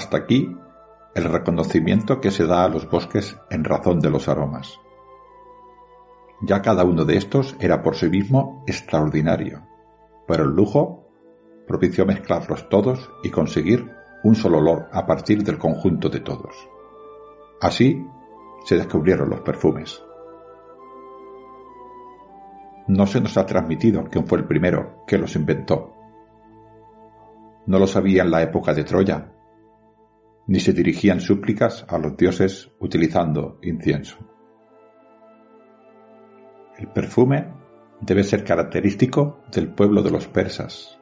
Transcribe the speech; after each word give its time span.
Hasta 0.00 0.16
aquí 0.16 0.56
el 1.14 1.24
reconocimiento 1.24 2.22
que 2.22 2.30
se 2.30 2.46
da 2.46 2.64
a 2.64 2.70
los 2.70 2.88
bosques 2.88 3.38
en 3.50 3.64
razón 3.64 4.00
de 4.00 4.08
los 4.08 4.28
aromas. 4.28 4.80
Ya 6.40 6.62
cada 6.62 6.84
uno 6.84 7.04
de 7.04 7.18
estos 7.18 7.54
era 7.60 7.82
por 7.82 7.96
sí 7.96 8.08
mismo 8.08 8.64
extraordinario, 8.66 9.60
pero 10.26 10.44
el 10.44 10.56
lujo 10.56 11.04
propició 11.66 12.06
mezclarlos 12.06 12.66
todos 12.70 13.10
y 13.22 13.28
conseguir 13.28 13.90
un 14.24 14.34
solo 14.36 14.56
olor 14.56 14.88
a 14.90 15.06
partir 15.06 15.44
del 15.44 15.58
conjunto 15.58 16.08
de 16.08 16.20
todos. 16.20 16.56
Así 17.60 18.02
se 18.64 18.78
descubrieron 18.78 19.28
los 19.28 19.42
perfumes. 19.42 20.02
No 22.88 23.06
se 23.06 23.20
nos 23.20 23.36
ha 23.36 23.44
transmitido 23.44 24.04
quién 24.10 24.26
fue 24.26 24.38
el 24.38 24.46
primero 24.46 25.04
que 25.06 25.18
los 25.18 25.36
inventó. 25.36 25.92
No 27.66 27.78
lo 27.78 27.86
sabía 27.86 28.22
en 28.22 28.30
la 28.30 28.40
época 28.40 28.72
de 28.72 28.84
Troya, 28.84 29.34
ni 30.50 30.58
se 30.58 30.72
dirigían 30.72 31.20
súplicas 31.20 31.86
a 31.88 31.96
los 31.96 32.16
dioses 32.16 32.72
utilizando 32.80 33.60
incienso. 33.62 34.16
El 36.76 36.88
perfume 36.88 37.52
debe 38.00 38.24
ser 38.24 38.42
característico 38.42 39.42
del 39.52 39.68
pueblo 39.72 40.02
de 40.02 40.10
los 40.10 40.26
persas. 40.26 40.98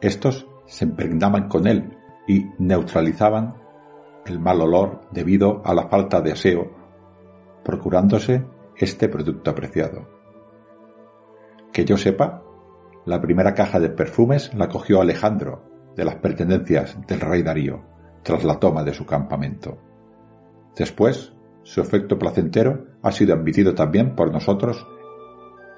Estos 0.00 0.46
se 0.66 0.84
impregnaban 0.84 1.48
con 1.48 1.66
él 1.66 1.98
y 2.28 2.44
neutralizaban 2.60 3.56
el 4.26 4.38
mal 4.38 4.60
olor 4.60 5.00
debido 5.10 5.60
a 5.64 5.74
la 5.74 5.88
falta 5.88 6.20
de 6.20 6.30
aseo, 6.30 6.70
procurándose 7.64 8.46
este 8.76 9.08
producto 9.08 9.50
apreciado. 9.50 10.08
Que 11.72 11.84
yo 11.84 11.96
sepa, 11.96 12.44
la 13.06 13.20
primera 13.20 13.54
caja 13.54 13.80
de 13.80 13.88
perfumes 13.88 14.54
la 14.54 14.68
cogió 14.68 15.00
Alejandro 15.00 15.64
de 15.96 16.04
las 16.04 16.14
pertenencias 16.14 16.96
del 17.08 17.18
rey 17.18 17.42
Darío 17.42 17.93
tras 18.24 18.42
la 18.42 18.58
toma 18.58 18.82
de 18.82 18.94
su 18.94 19.06
campamento. 19.06 19.78
Después, 20.74 21.32
su 21.62 21.80
efecto 21.80 22.18
placentero 22.18 22.86
ha 23.02 23.12
sido 23.12 23.34
admitido 23.34 23.74
también 23.74 24.16
por 24.16 24.32
nosotros 24.32 24.86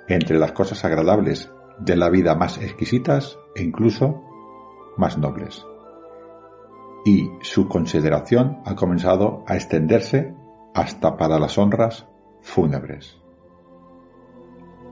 entre 0.09 0.39
las 0.39 0.53
cosas 0.53 0.85
agradables 0.85 1.53
de 1.79 1.97
la 1.97 2.09
vida 2.09 2.35
más 2.35 2.59
exquisitas 2.59 3.39
e 3.55 3.63
incluso 3.63 4.23
más 4.97 5.19
nobles. 5.19 5.67
Y 7.05 7.31
su 7.43 7.69
consideración 7.69 8.63
ha 8.65 8.75
comenzado 8.75 9.45
a 9.47 9.55
extenderse 9.55 10.35
hasta 10.75 11.17
para 11.17 11.39
las 11.39 11.59
honras 11.59 12.07
fúnebres. 12.41 13.19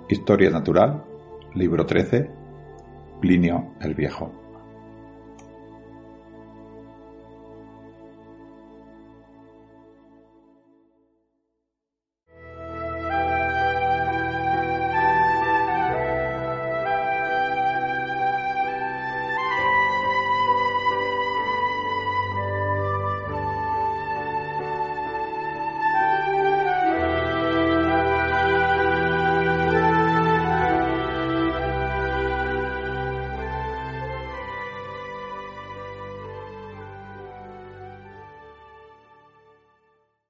Historia 0.09 0.51
Natural, 0.51 1.05
libro 1.55 1.87
13, 1.87 2.31
Plinio 3.21 3.73
el 3.81 3.95
Viejo. 3.95 4.44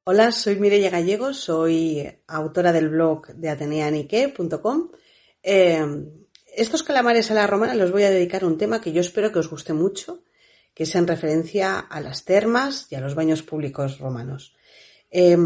Hola, 0.07 0.33
soy 0.33 0.57
Mireia 0.57 0.91
Gallego, 0.91 1.33
soy 1.33 2.07
autora 2.27 2.75
del 2.75 2.91
blog 2.91 3.29
de 3.29 3.49
ateneanique.com. 3.49 4.91
Eh, 5.43 5.83
estos 6.55 6.83
calamares 6.83 7.31
a 7.31 7.35
la 7.35 7.47
romana 7.47 7.75
los 7.75 7.91
voy 7.91 8.03
a 8.03 8.11
dedicar 8.11 8.43
a 8.43 8.47
un 8.47 8.59
tema 8.59 8.83
que 8.83 8.93
yo 8.93 9.01
espero 9.01 9.33
que 9.33 9.39
os 9.39 9.49
guste 9.49 9.73
mucho, 9.73 10.23
que 10.75 10.83
es 10.83 10.95
en 10.95 11.07
referencia 11.07 11.79
a 11.79 12.03
las 12.03 12.27
termas 12.27 12.87
y 12.91 12.97
a 12.97 13.01
los 13.01 13.15
baños 13.15 13.43
públicos 13.43 13.99
romanos. 13.99 14.55
Eh, 15.11 15.39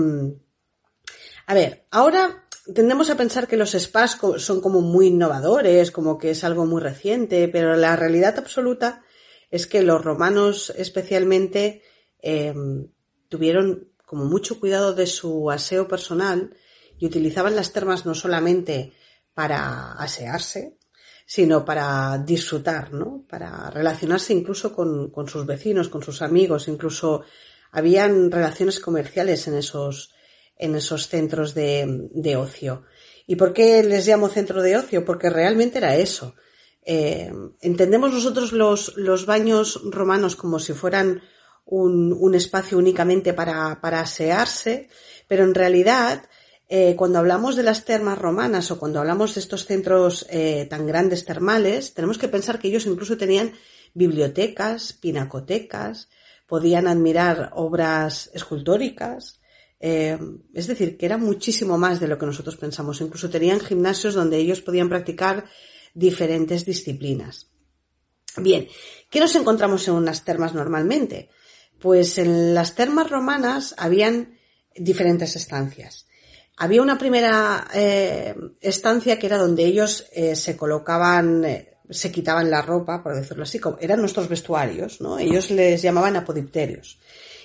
a 1.47 1.55
ver, 1.55 1.87
ahora 1.93 2.49
tendemos 2.75 3.11
a 3.11 3.17
pensar 3.17 3.47
que 3.47 3.57
los 3.57 3.77
spas 3.79 4.19
son 4.39 4.61
como 4.61 4.81
muy 4.81 5.07
innovadores, 5.07 5.93
como 5.93 6.19
que 6.19 6.31
es 6.31 6.43
algo 6.43 6.67
muy 6.67 6.83
reciente, 6.83 7.47
pero 7.47 7.77
la 7.77 7.95
realidad 7.95 8.37
absoluta 8.37 9.05
es 9.53 9.69
que 9.69 9.83
los 9.83 10.05
romanos 10.05 10.73
especialmente 10.77 11.85
eh, 12.21 12.53
tuvieron 13.29 13.93
como 14.09 14.25
mucho 14.25 14.59
cuidado 14.59 14.95
de 14.95 15.07
su 15.07 15.51
aseo 15.51 15.87
personal 15.87 16.57
y 16.99 17.05
utilizaban 17.05 17.55
las 17.55 17.75
termas 17.75 18.07
no 18.07 18.15
solamente 18.15 18.95
para 19.35 19.93
asearse, 19.93 20.79
sino 21.27 21.63
para 21.63 22.17
disfrutar, 22.17 22.95
¿no? 22.95 23.27
Para 23.29 23.69
relacionarse 23.69 24.33
incluso 24.33 24.75
con, 24.75 25.13
sus 25.29 25.45
vecinos, 25.45 25.91
con 25.91 26.03
sus 26.03 26.23
amigos, 26.23 26.69
incluso 26.69 27.23
habían 27.71 28.31
relaciones 28.31 28.81
comerciales 28.81 29.47
en 29.47 29.59
esos, 29.59 30.15
en 30.57 30.75
esos 30.75 31.09
centros 31.09 31.53
de, 31.53 32.09
de 32.15 32.37
ocio. 32.37 32.85
¿Y 33.27 33.37
por 33.37 33.53
qué 33.53 33.83
les 33.83 34.07
llamo 34.07 34.31
centro 34.31 34.63
de 34.63 34.79
ocio? 34.79 35.05
Porque 35.05 35.29
realmente 35.29 35.77
era 35.77 35.97
eso. 35.97 36.35
Eh, 36.83 37.31
entendemos 37.61 38.11
nosotros 38.11 38.53
los, 38.53 38.97
los 38.97 39.27
baños 39.27 39.83
romanos 39.85 40.35
como 40.35 40.59
si 40.59 40.73
fueran 40.73 41.21
un, 41.71 42.35
espacio 42.35 42.79
únicamente 42.79 43.35
para, 43.35 43.73
asearse, 43.83 44.89
pero 45.27 45.45
en 45.45 45.55
realidad 45.55 46.25
eh, 46.69 46.95
cuando 46.97 47.19
hablamos 47.19 47.57
de 47.57 47.63
las 47.63 47.85
termas 47.85 48.19
romanas 48.19 48.71
o 48.71 48.79
cuando 48.79 49.01
hablamos 49.01 49.35
de 49.35 49.41
estos 49.41 49.67
centros 49.67 50.27
eh, 50.31 50.67
tan 50.69 50.87
grandes 50.87 51.25
termales, 51.25 51.95
tenemos 51.95 52.19
que 52.19 52.29
pensar 52.29 52.59
que 52.59 52.69
ellos 52.69 52.87
incluso 52.87 53.17
tenían 53.17 53.53
bibliotecas, 53.95 54.93
pinacotecas, 54.95 56.09
podían 56.47 56.89
admirar 56.89 57.51
obras 57.55 58.31
escultóricas, 58.33 59.41
eh, 59.81 60.19
es 60.55 60.67
decir, 60.67 60.97
que 60.97 61.07
era 61.07 61.19
muchísimo 61.19 61.77
más 61.77 62.01
de 62.01 62.09
lo 62.09 62.19
que 62.19 62.27
nosotros 62.27 62.57
pensamos. 62.57 63.01
Incluso 63.01 63.29
tenían 63.29 63.61
gimnasios 63.61 64.15
donde 64.15 64.39
ellos 64.39 64.63
podían 64.63 64.89
practicar 64.89 65.45
diferentes 65.95 66.65
disciplinas. 66.65 67.51
Bien, 68.37 68.69
¿qué 69.11 69.21
nos 69.21 69.35
encontramos 69.37 69.87
en 69.89 69.95
unas 69.95 70.25
termas 70.25 70.55
normalmente? 70.55 71.29
Pues 71.81 72.19
en 72.19 72.55
las 72.55 72.75
termas 72.75 73.11
romanas 73.11 73.75
habían 73.79 74.39
diferentes 74.75 75.37
estancias. 75.37 76.07
Había 76.57 76.83
una 76.83 76.99
primera 76.99 77.69
eh, 77.73 78.35
estancia 78.61 79.19
que 79.19 79.27
era 79.27 79.39
donde 79.39 79.65
ellos 79.65 80.07
eh, 80.13 80.35
se 80.35 80.57
colocaban, 80.57 81.45
eh, 81.45 81.75
se 81.89 82.11
quitaban 82.11 82.51
la 82.51 82.63
ropa, 82.63 83.03
por 83.03 83.15
decirlo 83.15 83.45
así, 83.45 83.61
eran 83.81 84.01
nuestros 84.01 84.29
vestuarios, 84.29 85.01
¿no? 85.01 85.19
Ellos 85.19 85.51
les 85.51 85.81
llamaban 85.83 86.17
apodipterios. 86.17 86.99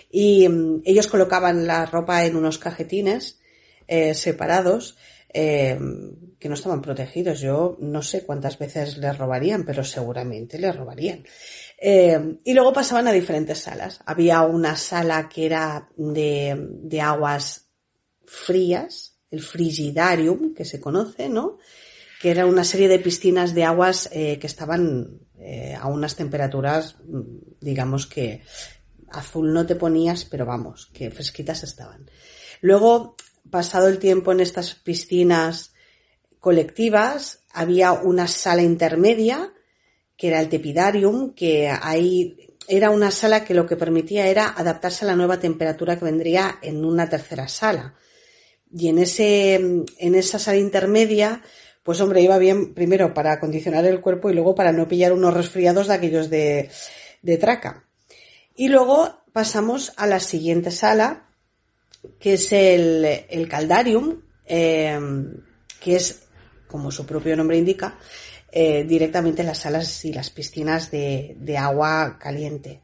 Y 0.09 0.47
mm, 0.47 0.81
ellos 0.85 1.07
colocaban 1.07 1.67
la 1.67 1.85
ropa 1.85 2.25
en 2.25 2.35
unos 2.35 2.57
cajetines 2.57 3.39
eh, 3.87 4.13
separados 4.13 4.97
eh, 5.33 5.77
que 6.39 6.47
no 6.47 6.55
estaban 6.55 6.81
protegidos. 6.81 7.41
Yo 7.41 7.77
no 7.79 8.01
sé 8.01 8.23
cuántas 8.23 8.57
veces 8.59 8.97
les 8.97 9.17
robarían, 9.17 9.65
pero 9.65 9.83
seguramente 9.83 10.59
les 10.59 10.75
robarían. 10.75 11.25
Eh, 11.85 12.39
y 12.45 12.53
luego 12.53 12.71
pasaban 12.71 13.09
a 13.09 13.11
diferentes 13.11 13.59
salas. 13.59 13.99
Había 14.05 14.43
una 14.43 14.77
sala 14.77 15.27
que 15.27 15.45
era 15.45 15.89
de, 15.97 16.69
de 16.81 17.01
aguas 17.01 17.67
frías, 18.25 19.19
el 19.29 19.41
frigidarium, 19.41 20.53
que 20.53 20.63
se 20.63 20.79
conoce, 20.79 21.27
¿no? 21.27 21.57
Que 22.21 22.31
era 22.31 22.45
una 22.45 22.63
serie 22.63 22.87
de 22.87 22.99
piscinas 22.99 23.53
de 23.53 23.65
aguas 23.65 24.07
eh, 24.13 24.39
que 24.39 24.47
estaban 24.47 25.19
eh, 25.37 25.75
a 25.77 25.87
unas 25.87 26.15
temperaturas, 26.15 26.95
mm, 27.05 27.21
digamos 27.59 28.07
que 28.07 28.43
azul 29.11 29.51
no 29.51 29.65
te 29.65 29.75
ponías, 29.75 30.23
pero 30.23 30.45
vamos, 30.45 30.89
que 30.93 31.11
fresquitas 31.11 31.63
estaban. 31.63 32.09
Luego, 32.61 33.17
pasado 33.51 33.89
el 33.89 33.99
tiempo 33.99 34.31
en 34.31 34.39
estas 34.39 34.73
piscinas 34.73 35.73
colectivas, 36.39 37.43
había 37.51 37.91
una 37.91 38.29
sala 38.29 38.61
intermedia, 38.61 39.53
que 40.17 40.27
era 40.27 40.39
el 40.39 40.49
tepidarium, 40.49 41.33
que 41.33 41.69
ahí 41.69 42.53
era 42.67 42.89
una 42.89 43.11
sala 43.11 43.43
que 43.43 43.53
lo 43.53 43.65
que 43.65 43.75
permitía 43.75 44.27
era 44.27 44.47
adaptarse 44.47 45.05
a 45.05 45.07
la 45.07 45.15
nueva 45.15 45.39
temperatura 45.39 45.97
que 45.97 46.05
vendría 46.05 46.59
en 46.61 46.85
una 46.85 47.09
tercera 47.09 47.47
sala. 47.47 47.95
Y 48.75 48.87
en 48.87 48.99
ese, 48.99 49.55
en 49.55 50.15
esa 50.15 50.39
sala 50.39 50.57
intermedia, 50.57 51.41
pues 51.83 51.99
hombre, 52.01 52.21
iba 52.21 52.37
bien 52.37 52.73
primero 52.73 53.13
para 53.13 53.33
acondicionar 53.33 53.85
el 53.85 54.01
cuerpo 54.01 54.29
y 54.29 54.33
luego 54.33 54.55
para 54.55 54.71
no 54.71 54.87
pillar 54.87 55.13
unos 55.13 55.33
resfriados 55.33 55.87
de 55.87 55.93
aquellos 55.93 56.29
de, 56.29 56.69
de 57.21 57.37
traca. 57.37 57.85
Y 58.55 58.69
luego 58.69 59.23
pasamos 59.33 59.93
a 59.97 60.07
la 60.07 60.19
siguiente 60.19 60.71
sala, 60.71 61.29
que 62.19 62.33
es 62.33 62.51
el, 62.51 63.25
el 63.29 63.47
Caldarium, 63.49 64.21
eh, 64.45 64.99
que 65.79 65.95
es, 65.95 66.23
como 66.67 66.91
su 66.91 67.05
propio 67.05 67.35
nombre 67.35 67.57
indica, 67.57 67.97
eh, 68.55 68.83
directamente 68.83 69.43
las 69.43 69.59
salas 69.59 70.05
y 70.05 70.13
las 70.13 70.29
piscinas 70.29 70.91
de, 70.91 71.35
de 71.39 71.57
agua 71.57 72.19
caliente. 72.19 72.81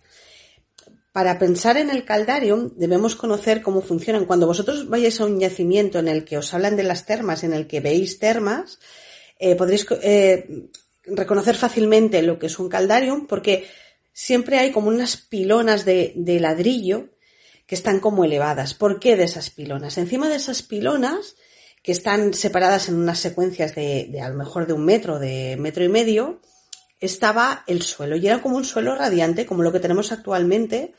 Para 1.11 1.37
pensar 1.37 1.77
en 1.77 1.89
el 1.89 2.05
caldarium 2.05 2.71
debemos 2.75 3.15
conocer 3.15 3.61
cómo 3.61 3.81
funcionan. 3.81 4.25
Cuando 4.25 4.47
vosotros 4.47 4.89
vayáis 4.89 5.19
a 5.19 5.25
un 5.25 5.39
yacimiento 5.39 5.99
en 5.99 6.07
el 6.07 6.25
que 6.25 6.37
os 6.37 6.53
hablan 6.53 6.75
de 6.75 6.83
las 6.83 7.05
termas, 7.05 7.43
en 7.43 7.53
el 7.53 7.67
que 7.67 7.81
veis 7.81 8.17
termas, 8.17 8.79
eh, 9.37 9.55
podréis 9.55 9.85
eh, 10.01 10.69
reconocer 11.03 11.55
fácilmente 11.55 12.21
lo 12.21 12.39
que 12.39 12.47
es 12.47 12.57
un 12.57 12.69
caldarium 12.69 13.27
porque 13.27 13.67
siempre 14.11 14.59
hay 14.59 14.71
como 14.71 14.89
unas 14.89 15.17
pilonas 15.17 15.85
de, 15.85 16.13
de, 16.15 16.39
ladrillo 16.39 17.09
que 17.67 17.75
están 17.75 17.99
como 17.99 18.25
elevadas. 18.25 18.73
¿Por 18.73 18.99
qué 18.99 19.15
de 19.15 19.25
esas 19.25 19.49
pilonas? 19.49 19.97
Encima 19.97 20.29
de 20.29 20.35
esas 20.35 20.61
pilonas, 20.61 21.35
que 21.83 21.91
están 21.91 22.33
separadas 22.33 22.89
en 22.89 22.95
unas 22.95 23.19
secuencias 23.19 23.75
de, 23.75 24.07
de 24.11 24.21
a 24.21 24.29
lo 24.29 24.35
mejor 24.35 24.67
de 24.67 24.73
un 24.73 24.85
metro, 24.85 25.19
de 25.19 25.55
metro 25.57 25.83
y 25.83 25.89
medio, 25.89 26.41
estaba 26.99 27.63
el 27.67 27.81
suelo 27.81 28.15
y 28.15 28.27
era 28.27 28.41
como 28.41 28.57
un 28.57 28.65
suelo 28.65 28.95
radiante, 28.95 29.45
como 29.45 29.63
lo 29.63 29.71
que 29.71 29.79
tenemos 29.79 30.11
actualmente, 30.11 30.93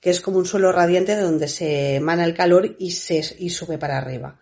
que 0.00 0.10
es 0.10 0.20
como 0.20 0.38
un 0.38 0.46
suelo 0.46 0.72
radiante 0.72 1.16
de 1.16 1.22
donde 1.22 1.48
se 1.48 1.96
emana 1.96 2.24
el 2.24 2.34
calor 2.34 2.76
y, 2.78 2.90
se, 2.90 3.36
y 3.38 3.50
sube 3.50 3.78
para 3.78 3.98
arriba. 3.98 4.40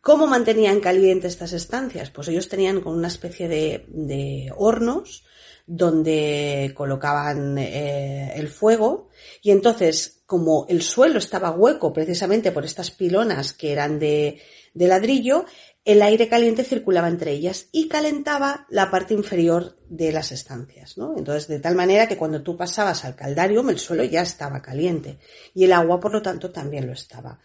¿Cómo 0.00 0.26
mantenían 0.26 0.80
calientes 0.80 1.32
estas 1.32 1.54
estancias? 1.54 2.10
Pues 2.10 2.28
ellos 2.28 2.48
tenían 2.48 2.82
con 2.82 2.94
una 2.94 3.08
especie 3.08 3.48
de, 3.48 3.86
de 3.88 4.52
hornos 4.54 5.24
donde 5.66 6.72
colocaban 6.76 7.56
eh, 7.56 8.34
el 8.36 8.48
fuego 8.48 9.08
y 9.40 9.50
entonces 9.50 10.22
como 10.26 10.66
el 10.68 10.82
suelo 10.82 11.18
estaba 11.18 11.52
hueco 11.52 11.92
precisamente 11.94 12.52
por 12.52 12.66
estas 12.66 12.90
pilonas 12.90 13.54
que 13.54 13.72
eran 13.72 13.98
de, 13.98 14.42
de 14.74 14.88
ladrillo, 14.88 15.46
el 15.84 16.02
aire 16.02 16.28
caliente 16.28 16.64
circulaba 16.64 17.08
entre 17.08 17.32
ellas 17.32 17.68
y 17.70 17.88
calentaba 17.88 18.66
la 18.70 18.90
parte 18.90 19.14
inferior 19.14 19.76
de 19.88 20.12
las 20.12 20.32
estancias, 20.32 20.96
¿no? 20.96 21.14
Entonces, 21.16 21.46
de 21.46 21.60
tal 21.60 21.74
manera 21.74 22.08
que 22.08 22.16
cuando 22.16 22.42
tú 22.42 22.56
pasabas 22.56 23.04
al 23.04 23.14
caldarium, 23.14 23.68
el 23.68 23.78
suelo 23.78 24.02
ya 24.04 24.22
estaba 24.22 24.62
caliente 24.62 25.18
y 25.54 25.64
el 25.64 25.72
agua, 25.72 26.00
por 26.00 26.12
lo 26.12 26.22
tanto, 26.22 26.50
también 26.50 26.86
lo 26.86 26.94
estaba. 26.94 27.38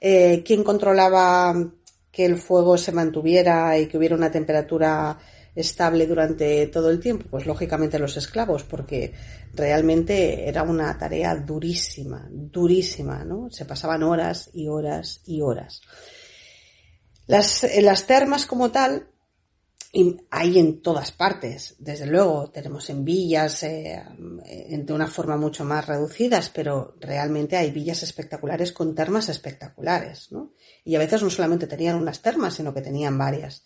Eh, 0.00 0.42
¿Quién 0.46 0.62
controlaba 0.62 1.54
que 2.12 2.24
el 2.24 2.36
fuego 2.36 2.78
se 2.78 2.92
mantuviera 2.92 3.76
y 3.76 3.86
que 3.86 3.98
hubiera 3.98 4.14
una 4.14 4.30
temperatura 4.30 5.18
estable 5.54 6.06
durante 6.06 6.68
todo 6.68 6.90
el 6.90 7.00
tiempo? 7.00 7.26
Pues 7.28 7.44
lógicamente 7.44 7.98
los 7.98 8.16
esclavos, 8.16 8.62
porque 8.62 9.12
realmente 9.52 10.48
era 10.48 10.62
una 10.62 10.96
tarea 10.96 11.34
durísima, 11.34 12.28
durísima, 12.30 13.24
¿no? 13.24 13.50
Se 13.50 13.64
pasaban 13.64 14.04
horas 14.04 14.48
y 14.54 14.68
horas 14.68 15.22
y 15.26 15.40
horas. 15.42 15.82
Las, 17.30 17.64
las 17.80 18.08
termas 18.08 18.44
como 18.44 18.72
tal, 18.72 19.06
hay 20.30 20.58
en 20.58 20.82
todas 20.82 21.12
partes, 21.12 21.76
desde 21.78 22.06
luego, 22.06 22.50
tenemos 22.50 22.90
en 22.90 23.04
villas 23.04 23.62
eh, 23.62 24.02
de 24.68 24.92
una 24.92 25.06
forma 25.06 25.36
mucho 25.36 25.64
más 25.64 25.86
reducidas, 25.86 26.50
pero 26.50 26.96
realmente 26.98 27.56
hay 27.56 27.70
villas 27.70 28.02
espectaculares 28.02 28.72
con 28.72 28.96
termas 28.96 29.28
espectaculares, 29.28 30.32
¿no? 30.32 30.54
Y 30.84 30.96
a 30.96 30.98
veces 30.98 31.22
no 31.22 31.30
solamente 31.30 31.68
tenían 31.68 31.94
unas 31.94 32.20
termas, 32.20 32.54
sino 32.54 32.74
que 32.74 32.82
tenían 32.82 33.16
varias. 33.16 33.62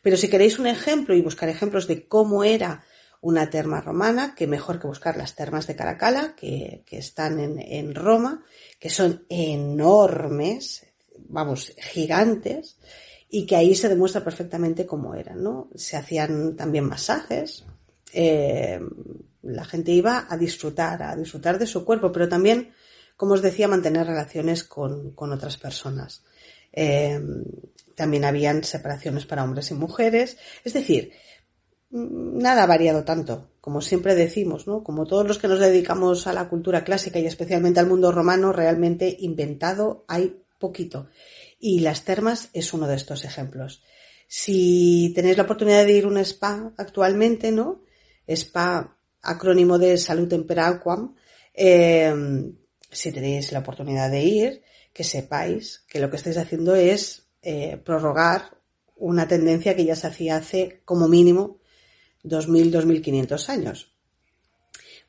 Pero 0.00 0.16
si 0.16 0.28
queréis 0.28 0.60
un 0.60 0.68
ejemplo 0.68 1.16
y 1.16 1.20
buscar 1.20 1.48
ejemplos 1.48 1.88
de 1.88 2.06
cómo 2.06 2.44
era 2.44 2.84
una 3.20 3.50
terma 3.50 3.80
romana, 3.80 4.36
que 4.36 4.46
mejor 4.46 4.78
que 4.78 4.86
buscar 4.86 5.16
las 5.16 5.34
termas 5.34 5.66
de 5.66 5.74
Caracala, 5.74 6.36
que, 6.36 6.84
que 6.86 6.98
están 6.98 7.40
en, 7.40 7.58
en 7.58 7.96
Roma, 7.96 8.44
que 8.78 8.90
son 8.90 9.26
enormes, 9.28 10.86
vamos, 11.16 11.72
gigantes, 11.78 12.78
y 13.30 13.46
que 13.46 13.56
ahí 13.56 13.74
se 13.74 13.88
demuestra 13.88 14.24
perfectamente 14.24 14.86
cómo 14.86 15.14
eran, 15.14 15.42
¿no? 15.42 15.68
Se 15.74 15.96
hacían 15.96 16.56
también 16.56 16.84
masajes, 16.84 17.64
eh, 18.12 18.80
la 19.42 19.64
gente 19.64 19.92
iba 19.92 20.26
a 20.28 20.36
disfrutar, 20.36 21.02
a 21.02 21.16
disfrutar 21.16 21.58
de 21.58 21.66
su 21.66 21.84
cuerpo, 21.84 22.10
pero 22.10 22.28
también, 22.28 22.72
como 23.16 23.34
os 23.34 23.42
decía, 23.42 23.68
mantener 23.68 24.06
relaciones 24.06 24.64
con, 24.64 25.12
con 25.12 25.32
otras 25.32 25.56
personas. 25.56 26.24
Eh, 26.72 27.20
también 27.94 28.24
habían 28.24 28.64
separaciones 28.64 29.26
para 29.26 29.44
hombres 29.44 29.70
y 29.70 29.74
mujeres, 29.74 30.38
es 30.64 30.72
decir, 30.72 31.12
nada 31.90 32.62
ha 32.62 32.66
variado 32.66 33.04
tanto, 33.04 33.50
como 33.60 33.80
siempre 33.80 34.14
decimos, 34.14 34.66
¿no? 34.66 34.82
Como 34.82 35.06
todos 35.06 35.26
los 35.26 35.38
que 35.38 35.48
nos 35.48 35.58
dedicamos 35.58 36.26
a 36.26 36.32
la 36.32 36.48
cultura 36.48 36.84
clásica 36.84 37.18
y 37.18 37.26
especialmente 37.26 37.80
al 37.80 37.88
mundo 37.88 38.12
romano, 38.12 38.52
realmente 38.52 39.16
inventado 39.20 40.04
hay 40.08 40.42
poquito. 40.58 41.08
Y 41.58 41.80
las 41.80 42.04
termas 42.04 42.50
es 42.52 42.72
uno 42.72 42.86
de 42.86 42.96
estos 42.96 43.24
ejemplos. 43.24 43.82
Si 44.26 45.12
tenéis 45.14 45.36
la 45.36 45.44
oportunidad 45.44 45.84
de 45.84 45.92
ir 45.92 46.04
a 46.04 46.08
un 46.08 46.18
spa 46.18 46.72
actualmente, 46.76 47.50
¿no? 47.50 47.82
Spa, 48.26 48.96
acrónimo 49.22 49.78
de 49.78 49.96
Salud 49.96 50.28
Tempera 50.28 50.68
Aquam, 50.68 51.14
eh, 51.54 52.14
si 52.90 53.12
tenéis 53.12 53.52
la 53.52 53.60
oportunidad 53.60 54.10
de 54.10 54.22
ir, 54.22 54.62
que 54.92 55.04
sepáis 55.04 55.84
que 55.88 56.00
lo 56.00 56.10
que 56.10 56.16
estáis 56.16 56.36
haciendo 56.36 56.74
es 56.74 57.28
eh, 57.42 57.76
prorrogar 57.76 58.58
una 58.96 59.28
tendencia 59.28 59.76
que 59.76 59.84
ya 59.84 59.96
se 59.96 60.08
hacía 60.08 60.36
hace 60.36 60.82
como 60.84 61.08
mínimo 61.08 61.60
2.000, 62.24 62.70
2.500 62.72 63.48
años. 63.48 63.92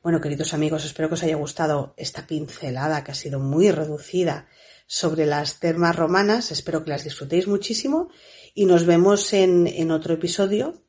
Bueno, 0.02 0.20
queridos 0.20 0.54
amigos, 0.54 0.84
espero 0.84 1.08
que 1.08 1.14
os 1.14 1.22
haya 1.22 1.36
gustado 1.36 1.92
esta 1.96 2.26
pincelada 2.26 3.04
que 3.04 3.12
ha 3.12 3.14
sido 3.14 3.38
muy 3.38 3.70
reducida 3.70 4.48
sobre 4.92 5.24
las 5.24 5.60
termas 5.60 5.94
romanas. 5.94 6.50
Espero 6.50 6.82
que 6.82 6.90
las 6.90 7.04
disfrutéis 7.04 7.46
muchísimo 7.46 8.10
y 8.54 8.64
nos 8.64 8.86
vemos 8.86 9.32
en, 9.32 9.68
en 9.68 9.92
otro 9.92 10.14
episodio. 10.14 10.82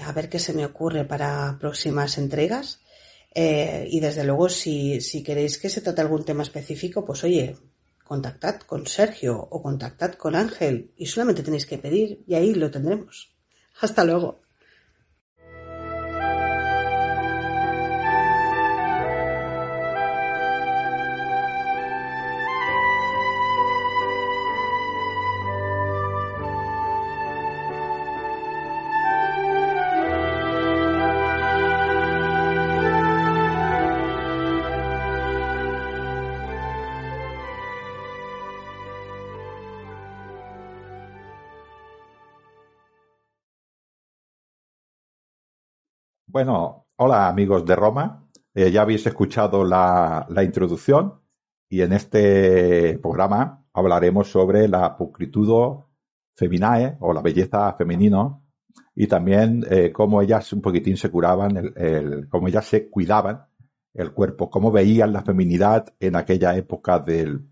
A 0.00 0.10
ver 0.10 0.28
qué 0.28 0.40
se 0.40 0.52
me 0.52 0.66
ocurre 0.66 1.04
para 1.04 1.56
próximas 1.60 2.18
entregas. 2.18 2.80
Eh, 3.32 3.86
y 3.88 4.00
desde 4.00 4.24
luego, 4.24 4.48
si, 4.48 5.00
si 5.00 5.22
queréis 5.22 5.58
que 5.58 5.68
se 5.68 5.80
trate 5.80 6.00
algún 6.00 6.24
tema 6.24 6.42
específico, 6.42 7.04
pues 7.04 7.22
oye, 7.22 7.56
contactad 8.02 8.62
con 8.62 8.88
Sergio 8.88 9.38
o 9.38 9.62
contactad 9.62 10.14
con 10.14 10.34
Ángel 10.34 10.90
y 10.96 11.06
solamente 11.06 11.44
tenéis 11.44 11.66
que 11.66 11.78
pedir 11.78 12.24
y 12.26 12.34
ahí 12.34 12.52
lo 12.52 12.68
tendremos. 12.68 13.32
Hasta 13.80 14.02
luego. 14.02 14.40
Bueno, 46.32 46.86
hola 46.94 47.26
amigos 47.26 47.66
de 47.66 47.74
Roma. 47.74 48.24
Eh, 48.54 48.70
ya 48.70 48.82
habéis 48.82 49.04
escuchado 49.04 49.64
la, 49.64 50.28
introducción 50.44 51.20
y 51.68 51.80
en 51.80 51.92
este 51.92 53.00
programa 53.00 53.66
hablaremos 53.72 54.30
sobre 54.30 54.68
la 54.68 54.96
pulcritudo 54.96 55.88
feminae 56.36 56.96
o 57.00 57.12
la 57.12 57.20
belleza 57.20 57.72
femenino 57.72 58.46
y 58.94 59.08
también 59.08 59.66
eh, 59.68 59.90
cómo 59.90 60.22
ellas 60.22 60.52
un 60.52 60.62
poquitín 60.62 60.96
se 60.96 61.10
curaban, 61.10 61.56
el, 61.56 61.72
el, 61.76 62.28
cómo 62.28 62.46
ellas 62.46 62.66
se 62.66 62.88
cuidaban 62.88 63.46
el 63.92 64.12
cuerpo, 64.12 64.48
cómo 64.48 64.70
veían 64.70 65.12
la 65.12 65.22
feminidad 65.22 65.92
en 65.98 66.14
aquella 66.14 66.56
época 66.56 67.00
del 67.00 67.44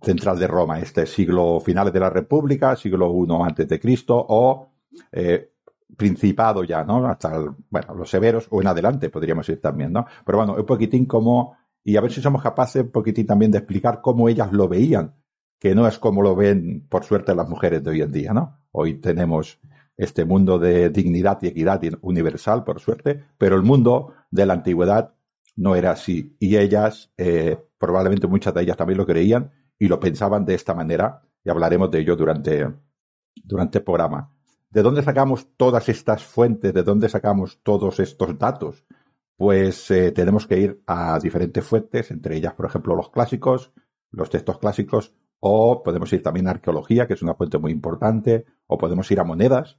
central 0.00 0.38
de 0.38 0.46
Roma, 0.46 0.78
este 0.78 1.04
siglo 1.06 1.58
finales 1.58 1.92
de 1.92 1.98
la 1.98 2.10
República, 2.10 2.76
siglo 2.76 3.12
I 3.12 3.26
antes 3.42 3.66
de 3.66 3.80
Cristo 3.80 4.24
o 4.28 4.68
eh, 5.10 5.51
principado 5.96 6.64
ya, 6.64 6.84
¿no? 6.84 7.06
Hasta, 7.06 7.38
bueno, 7.70 7.94
los 7.94 8.10
severos 8.10 8.46
o 8.50 8.60
en 8.60 8.68
adelante 8.68 9.10
podríamos 9.10 9.48
ir 9.48 9.60
también, 9.60 9.92
¿no? 9.92 10.06
Pero 10.24 10.38
bueno, 10.38 10.54
un 10.54 10.66
poquitín 10.66 11.06
como, 11.06 11.56
y 11.84 11.96
a 11.96 12.00
ver 12.00 12.12
si 12.12 12.20
somos 12.20 12.42
capaces 12.42 12.82
un 12.82 12.90
poquitín 12.90 13.26
también 13.26 13.50
de 13.50 13.58
explicar 13.58 14.00
cómo 14.00 14.28
ellas 14.28 14.52
lo 14.52 14.68
veían, 14.68 15.14
que 15.58 15.74
no 15.74 15.86
es 15.86 15.98
como 15.98 16.22
lo 16.22 16.34
ven, 16.34 16.86
por 16.88 17.04
suerte, 17.04 17.34
las 17.34 17.48
mujeres 17.48 17.84
de 17.84 17.90
hoy 17.90 18.02
en 18.02 18.12
día, 18.12 18.32
¿no? 18.32 18.58
Hoy 18.72 18.94
tenemos 19.00 19.60
este 19.96 20.24
mundo 20.24 20.58
de 20.58 20.90
dignidad 20.90 21.38
y 21.42 21.48
equidad 21.48 21.80
universal, 22.00 22.64
por 22.64 22.80
suerte, 22.80 23.24
pero 23.38 23.56
el 23.56 23.62
mundo 23.62 24.14
de 24.30 24.46
la 24.46 24.54
antigüedad 24.54 25.14
no 25.56 25.76
era 25.76 25.92
así. 25.92 26.36
Y 26.40 26.56
ellas, 26.56 27.12
eh, 27.16 27.58
probablemente 27.78 28.26
muchas 28.26 28.54
de 28.54 28.62
ellas 28.62 28.76
también 28.76 28.98
lo 28.98 29.06
creían 29.06 29.52
y 29.78 29.88
lo 29.88 30.00
pensaban 30.00 30.44
de 30.44 30.54
esta 30.54 30.74
manera, 30.74 31.22
y 31.44 31.50
hablaremos 31.50 31.90
de 31.90 32.00
ello 32.00 32.16
durante, 32.16 32.66
durante 33.44 33.78
el 33.78 33.84
programa. 33.84 34.31
¿De 34.72 34.80
dónde 34.80 35.02
sacamos 35.02 35.48
todas 35.58 35.90
estas 35.90 36.24
fuentes? 36.24 36.72
¿De 36.72 36.82
dónde 36.82 37.10
sacamos 37.10 37.60
todos 37.62 38.00
estos 38.00 38.38
datos? 38.38 38.86
Pues 39.36 39.90
eh, 39.90 40.12
tenemos 40.12 40.46
que 40.46 40.58
ir 40.58 40.82
a 40.86 41.18
diferentes 41.18 41.62
fuentes, 41.62 42.10
entre 42.10 42.36
ellas, 42.36 42.54
por 42.54 42.64
ejemplo, 42.64 42.96
los 42.96 43.10
clásicos, 43.10 43.70
los 44.10 44.30
textos 44.30 44.58
clásicos, 44.58 45.12
o 45.40 45.82
podemos 45.82 46.10
ir 46.14 46.22
también 46.22 46.48
a 46.48 46.52
arqueología, 46.52 47.06
que 47.06 47.12
es 47.12 47.20
una 47.20 47.34
fuente 47.34 47.58
muy 47.58 47.70
importante, 47.70 48.46
o 48.66 48.78
podemos 48.78 49.10
ir 49.10 49.20
a 49.20 49.24
monedas, 49.24 49.78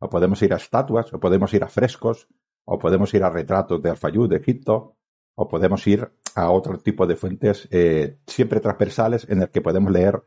o 0.00 0.08
podemos 0.08 0.42
ir 0.42 0.52
a 0.52 0.56
estatuas, 0.56 1.14
o 1.14 1.20
podemos 1.20 1.54
ir 1.54 1.62
a 1.62 1.68
frescos, 1.68 2.26
o 2.64 2.76
podemos 2.76 3.14
ir 3.14 3.22
a 3.22 3.30
retratos 3.30 3.80
de 3.82 3.90
Alfayú, 3.90 4.26
de 4.26 4.38
Egipto, 4.38 4.96
o 5.36 5.46
podemos 5.46 5.86
ir 5.86 6.10
a 6.34 6.50
otro 6.50 6.78
tipo 6.78 7.06
de 7.06 7.14
fuentes 7.14 7.68
eh, 7.70 8.18
siempre 8.26 8.58
transversales 8.58 9.28
en 9.30 9.42
el 9.42 9.50
que 9.50 9.60
podemos 9.60 9.92
leer 9.92 10.24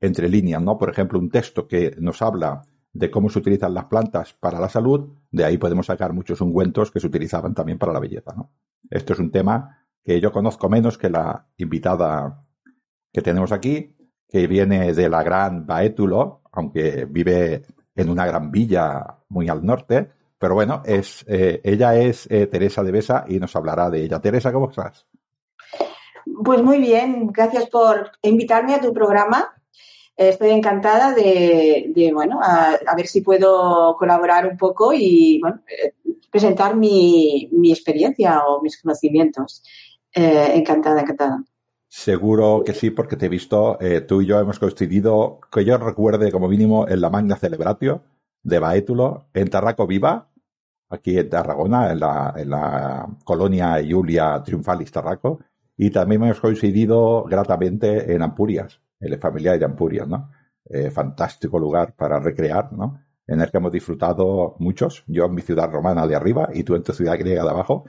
entre 0.00 0.28
líneas, 0.28 0.62
¿no? 0.62 0.78
Por 0.78 0.90
ejemplo, 0.90 1.18
un 1.18 1.28
texto 1.28 1.66
que 1.66 1.96
nos 1.98 2.22
habla 2.22 2.62
de 2.92 3.10
cómo 3.10 3.28
se 3.28 3.38
utilizan 3.38 3.74
las 3.74 3.84
plantas 3.84 4.34
para 4.34 4.58
la 4.58 4.68
salud, 4.68 5.08
de 5.30 5.44
ahí 5.44 5.58
podemos 5.58 5.86
sacar 5.86 6.12
muchos 6.12 6.40
ungüentos 6.40 6.90
que 6.90 7.00
se 7.00 7.06
utilizaban 7.06 7.54
también 7.54 7.78
para 7.78 7.92
la 7.92 8.00
belleza. 8.00 8.34
Esto 8.90 9.12
es 9.12 9.18
un 9.18 9.30
tema 9.30 9.86
que 10.04 10.20
yo 10.20 10.32
conozco 10.32 10.68
menos 10.68 10.96
que 10.96 11.10
la 11.10 11.46
invitada 11.56 12.44
que 13.12 13.22
tenemos 13.22 13.52
aquí, 13.52 13.94
que 14.28 14.46
viene 14.46 14.92
de 14.92 15.08
la 15.08 15.22
gran 15.22 15.66
Baétulo, 15.66 16.42
aunque 16.52 17.04
vive 17.04 17.62
en 17.94 18.08
una 18.08 18.26
gran 18.26 18.50
villa 18.50 19.18
muy 19.28 19.48
al 19.48 19.64
norte, 19.64 20.10
pero 20.38 20.54
bueno, 20.54 20.82
es, 20.84 21.24
eh, 21.28 21.60
ella 21.64 21.96
es 21.96 22.26
eh, 22.30 22.46
Teresa 22.46 22.82
de 22.82 22.92
Besa 22.92 23.24
y 23.26 23.38
nos 23.38 23.54
hablará 23.56 23.90
de 23.90 24.04
ella. 24.04 24.20
Teresa, 24.20 24.52
¿cómo 24.52 24.70
estás? 24.70 25.06
Pues 26.44 26.62
muy 26.62 26.78
bien, 26.78 27.26
gracias 27.28 27.68
por 27.68 28.12
invitarme 28.22 28.74
a 28.74 28.80
tu 28.80 28.92
programa 28.92 29.57
estoy 30.18 30.50
encantada 30.50 31.14
de, 31.14 31.92
de 31.94 32.12
bueno, 32.12 32.40
a, 32.42 32.76
ver 32.96 33.06
si 33.06 33.20
puedo 33.20 33.96
colaborar 33.96 34.46
un 34.46 34.56
poco 34.56 34.92
y, 34.92 35.38
bueno, 35.40 35.60
eh, 35.68 35.94
presentar 36.30 36.76
mi, 36.76 37.48
mi, 37.52 37.70
experiencia 37.70 38.44
o 38.44 38.60
mis 38.60 38.82
conocimientos. 38.82 39.62
Eh, 40.12 40.52
encantada, 40.54 41.00
encantada. 41.00 41.44
Seguro 41.86 42.62
que 42.66 42.74
sí, 42.74 42.90
porque 42.90 43.16
te 43.16 43.26
he 43.26 43.28
visto, 43.30 43.78
eh, 43.80 44.00
tú 44.00 44.20
y 44.20 44.26
yo 44.26 44.40
hemos 44.40 44.58
coincidido, 44.58 45.40
que 45.50 45.64
yo 45.64 45.78
recuerde 45.78 46.32
como 46.32 46.48
mínimo, 46.48 46.86
en 46.88 47.00
la 47.00 47.10
Magna 47.10 47.36
Celebratio 47.36 48.02
de 48.42 48.58
Baétulo, 48.58 49.26
en 49.32 49.48
Tarraco 49.48 49.86
Viva, 49.86 50.28
aquí 50.90 51.16
en 51.18 51.30
Tarragona, 51.30 51.92
en 51.92 52.00
la, 52.00 52.34
en 52.36 52.50
la 52.50 53.08
colonia 53.24 53.80
Julia 53.88 54.42
Triunfalis 54.44 54.90
Tarraco, 54.90 55.38
y 55.76 55.90
también 55.90 56.24
hemos 56.24 56.40
coincidido 56.40 57.24
gratamente 57.24 58.12
en 58.12 58.22
Ampurias, 58.22 58.80
el 59.00 59.18
familiar 59.18 59.58
de 59.58 59.64
Ampurias, 59.64 60.08
¿no? 60.08 60.30
Eh, 60.68 60.90
fantástico 60.90 61.58
lugar 61.58 61.94
para 61.94 62.18
recrear, 62.20 62.72
¿no? 62.72 63.00
En 63.26 63.40
el 63.40 63.50
que 63.50 63.58
hemos 63.58 63.72
disfrutado 63.72 64.56
muchos, 64.58 65.04
yo 65.06 65.26
en 65.26 65.34
mi 65.34 65.42
ciudad 65.42 65.70
romana 65.70 66.06
de 66.06 66.16
arriba 66.16 66.48
y 66.52 66.62
tú 66.62 66.74
en 66.74 66.82
tu 66.82 66.92
ciudad 66.92 67.18
griega 67.18 67.44
de 67.44 67.50
abajo, 67.50 67.84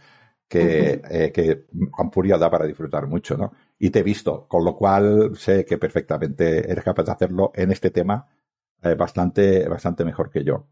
que, 0.47 1.01
eh, 1.09 1.31
que 1.31 1.65
Ampurias 1.97 2.39
da 2.39 2.49
para 2.49 2.65
disfrutar 2.65 3.07
mucho, 3.07 3.37
¿no? 3.37 3.53
Y 3.77 3.91
te 3.91 3.99
he 3.99 4.03
visto, 4.03 4.47
con 4.47 4.65
lo 4.65 4.75
cual 4.75 5.35
sé 5.37 5.63
que 5.65 5.77
perfectamente 5.77 6.69
eres 6.69 6.83
capaz 6.83 7.03
de 7.03 7.11
hacerlo 7.11 7.51
en 7.55 7.71
este 7.71 7.91
tema 7.91 8.27
eh, 8.81 8.95
bastante, 8.95 9.67
bastante 9.67 10.03
mejor 10.05 10.29
que 10.29 10.43
yo. 10.43 10.67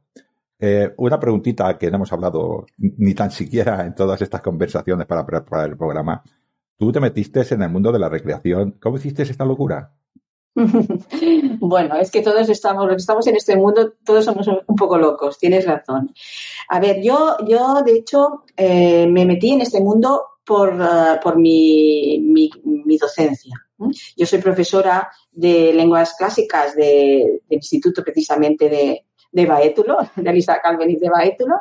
Eh, 0.59 0.93
una 0.97 1.19
preguntita 1.19 1.77
que 1.77 1.89
no 1.91 1.97
hemos 1.97 2.11
hablado 2.13 2.65
ni 2.77 3.13
tan 3.13 3.31
siquiera 3.31 3.85
en 3.85 3.93
todas 3.93 4.21
estas 4.21 4.41
conversaciones 4.41 5.05
para 5.05 5.25
preparar 5.25 5.69
el 5.69 5.77
programa. 5.77 6.23
Tú 6.77 6.91
te 6.91 6.99
metiste 6.99 7.41
en 7.53 7.61
el 7.61 7.69
mundo 7.69 7.91
de 7.91 7.99
la 7.99 8.09
recreación. 8.09 8.71
¿Cómo 8.81 8.97
hiciste 8.97 9.23
esta 9.23 9.45
locura? 9.45 9.93
bueno, 11.59 11.95
es 11.95 12.09
que 12.09 12.21
todos 12.21 12.49
estamos, 12.49 12.91
estamos 12.95 13.27
en 13.27 13.35
este 13.35 13.55
mundo, 13.55 13.93
todos 14.03 14.25
somos 14.25 14.47
un 14.47 14.75
poco 14.75 14.97
locos, 14.97 15.37
tienes 15.37 15.65
razón. 15.65 16.13
A 16.69 16.79
ver, 16.79 17.01
yo, 17.01 17.37
yo 17.47 17.81
de 17.85 17.93
hecho 17.93 18.43
eh, 18.55 19.07
me 19.07 19.25
metí 19.25 19.51
en 19.51 19.61
este 19.61 19.79
mundo 19.81 20.23
por, 20.43 20.73
uh, 20.73 21.19
por 21.21 21.37
mi, 21.37 22.19
mi, 22.19 22.97
docencia. 22.97 23.53
Yo 24.15 24.25
soy 24.25 24.39
profesora 24.39 25.11
de 25.31 25.73
lenguas 25.73 26.15
clásicas 26.17 26.75
de, 26.75 27.41
del 27.47 27.57
instituto 27.57 28.01
precisamente 28.03 28.69
de, 28.69 29.05
de 29.31 29.45
Baétulo, 29.45 29.97
de 30.15 30.29
Elisa 30.29 30.59
Calveniz 30.61 30.99
de 30.99 31.09
Baétulo, 31.09 31.55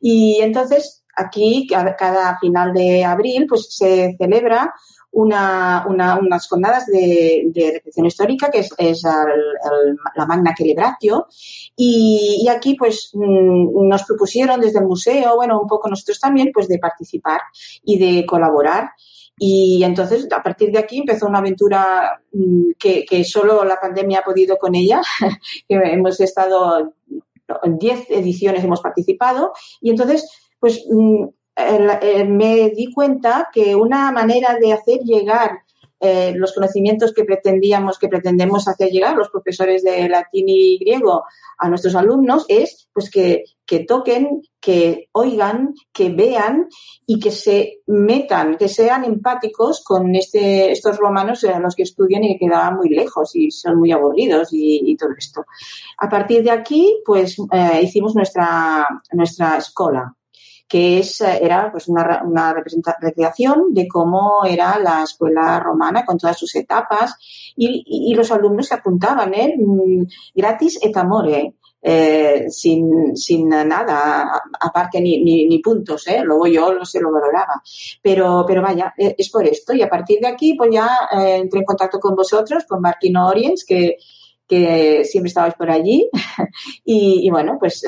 y 0.00 0.40
entonces 0.40 1.04
aquí 1.14 1.68
cada 1.68 2.38
final 2.40 2.72
de 2.72 3.04
abril 3.04 3.46
pues 3.48 3.68
se 3.76 4.16
celebra 4.18 4.72
una, 5.12 5.84
una, 5.88 6.18
unas 6.18 6.48
jornadas 6.48 6.86
de, 6.86 7.44
de, 7.46 7.72
reflexión 7.72 8.06
histórica, 8.06 8.50
que 8.50 8.60
es, 8.60 8.70
es 8.78 9.04
el, 9.04 9.12
el, 9.12 9.96
la 10.14 10.26
Magna 10.26 10.54
Celebratio. 10.56 11.26
Y, 11.76 12.42
y, 12.42 12.48
aquí, 12.48 12.74
pues, 12.74 13.10
mm, 13.14 13.88
nos 13.88 14.04
propusieron 14.04 14.60
desde 14.60 14.78
el 14.78 14.86
museo, 14.86 15.36
bueno, 15.36 15.60
un 15.60 15.66
poco 15.66 15.88
nosotros 15.88 16.20
también, 16.20 16.50
pues, 16.52 16.68
de 16.68 16.78
participar 16.78 17.40
y 17.84 17.98
de 17.98 18.24
colaborar. 18.24 18.90
Y 19.38 19.82
entonces, 19.84 20.28
a 20.30 20.42
partir 20.42 20.70
de 20.70 20.78
aquí 20.78 20.98
empezó 20.98 21.26
una 21.26 21.38
aventura 21.38 22.20
mm, 22.32 22.72
que, 22.78 23.04
que 23.04 23.24
solo 23.24 23.64
la 23.64 23.80
pandemia 23.80 24.20
ha 24.20 24.24
podido 24.24 24.58
con 24.58 24.74
ella. 24.74 25.00
hemos 25.68 26.20
estado 26.20 26.94
en 27.62 27.78
10 27.78 28.10
ediciones 28.10 28.64
hemos 28.64 28.80
participado. 28.80 29.52
Y 29.80 29.90
entonces, 29.90 30.28
pues, 30.58 30.84
mm, 30.88 31.24
me 32.28 32.70
di 32.70 32.92
cuenta 32.92 33.48
que 33.52 33.74
una 33.74 34.10
manera 34.12 34.56
de 34.58 34.72
hacer 34.72 35.00
llegar 35.00 35.60
eh, 36.02 36.32
los 36.34 36.54
conocimientos 36.54 37.12
que 37.12 37.24
pretendíamos, 37.24 37.98
que 37.98 38.08
pretendemos 38.08 38.66
hacer 38.68 38.88
llegar 38.88 39.14
los 39.16 39.28
profesores 39.28 39.82
de 39.82 40.08
latín 40.08 40.48
y 40.48 40.78
griego 40.78 41.24
a 41.58 41.68
nuestros 41.68 41.94
alumnos 41.94 42.46
es 42.48 42.88
pues 42.94 43.10
que, 43.10 43.44
que 43.66 43.80
toquen, 43.80 44.40
que 44.60 45.10
oigan, 45.12 45.74
que 45.92 46.08
vean 46.08 46.68
y 47.04 47.20
que 47.20 47.30
se 47.30 47.82
metan, 47.86 48.56
que 48.56 48.68
sean 48.68 49.04
empáticos 49.04 49.84
con 49.84 50.16
este, 50.16 50.72
estos 50.72 50.96
romanos 50.96 51.44
a 51.44 51.58
los 51.58 51.76
que 51.76 51.82
estudian 51.82 52.24
y 52.24 52.32
que 52.32 52.46
quedaban 52.46 52.76
muy 52.78 52.88
lejos 52.88 53.36
y 53.36 53.50
son 53.50 53.78
muy 53.78 53.92
aburridos 53.92 54.54
y, 54.54 54.80
y 54.90 54.96
todo 54.96 55.10
esto. 55.18 55.44
A 55.98 56.08
partir 56.08 56.42
de 56.42 56.50
aquí, 56.50 57.02
pues 57.04 57.36
eh, 57.52 57.80
hicimos 57.82 58.14
nuestra, 58.14 58.88
nuestra 59.12 59.58
escuela, 59.58 60.16
que 60.70 61.00
es, 61.00 61.20
eh, 61.20 61.40
era 61.42 61.70
pues 61.72 61.88
una, 61.88 62.22
una 62.24 62.54
recreación 63.00 63.74
de 63.74 63.88
cómo 63.88 64.44
era 64.44 64.78
la 64.78 65.02
escuela 65.02 65.58
romana 65.58 66.04
con 66.04 66.16
todas 66.16 66.38
sus 66.38 66.54
etapas 66.54 67.16
y, 67.56 68.14
los 68.14 68.30
alumnos 68.30 68.68
se 68.68 68.74
apuntaban, 68.74 69.34
¿eh? 69.34 69.56
Mm, 69.58 70.04
gratis 70.34 70.78
et 70.80 70.96
amore. 70.96 71.54
Eh, 71.82 72.50
sin, 72.50 73.16
sin 73.16 73.48
nada, 73.48 74.42
aparte 74.60 75.00
ni, 75.00 75.24
ni, 75.24 75.58
puntos, 75.60 76.06
¿eh? 76.08 76.20
luego 76.22 76.46
yo 76.46 76.74
lo 76.74 76.84
se 76.84 77.00
lo 77.00 77.10
valoraba. 77.10 77.62
Pero, 78.02 78.44
pero 78.46 78.60
vaya, 78.60 78.92
eh, 78.98 79.14
es 79.16 79.30
por 79.30 79.46
esto. 79.46 79.72
Y 79.72 79.80
a 79.80 79.88
partir 79.88 80.20
de 80.20 80.28
aquí, 80.28 80.54
pues 80.54 80.70
ya 80.70 80.90
eh, 81.10 81.36
entré 81.36 81.60
en 81.60 81.64
contacto 81.64 81.98
con 81.98 82.14
vosotros, 82.14 82.64
con 82.68 82.82
Marquino 82.82 83.26
Oriens, 83.26 83.64
que, 83.64 83.96
que 84.46 85.06
siempre 85.06 85.28
estabais 85.28 85.54
por 85.54 85.70
allí. 85.70 86.10
y, 86.84 87.30
bueno, 87.30 87.56
pues 87.58 87.82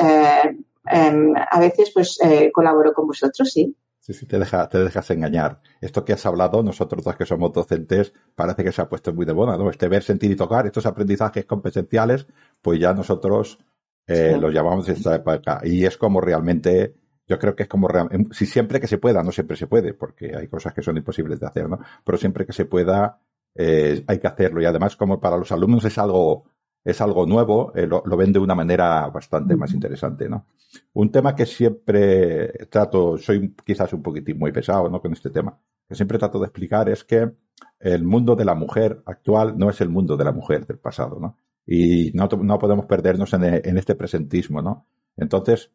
eh, 0.90 1.32
a 1.50 1.60
veces 1.60 1.90
pues 1.92 2.18
eh, 2.22 2.50
colaboro 2.52 2.92
con 2.92 3.06
vosotros, 3.06 3.50
sí. 3.50 3.76
Sí, 4.02 4.12
sí, 4.14 4.26
te, 4.26 4.36
deja, 4.36 4.68
te 4.68 4.78
dejas 4.82 5.08
engañar. 5.12 5.60
Esto 5.80 6.04
que 6.04 6.12
has 6.12 6.26
hablado, 6.26 6.60
nosotros 6.64 7.04
dos 7.04 7.14
que 7.14 7.24
somos 7.24 7.52
docentes, 7.52 8.12
parece 8.34 8.64
que 8.64 8.72
se 8.72 8.82
ha 8.82 8.88
puesto 8.88 9.14
muy 9.14 9.24
de 9.24 9.32
moda, 9.32 9.56
¿no? 9.56 9.70
Este 9.70 9.86
ver, 9.86 10.02
sentir 10.02 10.32
y 10.32 10.34
tocar, 10.34 10.66
estos 10.66 10.86
aprendizajes 10.86 11.44
competenciales, 11.44 12.26
pues 12.60 12.80
ya 12.80 12.92
nosotros 12.94 13.60
eh, 14.08 14.32
sí. 14.34 14.40
los 14.40 14.52
llamamos 14.52 14.88
esta 14.88 15.14
época. 15.14 15.60
Y 15.62 15.84
es 15.84 15.96
como 15.96 16.20
realmente, 16.20 16.96
yo 17.28 17.38
creo 17.38 17.54
que 17.54 17.62
es 17.62 17.68
como, 17.68 17.86
real, 17.86 18.08
si 18.32 18.44
siempre 18.44 18.80
que 18.80 18.88
se 18.88 18.98
pueda, 18.98 19.22
no 19.22 19.30
siempre 19.30 19.56
se 19.56 19.68
puede, 19.68 19.94
porque 19.94 20.34
hay 20.36 20.48
cosas 20.48 20.74
que 20.74 20.82
son 20.82 20.96
imposibles 20.96 21.38
de 21.38 21.46
hacer, 21.46 21.68
¿no? 21.68 21.78
Pero 22.04 22.18
siempre 22.18 22.44
que 22.44 22.52
se 22.52 22.64
pueda, 22.64 23.20
eh, 23.54 24.02
hay 24.04 24.18
que 24.18 24.26
hacerlo 24.26 24.60
y 24.60 24.64
además 24.64 24.96
como 24.96 25.20
para 25.20 25.36
los 25.36 25.52
alumnos 25.52 25.84
es 25.84 25.96
algo 25.98 26.50
es 26.84 27.00
algo 27.00 27.26
nuevo, 27.26 27.72
eh, 27.74 27.86
lo, 27.86 28.02
ven 28.16 28.32
de 28.32 28.38
una 28.38 28.54
manera 28.54 29.08
bastante 29.08 29.56
más 29.56 29.72
interesante, 29.72 30.28
¿no? 30.28 30.46
Un 30.94 31.12
tema 31.12 31.34
que 31.34 31.46
siempre 31.46 32.66
trato, 32.70 33.18
soy 33.18 33.54
quizás 33.64 33.92
un 33.92 34.02
poquitín 34.02 34.38
muy 34.38 34.52
pesado, 34.52 34.88
¿no? 34.88 35.00
Con 35.00 35.12
este 35.12 35.30
tema, 35.30 35.58
que 35.88 35.94
siempre 35.94 36.18
trato 36.18 36.38
de 36.40 36.46
explicar 36.46 36.88
es 36.88 37.04
que 37.04 37.30
el 37.78 38.04
mundo 38.04 38.34
de 38.34 38.44
la 38.44 38.54
mujer 38.54 39.02
actual 39.06 39.56
no 39.56 39.70
es 39.70 39.80
el 39.80 39.90
mundo 39.90 40.16
de 40.16 40.24
la 40.24 40.32
mujer 40.32 40.66
del 40.66 40.78
pasado, 40.78 41.20
¿no? 41.20 41.36
Y 41.64 42.10
no, 42.14 42.28
no 42.42 42.58
podemos 42.58 42.86
perdernos 42.86 43.32
en, 43.34 43.44
en, 43.44 43.78
este 43.78 43.94
presentismo, 43.94 44.60
¿no? 44.60 44.86
Entonces, 45.16 45.70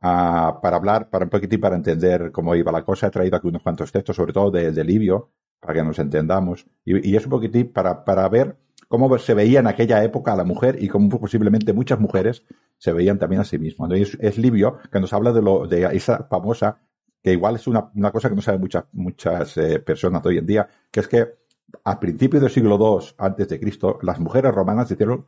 ah, 0.00 0.58
para 0.62 0.76
hablar, 0.76 1.10
para 1.10 1.24
un 1.24 1.30
poquitín, 1.30 1.60
para 1.60 1.76
entender 1.76 2.32
cómo 2.32 2.54
iba 2.54 2.72
la 2.72 2.84
cosa, 2.84 3.08
he 3.08 3.10
traído 3.10 3.36
aquí 3.36 3.48
unos 3.48 3.62
cuantos 3.62 3.92
textos, 3.92 4.16
sobre 4.16 4.32
todo 4.32 4.50
de, 4.50 4.72
de 4.72 4.84
Livio, 4.84 5.30
para 5.60 5.74
que 5.74 5.84
nos 5.84 5.98
entendamos. 5.98 6.66
Y, 6.84 7.10
y 7.10 7.16
es 7.16 7.24
un 7.24 7.30
poquitín 7.30 7.70
para, 7.72 8.04
para 8.04 8.26
ver 8.30 8.56
cómo 8.88 9.18
se 9.18 9.34
veía 9.34 9.60
en 9.60 9.66
aquella 9.66 10.02
época 10.04 10.32
a 10.32 10.36
la 10.36 10.44
mujer 10.44 10.82
y 10.82 10.88
cómo 10.88 11.20
posiblemente 11.20 11.72
muchas 11.72 11.98
mujeres 11.98 12.44
se 12.78 12.92
veían 12.92 13.18
también 13.18 13.40
a 13.40 13.44
sí 13.44 13.58
mismas. 13.58 13.90
Es, 13.92 14.38
Livio 14.38 14.78
que 14.90 15.00
nos 15.00 15.12
habla 15.12 15.32
de, 15.32 15.42
lo, 15.42 15.66
de 15.66 15.84
esa 15.96 16.24
famosa, 16.24 16.78
que 17.22 17.32
igual 17.32 17.56
es 17.56 17.66
una, 17.66 17.90
cosa 18.12 18.28
que 18.28 18.36
no 18.36 18.42
saben 18.42 18.60
muchas, 18.60 18.84
muchas 18.92 19.56
eh, 19.56 19.80
personas 19.80 20.24
hoy 20.24 20.38
en 20.38 20.46
día, 20.46 20.68
que 20.90 21.00
es 21.00 21.08
que 21.08 21.26
a 21.84 21.98
principios 21.98 22.42
del 22.42 22.50
siglo 22.50 22.78
II 22.78 23.08
antes 23.18 23.48
de 23.48 23.58
Cristo, 23.58 23.98
las 24.02 24.20
mujeres 24.20 24.54
romanas 24.54 24.90
hicieron, 24.90 25.26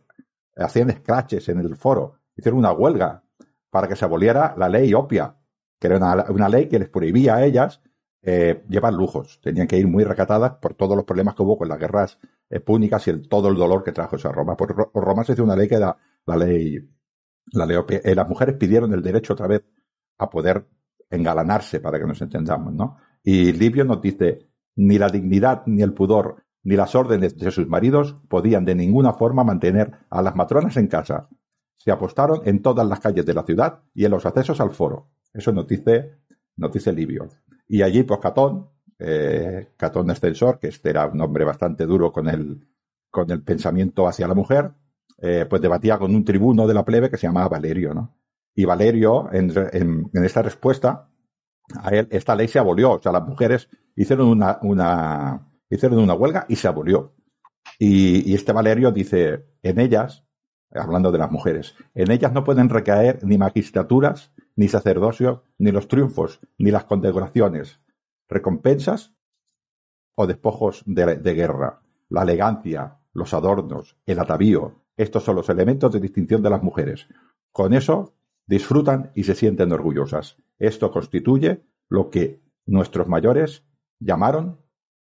hacían 0.57 0.91
escraches 0.91 1.49
en 1.49 1.59
el 1.59 1.77
foro, 1.77 2.21
hicieron 2.37 2.59
una 2.59 2.73
huelga 2.73 3.25
para 3.71 3.89
que 3.89 3.97
se 3.97 4.05
aboliera 4.05 4.55
la 4.57 4.69
ley 4.69 4.95
opia, 4.95 5.35
que 5.81 5.89
era 5.89 5.97
una, 5.97 6.27
una 6.31 6.49
ley 6.49 6.69
que 6.69 6.79
les 6.79 6.89
prohibía 6.89 7.37
a 7.37 7.45
ellas 7.45 7.81
eh, 8.23 8.65
llevar 8.69 8.93
lujos. 8.93 9.41
Tenían 9.43 9.67
que 9.67 9.79
ir 9.79 9.87
muy 9.87 10.05
recatadas 10.05 10.53
por 10.61 10.75
todos 10.75 10.97
los 10.97 11.05
problemas 11.05 11.35
que 11.35 11.43
hubo 11.43 11.59
con 11.59 11.69
las 11.69 11.79
guerras 11.79 12.19
púnicas 12.65 13.07
y 13.07 13.11
el, 13.11 13.29
todo 13.29 13.49
el 13.49 13.57
dolor 13.57 13.85
que 13.85 13.93
trajo 13.93 14.17
esa 14.17 14.33
Roma. 14.33 14.57
Por, 14.57 14.91
Roma 14.95 15.25
se 15.25 15.33
hizo 15.33 15.45
una 15.45 15.57
ley 15.57 15.69
que 15.69 15.75
era 15.75 15.97
la 16.27 16.37
ley, 16.37 16.79
la 17.53 17.67
ley 17.67 17.79
eh, 17.89 18.15
las 18.15 18.29
mujeres 18.29 18.57
pidieron 18.57 18.93
el 18.93 19.03
derecho 19.03 19.35
otra 19.35 19.47
vez 19.47 19.63
a 20.19 20.29
poder 20.31 20.67
engalanarse 21.11 21.81
para 21.81 21.99
que 21.99 22.07
nos 22.07 22.21
entendamos, 22.21 22.73
¿no? 22.75 22.97
Y 23.23 23.53
Livio 23.53 23.85
nos 23.85 24.01
dice, 24.01 24.49
ni 24.77 24.99
la 24.99 25.09
dignidad, 25.09 25.63
ni 25.67 25.83
el 25.83 25.93
pudor, 25.93 26.45
ni 26.63 26.77
las 26.77 26.95
órdenes 26.95 27.37
de 27.37 27.51
sus 27.51 27.67
maridos 27.67 28.17
podían 28.29 28.65
de 28.65 28.75
ninguna 28.75 29.15
forma 29.15 29.45
mantener 29.45 29.93
a 30.11 30.23
las 30.23 30.37
matronas 30.37 30.77
en 30.77 30.87
casa. 30.87 31.29
Se 31.77 31.91
apostaron 31.91 32.43
en 32.45 32.63
todas 32.63 32.87
las 32.87 33.01
calles 33.01 33.25
de 33.25 33.35
la 33.35 33.45
ciudad 33.45 33.81
y 33.95 34.05
en 34.05 34.11
los 34.11 34.27
accesos 34.27 34.61
al 34.61 34.71
foro. 34.71 35.09
Eso 35.33 35.53
nos 35.53 35.67
dice, 35.67 36.19
nos 36.57 36.73
dice 36.73 36.93
Livio. 36.93 37.29
Y 37.69 37.83
allí, 37.83 38.03
pues 38.03 38.19
Catón, 38.21 38.71
eh, 38.99 39.73
Catón 39.77 40.11
Extensor, 40.11 40.59
que 40.59 40.69
este 40.69 40.91
era 40.91 41.07
un 41.07 41.21
hombre 41.21 41.45
bastante 41.45 41.85
duro 41.87 42.13
con 42.13 42.29
el, 42.29 42.67
con 43.11 43.31
el 43.31 43.43
pensamiento 43.43 44.09
hacia 44.09 44.27
la 44.27 44.35
mujer, 44.35 44.73
eh, 45.19 45.47
pues 45.49 45.61
debatía 45.61 45.99
con 45.99 46.15
un 46.15 46.25
tribuno 46.25 46.67
de 46.67 46.75
la 46.75 46.85
plebe 46.85 47.11
que 47.11 47.17
se 47.17 47.27
llamaba 47.27 47.49
Valerio, 47.49 47.93
¿no? 47.93 48.17
Y 48.55 48.65
Valerio, 48.65 49.29
en, 49.33 49.53
en, 50.13 50.25
esta 50.25 50.43
respuesta, 50.43 51.09
a 51.81 51.91
él, 51.91 52.09
esta 52.11 52.35
ley 52.35 52.49
se 52.49 52.59
abolió. 52.59 52.93
O 52.93 52.99
sea, 53.01 53.13
las 53.13 53.27
mujeres 53.27 53.69
hicieron 53.95 54.29
una, 54.29 54.59
una, 54.63 55.49
hicieron 55.71 55.99
una 55.99 56.15
huelga 56.15 56.47
y 56.49 56.57
se 56.57 56.67
abolió. 56.67 57.15
Y, 57.79 58.29
y 58.29 58.35
este 58.35 58.53
Valerio 58.53 58.91
dice, 58.91 59.47
en 59.63 59.79
ellas, 59.79 60.25
hablando 60.73 61.13
de 61.13 61.19
las 61.19 61.31
mujeres, 61.31 61.77
en 61.95 62.11
ellas 62.11 62.33
no 62.33 62.43
pueden 62.43 62.69
recaer 62.69 63.21
ni 63.23 63.39
magistraturas, 63.39 64.33
ni 64.59 64.67
sacerdocio, 64.67 65.45
ni 65.57 65.71
los 65.71 65.87
triunfos, 65.87 66.41
ni 66.59 66.73
las 66.73 66.83
condecoraciones, 66.83 67.79
recompensas 68.29 69.15
o 70.17 70.27
despojos 70.27 70.83
de, 70.85 71.33
guerra, 71.33 71.81
la 72.09 72.23
elegancia, 72.23 72.99
los 73.13 73.35
adornos, 73.35 73.97
el 74.05 74.19
atavío. 74.19 74.83
Estos 74.97 75.23
son 75.23 75.37
los 75.37 75.49
elementos 75.49 75.93
de 75.93 76.01
distinción 76.01 76.43
de 76.43 76.51
las 76.51 76.65
mujeres. 76.65 77.07
Con 77.53 77.73
eso 77.73 78.17
disfrutan 78.49 79.13
y 79.15 79.23
se 79.23 79.37
sienten 79.37 79.71
orgullosas. 79.71 80.39
Esto 80.59 80.91
constituye 80.91 81.63
lo 81.89 82.11
que 82.11 82.43
nuestros 82.67 83.07
mayores 83.07 83.65
llamaron 84.01 84.59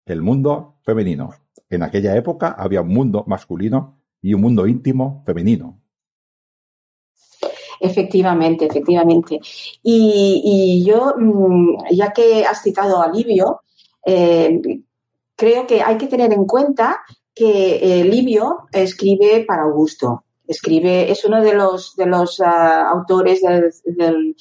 el 0.04 0.20
mundo 0.20 0.80
femenino. 0.82 1.30
En 1.70 1.84
aquella 1.84 2.16
época 2.16 2.48
había 2.48 2.82
un 2.82 2.88
mundo 2.88 3.22
masculino 3.28 4.02
y 4.20 4.34
un 4.34 4.40
mundo 4.40 4.66
íntimo 4.66 5.22
femenino. 5.24 5.80
Efectivamente, 7.84 8.64
efectivamente. 8.64 9.38
Y, 9.82 10.82
yo, 10.86 11.14
mm, 11.18 11.84
ya 11.90 12.14
que 12.14 12.46
has 12.46 12.62
citado 12.62 13.02
a 13.02 13.10
Livio, 13.12 13.60
eh, 14.06 14.58
creo 15.36 15.66
que 15.66 15.82
hay 15.82 15.98
que 15.98 16.06
tener 16.06 16.32
en 16.32 16.46
cuenta 16.46 17.02
que 17.34 17.76
eh, 17.82 18.04
Livio 18.04 18.68
escribe 18.72 19.44
para 19.46 19.64
Augusto. 19.64 20.24
Escribe, 20.46 21.10
es 21.10 21.26
uno 21.26 21.42
de 21.42 21.54
los, 21.54 21.94
de 21.96 22.06
los 22.06 22.40
ah, 22.40 22.88
autores 22.88 23.42
del, 23.42 24.34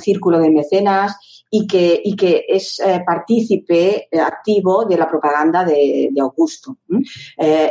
círculo 0.00 0.38
de 0.38 0.50
mecenas 0.50 1.16
y 1.50 1.66
que, 1.66 2.00
y 2.04 2.14
que 2.14 2.44
es 2.48 2.78
eh, 2.78 3.02
partícipe 3.04 4.08
activo 4.24 4.84
de 4.84 4.98
la 4.98 5.08
propaganda 5.08 5.64
de, 5.64 6.12
Augusto. 6.20 6.76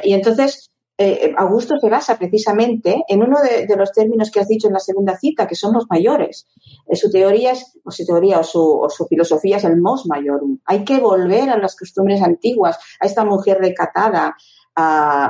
y 0.04 0.14
entonces, 0.14 0.70
eh, 1.00 1.34
Augusto 1.38 1.78
se 1.80 1.90
basa 1.90 2.18
precisamente 2.18 3.04
en 3.08 3.22
uno 3.22 3.38
de, 3.42 3.76
los 3.76 3.92
términos 3.92 4.32
que 4.32 4.40
has 4.40 4.48
dicho 4.48 4.68
en 4.68 4.74
la 4.74 4.80
segunda 4.80 5.18
cita, 5.18 5.48
que 5.48 5.56
son 5.56 5.74
los 5.74 5.86
mayores. 5.90 6.48
Eh, 6.88 6.96
su 6.96 7.12
teoría 7.12 7.52
es, 7.52 7.78
o 7.84 7.92
su 7.92 8.04
teoría 8.04 8.40
o 8.40 8.44
su, 8.44 9.06
filosofía 9.08 9.58
es 9.58 9.64
el 9.64 9.80
mos 9.80 10.08
maiorum. 10.08 10.60
Hay 10.66 10.84
que 10.84 11.00
volver 11.00 11.50
a 11.50 11.58
las 11.58 11.76
costumbres 11.76 12.22
antiguas, 12.24 12.80
a 13.00 13.06
esta 13.06 13.24
mujer 13.24 13.60
recatada, 13.60 14.36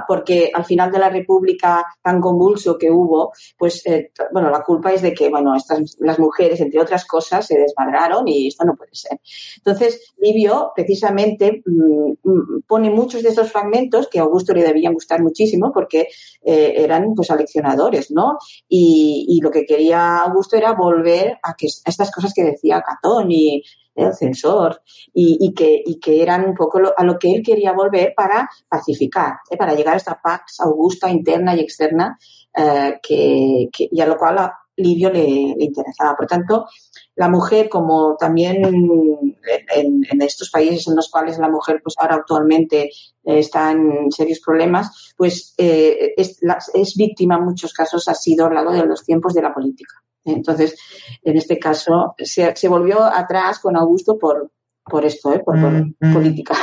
porque 0.08 0.52
al 0.54 0.66
final 0.66 0.92
de 0.92 1.00
la 1.00 1.10
República 1.10 1.86
tan 2.02 2.20
convulso 2.20 2.78
que 2.78 2.92
hubo, 2.92 3.32
pues, 3.58 3.86
eh, 3.86 4.12
bueno, 4.32 4.50
la 4.50 4.64
culpa 4.64 4.92
es 4.92 5.02
de 5.02 5.14
que, 5.14 5.30
bueno, 5.30 5.56
estas, 5.56 5.96
las 6.00 6.20
mujeres, 6.20 6.60
entre 6.60 6.82
otras 6.82 7.06
cosas, 7.06 7.46
se 7.46 7.58
desmadraron 7.58 8.28
y 8.28 8.48
esto 8.48 8.66
no 8.66 8.76
puede 8.76 8.94
ser. 8.94 9.20
Entonces, 9.58 10.14
Livio, 10.18 10.72
precisamente, 10.76 11.62
mm, 11.66 12.12
mm, 12.24 12.62
pone 12.68 12.90
muchos 12.90 13.24
de 13.24 13.30
esos 13.30 13.52
fragmentos 13.52 14.08
que 14.08 14.20
a 14.20 14.24
Augusto 14.24 14.54
le 14.54 14.64
debían 14.64 14.94
gustar 14.94 15.22
muchísimo 15.22 15.72
porque 15.74 16.08
eh, 16.44 16.74
eran, 16.78 17.14
pues, 17.16 17.32
aleccionadores, 17.32 18.12
¿no? 18.12 18.38
Y, 18.68 19.26
y, 19.30 19.42
lo 19.42 19.52
que 19.52 19.66
quería 19.66 20.18
Augusto 20.20 20.58
era 20.58 20.74
volver 20.74 21.38
a, 21.42 21.54
que, 21.56 21.68
a 21.68 21.90
estas 21.90 22.12
cosas 22.12 22.34
que 22.34 22.44
decía 22.44 22.82
Catón 22.82 23.32
y 23.32 23.64
el 23.98 24.14
censor, 24.14 24.82
y, 25.14 25.54
que, 25.54 25.84
que 26.02 26.22
eran 26.22 26.46
un 26.46 26.54
poco 26.54 26.80
a 26.96 27.04
lo 27.04 27.18
que 27.18 27.34
él 27.34 27.44
quería 27.44 27.74
volver 27.74 28.14
para 28.16 28.50
pacificar, 28.70 29.38
¿eh? 29.50 29.58
para 29.58 29.74
llegar 29.74 29.96
a 29.96 29.98
esta 29.98 30.20
paz 30.22 30.42
augusta 30.60 31.10
interna 31.10 31.56
y 31.56 31.60
externa 31.60 32.18
eh, 32.56 33.00
que, 33.02 33.70
y 33.92 34.02
a 34.02 34.06
lo 34.06 34.18
cual 34.18 34.38
a 34.38 34.58
Livio 34.78 35.10
le, 35.10 35.24
interesaba. 35.24 36.16
Por 36.16 36.28
tanto, 36.28 36.68
la 37.16 37.30
mujer, 37.30 37.68
como 37.68 38.16
también 38.16 38.64
en, 38.64 40.22
estos 40.22 40.52
países 40.52 40.88
en 40.88 40.96
los 40.96 41.10
cuales 41.10 41.40
la 41.40 41.50
mujer, 41.50 41.82
pues 41.84 41.96
ahora 41.98 42.16
actualmente 42.16 42.92
está 43.24 43.72
en 43.72 44.12
serios 44.12 44.40
problemas, 44.40 45.14
pues 45.18 45.54
eh, 45.58 46.14
es, 46.16 46.40
es, 46.74 46.96
víctima 46.96 47.38
en 47.38 47.46
muchos 47.46 47.74
casos, 47.74 48.08
ha 48.08 48.14
sido 48.14 48.46
a 48.46 48.50
lo 48.50 48.56
largo 48.56 48.74
de 48.74 48.86
los 48.86 49.04
tiempos 49.04 49.34
de 49.34 49.42
la 49.42 49.54
política. 49.54 49.96
Entonces, 50.28 50.78
en 51.24 51.38
este 51.38 51.58
caso, 51.58 52.16
se, 52.18 52.68
volvió 52.68 53.04
atrás 53.04 53.60
con 53.60 53.76
Augusto 53.76 54.18
por, 54.18 54.52
por 54.84 55.06
esto, 55.06 55.34
¿eh? 55.34 55.40
por, 55.40 55.58
mm, 55.58 55.96
mm. 56.00 56.14
política. 56.14 56.56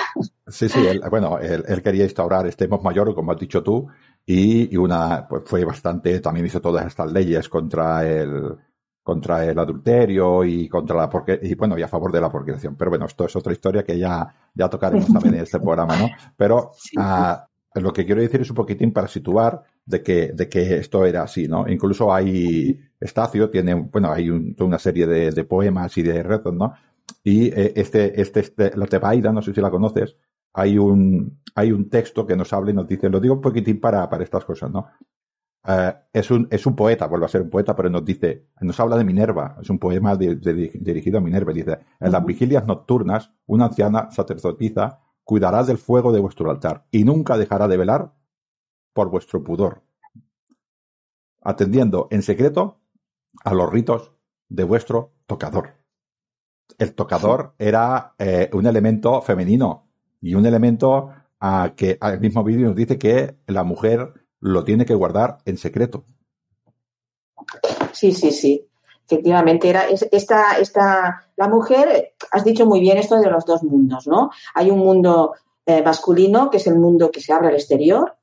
Sí, 0.47 0.69
sí, 0.69 1.01
bueno, 1.11 1.39
él, 1.39 1.83
quería 1.83 2.05
instaurar 2.05 2.47
este 2.47 2.69
Mos 2.69 2.83
Mayor, 2.83 3.15
como 3.15 3.33
has 3.33 3.39
dicho 3.39 3.63
tú, 3.63 3.87
y, 4.27 4.77
una, 4.77 5.27
pues 5.29 5.43
fue 5.47 5.65
bastante, 5.65 6.21
también 6.21 6.47
hizo 6.47 6.61
todas 6.61 6.87
estas 6.87 7.11
leyes 7.11 7.49
contra 7.49 8.07
el, 8.07 8.57
contra 9.03 9.45
el 9.45 9.59
adulterio 9.59 10.45
y 10.45 10.69
contra 10.69 10.97
la 10.97 11.11
porque 11.11 11.39
y 11.43 11.55
bueno 11.55 11.79
y 11.79 11.83
a 11.83 11.89
favor 11.89 12.11
de 12.11 12.23
la 12.23 12.33
procreación 12.33 12.75
pero 12.75 12.91
bueno 12.91 13.05
esto 13.05 13.27
es 13.27 13.37
otra 13.37 13.53
historia 13.53 13.85
que 13.85 13.99
ya 13.99 14.35
ya 14.55 14.71
tocaremos 14.71 15.13
también 15.13 15.35
en 15.35 15.43
este 15.43 15.61
programa 15.61 15.95
no 15.99 16.09
pero 16.35 16.71
ah, 16.97 17.47
lo 17.75 17.93
que 17.93 18.07
quiero 18.07 18.23
decir 18.23 18.41
es 18.41 18.49
un 18.49 18.57
poquitín 18.57 18.93
para 18.93 19.07
situar 19.07 19.63
de 19.87 20.03
que, 20.03 20.33
de 20.33 20.49
que 20.49 20.77
esto 20.77 21.05
era 21.05 21.23
así, 21.23 21.47
¿no? 21.49 21.69
Incluso 21.69 22.13
hay, 22.13 22.81
Estacio 23.01 23.51
tiene, 23.51 23.75
bueno, 23.75 24.11
hay 24.11 24.31
una 24.31 24.79
serie 24.79 25.07
de, 25.07 25.45
poemas 25.45 25.97
y 25.99 26.03
de 26.03 26.23
retos, 26.23 26.55
¿no? 26.55 26.75
Y 27.23 27.47
eh, 27.49 27.73
este, 27.77 28.21
este, 28.21 28.41
este, 28.41 28.77
la 28.77 28.87
Tebaida, 28.87 29.33
no 29.33 29.43
sé 29.43 29.53
si 29.53 29.61
la 29.61 29.71
conoces, 29.71 30.17
hay 30.55 30.79
un, 30.79 31.41
hay 31.55 31.73
un 31.73 31.91
texto 31.91 32.27
que 32.27 32.37
nos 32.37 32.53
habla 32.53 32.71
y 32.71 32.75
nos 32.75 32.89
dice, 32.89 33.11
lo 33.11 33.21
digo 33.21 33.35
un 33.35 33.41
poquitín 33.41 33.81
para, 33.81 34.09
para 34.09 34.25
estas 34.25 34.45
cosas, 34.45 34.71
¿no? 34.71 34.87
Eh, 35.67 35.95
es, 36.13 36.31
un, 36.31 36.47
es 36.51 36.67
un 36.67 36.77
poeta, 36.77 37.07
vuelve 37.07 37.27
a 37.27 37.29
ser 37.29 37.43
un 37.43 37.51
poeta, 37.51 37.75
pero 37.75 37.91
nos 37.91 38.05
dice, 38.05 38.49
nos 38.61 38.79
habla 38.81 38.97
de 38.97 39.05
Minerva, 39.05 39.57
es 39.61 39.71
un 39.71 39.79
poema 39.79 40.17
dirigido 40.17 41.19
a 41.19 41.21
Minerva, 41.21 41.53
dice, 41.53 41.79
en 42.01 42.13
las 42.13 42.25
vigilias 42.25 42.67
nocturnas, 42.67 43.33
una 43.47 43.67
anciana 43.67 44.11
sacerdotisa 44.11 45.01
cuidará 45.25 45.65
del 45.65 45.79
fuego 45.79 46.13
de 46.13 46.21
vuestro 46.21 46.51
altar 46.51 46.85
y 46.91 47.05
nunca 47.05 47.39
dejará 47.39 47.67
de 47.67 47.79
velar 47.79 48.13
por 48.95 49.11
vuestro 49.11 49.45
pudor, 49.45 49.83
atendiendo 51.43 52.09
en 52.11 52.23
secreto 52.23 52.81
a 53.45 53.53
los 53.53 53.71
ritos 53.71 54.13
de 54.49 54.65
vuestro 54.65 55.13
tocador. 55.27 55.75
El 56.79 56.95
tocador 56.95 57.55
era 57.59 58.15
eh, 58.19 58.49
un 58.53 58.67
elemento 58.67 59.21
femenino 59.21 59.89
y 60.21 60.35
un 60.35 60.47
elemento 60.47 61.11
a 61.41 61.75
que 61.77 61.99
al 62.01 62.21
mismo 62.21 62.43
vídeo 62.43 62.69
nos 62.69 62.77
dice 62.77 62.99
que 62.99 63.37
la 63.47 63.65
mujer 63.65 64.15
lo 64.41 64.65
tiene 64.65 64.87
que 64.87 64.95
guardar 64.95 65.39
en 65.45 65.59
secreto. 65.59 66.05
Sí, 67.93 68.13
sí, 68.13 68.31
sí. 68.31 68.67
Efectivamente, 69.07 69.69
era 69.69 69.85
esta, 69.89 70.57
esta, 70.59 71.29
la 71.37 71.49
mujer, 71.49 72.15
has 72.31 72.45
dicho 72.45 72.65
muy 72.65 72.81
bien 72.81 72.97
esto 72.97 73.17
de 73.21 73.29
los 73.29 73.45
dos 73.45 73.63
mundos, 73.63 74.07
¿no? 74.07 74.31
Hay 74.55 74.71
un 74.71 74.79
mundo 74.79 75.35
eh, 75.67 75.83
masculino, 75.83 76.49
que 76.49 76.57
es 76.57 76.67
el 76.67 76.79
mundo 76.79 77.11
que 77.11 77.21
se 77.21 77.33
abre 77.33 77.49
al 77.49 77.55
exterior, 77.55 78.17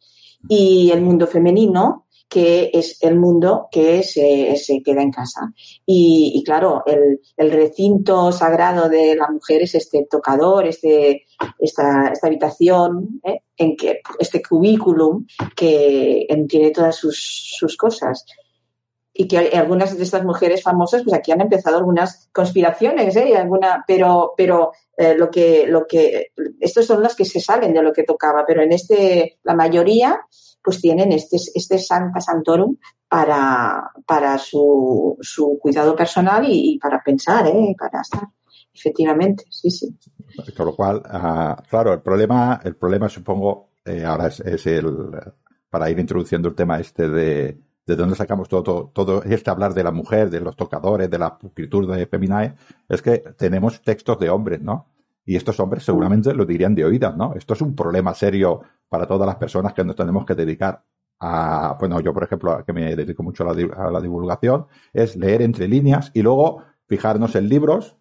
y 0.47 0.91
el 0.91 1.01
mundo 1.01 1.27
femenino, 1.27 2.07
que 2.31 2.71
es 2.73 2.97
el 3.01 3.19
mundo 3.19 3.67
que 3.69 4.03
se, 4.03 4.55
se 4.55 4.81
queda 4.81 5.01
en 5.01 5.11
casa. 5.11 5.53
Y, 5.85 6.41
claro, 6.45 6.81
el, 6.85 7.51
recinto 7.51 8.31
sagrado 8.31 8.87
de 8.87 9.17
la 9.17 9.27
mujer 9.29 9.63
es 9.63 9.75
este 9.75 10.07
tocador, 10.09 10.65
este, 10.65 11.25
esta, 11.59 12.07
esta 12.07 12.27
habitación, 12.27 13.19
¿eh? 13.25 13.41
en 13.57 13.75
que, 13.75 13.99
este 14.17 14.41
cubículum 14.41 15.25
que 15.57 16.25
tiene 16.47 16.71
todas 16.71 16.95
sus, 16.95 17.19
sus 17.57 17.75
cosas 17.75 18.25
y 19.13 19.27
que 19.27 19.37
algunas 19.37 19.97
de 19.97 20.03
estas 20.03 20.23
mujeres 20.23 20.63
famosas, 20.63 21.03
pues 21.03 21.13
aquí 21.13 21.31
han 21.31 21.41
empezado 21.41 21.77
algunas 21.77 22.29
conspiraciones, 22.31 23.15
¿eh? 23.15 23.35
Alguna, 23.35 23.83
pero, 23.85 24.33
pero 24.37 24.71
eh, 24.95 25.15
lo 25.15 25.29
que, 25.29 25.65
lo 25.67 25.85
que, 25.85 26.31
estos 26.59 26.85
son 26.85 27.03
las 27.03 27.15
que 27.15 27.25
se 27.25 27.41
salen 27.41 27.73
de 27.73 27.81
lo 27.81 27.91
que 27.91 28.03
tocaba, 28.03 28.45
pero 28.47 28.61
en 28.61 28.71
este, 28.71 29.39
la 29.43 29.53
mayoría, 29.53 30.21
pues 30.63 30.79
tienen 30.79 31.11
este, 31.11 31.37
este 31.53 31.77
Santa 31.77 32.21
Santorum 32.21 32.77
para, 33.09 33.91
para 34.05 34.37
su, 34.37 35.17
su 35.19 35.59
cuidado 35.61 35.95
personal 35.95 36.45
y, 36.47 36.79
para 36.79 37.01
pensar, 37.03 37.47
¿eh? 37.47 37.75
Para 37.77 38.01
estar. 38.01 38.23
Efectivamente, 38.73 39.43
sí, 39.49 39.69
sí. 39.69 39.93
Con 40.55 40.67
lo 40.67 40.75
cual, 40.75 40.97
uh, 40.97 41.61
claro, 41.69 41.91
el 41.91 42.01
problema, 42.01 42.61
el 42.63 42.77
problema 42.77 43.09
supongo, 43.09 43.71
eh, 43.83 44.05
ahora 44.05 44.27
es, 44.27 44.39
es 44.39 44.65
el, 44.67 45.09
para 45.69 45.89
ir 45.89 45.99
introduciendo 45.99 46.47
el 46.47 46.55
tema 46.55 46.79
este 46.79 47.09
de, 47.09 47.59
de 47.91 47.97
dónde 47.97 48.15
sacamos 48.15 48.47
todo, 48.47 48.89
todo, 48.93 49.21
este 49.23 49.49
hablar 49.49 49.73
de 49.73 49.83
la 49.83 49.91
mujer, 49.91 50.29
de 50.29 50.39
los 50.39 50.55
tocadores, 50.55 51.09
de 51.09 51.19
la 51.19 51.37
escritura 51.43 51.97
de 51.97 52.07
Feminae, 52.07 52.55
es 52.87 53.01
que 53.01 53.19
tenemos 53.37 53.81
textos 53.81 54.17
de 54.17 54.29
hombres, 54.29 54.61
¿no? 54.61 54.87
Y 55.25 55.35
estos 55.35 55.59
hombres 55.59 55.83
seguramente 55.83 56.33
lo 56.33 56.45
dirían 56.45 56.73
de 56.73 56.85
oídas, 56.85 57.15
¿no? 57.17 57.33
Esto 57.35 57.53
es 57.53 57.61
un 57.61 57.75
problema 57.75 58.13
serio 58.13 58.61
para 58.87 59.05
todas 59.05 59.27
las 59.27 59.35
personas 59.35 59.73
que 59.73 59.83
nos 59.83 59.97
tenemos 59.97 60.25
que 60.25 60.35
dedicar 60.35 60.83
a, 61.19 61.75
bueno, 61.79 61.99
yo 61.99 62.13
por 62.13 62.23
ejemplo, 62.23 62.63
que 62.65 62.71
me 62.71 62.95
dedico 62.95 63.23
mucho 63.23 63.43
a 63.43 63.91
la, 63.91 64.01
divulgación, 64.01 64.67
es 64.93 65.17
leer 65.17 65.41
entre 65.41 65.67
líneas 65.67 66.11
y 66.13 66.21
luego 66.21 66.63
fijarnos 66.87 67.35
en 67.35 67.49
libros 67.49 67.97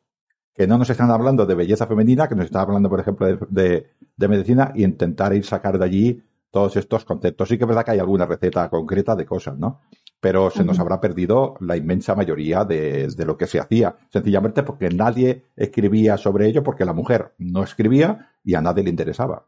que 0.55 0.69
no 0.69 0.79
nos 0.79 0.89
están 0.89 1.11
hablando 1.11 1.47
de 1.47 1.55
belleza 1.57 1.87
femenina, 1.87 2.29
que 2.29 2.37
nos 2.37 2.47
están 2.47 2.63
hablando, 2.63 2.89
por 2.89 3.01
ejemplo, 3.01 3.27
de, 3.49 3.91
de 4.17 4.29
medicina, 4.29 4.73
y 4.75 4.85
intentar 4.85 5.35
ir 5.35 5.45
sacar 5.45 5.79
de 5.79 5.85
allí 5.85 6.23
todos 6.51 6.77
estos 6.77 7.05
conceptos. 7.05 7.49
Sí 7.49 7.57
que 7.57 7.65
es 7.65 7.69
verdad 7.69 7.85
que 7.85 7.93
hay 7.93 7.99
alguna 7.99 8.27
receta 8.27 8.69
concreta 8.69 9.15
de 9.15 9.27
cosas, 9.27 9.59
¿no? 9.59 9.83
Pero 10.21 10.51
se 10.51 10.65
nos 10.65 10.79
habrá 10.79 11.01
perdido 11.01 11.55
la 11.61 11.77
inmensa 11.77 12.15
mayoría 12.15 12.65
de, 12.65 13.09
lo 13.25 13.39
que 13.39 13.47
se 13.47 13.59
hacía, 13.59 13.97
sencillamente 14.13 14.63
porque 14.63 14.91
nadie 14.91 15.47
escribía 15.57 16.19
sobre 16.19 16.47
ello, 16.47 16.63
porque 16.63 16.85
la 16.85 16.93
mujer 16.93 17.33
no 17.39 17.63
escribía 17.63 18.31
y 18.45 18.55
a 18.55 18.61
nadie 18.61 18.83
le 18.85 18.91
interesaba. 18.91 19.47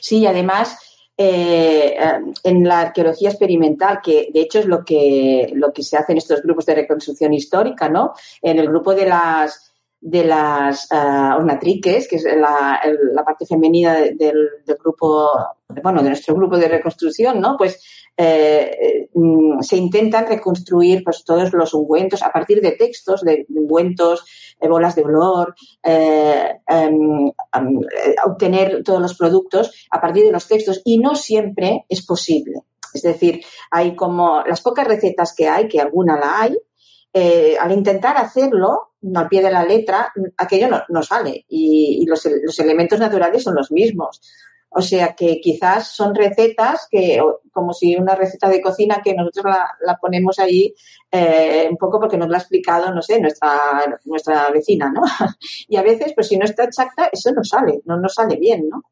Sí, 0.00 0.26
además, 0.26 0.78
eh, 1.18 1.98
en 2.44 2.66
la 2.66 2.80
arqueología 2.80 3.28
experimental, 3.28 4.00
que 4.02 4.30
de 4.32 4.40
hecho 4.40 4.60
es 4.60 4.66
lo 4.66 4.84
que, 4.84 5.50
lo 5.54 5.70
que 5.72 5.82
se 5.82 5.98
hace 5.98 6.12
en 6.12 6.18
estos 6.18 6.42
grupos 6.42 6.64
de 6.64 6.76
reconstrucción 6.76 7.34
histórica, 7.34 7.90
¿no? 7.90 8.14
En 8.40 8.58
el 8.58 8.68
grupo 8.68 8.94
de 8.94 9.06
las 9.06 9.74
de 10.08 10.22
las 10.22 10.86
uh, 10.92 11.34
ornatriques, 11.36 12.06
que 12.06 12.14
es 12.14 12.22
la, 12.22 12.80
la 13.12 13.24
parte 13.24 13.44
femenina 13.44 13.94
del, 13.94 14.48
grupo, 14.80 15.28
bueno, 15.82 16.00
de 16.00 16.10
nuestro 16.10 16.36
grupo 16.36 16.56
de 16.56 16.68
reconstrucción, 16.68 17.40
¿no? 17.40 17.56
Pues 17.58 17.82
eh, 18.16 19.08
mm, 19.12 19.62
se 19.62 19.76
intentan 19.76 20.28
reconstruir 20.28 21.02
pues 21.02 21.24
todos 21.24 21.52
los 21.52 21.74
ungüentos 21.74 22.22
a 22.22 22.30
partir 22.30 22.60
de 22.60 22.72
textos, 22.72 23.22
de, 23.22 23.46
ungüentos, 23.48 24.24
bolas 24.60 24.94
de 24.94 25.02
olor, 25.02 25.56
eh, 25.82 26.52
em, 26.68 27.32
obtener 28.26 28.84
todos 28.84 29.02
los 29.02 29.16
productos 29.16 29.88
a 29.90 30.00
partir 30.00 30.24
de 30.24 30.30
los 30.30 30.46
textos 30.46 30.82
y 30.84 30.98
no 30.98 31.16
siempre 31.16 31.84
es 31.88 32.06
posible. 32.06 32.60
Es 32.94 33.02
decir, 33.02 33.40
hay 33.72 33.96
como 33.96 34.44
las 34.46 34.60
pocas 34.60 34.86
recetas 34.86 35.34
que 35.34 35.48
hay, 35.48 35.66
que 35.66 35.80
alguna 35.80 36.16
la 36.16 36.42
hay, 36.42 36.56
eh, 37.12 37.56
al 37.58 37.72
intentar 37.72 38.16
hacerlo 38.18 38.85
al 39.14 39.28
pie 39.28 39.42
de 39.42 39.50
la 39.50 39.64
letra, 39.64 40.12
aquello 40.36 40.68
no, 40.88 41.02
sale 41.02 41.44
y, 41.48 42.04
los, 42.06 42.26
los, 42.42 42.58
elementos 42.58 42.98
naturales 42.98 43.42
son 43.42 43.54
los 43.54 43.70
mismos. 43.70 44.20
O 44.68 44.82
sea 44.82 45.14
que 45.14 45.40
quizás 45.40 45.94
son 45.94 46.14
recetas 46.14 46.86
que, 46.90 47.18
como 47.50 47.72
si 47.72 47.96
una 47.96 48.14
receta 48.14 48.48
de 48.48 48.60
cocina 48.60 49.00
que 49.02 49.14
nosotros 49.14 49.54
la, 49.80 49.96
ponemos 49.96 50.38
ahí 50.38 50.74
eh, 51.10 51.66
un 51.70 51.76
poco 51.76 51.98
porque 51.98 52.18
nos 52.18 52.28
la 52.28 52.36
ha 52.36 52.40
explicado, 52.40 52.92
no 52.92 53.00
sé, 53.00 53.20
nuestra, 53.20 53.58
nuestra 54.04 54.50
vecina, 54.50 54.92
¿no? 54.92 55.02
Y 55.68 55.76
a 55.76 55.82
veces, 55.82 56.12
pues 56.14 56.28
si 56.28 56.36
no 56.36 56.44
está 56.44 56.64
exacta, 56.64 57.08
eso 57.10 57.32
no 57.32 57.42
sale, 57.42 57.80
no 57.86 57.96
nos 57.98 58.14
sale 58.14 58.36
bien, 58.36 58.68
¿no? 58.68 58.82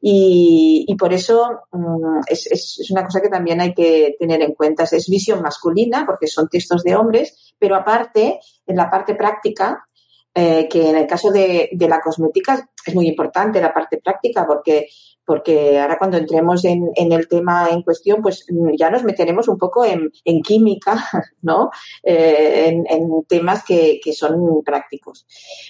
Y, 0.00 0.84
y 0.86 0.94
por 0.94 1.12
eso 1.12 1.62
mm, 1.72 2.20
es, 2.28 2.46
es, 2.46 2.90
una 2.90 3.04
cosa 3.04 3.20
que 3.20 3.28
también 3.28 3.60
hay 3.60 3.74
que 3.74 4.16
tener 4.18 4.42
en 4.42 4.54
cuenta. 4.54 4.84
Es 4.84 5.08
visión 5.08 5.42
masculina, 5.42 6.04
porque 6.06 6.28
son 6.28 6.48
textos 6.48 6.84
de 6.84 6.94
hombres, 6.94 7.54
pero 7.58 7.74
aparte, 7.74 8.38
en 8.66 8.76
la 8.76 8.90
parte 8.90 9.14
práctica, 9.14 9.88
eh, 10.36 10.68
que 10.68 10.90
en 10.90 10.96
el 10.96 11.06
caso 11.06 11.30
de, 11.30 11.70
de, 11.72 11.88
la 11.88 12.00
cosmética 12.00 12.68
es 12.84 12.94
muy 12.94 13.06
importante 13.06 13.60
la 13.60 13.72
parte 13.72 13.98
práctica 13.98 14.44
porque 14.44 14.88
porque 15.24 15.78
ahora 15.78 15.98
cuando 15.98 16.16
entremos 16.16 16.64
en, 16.64 16.92
el 16.96 17.28
tema 17.28 17.68
en 17.70 17.82
cuestión, 17.82 18.20
pues 18.22 18.46
mm, 18.48 18.76
ya 18.78 18.90
nos 18.90 19.04
meteremos 19.04 19.48
un 19.48 19.58
poco 19.58 19.84
en, 19.84 20.10
química, 20.42 20.94
¿no? 21.42 21.70
Eh, 22.02 22.82
en, 22.88 23.10
temas 23.28 23.64
que, 23.64 24.00
son 24.14 24.62
prácticos. 24.64 25.26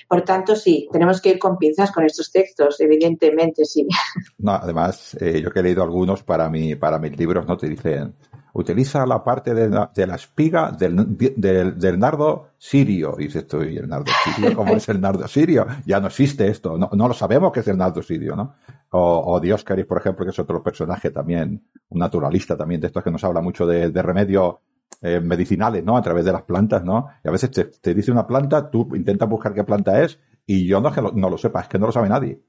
Por 0.08 0.22
tanto, 0.22 0.56
sí, 0.56 0.88
tenemos 0.92 1.20
que 1.20 1.30
ir 1.30 1.38
con 1.38 1.56
pinzas 1.56 1.92
con 1.92 2.04
estos 2.04 2.30
textos, 2.30 2.80
evidentemente, 2.80 3.64
sí. 3.64 3.86
No, 4.38 4.52
además, 4.52 5.16
eh, 5.20 5.40
yo 5.40 5.50
que 5.50 5.60
he 5.60 5.62
leído 5.62 5.82
algunos 5.82 6.22
para, 6.22 6.50
mi, 6.50 6.74
para 6.74 6.98
mis 6.98 7.16
libros, 7.16 7.46
¿no? 7.46 7.56
Te 7.56 7.68
dicen, 7.68 8.14
utiliza 8.54 9.04
la 9.04 9.22
parte 9.22 9.52
de 9.52 9.68
la, 9.68 10.14
espiga 10.14 10.70
del, 10.70 11.16
del, 11.36 11.98
nardo 11.98 12.50
sirio. 12.56 13.16
Y 13.18 13.24
dices 13.24 13.46
¿y 13.52 13.76
el 13.76 13.88
nardo 13.88 14.12
sirio? 14.24 14.56
¿Cómo 14.56 14.74
es 14.74 14.88
el 14.88 15.00
nardo 15.00 15.26
sirio? 15.28 15.66
Ya 15.84 16.00
no 16.00 16.06
existe 16.06 16.48
esto, 16.48 16.78
no, 16.78 16.88
no 16.92 17.08
lo 17.08 17.14
sabemos 17.14 17.52
que 17.52 17.60
es 17.60 17.68
el 17.68 17.76
nardo 17.76 18.02
sirio, 18.02 18.36
¿no? 18.36 18.54
O, 18.90 19.34
o 19.34 19.40
Dioscaris, 19.40 19.86
por 19.86 19.98
ejemplo, 19.98 20.24
que 20.24 20.30
es 20.30 20.38
otro 20.38 20.62
personaje 20.62 21.10
también, 21.10 21.64
un 21.88 21.98
naturalista 21.98 22.56
también 22.56 22.80
de 22.80 22.86
estos 22.86 23.02
que 23.02 23.10
nos 23.10 23.24
habla 23.24 23.40
mucho 23.40 23.66
de, 23.66 23.90
de 23.90 24.02
remedios 24.02 24.56
eh, 25.02 25.20
medicinales, 25.20 25.84
¿no? 25.84 25.96
A 25.96 26.02
través 26.02 26.24
de 26.24 26.32
las 26.32 26.42
plantas, 26.42 26.84
¿no? 26.84 27.08
Y 27.24 27.28
a 27.28 27.32
veces 27.32 27.50
te, 27.50 27.64
te, 27.64 27.92
dice 27.92 28.12
una 28.12 28.26
planta, 28.26 28.70
tú 28.70 28.88
intentas 28.94 29.28
buscar 29.28 29.52
qué 29.52 29.64
planta 29.64 30.00
es, 30.00 30.20
y 30.46 30.66
yo 30.66 30.80
no 30.80 30.90
es 30.90 30.94
que 30.94 31.02
no 31.02 31.28
lo 31.28 31.38
sepa, 31.38 31.62
es 31.62 31.68
que 31.68 31.78
no 31.78 31.86
lo 31.86 31.92
sabe 31.92 32.08
nadie. 32.08 32.40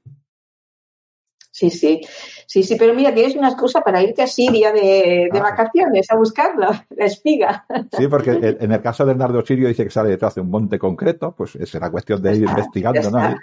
Sí, 1.56 1.70
sí, 1.70 2.02
sí, 2.46 2.62
sí, 2.62 2.76
pero 2.78 2.92
mira, 2.92 3.14
tienes 3.14 3.34
una 3.34 3.48
excusa 3.48 3.80
para 3.80 4.02
irte 4.02 4.20
a 4.20 4.26
Siria 4.26 4.72
de, 4.72 5.30
de 5.32 5.38
ah. 5.38 5.42
vacaciones 5.42 6.06
a 6.10 6.16
buscarla, 6.16 6.86
la 6.94 7.06
espiga. 7.06 7.64
Sí, 7.96 8.08
porque 8.08 8.32
en 8.60 8.72
el 8.72 8.82
caso 8.82 9.06
del 9.06 9.16
nardo 9.16 9.40
sirio 9.40 9.66
dice 9.66 9.84
que 9.84 9.90
sale 9.90 10.10
detrás 10.10 10.34
de 10.34 10.42
un 10.42 10.50
monte 10.50 10.78
concreto, 10.78 11.34
pues 11.34 11.56
será 11.64 11.90
cuestión 11.90 12.20
de 12.20 12.36
ir 12.36 12.42
investigando, 12.50 13.10
¿no? 13.10 13.34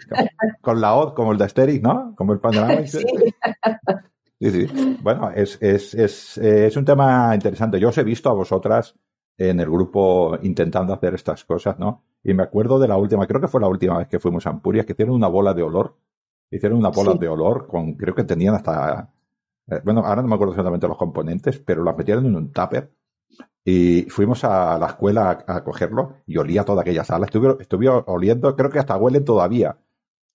Con 0.62 0.80
la 0.80 0.94
OD, 0.94 1.16
como 1.16 1.32
el 1.32 1.40
de 1.40 1.46
Asterix, 1.46 1.82
¿no? 1.82 2.14
Como 2.16 2.34
el 2.34 2.40
panorama. 2.40 2.84
Sí. 2.86 4.52
sí, 4.52 4.68
sí. 4.68 4.98
Bueno, 5.02 5.32
es, 5.32 5.58
es, 5.62 5.96
es, 5.96 6.38
es 6.38 6.78
un 6.78 6.86
tema 6.86 7.32
interesante. 7.34 7.80
Yo 7.80 7.90
os 7.90 7.98
he 7.98 8.04
visto 8.04 8.30
a 8.30 8.34
vosotras 8.34 8.94
en 9.38 9.60
el 9.60 9.72
grupo 9.72 10.38
intentando 10.44 10.94
hacer 10.94 11.16
estas 11.16 11.46
cosas, 11.46 11.80
¿no? 11.80 12.04
Y 12.24 12.34
me 12.34 12.44
acuerdo 12.44 12.78
de 12.78 12.90
la 12.90 12.98
última, 12.98 13.26
creo 13.26 13.42
que 13.42 13.48
fue 13.48 13.62
la 13.62 13.68
última 13.68 13.98
vez 13.98 14.08
que 14.08 14.20
fuimos 14.20 14.46
a 14.46 14.52
Ampurias, 14.52 14.86
que 14.86 14.92
hicieron 14.94 15.16
una 15.16 15.30
bola 15.30 15.54
de 15.54 15.64
olor 15.64 15.96
Hicieron 16.56 16.78
una 16.78 16.90
bola 16.90 17.16
de 17.16 17.28
olor 17.28 17.68
con, 17.68 17.94
creo 17.94 18.14
que 18.14 18.24
tenían 18.24 18.56
hasta, 18.56 19.10
eh, 19.68 19.82
bueno, 19.84 20.02
ahora 20.02 20.22
no 20.22 20.28
me 20.28 20.36
acuerdo 20.36 20.54
exactamente 20.54 20.88
los 20.88 20.98
componentes, 20.98 21.60
pero 21.60 21.84
las 21.84 21.98
metieron 21.98 22.26
en 22.26 22.36
un 22.36 22.52
tupper 22.52 22.92
y 23.66 24.04
fuimos 24.04 24.44
a 24.44 24.78
la 24.78 24.88
escuela 24.88 25.44
a, 25.48 25.64
cogerlo 25.64 26.18
y 26.28 26.38
olía 26.38 26.64
toda 26.64 26.82
aquella 26.82 27.04
sala. 27.04 27.26
Estuve, 27.26 27.56
estuve 27.60 27.90
oliendo, 27.90 28.56
creo 28.56 28.70
que 28.70 28.80
hasta 28.80 28.98
huelen 28.98 29.26
todavía. 29.26 29.78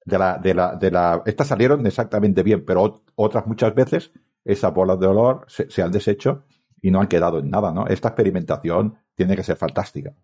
De 0.05 0.19
la, 0.19 0.39
de 0.39 0.55
la, 0.55 0.75
de 0.75 0.91
la, 0.91 1.23
estas 1.27 1.49
salieron 1.49 1.87
exactamente 1.87 2.43
bien, 2.43 2.65
pero 2.65 3.03
otras 3.15 3.47
muchas 3.47 3.75
veces 3.75 4.11
esas 4.43 4.73
bolas 4.73 4.99
de 4.99 5.07
olor 5.07 5.45
se, 5.49 5.71
se 5.71 5.83
han 5.83 5.93
deshecho 5.93 6.45
y 6.81 6.91
no 6.91 7.01
han 7.01 7.09
quedado 7.09 7.41
en 7.41 7.51
nada, 7.51 7.73
¿no? 7.73 7.87
Esta 7.87 8.09
experimentación 8.09 8.97
tiene 9.15 9.37
que 9.37 9.43
ser 9.43 9.57
fantástica. 9.57 10.15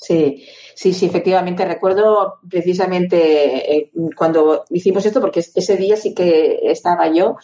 Sí, 0.00 0.46
sí, 0.76 0.94
sí, 0.94 1.06
efectivamente. 1.06 1.64
Recuerdo 1.64 2.38
precisamente 2.48 3.76
eh, 3.76 3.90
cuando 4.16 4.64
hicimos 4.70 5.04
esto, 5.04 5.20
porque 5.20 5.40
ese 5.40 5.76
día 5.76 5.96
sí 5.96 6.14
que 6.14 6.60
estaba 6.62 7.12
yo. 7.12 7.36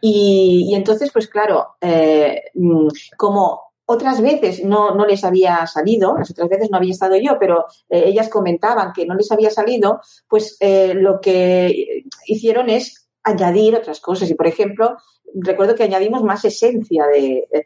Y, 0.00 0.72
entonces, 0.76 1.10
pues 1.12 1.26
claro, 1.26 1.76
eh, 1.80 2.44
mm, 2.54 2.88
como 3.16 3.60
otras 3.86 4.20
veces 4.20 4.64
no, 4.64 4.94
no 4.94 5.04
les 5.04 5.24
había 5.24 5.66
salido, 5.66 6.16
las 6.16 6.30
otras 6.30 6.48
veces 6.48 6.70
no 6.70 6.76
había 6.76 6.92
estado 6.92 7.16
yo, 7.16 7.38
pero 7.40 7.66
eh, 7.88 8.04
ellas 8.06 8.28
comentaban 8.28 8.92
que 8.92 9.04
no 9.04 9.16
les 9.16 9.30
había 9.32 9.50
salido, 9.50 10.00
pues 10.28 10.58
lo 10.60 11.20
que 11.20 12.04
hicieron 12.26 12.70
es 12.70 13.05
añadir 13.26 13.74
otras 13.74 14.00
cosas. 14.00 14.30
Y, 14.30 14.34
por 14.34 14.46
ejemplo, 14.46 14.96
recuerdo 15.34 15.74
que 15.74 15.82
añadimos 15.82 16.22
más 16.22 16.44
esencia 16.44 17.06
de 17.06 17.48
eh, 17.52 17.64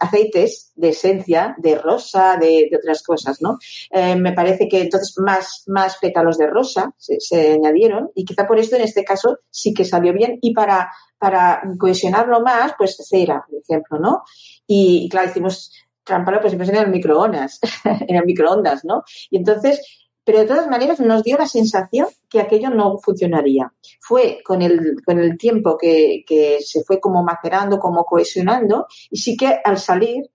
aceites 0.00 0.72
de 0.74 0.88
esencia 0.88 1.54
de 1.58 1.76
rosa, 1.76 2.36
de, 2.36 2.70
otras 2.76 3.02
cosas, 3.02 3.40
¿no? 3.42 3.58
Eh, 3.90 4.16
me 4.16 4.32
parece 4.32 4.68
que 4.68 4.80
entonces 4.80 5.14
más, 5.18 5.64
más 5.66 5.98
pétalos 5.98 6.38
de 6.38 6.46
rosa 6.46 6.94
se, 6.96 7.52
añadieron 7.52 8.10
y 8.14 8.24
quizá 8.24 8.46
por 8.46 8.58
esto 8.58 8.76
en 8.76 8.82
este 8.82 9.04
caso 9.04 9.38
sí 9.50 9.74
que 9.74 9.84
salió 9.84 10.12
bien 10.12 10.38
y 10.40 10.54
para, 10.54 10.90
para 11.18 11.62
cohesionarlo 11.78 12.40
más, 12.40 12.72
pues 12.76 12.96
cera, 12.96 13.44
por 13.48 13.60
ejemplo, 13.60 13.98
¿no? 13.98 14.22
Y, 14.66 15.08
claro, 15.10 15.28
hicimos 15.28 15.72
trampa 16.02 16.40
pues 16.40 16.54
en 16.54 16.76
el 16.76 16.88
microondas, 16.88 17.60
en 17.84 18.16
el 18.16 18.24
microondas, 18.24 18.84
¿no? 18.84 19.02
Y 19.30 19.36
entonces 19.36 20.05
pero 20.26 20.40
de 20.40 20.46
todas 20.46 20.66
maneras 20.66 20.98
nos 20.98 21.22
dio 21.22 21.38
la 21.38 21.46
sensación 21.46 22.08
que 22.28 22.40
aquello 22.40 22.68
no 22.68 22.98
funcionaría. 22.98 23.72
Fue 24.00 24.40
con 24.44 24.60
el, 24.60 24.96
con 25.06 25.20
el 25.20 25.38
tiempo 25.38 25.78
que, 25.78 26.24
se 26.60 26.82
fue 26.82 26.98
como 26.98 27.22
macerando, 27.22 27.78
como 27.78 28.04
cohesionando, 28.04 28.88
y 29.08 29.18
sí 29.18 29.36
que 29.36 29.60
al 29.64 29.78
salir, 29.78 30.28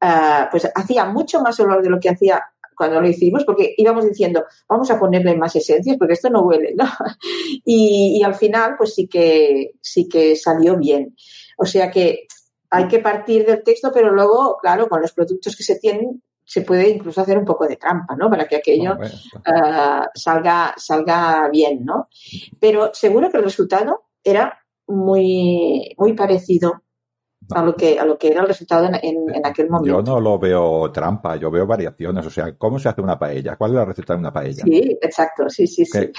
ah, 0.00 0.48
pues 0.48 0.70
hacía 0.72 1.06
mucho 1.06 1.40
más 1.40 1.58
olor 1.58 1.82
de 1.82 1.90
lo 1.90 1.98
que 1.98 2.10
hacía 2.10 2.40
cuando 2.76 3.00
lo 3.00 3.08
hicimos, 3.08 3.44
porque 3.44 3.74
íbamos 3.76 4.06
diciendo, 4.06 4.44
vamos 4.68 4.88
a 4.92 4.98
ponerle 5.00 5.36
más 5.36 5.56
esencias, 5.56 5.96
porque 5.98 6.14
esto 6.14 6.30
no 6.30 6.42
huele, 6.42 6.74
¿no? 6.76 6.84
Y, 7.64 8.18
y 8.20 8.22
al 8.22 8.36
final, 8.36 8.76
pues 8.78 8.94
sí 8.94 9.08
que, 9.08 9.72
sí 9.80 10.08
que 10.08 10.36
salió 10.36 10.76
bien. 10.76 11.16
O 11.58 11.66
sea 11.66 11.90
que 11.90 12.28
hay 12.70 12.86
que 12.86 13.00
partir 13.00 13.44
del 13.44 13.64
texto, 13.64 13.90
pero 13.92 14.12
luego, 14.12 14.58
claro, 14.62 14.88
con 14.88 15.02
los 15.02 15.12
productos 15.12 15.56
que 15.56 15.64
se 15.64 15.80
tienen, 15.80 16.22
se 16.44 16.62
puede 16.62 16.90
incluso 16.90 17.20
hacer 17.20 17.38
un 17.38 17.44
poco 17.44 17.66
de 17.66 17.76
trampa, 17.76 18.16
¿no? 18.16 18.28
Para 18.28 18.46
que 18.46 18.56
aquello 18.56 18.96
ah, 19.44 20.08
salga, 20.14 20.74
salga 20.76 21.48
bien, 21.50 21.84
¿no? 21.84 22.08
Pero 22.60 22.90
seguro 22.92 23.30
que 23.30 23.38
el 23.38 23.44
resultado 23.44 24.04
era 24.22 24.58
muy, 24.86 25.94
muy 25.98 26.12
parecido 26.14 26.82
a 27.50 27.62
lo 27.62 27.74
que 27.74 27.98
a 27.98 28.04
lo 28.04 28.18
que 28.18 28.28
era 28.28 28.42
el 28.42 28.46
resultado 28.46 28.86
en, 28.86 28.94
en, 28.94 29.46
aquel 29.46 29.68
momento. 29.68 29.98
Yo 29.98 30.02
no 30.02 30.20
lo 30.20 30.38
veo 30.38 30.90
trampa, 30.92 31.36
yo 31.36 31.50
veo 31.50 31.66
variaciones. 31.66 32.24
O 32.24 32.30
sea, 32.30 32.56
¿cómo 32.56 32.78
se 32.78 32.88
hace 32.88 33.00
una 33.00 33.18
paella? 33.18 33.56
¿Cuál 33.56 33.72
es 33.72 33.76
la 33.76 33.84
receta 33.84 34.14
de 34.14 34.20
una 34.20 34.32
paella? 34.32 34.62
Sí, 34.64 34.98
exacto, 35.00 35.48
sí, 35.48 35.66
sí, 35.66 35.84
sí. 35.84 36.12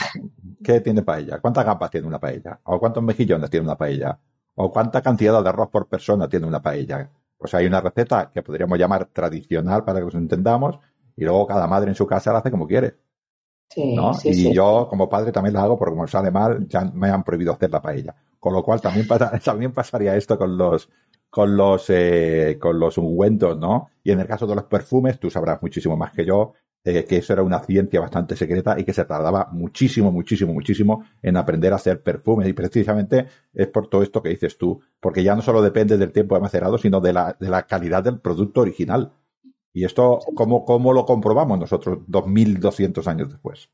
¿Qué, 0.64 0.82
tiene 0.82 1.02
paella? 1.02 1.40
¿Cuántas 1.40 1.66
gambas 1.66 1.90
tiene 1.90 2.08
una 2.08 2.20
paella? 2.20 2.60
¿O 2.64 2.80
cuántos 2.80 3.04
mejillones 3.04 3.50
tiene 3.50 3.66
una 3.66 3.78
paella? 3.78 4.20
¿O 4.56 4.72
cuánta 4.72 5.02
cantidad 5.02 5.42
de 5.42 5.50
arroz 5.50 5.70
por 5.70 5.88
persona 5.88 6.28
tiene 6.28 6.46
una 6.46 6.62
paella? 6.62 7.10
Pues 7.44 7.54
hay 7.56 7.66
una 7.66 7.82
receta 7.82 8.32
que 8.34 8.42
podríamos 8.42 8.80
llamar 8.80 9.04
tradicional 9.08 9.84
para 9.84 10.00
que 10.00 10.06
nos 10.06 10.16
entendamos 10.16 10.80
y 11.18 11.26
luego 11.26 11.46
cada 11.46 11.68
madre 11.68 11.90
en 11.90 11.96
su 11.96 12.08
casa 12.08 12.32
la 12.32 12.40
hace 12.40 12.50
como 12.50 12.66
quiere. 12.66 12.96
y 14.24 14.54
yo 14.54 14.88
como 14.90 15.10
padre 15.10 15.34
también 15.34 15.54
la 15.54 15.64
hago 15.64 15.78
porque 15.78 15.94
como 15.94 16.08
sale 16.08 16.32
mal 16.32 16.66
ya 16.70 16.86
me 16.86 17.10
han 17.10 17.22
prohibido 17.22 17.52
hacer 17.52 17.70
la 17.70 17.82
paella. 17.82 18.16
Con 18.40 18.54
lo 18.54 18.64
cual 18.64 18.80
también, 18.80 19.06
también 19.44 19.74
pasaría 19.74 20.16
esto 20.16 20.38
con 20.38 20.58
los 20.58 20.90
con 21.30 21.58
los 21.58 21.90
eh, 21.90 22.58
con 22.62 22.80
los 22.80 22.98
ungüentos, 22.98 23.58
¿no? 23.58 23.90
Y 24.06 24.12
en 24.12 24.22
el 24.22 24.28
caso 24.28 24.48
de 24.48 24.56
los 24.56 24.64
perfumes, 24.64 25.20
tú 25.20 25.30
sabrás 25.30 25.62
muchísimo 25.62 25.98
más 25.98 26.14
que 26.14 26.24
yo 26.26 26.54
eh, 26.86 27.06
que 27.06 27.18
eso 27.18 27.34
era 27.34 27.44
una 27.44 27.60
ciencia 27.60 28.02
bastante 28.02 28.36
secreta 28.36 28.78
y 28.78 28.84
que 28.84 28.94
se 28.94 29.06
tardaba 29.06 29.48
muchísimo, 29.52 30.12
muchísimo, 30.12 30.54
muchísimo 30.54 31.06
en 31.22 31.38
aprender 31.38 31.72
a 31.72 31.78
hacer 31.78 32.04
perfumes. 32.04 32.48
Y 32.48 32.54
precisamente 32.54 33.28
es 33.54 33.68
por 33.68 33.88
todo 33.88 34.04
esto 34.04 34.22
que 34.22 34.30
dices 34.30 34.58
tú, 34.58 34.82
porque 35.00 35.24
ya 35.24 35.36
no 35.36 35.42
solo 35.42 35.62
depende 35.62 35.98
del 35.98 36.12
tiempo 36.12 36.36
de 36.36 36.42
macerado, 36.42 36.78
sino 36.78 37.00
de 37.00 37.14
la, 37.14 37.38
de 37.40 37.50
la 37.50 37.64
calidad 37.64 38.04
del 38.04 38.20
producto 38.20 38.62
original. 38.62 39.14
Y 39.72 39.86
esto, 39.86 40.20
¿cómo, 40.36 40.66
cómo 40.66 40.94
lo 40.94 41.06
comprobamos 41.06 41.58
nosotros 41.58 42.00
2.200 42.08 43.08
años 43.08 43.30
después? 43.30 43.70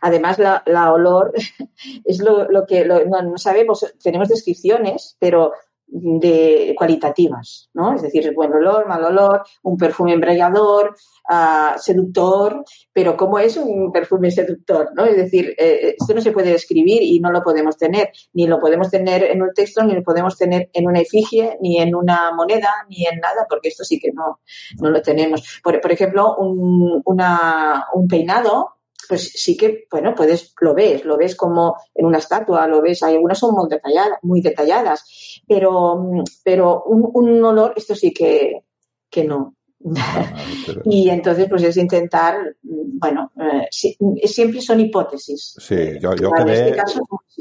Además, 0.00 0.38
la, 0.38 0.62
la, 0.66 0.92
olor 0.92 1.32
es 2.04 2.20
lo, 2.20 2.50
lo 2.50 2.66
que 2.66 2.84
no, 2.84 3.38
sabemos, 3.38 3.92
tenemos 4.02 4.28
descripciones, 4.28 5.16
pero 5.18 5.52
de 5.94 6.74
cualitativas, 6.76 7.68
¿no? 7.74 7.94
Es 7.94 8.00
decir, 8.00 8.32
buen 8.34 8.52
olor, 8.52 8.88
mal 8.88 9.04
olor, 9.04 9.42
un 9.62 9.76
perfume 9.76 10.14
embriagador, 10.14 10.96
uh, 11.30 11.78
seductor, 11.78 12.64
pero 12.94 13.14
¿cómo 13.14 13.38
es 13.38 13.58
un 13.58 13.92
perfume 13.92 14.30
seductor, 14.30 14.88
no? 14.94 15.04
Es 15.04 15.16
decir, 15.16 15.54
eh, 15.58 15.94
esto 15.98 16.14
no 16.14 16.22
se 16.22 16.32
puede 16.32 16.50
describir 16.50 17.02
y 17.02 17.20
no 17.20 17.30
lo 17.30 17.42
podemos 17.42 17.76
tener, 17.76 18.10
ni 18.32 18.46
lo 18.46 18.58
podemos 18.58 18.90
tener 18.90 19.24
en 19.24 19.42
un 19.42 19.52
texto, 19.54 19.84
ni 19.84 19.94
lo 19.94 20.02
podemos 20.02 20.38
tener 20.38 20.70
en 20.72 20.86
una 20.86 21.00
efigie, 21.00 21.58
ni 21.60 21.78
en 21.78 21.94
una 21.94 22.32
moneda, 22.32 22.70
ni 22.88 23.04
en 23.06 23.20
nada, 23.20 23.46
porque 23.46 23.68
esto 23.68 23.84
sí 23.84 23.98
que 23.98 24.12
no, 24.12 24.40
no 24.80 24.90
lo 24.90 25.02
tenemos. 25.02 25.60
Por, 25.62 25.78
por 25.80 25.92
ejemplo, 25.92 26.36
un, 26.38 27.02
una, 27.04 27.86
un 27.92 28.08
peinado 28.08 28.76
pues 29.08 29.32
sí 29.34 29.56
que, 29.56 29.86
bueno, 29.90 30.14
puedes, 30.14 30.54
lo 30.60 30.74
ves, 30.74 31.04
lo 31.04 31.16
ves 31.16 31.34
como 31.34 31.76
en 31.94 32.06
una 32.06 32.18
estatua, 32.18 32.66
lo 32.66 32.80
ves, 32.80 33.02
hay 33.02 33.14
algunas 33.14 33.38
son 33.38 33.54
muy 33.54 33.68
detalladas, 33.68 34.18
muy 34.22 34.40
detalladas, 34.40 35.42
pero, 35.46 36.22
pero 36.44 36.84
un, 36.84 37.44
olor, 37.44 37.74
esto 37.76 37.94
sí 37.94 38.12
que, 38.12 38.64
que 39.10 39.24
no. 39.24 39.54
Ah, 39.96 40.36
y 40.84 41.08
entonces, 41.08 41.48
pues 41.48 41.62
es 41.64 41.76
intentar, 41.76 42.36
bueno, 42.62 43.32
eh, 43.40 43.68
siempre 43.70 44.60
son 44.60 44.80
hipótesis. 44.80 45.56
Sí, 45.58 45.98
yo, 46.00 46.14
yo 46.14 46.30
quedé, 46.30 46.70
este 46.70 46.82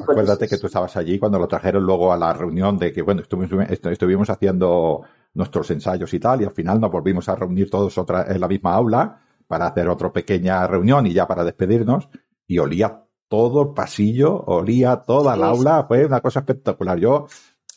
acuérdate 0.01 0.47
que 0.47 0.57
tú 0.57 0.67
estabas 0.67 0.95
allí 0.97 1.19
cuando 1.19 1.37
lo 1.37 1.47
trajeron 1.47 1.83
luego 1.83 2.11
a 2.11 2.17
la 2.17 2.33
reunión 2.33 2.77
de 2.77 2.91
que, 2.91 3.01
bueno, 3.01 3.21
estuvimos, 3.21 3.69
estuvimos 3.69 4.29
haciendo 4.29 5.01
nuestros 5.33 5.69
ensayos 5.71 6.13
y 6.13 6.19
tal, 6.19 6.41
y 6.41 6.45
al 6.45 6.51
final 6.51 6.79
nos 6.79 6.91
volvimos 6.91 7.29
a 7.29 7.35
reunir 7.35 7.69
todos 7.69 7.97
otra, 7.97 8.25
en 8.27 8.41
la 8.41 8.47
misma 8.47 8.73
aula 8.73 9.21
para 9.51 9.67
hacer 9.67 9.89
otra 9.89 10.13
pequeña 10.13 10.65
reunión 10.65 11.05
y 11.05 11.11
ya 11.13 11.27
para 11.27 11.43
despedirnos, 11.43 12.07
y 12.47 12.57
olía 12.57 13.03
todo 13.27 13.63
el 13.63 13.73
pasillo, 13.73 14.33
olía 14.45 15.03
toda 15.05 15.35
el 15.35 15.43
aula, 15.43 15.83
fue 15.89 16.05
una 16.05 16.21
cosa 16.21 16.39
espectacular. 16.39 16.97
Yo, 16.97 17.27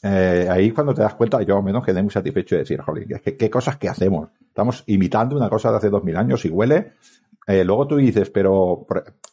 eh, 0.00 0.46
ahí 0.48 0.70
cuando 0.70 0.94
te 0.94 1.02
das 1.02 1.16
cuenta, 1.16 1.42
yo 1.42 1.56
al 1.56 1.64
menos 1.64 1.84
quedé 1.84 2.00
muy 2.00 2.12
satisfecho 2.12 2.54
de 2.54 2.60
decir, 2.60 2.80
joder, 2.80 3.20
que, 3.20 3.36
qué 3.36 3.50
cosas 3.50 3.76
que 3.76 3.88
hacemos. 3.88 4.28
Estamos 4.46 4.84
imitando 4.86 5.36
una 5.36 5.50
cosa 5.50 5.72
de 5.72 5.78
hace 5.78 5.90
dos 5.90 6.04
mil 6.04 6.16
años 6.16 6.44
y 6.44 6.48
huele. 6.48 6.92
Eh, 7.44 7.64
luego 7.64 7.88
tú 7.88 7.96
dices, 7.96 8.30
pero 8.30 8.86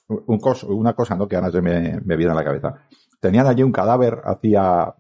un 0.07 0.41
una 0.67 0.93
cosa 0.93 1.15
¿no? 1.15 1.27
que 1.27 1.35
ahora 1.35 1.51
se 1.51 1.61
me, 1.61 2.01
me 2.03 2.15
viene 2.15 2.31
a 2.31 2.35
la 2.35 2.43
cabeza. 2.43 2.73
Tenían 3.19 3.45
allí 3.45 3.61
un 3.61 3.71
cadáver 3.71 4.19
hacía 4.25 4.95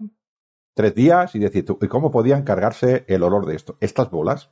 tres 0.75 0.93
días 0.93 1.33
y 1.33 1.39
decir, 1.39 1.65
¿y 1.81 1.87
cómo 1.87 2.11
podían 2.11 2.43
cargarse 2.43 3.03
el 3.07 3.23
olor 3.23 3.47
de 3.47 3.55
esto? 3.55 3.77
Estas 3.79 4.11
bolas 4.11 4.51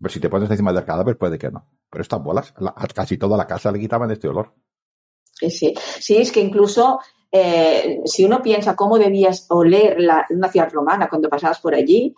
pero 0.00 0.12
si 0.12 0.20
te 0.20 0.30
pones 0.30 0.50
encima 0.50 0.72
del 0.72 0.84
cadáver, 0.84 1.18
puede 1.18 1.38
que 1.38 1.50
no. 1.50 1.66
Pero 1.90 2.02
estas 2.02 2.22
bolas, 2.22 2.54
casi 2.94 3.18
toda 3.18 3.36
la 3.36 3.46
casa 3.46 3.70
le 3.70 3.78
quitaban 3.78 4.10
este 4.10 4.28
olor. 4.28 4.54
Sí, 5.32 5.50
sí. 5.50 5.74
Sí, 5.98 6.16
es 6.16 6.32
que 6.32 6.40
incluso 6.40 7.00
eh, 7.30 8.00
si 8.04 8.24
uno 8.24 8.40
piensa 8.42 8.74
cómo 8.74 8.98
debías 8.98 9.46
oler 9.50 10.00
la, 10.00 10.26
una 10.30 10.50
ciudad 10.50 10.70
romana 10.72 11.08
cuando 11.08 11.28
pasabas 11.28 11.60
por 11.60 11.74
allí, 11.74 12.14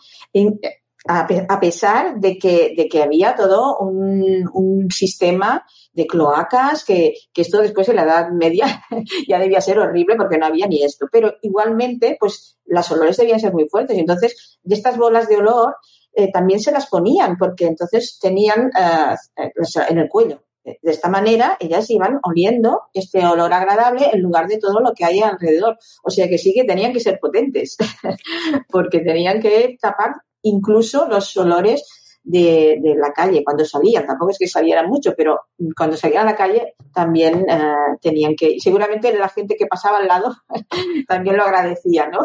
a, 1.09 1.59
pesar 1.61 2.21
de 2.21 2.39
que, 2.39 2.75
de 2.77 2.89
que 2.89 3.03
había 3.03 3.35
todo 3.35 3.79
un, 3.79 4.49
un 4.53 4.91
sistema 4.93 5.67
de 5.93 6.07
cloacas, 6.07 6.85
que, 6.85 7.15
que, 7.33 7.43
esto 7.43 7.61
después 7.61 7.89
en 7.89 7.97
la 7.97 8.05
Edad 8.05 8.31
Media 8.31 8.85
ya 9.29 9.41
debía 9.41 9.61
ser 9.61 9.81
horrible 9.81 10.15
porque 10.17 10.39
no 10.39 10.47
había 10.47 10.69
ni 10.69 10.85
esto. 10.85 11.07
Pero 11.11 11.35
igualmente, 11.43 12.17
pues 12.21 12.59
las 12.65 12.91
olores 12.93 13.17
debían 13.17 13.41
ser 13.41 13.53
muy 13.53 13.69
fuertes. 13.69 13.99
Entonces, 13.99 14.61
de 14.63 14.75
estas 14.77 14.97
bolas 14.97 15.29
de 15.29 15.39
olor 15.39 15.75
eh, 16.15 16.31
también 16.31 16.61
se 16.61 16.73
las 16.73 16.87
ponían 16.89 17.39
porque 17.39 17.67
entonces 17.67 18.19
tenían 18.21 18.71
eh, 18.79 19.17
eh, 19.37 19.53
en 19.89 19.99
el 19.99 20.09
cuello. 20.09 20.43
De 20.65 20.93
esta 20.93 21.09
manera, 21.09 21.57
ellas 21.59 21.91
iban 21.91 22.21
oliendo 22.23 22.83
este 22.95 23.27
olor 23.27 23.53
agradable 23.53 24.11
en 24.13 24.21
lugar 24.21 24.47
de 24.47 24.59
todo 24.59 24.79
lo 24.79 24.93
que 24.95 25.05
hay 25.05 25.21
alrededor. 25.21 25.77
O 26.05 26.11
sea 26.11 26.29
que 26.29 26.39
sí 26.39 26.55
que 26.55 26.63
tenían 26.63 26.93
que 26.93 27.01
ser 27.01 27.19
potentes, 27.19 27.77
porque 28.71 29.01
tenían 29.01 29.41
que 29.41 29.77
tapar 29.81 30.13
incluso 30.43 31.09
los 31.09 31.37
olores 31.37 31.85
de, 32.23 32.81
la 32.97 33.13
calle 33.13 33.43
cuando 33.43 33.65
salían. 33.65 34.07
Tampoco 34.07 34.31
es 34.31 34.39
que 34.39 34.47
salieran 34.47 34.89
mucho, 34.89 35.15
pero 35.17 35.41
cuando 35.77 35.97
salían 35.97 36.29
a 36.29 36.31
la 36.31 36.37
calle 36.37 36.75
también 36.95 37.45
tenían 38.01 38.37
que. 38.37 38.61
Seguramente 38.61 39.13
la 39.19 39.31
gente 39.31 39.57
que 39.57 39.67
pasaba 39.67 39.99
al 39.99 40.07
lado 40.07 40.33
también 41.09 41.39
lo 41.39 41.43
agradecía, 41.43 42.09
¿no? 42.09 42.21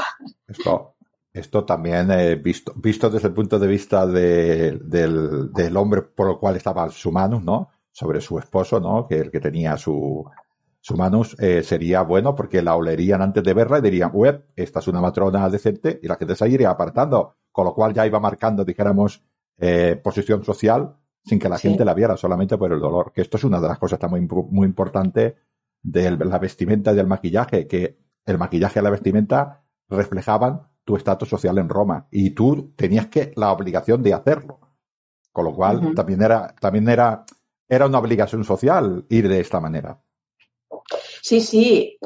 También, 1.65 2.11
eh, 2.11 2.35
visto, 2.35 2.73
visto 2.75 3.09
desde 3.09 3.27
el 3.27 3.33
punto 3.33 3.59
de 3.59 3.67
vista 3.67 4.05
del, 4.05 4.81
del, 4.87 5.77
hombre 5.77 6.01
por 6.01 6.29
el 6.29 6.37
cual 6.37 6.55
estaba 6.55 6.89
su 6.89 7.11
manus, 7.11 7.43
¿no? 7.43 7.69
Sobre 7.91 8.21
su 8.21 8.37
esposo, 8.39 8.79
¿no? 8.79 9.07
Que 9.07 9.19
el 9.19 9.31
que 9.31 9.39
tenía 9.39 9.77
su, 9.77 10.25
su 10.79 10.95
manus, 10.95 11.35
eh, 11.39 11.63
sería 11.63 12.01
bueno 12.01 12.35
porque 12.35 12.61
la 12.61 12.75
olerían 12.75 13.21
antes 13.21 13.43
de 13.43 13.53
verla 13.53 13.79
y 13.79 13.81
dirían, 13.81 14.11
web, 14.13 14.45
esta 14.55 14.79
es 14.79 14.87
una 14.87 15.01
matrona 15.01 15.49
decente 15.49 15.99
y 16.01 16.07
la 16.07 16.15
gente 16.15 16.35
se 16.35 16.49
iría 16.49 16.69
apartando. 16.69 17.35
Con 17.51 17.65
lo 17.65 17.73
cual 17.73 17.93
ya 17.93 18.05
iba 18.05 18.19
marcando, 18.19 18.63
dijéramos, 18.63 19.23
eh, 19.57 19.99
posición 20.03 20.43
social 20.43 20.95
sin 21.25 21.39
que 21.39 21.49
la 21.49 21.57
gente 21.57 21.83
la 21.83 21.93
viera 21.93 22.15
solamente 22.15 22.57
por 22.57 22.71
el 22.71 22.79
dolor. 22.79 23.11
Que 23.13 23.21
esto 23.21 23.37
es 23.37 23.43
una 23.43 23.59
de 23.59 23.67
las 23.67 23.79
cosas 23.79 23.99
muy, 24.09 24.21
muy 24.21 24.65
importante 24.65 25.35
de 25.81 26.11
la 26.11 26.39
vestimenta 26.39 26.93
y 26.93 26.95
del 26.95 27.07
maquillaje, 27.07 27.67
que 27.67 27.99
el 28.25 28.37
maquillaje 28.37 28.79
y 28.79 28.83
la 28.83 28.89
vestimenta 28.89 29.63
reflejaban 29.89 30.67
tu 30.87 30.95
estatus 30.95 31.27
social 31.27 31.57
en 31.57 31.67
Roma 31.67 32.07
y 32.09 32.29
tú 32.29 32.71
tenías 32.77 33.07
que 33.07 33.33
la 33.35 33.51
obligación 33.51 34.01
de 34.01 34.13
hacerlo. 34.13 34.61
Con 35.33 35.43
lo 35.43 35.53
cual 35.53 35.93
también 35.93 36.21
era 36.21 36.55
también 36.61 36.87
era 36.87 37.25
era 37.67 37.87
una 37.87 37.99
obligación 37.99 38.45
social 38.45 39.05
ir 39.09 39.27
de 39.27 39.41
esta 39.41 39.59
manera. 39.59 40.01
Sí, 41.21 41.41
sí. 41.41 41.97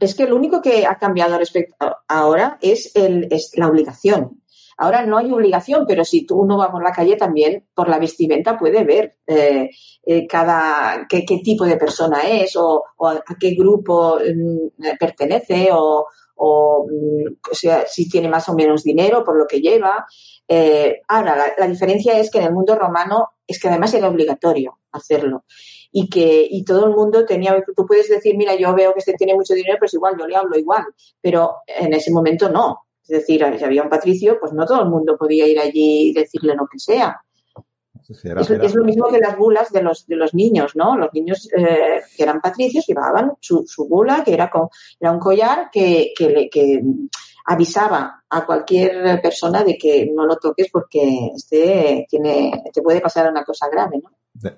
Es 0.00 0.14
que 0.14 0.26
lo 0.26 0.36
único 0.36 0.60
que 0.60 0.84
ha 0.84 0.98
cambiado 0.98 1.38
respecto 1.38 1.96
ahora 2.06 2.58
es, 2.60 2.94
el, 2.94 3.26
es 3.30 3.52
la 3.56 3.68
obligación. 3.68 4.42
Ahora 4.76 5.06
no 5.06 5.16
hay 5.16 5.32
obligación, 5.32 5.86
pero 5.88 6.04
si 6.04 6.26
tú 6.26 6.38
uno 6.38 6.58
va 6.58 6.70
por 6.70 6.84
la 6.84 6.92
calle 6.92 7.16
también, 7.16 7.64
por 7.74 7.88
la 7.88 7.98
vestimenta 7.98 8.58
puede 8.58 8.84
ver 8.84 9.16
eh, 9.26 9.70
eh, 10.04 10.26
cada 10.26 11.06
qué, 11.08 11.24
tipo 11.42 11.64
de 11.64 11.78
persona 11.78 12.28
es 12.28 12.54
o, 12.56 12.84
a, 13.00 13.22
qué 13.40 13.54
grupo 13.54 14.18
mm, 14.18 14.98
pertenece 15.00 15.70
o, 15.72 16.06
mm, 16.36 17.36
o, 17.50 17.54
sea, 17.54 17.86
si 17.86 18.08
tiene 18.08 18.28
más 18.28 18.48
o 18.48 18.54
menos 18.54 18.82
dinero 18.82 19.24
por 19.24 19.36
lo 19.36 19.46
que 19.46 19.60
lleva. 19.60 20.06
Eh, 20.48 21.02
ahora, 21.08 21.54
la, 21.58 21.66
diferencia 21.66 22.18
es 22.18 22.30
que 22.30 22.38
en 22.38 22.44
el 22.44 22.52
mundo 22.52 22.76
romano 22.76 23.30
es 23.46 23.58
que 23.60 23.68
además 23.68 23.94
era 23.94 24.08
obligatorio 24.08 24.78
hacerlo 24.92 25.44
y 25.92 26.08
que 26.08 26.46
y 26.48 26.64
todo 26.64 26.86
el 26.86 26.94
mundo 26.94 27.24
tenía, 27.24 27.62
tú 27.74 27.86
puedes 27.86 28.08
decir, 28.08 28.36
mira, 28.36 28.54
yo 28.54 28.74
veo 28.74 28.92
que 28.92 29.00
este 29.00 29.14
tiene 29.14 29.34
mucho 29.34 29.54
dinero, 29.54 29.78
pues 29.78 29.94
igual 29.94 30.16
yo 30.18 30.26
le 30.26 30.36
hablo 30.36 30.58
igual, 30.58 30.84
pero 31.20 31.56
en 31.66 31.94
ese 31.94 32.12
momento 32.12 32.50
no. 32.50 32.86
Es 33.02 33.08
decir, 33.08 33.44
si 33.56 33.64
había 33.64 33.82
un 33.82 33.88
patricio, 33.88 34.38
pues 34.40 34.52
no 34.52 34.66
todo 34.66 34.82
el 34.82 34.88
mundo 34.88 35.16
podía 35.16 35.46
ir 35.46 35.60
allí 35.60 36.08
y 36.08 36.12
decirle 36.12 36.54
lo 36.54 36.66
que 36.66 36.78
sea. 36.78 37.20
Es, 38.08 38.74
lo 38.74 38.84
mismo 38.84 39.08
que 39.08 39.18
las 39.18 39.36
bulas 39.36 39.72
de 39.72 39.82
los, 39.82 40.06
de 40.06 40.16
los 40.16 40.34
niños, 40.34 40.76
¿no? 40.76 40.96
Los 40.96 41.12
niños 41.12 41.48
eh, 41.56 42.02
que 42.16 42.22
eran 42.22 42.40
patricios 42.40 42.86
llevaban 42.86 43.32
su, 43.40 43.64
su 43.66 43.88
bula, 43.88 44.22
que 44.24 44.34
era, 44.34 44.50
con, 44.50 44.68
era 45.00 45.12
un 45.12 45.18
collar 45.18 45.70
que, 45.70 46.12
que, 46.16 46.28
le, 46.28 46.48
que 46.48 46.82
avisaba 47.46 48.22
a 48.28 48.44
cualquier 48.44 49.20
persona 49.20 49.62
de 49.62 49.76
que 49.78 50.10
no 50.14 50.26
lo 50.26 50.36
toques 50.36 50.68
porque 50.70 51.30
este 51.34 52.06
tiene, 52.08 52.64
te 52.72 52.82
puede 52.82 53.00
pasar 53.00 53.30
una 53.30 53.44
cosa 53.44 53.68
grave, 53.68 54.00
¿no? 54.02 54.10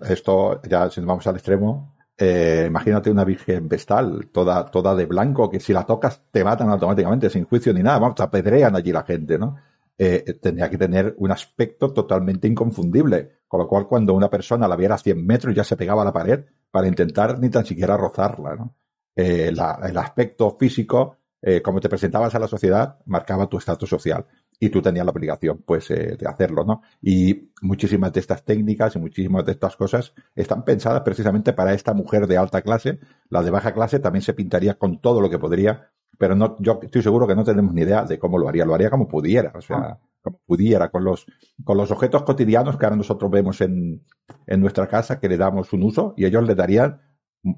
Esto, 0.08 0.60
ya 0.62 0.90
si 0.90 1.00
nos 1.00 1.08
vamos 1.08 1.26
al 1.26 1.36
extremo, 1.36 1.94
eh, 2.16 2.64
imagínate 2.66 3.10
una 3.10 3.24
virgen 3.24 3.68
vestal, 3.68 4.28
toda, 4.32 4.68
toda 4.70 4.94
de 4.94 5.06
blanco, 5.06 5.48
que 5.48 5.60
si 5.60 5.72
la 5.72 5.86
tocas 5.86 6.20
te 6.32 6.42
matan 6.42 6.68
automáticamente, 6.68 7.30
sin 7.30 7.44
juicio 7.44 7.72
ni 7.72 7.82
nada, 7.82 8.00
vamos, 8.00 8.16
te 8.16 8.24
apedrean 8.24 8.74
allí 8.74 8.90
la 8.90 9.04
gente, 9.04 9.38
¿no? 9.38 9.56
Eh, 9.98 10.38
tendría 10.40 10.70
que 10.70 10.78
tener 10.78 11.14
un 11.18 11.32
aspecto 11.32 11.92
totalmente 11.92 12.46
inconfundible, 12.46 13.40
con 13.48 13.60
lo 13.60 13.66
cual 13.66 13.88
cuando 13.88 14.14
una 14.14 14.30
persona 14.30 14.68
la 14.68 14.76
viera 14.76 14.94
a 14.94 14.98
100 14.98 15.26
metros 15.26 15.54
ya 15.54 15.64
se 15.64 15.76
pegaba 15.76 16.02
a 16.02 16.04
la 16.04 16.12
pared 16.12 16.44
para 16.70 16.86
intentar 16.86 17.38
ni 17.40 17.50
tan 17.50 17.66
siquiera 17.66 17.96
rozarla, 17.96 18.54
¿no? 18.54 18.76
Eh, 19.16 19.48
el 19.48 19.98
aspecto 19.98 20.56
físico, 20.58 21.16
como 21.64 21.80
te 21.80 21.88
presentabas 21.88 22.34
a 22.34 22.38
la 22.38 22.48
sociedad, 22.48 22.98
marcaba 23.06 23.48
tu 23.48 23.58
estatus 23.58 23.88
social 23.88 24.26
y 24.60 24.70
tú 24.70 24.82
tenías 24.82 25.04
la 25.04 25.12
obligación 25.12 25.62
pues 25.64 25.90
eh, 25.90 26.16
de 26.18 26.26
hacerlo, 26.26 26.64
¿no? 26.64 26.82
Y 27.00 27.52
muchísimas 27.62 28.12
de 28.12 28.20
estas 28.20 28.44
técnicas 28.44 28.96
y 28.96 28.98
muchísimas 28.98 29.44
de 29.44 29.52
estas 29.52 29.76
cosas 29.76 30.12
están 30.34 30.64
pensadas 30.64 31.02
precisamente 31.02 31.52
para 31.52 31.74
esta 31.74 31.94
mujer 31.94 32.26
de 32.26 32.36
alta 32.36 32.62
clase. 32.62 32.98
La 33.28 33.42
de 33.42 33.50
baja 33.50 33.72
clase 33.72 34.00
también 34.00 34.22
se 34.22 34.34
pintaría 34.34 34.74
con 34.74 35.00
todo 35.00 35.20
lo 35.20 35.30
que 35.30 35.38
podría, 35.38 35.92
pero 36.18 36.34
no, 36.34 36.56
yo 36.58 36.80
estoy 36.82 37.02
seguro 37.02 37.26
que 37.26 37.36
no 37.36 37.44
tenemos 37.44 37.72
ni 37.72 37.82
idea 37.82 38.04
de 38.04 38.18
cómo 38.18 38.38
lo 38.38 38.48
haría. 38.48 38.64
Lo 38.64 38.74
haría 38.74 38.90
como 38.90 39.06
pudiera, 39.06 39.52
o 39.54 39.60
sea, 39.60 39.76
ah. 39.76 40.00
como 40.20 40.40
pudiera, 40.44 40.90
con 40.90 41.04
los, 41.04 41.26
con 41.64 41.78
los 41.78 41.90
objetos 41.92 42.24
cotidianos 42.24 42.76
que 42.76 42.84
ahora 42.84 42.96
nosotros 42.96 43.30
vemos 43.30 43.60
en, 43.60 44.04
en 44.46 44.60
nuestra 44.60 44.88
casa, 44.88 45.20
que 45.20 45.28
le 45.28 45.36
damos 45.36 45.72
un 45.72 45.84
uso 45.84 46.14
y 46.16 46.26
ellos 46.26 46.44
le 46.44 46.56
darían 46.56 47.00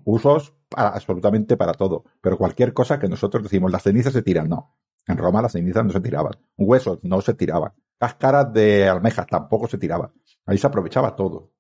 usos 0.05 0.55
absolutamente 0.77 1.57
para 1.57 1.73
todo. 1.73 2.05
Pero 2.21 2.37
cualquier 2.37 2.75
cosa 2.75 2.99
que 2.99 3.09
nosotros 3.09 3.43
decimos, 3.43 3.73
las 3.73 3.83
cenizas 3.83 4.13
se 4.13 4.23
tiran, 4.23 4.49
no. 4.49 4.77
En 5.07 5.17
Roma 5.17 5.43
las 5.43 5.53
cenizas 5.53 5.85
no 5.85 5.91
se 5.91 6.01
tiraban. 6.01 6.35
Huesos 6.57 6.99
no 7.03 7.21
se 7.23 7.35
tiraban. 7.35 7.73
Cáscaras 7.99 8.53
de 8.53 8.89
almejas 8.89 9.27
tampoco 9.27 9.67
se 9.67 9.79
tiraban. 9.79 10.13
Ahí 10.47 10.59
se 10.59 10.67
aprovechaba 10.67 11.17
todo. 11.17 11.51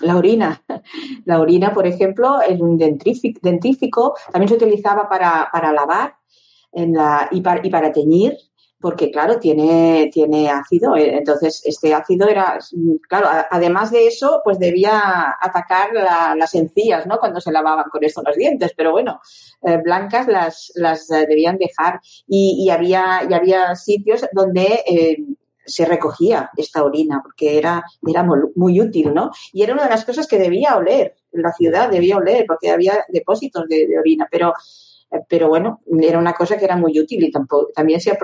La 0.00 0.16
orina. 0.16 0.62
La 1.24 1.40
orina, 1.40 1.72
por 1.72 1.86
ejemplo, 1.86 2.38
en 2.46 2.62
un 2.62 2.76
dentífico 2.78 4.14
también 4.32 4.48
se 4.48 4.54
utilizaba 4.54 5.08
para, 5.08 5.48
para 5.52 5.72
lavar 5.72 6.16
en 6.72 6.92
la, 6.94 7.28
y, 7.30 7.40
para, 7.40 7.66
y 7.66 7.70
para 7.70 7.92
teñir 7.92 8.36
porque 8.80 9.10
claro, 9.10 9.38
tiene, 9.38 10.10
tiene 10.12 10.48
ácido. 10.48 10.96
Eh, 10.96 11.18
entonces, 11.18 11.62
este 11.66 11.92
ácido 11.92 12.28
era, 12.28 12.58
claro, 13.08 13.28
además 13.50 13.90
de 13.90 14.06
eso, 14.06 14.40
pues 14.42 14.58
debía 14.58 15.36
atacar 15.40 15.90
las 15.92 16.54
encías, 16.54 17.06
¿no? 17.06 17.18
Cuando 17.18 17.40
se 17.40 17.52
lavaban 17.52 17.90
con 17.90 18.02
esto 18.02 18.22
los 18.24 18.36
dientes, 18.36 18.72
pero 18.74 18.92
bueno, 18.92 19.20
eh, 19.62 19.78
blancas 19.84 20.26
las, 20.28 20.72
las 20.74 21.10
eh, 21.10 21.26
debían 21.28 21.58
dejar. 21.58 22.00
Y, 22.26 22.64
y, 22.64 22.70
había, 22.70 23.20
y 23.28 23.34
había 23.34 23.76
sitios 23.76 24.26
donde 24.32 25.26
se 25.64 25.84
recogía 25.84 26.50
esta 26.56 26.82
orina, 26.82 27.20
porque 27.22 27.58
era, 27.58 27.84
era 28.06 28.26
muy 28.54 28.80
útil, 28.80 29.14
¿no? 29.14 29.30
Y 29.52 29.62
era 29.62 29.74
una 29.74 29.84
de 29.84 29.90
las 29.90 30.04
cosas 30.04 30.26
que 30.26 30.38
debía 30.38 30.76
oler, 30.76 31.14
la 31.32 31.52
ciudad 31.52 31.90
debía 31.90 32.16
oler, 32.16 32.44
porque 32.46 32.70
había 32.70 33.04
depósitos 33.08 33.66
de, 33.68 33.86
de 33.86 33.98
orina, 33.98 34.28
pero 34.30 34.52
pero 35.28 35.48
bueno, 35.48 35.80
era 36.00 36.18
una 36.18 36.32
cosa 36.32 36.56
que 36.56 36.64
era 36.64 36.76
muy 36.76 36.98
útil 36.98 37.24
y 37.24 37.30
tampoco, 37.30 37.70
también 37.74 38.00
se, 38.00 38.16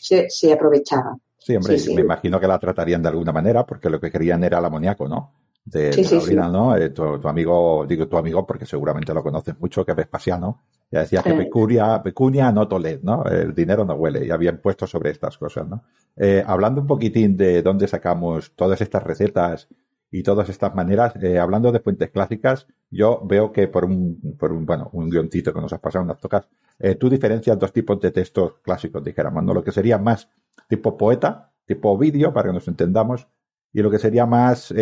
se, 0.00 0.28
se 0.28 0.52
aprovechaba. 0.52 1.16
Sí, 1.38 1.54
hombre, 1.56 1.76
me 1.94 2.00
imagino 2.00 2.40
que 2.40 2.46
la 2.46 2.58
tratarían 2.58 3.02
de 3.02 3.08
alguna 3.08 3.32
manera 3.32 3.64
porque 3.64 3.90
lo 3.90 4.00
que 4.00 4.10
querían 4.10 4.42
era 4.42 4.58
el 4.58 4.64
amoníaco, 4.64 5.06
¿no? 5.06 5.32
De, 5.64 5.90
la 5.90 6.18
orina, 6.18 6.48
¿no? 6.48 6.76
Eh, 6.76 6.90
tu, 6.90 7.04
amigo, 7.28 7.86
digo 7.86 8.08
tu 8.08 8.16
amigo 8.16 8.46
porque 8.46 8.66
seguramente 8.66 9.14
lo 9.14 9.22
conoces 9.22 9.58
mucho, 9.58 9.84
que 9.84 9.92
es 9.92 9.96
Vespasiano, 9.96 10.62
ya 10.90 11.00
decía 11.00 11.22
que 11.22 11.34
pecunia, 11.34 12.02
pecunia 12.02 12.52
no 12.52 12.68
toled, 12.68 13.02
¿no? 13.02 13.24
El 13.24 13.54
dinero 13.54 13.84
no 13.84 13.94
huele 13.94 14.26
y 14.26 14.30
habían 14.30 14.58
puesto 14.58 14.86
sobre 14.86 15.10
estas 15.10 15.36
cosas, 15.38 15.66
¿no? 15.66 15.84
Eh, 16.16 16.44
hablando 16.46 16.80
un 16.80 16.86
poquitín 16.86 17.36
de 17.36 17.62
dónde 17.62 17.88
sacamos 17.88 18.52
todas 18.54 18.80
estas 18.80 19.02
recetas 19.02 19.68
y 20.10 20.22
todas 20.22 20.48
estas 20.48 20.74
maneras, 20.74 21.14
eh, 21.20 21.38
hablando 21.38 21.72
de 21.72 21.80
fuentes 21.80 22.10
clásicas, 22.10 22.68
yo 22.90 23.20
veo 23.24 23.50
que 23.50 23.66
por 23.66 23.84
un, 23.84 24.36
por 24.38 24.52
un, 24.52 24.64
bueno, 24.64 24.88
un 24.92 25.10
guioncito 25.10 25.52
que 25.52 25.60
nos 25.60 25.72
has 25.72 25.80
pasado, 25.80 26.04
unas 26.04 26.20
tocas, 26.20 26.48
eh, 26.78 26.94
tú 26.94 27.10
diferencias 27.10 27.58
dos 27.58 27.72
tipos 27.72 27.98
de 28.00 28.12
textos 28.12 28.60
clásicos, 28.62 29.02
dijéramos, 29.02 29.42
¿no? 29.42 29.52
Lo 29.52 29.64
que 29.64 29.72
sería 29.72 29.98
más 29.98 30.28
tipo 30.68 30.96
poeta, 30.96 31.52
tipo 31.66 31.98
vídeo, 31.98 32.32
para 32.32 32.50
que 32.50 32.54
nos 32.54 32.68
entendamos, 32.68 33.26
y 33.72 33.82
lo 33.82 33.90
que 33.90 33.98
sería 33.98 34.24
más, 34.24 34.72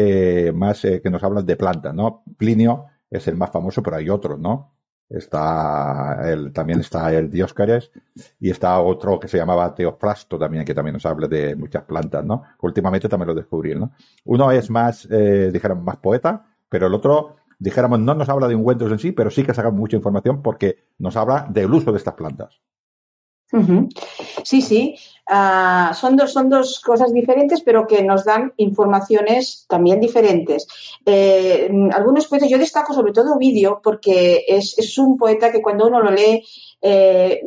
más 0.53 0.83
que 0.83 1.11
nos 1.11 1.25
hablan 1.25 1.47
de 1.47 1.57
plantas, 1.57 1.95
¿no? 1.95 2.23
Plinio 2.37 2.85
es 3.11 3.27
el 3.27 3.37
más 3.37 3.51
famoso, 3.51 3.83
pero 3.83 3.97
hay 3.97 4.11
otros, 4.11 4.39
¿no? 4.39 4.75
Está 5.13 6.19
el, 6.25 6.53
también 6.53 6.81
está 6.81 7.13
el 7.13 7.31
Dioscares 7.31 7.91
y 8.41 8.51
está 8.51 8.81
otro 8.81 9.21
que 9.21 9.29
se 9.29 9.37
llamaba 9.37 9.75
Teofrasto 9.75 10.39
también, 10.39 10.65
que 10.65 10.75
también 10.75 10.95
nos 10.95 11.07
habla 11.07 11.29
de 11.29 11.55
muchas 11.57 11.85
plantas, 11.85 12.25
¿no? 12.25 12.43
Últimamente 12.61 13.09
también 13.09 13.29
lo 13.29 13.35
descubrí, 13.35 13.75
¿no? 13.75 13.93
Uno 14.25 14.51
es 14.51 14.71
más, 14.71 15.07
eh, 15.11 15.51
dijéramos, 15.53 15.85
más 15.85 15.97
poeta, 15.99 16.47
pero 16.69 16.87
el 16.87 16.95
otro, 16.95 17.37
dijéramos, 17.59 18.01
no 18.01 18.15
nos 18.15 18.29
habla 18.29 18.49
de 18.49 18.55
ungüentos 18.55 18.91
en 18.91 18.99
sí, 18.99 19.13
pero 19.13 19.31
sí 19.31 19.45
que 19.45 19.55
saca 19.55 19.71
mucha 19.71 19.97
información 19.97 20.43
porque 20.43 20.85
nos 20.99 21.17
habla 21.17 21.47
del 21.49 21.73
uso 21.73 21.93
de 21.93 21.99
estas 21.99 22.15
plantas. 22.15 22.61
Sí, 24.45 24.63
sí. 24.63 24.97
Ah, 25.29 25.93
son, 25.95 26.17
dos, 26.17 26.33
son 26.33 26.49
dos 26.49 26.81
cosas 26.81 27.13
diferentes, 27.13 27.63
pero 27.63 27.87
que 27.87 28.03
nos 28.03 28.25
dan 28.25 28.53
informaciones 28.57 29.67
también 29.69 30.01
diferentes. 30.01 30.67
Eh, 31.07 31.71
algunos 31.93 32.27
poetas, 32.27 32.51
yo 32.51 32.59
destaco 32.59 32.93
sobre 32.93 33.13
todo 33.13 33.35
Ovidio, 33.35 33.81
porque 33.83 34.45
es, 34.49 34.77
es, 34.79 34.99
un 34.99 35.17
poeta 35.17 35.53
que 35.53 35.63
cuando 35.63 35.87
uno 35.87 36.01
lo 36.01 36.11
lee, 36.11 36.45
eh, 36.81 37.41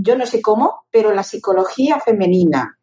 yo 0.00 0.16
no 0.16 0.24
sé 0.24 0.40
cómo, 0.40 0.84
pero 0.90 1.12
la 1.12 1.22
psicología 1.22 2.00
femenina 2.00 2.79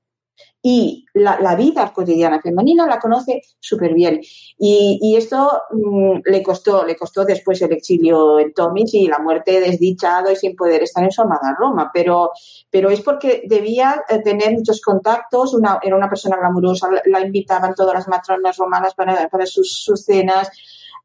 y 0.69 1.05
la, 1.13 1.55
vida 1.55 1.93
cotidiana 1.93 2.41
femenina 2.41 2.85
la 2.85 2.99
conoce 2.99 3.41
súper 3.57 3.93
bien. 3.93 4.19
Y, 4.57 5.15
esto 5.15 5.49
mm, 5.71 6.19
le 6.25 6.43
costó, 6.43 6.83
le 6.83 6.97
costó 6.97 7.23
después 7.23 7.61
el 7.61 7.71
exilio 7.71 8.37
en 8.37 8.53
Tomis 8.53 8.93
y 8.93 9.07
la 9.07 9.19
muerte 9.19 9.61
desdichado 9.61 10.29
y 10.29 10.35
sin 10.35 10.57
poder 10.57 10.83
estar 10.83 11.05
en 11.05 11.11
su 11.13 11.21
amada 11.21 11.55
Roma. 11.57 11.89
Pero, 11.93 12.31
pero 12.69 12.89
es 12.89 12.99
porque 12.99 13.43
debía 13.45 14.03
eh, 14.09 14.19
tener 14.21 14.51
muchos 14.51 14.81
contactos, 14.81 15.53
una, 15.53 15.79
era 15.81 15.95
una 15.95 16.09
persona 16.09 16.35
glamurosa, 16.35 16.89
la 17.05 17.21
invitaban 17.21 17.73
todas 17.73 17.93
las 17.93 18.09
matronas 18.09 18.57
romanas 18.57 18.93
para, 18.93 19.29
para 19.29 19.45
sus, 19.45 19.71
sus 19.71 20.03
cenas. 20.03 20.49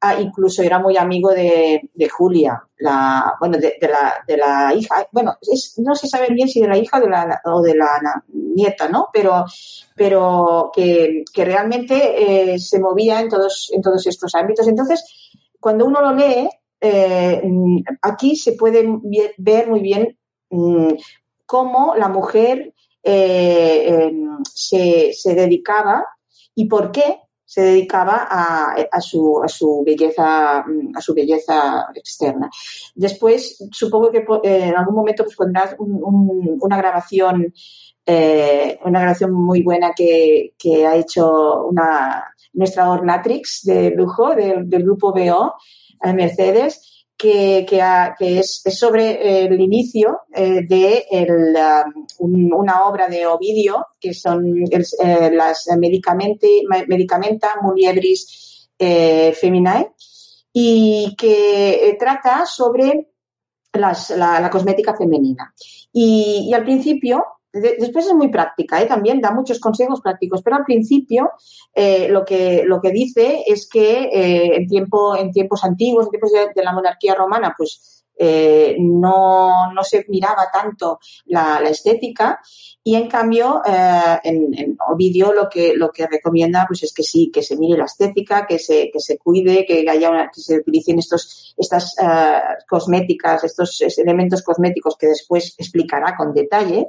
Ah, 0.04 0.20
incluso 0.20 0.62
era 0.64 0.80
muy 0.80 0.96
amigo 0.96 1.30
de, 1.30 1.88
Julia, 2.10 2.60
bueno, 3.38 3.56
de, 3.56 4.36
la, 4.36 4.74
hija, 4.74 5.06
bueno, 5.12 5.36
no 5.76 5.94
se 5.94 6.08
sabe 6.08 6.26
bien 6.34 6.48
si 6.48 6.60
de 6.60 6.66
la 6.66 6.76
hija 6.76 7.00
o 7.44 7.62
de 7.62 7.76
la, 7.76 8.24
nieta, 8.32 8.88
¿no? 8.88 9.10
Pero, 9.12 9.44
pero 9.94 10.72
que, 10.74 11.22
realmente 11.36 12.52
eh, 12.52 12.58
se 12.58 12.80
movía 12.80 13.20
en 13.20 13.28
todos, 13.28 13.70
en 13.72 13.80
todos 13.80 14.04
estos 14.08 14.34
ámbitos. 14.34 14.66
Entonces, 14.66 15.04
cuando 15.60 15.84
uno 15.86 16.00
lo 16.00 16.12
lee, 16.16 16.48
eh, 16.80 17.40
aquí 18.02 18.34
se 18.34 18.54
puede 18.54 18.84
ver 19.38 19.68
muy 19.68 19.80
bien 19.82 20.18
mm, 20.50 20.94
cómo 21.46 21.94
la 21.94 22.08
mujer 22.08 22.74
eh, 23.04 23.86
em, 23.86 24.38
se 24.52 25.34
dedicaba 25.36 26.04
y 26.56 26.64
por 26.64 26.90
qué 26.90 27.20
se 27.52 27.60
dedicaba 27.60 28.28
a, 28.30 29.00
su, 29.02 29.42
a, 29.44 29.46
su, 29.46 29.82
belleza, 29.84 30.60
a 30.60 31.00
su 31.02 31.12
belleza 31.12 31.86
externa. 31.94 32.48
Después, 32.94 33.62
supongo 33.70 34.10
que 34.10 34.24
eh, 34.42 34.68
en 34.68 34.74
algún 34.74 34.94
momento 34.94 35.24
pues, 35.24 35.36
pondrás 35.36 35.76
una 35.78 36.78
grabación, 36.78 37.52
eh, 38.06 38.78
una 38.86 39.00
grabación 39.00 39.34
muy 39.34 39.62
buena 39.62 39.92
que, 39.94 40.54
ha 40.88 40.96
hecho 40.96 41.66
una, 41.66 42.24
nuestra 42.54 42.90
Ornatrix 42.90 43.64
de 43.64 43.90
lujo 43.90 44.34
del, 44.34 44.64
grupo 44.64 45.12
BO, 45.12 45.52
eh, 46.02 46.12
Mercedes, 46.14 46.91
que, 47.22 47.64
es, 48.18 48.62
sobre 48.66 49.44
el 49.44 49.60
inicio 49.60 50.22
de 50.34 51.06
una 52.18 52.84
obra 52.84 53.06
de 53.08 53.26
Ovidio, 53.26 53.86
que 54.00 54.12
son 54.12 54.64
las 55.32 55.68
Medicamenta 55.78 57.48
Muliebris 57.62 58.68
Feminae, 58.78 59.92
y 60.52 61.14
que 61.16 61.96
trata 61.98 62.44
sobre 62.44 63.12
la, 63.72 64.50
cosmética 64.50 64.94
femenina. 64.96 65.54
Y, 65.92 66.52
al 66.52 66.64
principio, 66.64 67.24
después 67.52 68.06
es 68.06 68.14
muy 68.14 68.28
práctica, 68.28 68.80
¿eh? 68.80 68.86
también 68.86 69.20
da 69.20 69.30
muchos 69.30 69.60
consejos 69.60 70.00
prácticos, 70.00 70.42
pero 70.42 70.56
al 70.56 70.64
principio 70.64 71.30
eh, 71.74 72.08
lo, 72.08 72.24
que, 72.24 72.62
lo 72.64 72.80
que 72.80 72.90
dice 72.90 73.44
es 73.46 73.68
que 73.68 74.04
eh, 74.04 74.56
en, 74.56 74.66
tiempo, 74.66 75.16
en 75.16 75.30
tiempos 75.30 75.64
antiguos, 75.64 76.06
en 76.06 76.10
tiempos 76.10 76.32
de, 76.32 76.62
la 76.62 76.72
monarquía 76.72 77.14
romana, 77.14 77.54
pues 77.56 77.98
no, 78.78 79.72
no, 79.72 79.82
se 79.82 80.04
miraba 80.08 80.48
tanto 80.52 81.00
la, 81.26 81.58
estética 81.68 82.40
y 82.84 82.96
en 82.96 83.08
cambio, 83.08 83.62
eh, 83.64 84.18
en, 84.24 84.76
Ovidio 84.88 85.32
lo 85.32 85.48
que, 85.48 85.74
lo 85.76 85.92
que 85.92 86.06
recomienda 86.06 86.64
pues 86.66 86.82
es 86.82 86.92
que 86.92 87.04
sí, 87.04 87.30
que 87.32 87.42
se 87.42 87.56
mire 87.56 87.78
la 87.78 87.84
estética, 87.84 88.44
que 88.44 88.58
se, 88.58 88.90
que 88.92 88.98
se 88.98 89.18
cuide, 89.18 89.64
que 89.64 89.88
haya 89.88 90.30
que 90.34 90.40
se 90.40 90.58
utilicen 90.58 90.98
estos, 90.98 91.54
estas 91.56 91.94
eh, 92.02 92.40
cosméticas, 92.68 93.44
estos 93.44 93.80
elementos 93.98 94.42
cosméticos 94.42 94.96
que 94.96 95.06
después 95.06 95.54
explicará 95.58 96.16
con 96.16 96.34
detalle. 96.34 96.88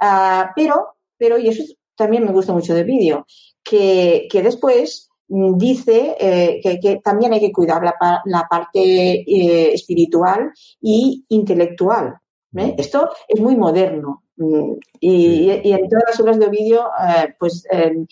Ah, 0.00 0.52
pero, 0.54 0.96
pero, 1.16 1.38
y 1.38 1.48
eso 1.48 1.62
también 1.96 2.24
me 2.24 2.32
gusta 2.32 2.52
mucho 2.52 2.74
del 2.74 2.84
vídeo, 2.84 3.26
que, 3.62 4.28
que 4.30 4.42
después 4.42 5.10
mm, 5.28 5.58
dice 5.58 6.16
eh, 6.18 6.60
que, 6.62 6.78
que, 6.80 7.00
también 7.02 7.32
hay 7.32 7.40
que 7.40 7.52
cuidar 7.52 7.82
la, 7.82 7.94
la 8.24 8.46
parte 8.48 8.80
eh, 8.80 9.72
espiritual 9.74 10.52
y 10.80 11.24
intelectual. 11.28 12.18
¿eh? 12.56 12.74
Esto 12.78 13.10
es 13.26 13.40
muy 13.40 13.56
moderno. 13.56 14.22
Y, 15.00 15.50
en 15.50 15.88
todas 15.88 16.04
las 16.06 16.20
obras 16.20 16.38
de 16.38 16.46
Ovidio, 16.46 16.90
eh, 17.00 17.34
pues 17.38 17.66
eh, 17.70 18.04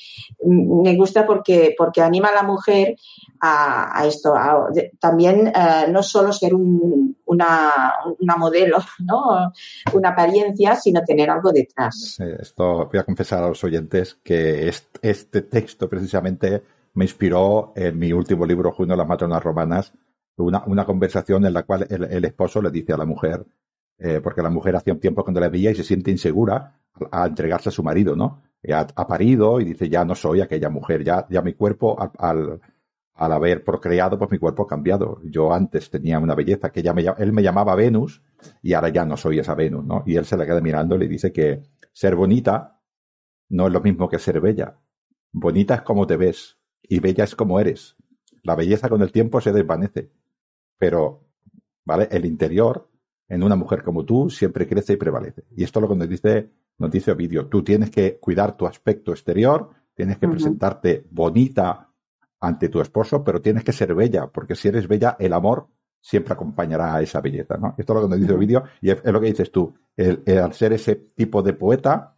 me 0.45 0.97
gusta 0.97 1.24
porque, 1.27 1.74
porque 1.77 2.03
anima 2.03 2.29
a 2.29 2.35
la 2.35 2.43
mujer 2.43 2.97
a, 3.41 4.05
esto, 4.07 4.35
también 4.99 5.49
eh, 5.49 5.87
no 5.89 6.03
solo 6.03 6.33
ser 6.33 6.55
una, 6.55 7.95
una, 8.18 8.37
modelo, 8.37 8.79
¿no? 9.01 9.53
una 9.93 10.09
apariencia, 10.09 10.74
sino 10.74 11.03
tener 11.05 11.31
algo 11.31 11.53
detrás. 11.53 12.18
esto 12.18 12.89
voy 12.91 12.99
a 12.99 13.05
confesar 13.05 13.45
a 13.45 13.49
los 13.49 13.62
oyentes 13.62 14.18
que 14.22 14.68
este, 15.03 15.43
texto 15.43 15.89
precisamente 15.89 16.62
me 16.95 17.05
inspiró 17.05 17.72
en 17.77 17.99
mi 17.99 18.12
último 18.12 18.47
libro, 18.47 18.72
Junto 18.72 18.95
a 18.95 18.97
las 18.97 19.07
Matronas 19.07 19.43
Romanas, 19.43 19.93
una, 20.39 20.64
una 20.66 20.85
conversación 20.85 21.47
en 21.47 21.53
la 21.53 21.62
cual 21.62 21.87
el 21.89 22.24
esposo 22.24 22.61
le 22.61 22.70
dice 22.70 22.93
a 22.93 22.97
la 22.97 23.07
mujer, 23.07 23.45
eh, 23.99 24.20
porque 24.22 24.42
la 24.42 24.51
mujer 24.51 24.76
hacía 24.76 24.92
un 24.92 25.01
tiempo 25.01 25.22
cuando 25.22 25.40
la 25.40 25.49
veía 25.49 25.70
y 25.70 25.74
se 25.74 25.84
siente 25.84 26.11
insegura 26.11 26.78
a, 27.11 27.26
entregarse 27.26 27.70
a 27.70 27.72
su 27.72 27.82
marido, 27.82 28.14
¿no? 28.14 28.42
Ha, 28.72 29.07
parido 29.07 29.61
y 29.61 29.64
dice, 29.64 29.88
ya 29.88 30.05
no 30.05 30.14
soy 30.14 30.40
aquella 30.40 30.68
mujer, 30.68 31.05
ya, 31.05 31.26
ya 31.30 31.40
mi 31.40 31.55
cuerpo, 31.55 31.97
al, 32.18 32.61
al, 33.14 33.32
haber 33.32 33.62
procreado, 33.62 34.18
pues 34.18 34.30
mi 34.32 34.38
cuerpo 34.38 34.64
ha 34.64 34.66
cambiado. 34.66 35.20
Yo 35.22 35.53
antes 35.53 35.88
tenía 35.88 36.18
una 36.18 36.34
belleza 36.34 36.70
que 36.72 36.80
ella 36.80 36.92
me, 36.92 37.05
él 37.18 37.32
me 37.32 37.42
llamaba 37.42 37.76
Venus 37.76 38.22
y 38.62 38.72
ahora 38.72 38.88
ya 38.88 39.05
no 39.05 39.16
soy 39.16 39.38
esa 39.38 39.55
Venus, 39.55 39.84
¿no? 39.84 40.03
Y 40.05 40.16
él 40.16 40.24
se 40.24 40.36
la 40.36 40.47
queda 40.47 40.61
mirando 40.61 40.97
y 40.97 40.99
le 40.99 41.09
dice 41.09 41.32
que 41.32 41.62
ser 41.92 42.16
bonita 42.16 42.80
no 43.49 43.68
es 43.68 43.72
lo 43.72 43.80
mismo 43.80 44.09
que 44.09 44.18
ser 44.18 44.40
bella. 44.40 44.80
Bonita 45.32 45.76
es 45.76 45.82
como 45.82 46.07
te 46.07 46.16
ves 46.16 46.59
y 46.82 46.99
bella 46.99 47.24
es 47.24 47.36
como 47.36 47.61
eres. 47.61 47.97
La 48.42 48.57
belleza 48.57 48.88
con 48.88 49.01
el 49.03 49.12
tiempo 49.12 49.40
se 49.40 49.53
desvanece, 49.53 50.11
pero, 50.78 51.28
¿vale? 51.84 52.09
El 52.11 52.24
interior 52.24 52.90
en 53.29 53.43
una 53.43 53.57
mujer 53.57 53.83
como 53.83 54.05
tú 54.05 54.31
siempre 54.31 54.66
crece 54.66 54.95
y 54.95 54.97
prevalece. 54.97 55.45
Y 55.57 55.64
esto 55.64 55.81
es 55.81 55.83
lo 55.83 55.89
que 55.89 55.97
nos 55.97 56.09
dice, 56.09 56.51
nos 56.79 56.91
dice 56.91 57.12
Ovidio. 57.12 57.47
Tú 57.47 57.62
tienes 57.62 57.91
que 57.91 58.18
cuidar 58.18 58.57
tu 58.57 58.66
aspecto 58.66 59.12
exterior, 59.12 59.70
tienes 59.95 60.18
que 60.18 60.29
presentarte 60.29 61.07
bonita 61.11 61.91
ante 62.41 62.68
tu 62.68 62.81
esposo, 62.81 63.24
pero 63.24 63.41
tienes 63.41 63.64
que 63.64 63.72
ser 63.72 63.95
bella, 63.95 64.29
porque 64.29 64.55
si 64.55 64.68
eres 64.68 64.87
bella, 64.87 65.16
el 65.18 65.33
amor 65.33 65.68
siempre 66.01 66.35
acompañará 66.35 66.95
a 66.95 67.03
esa 67.03 67.20
belleza. 67.20 67.57
¿no? 67.57 67.74
Esto 67.77 67.93
es 67.93 67.97
lo 67.97 68.03
que 68.03 68.11
nos 68.11 68.20
dice 68.20 68.35
Ovidio 68.35 68.64
y 68.81 68.91
es, 68.91 69.05
lo 69.05 69.20
que 69.20 69.27
dices 69.27 69.51
tú. 69.51 69.74
El, 69.97 70.22
al 70.39 70.53
ser 70.53 70.72
ese 70.74 70.95
tipo 70.95 71.43
de 71.43 71.55
poeta, 71.55 72.14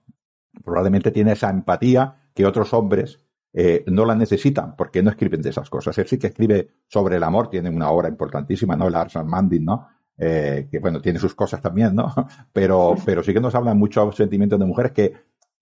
probablemente 0.62 1.10
tiene 1.10 1.32
esa 1.32 1.48
empatía 1.48 2.28
que 2.34 2.44
otros 2.44 2.74
hombres 2.74 3.18
eh, 3.52 3.84
no 3.86 4.04
la 4.04 4.14
necesitan 4.14 4.76
porque 4.76 5.02
no 5.02 5.10
escriben 5.10 5.40
de 5.40 5.50
esas 5.50 5.70
cosas. 5.70 5.96
Él 5.98 6.06
sí 6.06 6.18
que 6.18 6.26
escribe 6.26 6.68
sobre 6.86 7.16
el 7.16 7.22
amor, 7.22 7.48
tiene 7.48 7.70
una 7.70 7.90
obra 7.90 8.08
importantísima, 8.08 8.76
¿no? 8.76 8.88
El 8.88 8.94
Arsan 8.94 9.26
Mandin, 9.26 9.64
¿no? 9.64 9.88
Eh, 10.18 10.68
que 10.70 10.80
bueno, 10.80 11.00
tiene 11.00 11.18
sus 11.20 11.34
cosas 11.34 11.62
también, 11.62 11.94
¿no? 11.94 12.12
Pero, 12.52 12.96
pero 13.04 13.22
sí 13.22 13.32
que 13.32 13.40
nos 13.40 13.54
hablan 13.54 13.78
muchos 13.78 14.16
sentimientos 14.16 14.58
de 14.58 14.66
mujeres 14.66 14.92
que 14.92 15.12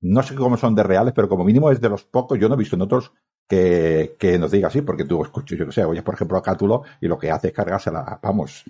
no 0.01 0.23
sé 0.23 0.35
cómo 0.35 0.57
son 0.57 0.75
de 0.75 0.83
reales, 0.83 1.13
pero 1.15 1.29
como 1.29 1.45
mínimo 1.45 1.71
es 1.71 1.81
de 1.81 1.89
los 1.89 2.05
pocos, 2.05 2.39
yo 2.39 2.49
no 2.49 2.55
he 2.55 2.59
visto 2.59 2.77
en 2.77 2.83
otros 2.83 3.13
que, 3.49 4.17
que 4.19 4.39
nos 4.39 4.51
diga 4.51 4.69
así, 4.69 4.83
porque 4.83 5.05
tú 5.05 5.23
escuchas, 5.23 5.59
yo 5.59 5.67
que 5.67 5.73
sé, 5.73 5.85
oyes 5.85 6.03
por 6.03 6.15
ejemplo 6.15 6.39
a 6.39 6.43
Cátulo 6.43 6.83
y 7.01 7.07
lo 7.07 7.19
que 7.19 7.31
hace 7.31 7.49
es 7.49 7.53
cargársela, 7.55 8.19
vamos, 8.23 8.65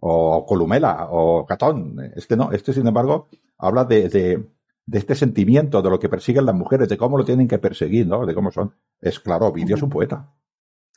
o 0.00 0.44
Columela, 0.46 1.08
o 1.10 1.46
Catón. 1.46 1.96
Este 2.16 2.36
no, 2.36 2.50
este 2.52 2.72
sin 2.72 2.86
embargo 2.86 3.28
habla 3.58 3.84
de, 3.84 4.08
de, 4.08 4.98
este 4.98 5.14
sentimiento, 5.14 5.82
de 5.82 5.90
lo 5.90 5.98
que 5.98 6.08
persiguen 6.08 6.46
las 6.46 6.54
mujeres, 6.54 6.88
de 6.88 6.96
cómo 6.96 7.18
lo 7.18 7.24
tienen 7.24 7.46
que 7.46 7.58
perseguir, 7.58 8.06
¿no? 8.06 8.26
De 8.26 8.34
cómo 8.34 8.50
son. 8.50 8.74
Es 9.00 9.20
claro, 9.20 9.52
vídeo 9.52 9.76
es 9.76 9.82
un 9.82 9.90
poeta. 9.90 10.32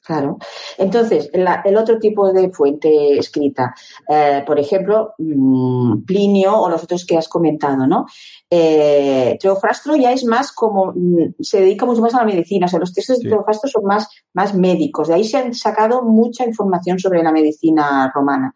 Claro. 0.03 0.37
Entonces, 0.77 1.29
el 1.31 1.77
otro 1.77 1.97
tipo 1.97 2.33
de 2.33 2.49
fuente 2.51 3.17
escrita, 3.17 3.73
eh, 4.09 4.43
por 4.45 4.59
ejemplo, 4.59 5.13
mm, 5.17 6.03
Plinio 6.03 6.59
o 6.59 6.69
los 6.69 6.83
otros 6.83 7.05
que 7.05 7.17
has 7.17 7.29
comentado, 7.29 7.87
¿no? 7.87 8.05
Eh, 8.49 9.37
Teofrastro 9.39 9.95
ya 9.95 10.11
es 10.11 10.25
más 10.25 10.51
como, 10.51 10.91
mm, 10.93 11.35
se 11.39 11.61
dedica 11.61 11.85
mucho 11.85 12.01
más 12.01 12.13
a 12.15 12.17
la 12.17 12.25
medicina, 12.25 12.65
o 12.65 12.69
sea, 12.69 12.79
los 12.79 12.93
textos 12.93 13.19
de 13.19 13.29
Teofrastro 13.29 13.69
son 13.69 13.85
más, 13.85 14.09
más 14.33 14.53
médicos, 14.53 15.07
de 15.07 15.13
ahí 15.13 15.23
se 15.23 15.37
han 15.37 15.53
sacado 15.53 16.03
mucha 16.03 16.45
información 16.45 16.99
sobre 16.99 17.23
la 17.23 17.31
medicina 17.31 18.11
romana. 18.13 18.53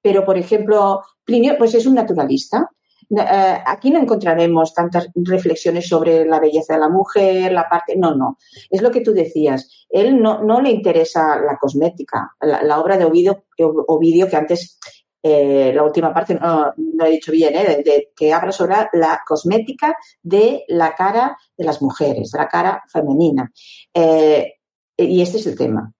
Pero, 0.00 0.24
por 0.24 0.38
ejemplo, 0.38 1.02
Plinio, 1.24 1.58
pues 1.58 1.74
es 1.74 1.86
un 1.86 1.94
naturalista, 1.94 2.70
eh, 3.10 3.62
aquí 3.66 3.90
no 3.90 4.00
encontraremos 4.00 4.74
tantas 4.74 5.08
reflexiones 5.14 5.88
sobre 5.88 6.24
la 6.24 6.40
belleza 6.40 6.74
de 6.74 6.80
la 6.80 6.88
mujer, 6.88 7.52
la 7.52 7.68
parte. 7.68 7.96
No, 7.96 8.14
no. 8.14 8.38
Es 8.70 8.82
lo 8.82 8.90
que 8.90 9.00
tú 9.00 9.12
decías. 9.12 9.86
Él 9.88 10.20
no, 10.20 10.42
no 10.42 10.60
le 10.60 10.70
interesa 10.70 11.40
la 11.40 11.56
cosmética. 11.56 12.32
La, 12.40 12.80
obra 12.80 12.96
de 12.96 13.04
Ovidio, 13.04 13.44
Ovidio 13.58 14.28
que 14.28 14.36
antes, 14.36 14.78
eh, 15.22 15.72
la 15.74 15.82
última 15.82 16.12
parte 16.12 16.34
no, 16.34 16.72
no, 16.76 17.06
he 17.06 17.10
dicho 17.10 17.32
bien, 17.32 17.54
¿eh? 17.54 17.82
de, 17.84 18.12
que 18.14 18.32
habla 18.32 18.52
sobre 18.52 18.74
la 18.92 19.22
cosmética 19.26 19.96
de 20.22 20.64
la 20.68 20.94
cara 20.94 21.38
de 21.56 21.64
las 21.64 21.80
mujeres, 21.80 22.32
de 22.32 22.38
la 22.38 22.48
cara 22.48 22.82
femenina. 22.88 23.50
y 24.96 25.22
este 25.22 25.38
es 25.38 25.46
el 25.46 25.56
tema. 25.56 25.93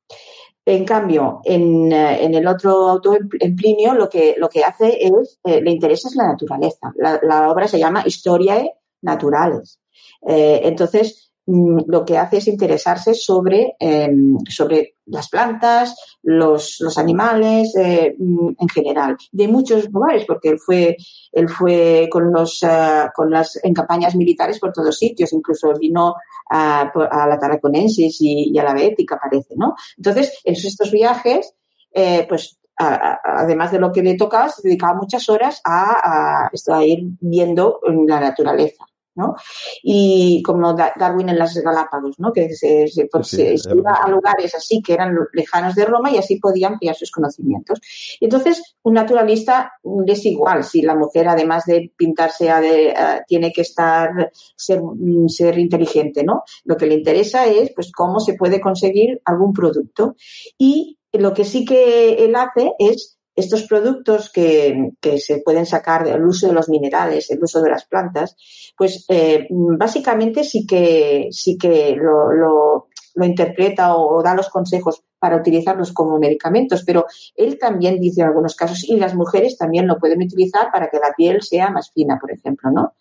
En 0.66 0.86
cambio, 0.86 1.40
en, 1.44 1.92
eh, 1.92 2.24
en, 2.24 2.34
el 2.34 2.46
otro 2.46 2.88
autor, 2.88 3.28
en 3.38 3.54
Plinio, 3.54 3.92
lo 3.94 4.08
que, 4.08 4.34
lo 4.38 4.48
que 4.48 4.64
hace 4.64 5.06
es, 5.06 5.38
eh, 5.44 5.60
le 5.60 5.70
interesa 5.70 6.08
es 6.08 6.16
la 6.16 6.28
naturaleza. 6.28 6.92
La, 6.96 7.20
la, 7.22 7.50
obra 7.50 7.68
se 7.68 7.78
llama 7.78 8.02
Historiae 8.06 8.72
Naturales. 9.02 9.78
Eh, 10.26 10.62
entonces, 10.64 11.23
lo 11.46 12.04
que 12.04 12.16
hace 12.16 12.38
es 12.38 12.48
interesarse 12.48 13.14
sobre, 13.14 13.76
em, 13.78 14.38
sobre 14.48 14.94
las 15.06 15.28
plantas, 15.28 15.94
los, 16.22 16.78
los 16.80 16.96
animales 16.96 17.74
eh, 17.76 18.14
mm, 18.18 18.48
en 18.58 18.68
general, 18.68 19.16
de 19.30 19.48
muchos 19.48 19.90
lugares, 19.90 20.24
porque 20.26 20.48
él 20.48 20.58
fue, 20.58 20.96
él 21.32 21.48
fue 21.48 22.08
con, 22.10 22.32
los, 22.32 22.62
uh, 22.62 23.10
con 23.14 23.30
las 23.30 23.62
en 23.62 23.74
campañas 23.74 24.14
militares 24.14 24.58
por 24.58 24.72
todos 24.72 24.96
sitios, 24.96 25.32
incluso 25.34 25.72
vino 25.78 26.14
a, 26.50 26.90
a 27.10 27.26
la 27.26 27.38
Tarraconensis 27.38 28.16
y, 28.20 28.58
a 28.58 28.64
la 28.64 28.72
Bética, 28.72 29.20
parece, 29.22 29.54
¿no? 29.56 29.74
Entonces, 29.98 30.40
en 30.44 30.54
estos 30.54 30.90
viajes, 30.90 31.54
eh, 31.92 32.24
pues 32.28 32.58
además 32.76 33.70
de 33.70 33.78
lo 33.78 33.92
que 33.92 34.02
le 34.02 34.16
tocaba, 34.16 34.48
se 34.48 34.66
dedicaba 34.66 34.94
muchas 34.94 35.28
horas 35.28 35.60
a, 35.64 36.48
a, 36.48 36.76
a 36.76 36.84
ir 36.84 37.04
viendo 37.20 37.80
la 38.08 38.18
naturaleza. 38.18 38.84
¿No? 39.14 39.34
Y 39.82 40.42
como 40.42 40.74
Darwin 40.74 41.28
en 41.28 41.38
las 41.38 41.54
Galápagos, 41.54 42.18
¿no? 42.18 42.32
Que 42.32 42.54
se, 42.54 42.86
pues, 43.10 43.32
iba 43.34 43.94
a 43.94 44.08
lugares 44.08 44.54
así 44.54 44.82
que 44.82 44.94
eran 44.94 45.16
lejanos 45.32 45.74
de 45.74 45.84
Roma 45.84 46.10
y 46.10 46.18
así 46.18 46.38
podía 46.38 46.68
ampliar 46.68 46.94
sus 46.96 47.10
conocimientos. 47.10 47.80
Y 48.20 48.24
entonces, 48.24 48.76
un 48.82 48.94
naturalista 48.94 49.72
es 50.06 50.24
igual 50.26 50.64
si 50.64 50.82
la 50.82 50.94
mujer, 50.94 51.28
además 51.28 51.64
de 51.66 51.92
pintarse, 51.96 52.44
de, 52.44 52.94
tiene 53.26 53.52
que 53.52 53.62
estar, 53.62 54.30
ser, 54.56 54.80
ser 55.28 55.58
inteligente, 55.58 56.24
¿no? 56.24 56.42
Lo 56.64 56.76
que 56.76 56.86
le 56.86 56.94
interesa 56.94 57.46
es, 57.46 57.72
pues, 57.74 57.92
cómo 57.92 58.20
se 58.20 58.34
puede 58.34 58.60
conseguir 58.60 59.20
algún 59.24 59.52
producto. 59.52 60.16
Y 60.58 60.98
lo 61.12 61.32
que 61.32 61.44
sí 61.44 61.64
que 61.64 62.24
él 62.24 62.34
hace 62.34 62.72
es 62.78 63.18
estos 63.36 63.64
productos 63.64 64.30
que, 64.30 64.92
se 65.18 65.38
pueden 65.38 65.66
sacar 65.66 66.04
del 66.04 66.24
uso 66.24 66.46
de 66.46 66.52
los 66.52 66.68
minerales, 66.68 67.30
el 67.30 67.42
uso 67.42 67.60
de 67.60 67.70
las 67.70 67.84
plantas, 67.84 68.36
pues 68.76 69.04
eh, 69.08 69.46
básicamente 69.50 70.44
sí 70.44 70.66
que, 70.66 71.28
sí 71.30 71.58
que 71.58 71.96
lo 71.96 72.88
interpreta 73.22 73.96
o, 73.96 74.22
da 74.22 74.34
los 74.34 74.48
consejos 74.48 75.04
para 75.18 75.36
utilizarlos 75.36 75.92
como 75.92 76.18
medicamentos, 76.18 76.82
pero 76.84 77.06
él 77.36 77.58
también 77.58 78.00
dice 78.00 78.20
en 78.20 78.28
algunos 78.28 78.56
casos, 78.56 78.84
y 78.84 78.96
las 78.96 79.14
mujeres 79.14 79.56
también 79.56 79.86
lo 79.86 79.98
pueden 79.98 80.22
utilizar 80.22 80.70
para 80.72 80.88
que 80.88 80.98
la 80.98 81.12
piel 81.16 81.42
sea 81.42 81.70
más 81.70 81.90
fina, 81.92 82.18
por 82.20 82.32
ejemplo, 82.32 82.70
¿no? 82.70 82.94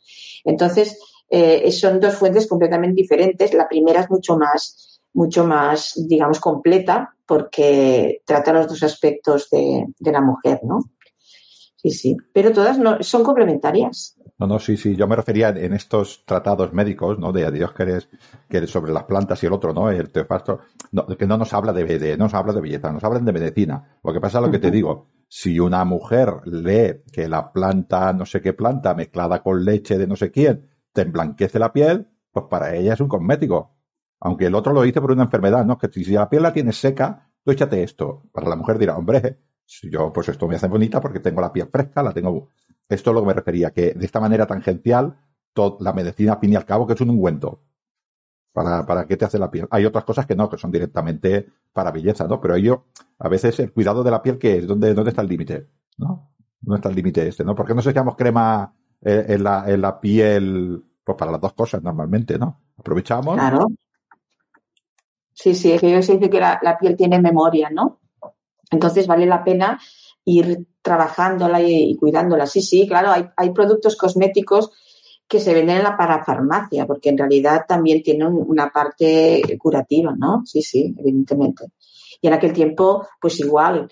Entonces, 0.45 0.99
eh, 1.29 1.71
son 1.71 1.99
dos 1.99 2.15
fuentes 2.15 2.47
completamente 2.47 3.01
diferentes. 3.01 3.53
La 3.53 3.67
primera 3.67 4.01
es 4.01 4.09
mucho 4.09 4.37
más, 4.37 5.01
mucho 5.13 5.45
más, 5.45 5.93
digamos, 6.07 6.39
completa 6.39 7.12
porque 7.25 8.21
trata 8.25 8.53
los 8.53 8.67
dos 8.67 8.83
aspectos 8.83 9.49
de, 9.49 9.85
de 9.97 10.11
la 10.11 10.21
mujer, 10.21 10.59
¿no? 10.63 10.79
Sí, 11.83 11.91
sí. 11.91 12.17
Pero 12.33 12.53
todas 12.53 12.79
no, 12.79 13.03
son 13.03 13.23
complementarias. 13.23 14.15
No, 14.39 14.47
no, 14.47 14.57
sí, 14.57 14.77
sí. 14.77 14.95
Yo 14.95 15.05
me 15.05 15.17
refería 15.17 15.49
en 15.49 15.73
estos 15.73 16.23
tratados 16.25 16.71
médicos, 16.71 17.19
¿no? 17.19 17.33
De 17.33 17.51
Dios 17.51 17.73
que 17.73 18.67
sobre 18.67 18.93
las 18.93 19.03
plantas 19.03 19.43
y 19.43 19.47
el 19.47 19.53
otro, 19.53 19.73
¿no? 19.73 19.89
El 19.91 20.09
teofasto, 20.09 20.61
no, 20.93 21.05
que 21.05 21.27
no 21.27 21.37
nos 21.37 21.53
habla 21.53 21.73
de, 21.73 21.83
de, 21.99 22.17
no 22.17 22.25
nos 22.25 22.33
habla 22.33 22.53
de 22.53 22.61
belleza, 22.61 22.91
nos 22.91 23.03
hablan 23.03 23.25
de 23.25 23.33
medicina. 23.33 23.99
Lo 24.01 24.13
que 24.13 24.21
pasa 24.21 24.39
es 24.39 24.45
lo 24.45 24.51
que 24.51 24.59
te 24.59 24.71
digo. 24.71 25.09
Si 25.27 25.59
una 25.59 25.83
mujer 25.83 26.35
lee 26.45 27.03
que 27.11 27.27
la 27.27 27.51
planta, 27.51 28.13
no 28.13 28.25
sé 28.25 28.41
qué 28.41 28.53
planta, 28.53 28.93
mezclada 28.93 29.43
con 29.43 29.65
leche 29.65 29.97
de 29.97 30.07
no 30.07 30.15
sé 30.15 30.31
quién, 30.31 30.69
te 30.93 31.01
emblanquece 31.01 31.59
la 31.59 31.73
piel, 31.73 32.07
pues 32.31 32.45
para 32.49 32.75
ella 32.75 32.93
es 32.93 33.01
un 33.01 33.09
cosmético. 33.09 33.72
Aunque 34.25 34.45
el 34.45 34.55
otro 34.55 34.71
lo 34.71 34.81
dice 34.81 35.01
por 35.01 35.11
una 35.11 35.23
enfermedad, 35.23 35.65
¿no? 35.65 35.77
Que 35.77 35.89
si 35.91 36.05
la 36.05 36.29
piel 36.29 36.43
la 36.43 36.53
tienes 36.53 36.77
seca, 36.77 37.29
tú 37.43 37.51
échate 37.51 37.83
esto. 37.83 38.23
Para 38.31 38.47
la 38.47 38.55
mujer 38.55 38.77
dirá, 38.77 38.95
hombre, 38.95 39.39
yo 39.83 40.13
pues 40.13 40.29
esto 40.29 40.47
me 40.47 40.55
hace 40.55 40.67
bonita 40.67 41.01
porque 41.01 41.19
tengo 41.19 41.41
la 41.41 41.51
piel 41.51 41.67
fresca, 41.67 42.01
la 42.01 42.13
tengo 42.13 42.49
esto 42.87 43.09
es 43.09 43.13
lo 43.13 43.21
que 43.21 43.27
me 43.27 43.33
refería, 43.33 43.71
que 43.71 43.93
de 43.93 44.05
esta 44.05 44.19
manera 44.19 44.45
tangencial, 44.45 45.17
la 45.79 45.93
medicina, 45.93 46.33
al 46.33 46.39
fin 46.39 46.53
y 46.53 46.55
al 46.55 46.65
cabo, 46.65 46.87
que 46.87 46.93
es 46.93 47.01
un 47.01 47.09
ungüento. 47.09 47.61
Para, 48.53 48.85
para 48.85 49.07
qué 49.07 49.17
te 49.17 49.25
hace 49.25 49.39
la 49.39 49.49
piel. 49.49 49.67
Hay 49.71 49.83
otras 49.85 50.03
cosas 50.03 50.27
que 50.27 50.35
no, 50.35 50.47
que 50.47 50.57
son 50.57 50.71
directamente 50.71 51.47
para 51.73 51.91
belleza, 51.91 52.27
¿no? 52.27 52.39
Pero 52.39 52.55
ello, 52.55 52.85
a 53.17 53.27
veces 53.27 53.59
el 53.59 53.73
cuidado 53.73 54.03
de 54.03 54.11
la 54.11 54.21
piel, 54.21 54.37
que 54.37 54.57
es? 54.57 54.67
¿Dónde, 54.67 54.93
dónde 54.93 55.09
está 55.09 55.23
el 55.23 55.27
límite? 55.27 55.69
¿No? 55.97 56.31
¿Dónde 56.61 56.77
está 56.77 56.89
el 56.89 56.95
límite 56.95 57.27
este, 57.27 57.43
no? 57.43 57.55
¿Por 57.55 57.65
qué 57.65 57.73
no 57.73 57.81
se 57.81 57.89
echamos 57.89 58.15
crema 58.15 58.75
eh, 59.01 59.25
en, 59.29 59.43
la, 59.43 59.65
en 59.67 59.81
la 59.81 59.99
piel? 59.99 60.83
Pues 61.03 61.17
para 61.17 61.31
las 61.31 61.41
dos 61.41 61.53
cosas 61.53 61.81
normalmente, 61.81 62.37
¿no? 62.37 62.61
Aprovechamos. 62.77 63.35
Claro. 63.35 63.67
Sí, 65.33 65.55
sí, 65.55 65.71
es 65.71 65.81
que 65.81 65.91
yo 65.91 66.01
se 66.01 66.13
dice 66.13 66.29
que 66.29 66.39
la, 66.39 66.59
la 66.61 66.77
piel 66.77 66.95
tiene 66.95 67.19
memoria, 67.19 67.69
¿no? 67.69 67.99
Entonces 68.71 69.07
vale 69.07 69.25
la 69.25 69.43
pena 69.43 69.79
ir 70.25 70.67
trabajándola 70.81 71.61
y, 71.61 71.95
cuidándola. 71.95 72.45
Sí, 72.45 72.61
sí, 72.61 72.87
claro, 72.87 73.11
hay, 73.11 73.25
hay, 73.35 73.51
productos 73.51 73.95
cosméticos 73.95 74.71
que 75.27 75.39
se 75.39 75.53
venden 75.53 75.77
en 75.77 75.83
la 75.83 75.97
parafarmacia, 75.97 76.85
porque 76.85 77.09
en 77.09 77.17
realidad 77.17 77.65
también 77.67 78.03
tienen 78.03 78.27
una 78.27 78.69
parte 78.69 79.41
curativa, 79.57 80.13
¿no? 80.15 80.43
Sí, 80.45 80.61
sí, 80.61 80.93
evidentemente. 80.97 81.65
Y 82.21 82.27
en 82.27 82.33
aquel 82.33 82.53
tiempo, 82.53 83.07
pues 83.19 83.39
igual. 83.39 83.89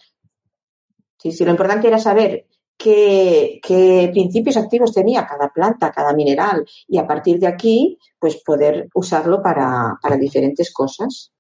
Sí, 1.18 1.32
sí, 1.32 1.44
lo 1.46 1.52
importante 1.52 1.88
era 1.88 2.00
saber 2.00 2.48
qué, 2.82 3.60
qué 3.62 4.10
principios 4.12 4.58
activos 4.58 4.94
tenía 4.94 5.26
cada 5.26 5.50
planta, 5.50 5.92
cada 5.92 6.14
mineral, 6.14 6.66
y 6.88 6.98
a 6.98 7.08
partir 7.08 7.40
de 7.40 7.48
aquí, 7.48 7.98
pues 8.20 8.42
poder 8.44 8.90
usarlo 8.94 9.42
para, 9.42 9.98
para 10.02 10.18
diferentes 10.18 10.74
cosas. 10.74 11.32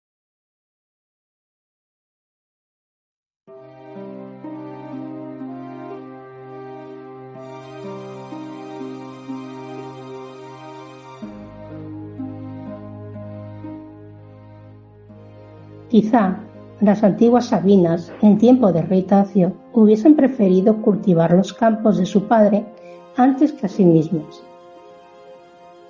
Quizá 15.89 16.50
las 16.81 17.03
antiguas 17.03 17.45
Sabinas, 17.45 18.11
en 18.21 18.39
tiempo 18.39 18.73
de 18.73 18.81
rey 18.81 19.03
Tacio, 19.03 19.53
hubiesen 19.71 20.15
preferido 20.15 20.81
cultivar 20.81 21.31
los 21.31 21.53
campos 21.53 21.97
de 21.97 22.07
su 22.07 22.27
padre 22.27 22.65
antes 23.15 23.53
que 23.53 23.67
a 23.67 23.69
sí 23.69 23.85
mismas. 23.85 24.43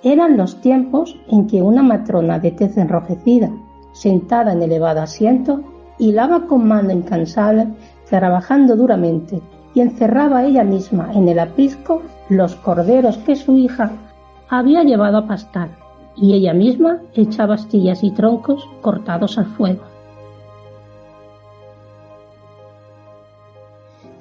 Eran 0.02 0.36
los 0.36 0.60
tiempos 0.60 1.18
en 1.28 1.46
que 1.46 1.62
una 1.62 1.82
matrona 1.82 2.38
de 2.38 2.50
tez 2.50 2.76
enrojecida, 2.76 3.50
sentada 3.92 4.52
en 4.52 4.62
elevado 4.62 5.00
asiento, 5.00 5.62
hilaba 5.98 6.46
con 6.46 6.68
mano 6.68 6.92
incansable, 6.92 7.68
trabajando 8.08 8.76
duramente, 8.76 9.40
y 9.74 9.80
encerraba 9.80 10.44
ella 10.44 10.64
misma 10.64 11.10
en 11.14 11.26
el 11.28 11.38
aprisco 11.38 12.02
los 12.28 12.54
corderos 12.56 13.16
que 13.18 13.36
su 13.36 13.56
hija 13.56 13.92
había 14.50 14.82
llevado 14.82 15.16
a 15.18 15.26
pastar, 15.26 15.70
y 16.16 16.34
ella 16.34 16.52
misma 16.52 16.98
echaba 17.14 17.54
astillas 17.54 18.04
y 18.04 18.10
troncos 18.10 18.68
cortados 18.82 19.38
al 19.38 19.46
fuego. 19.46 19.91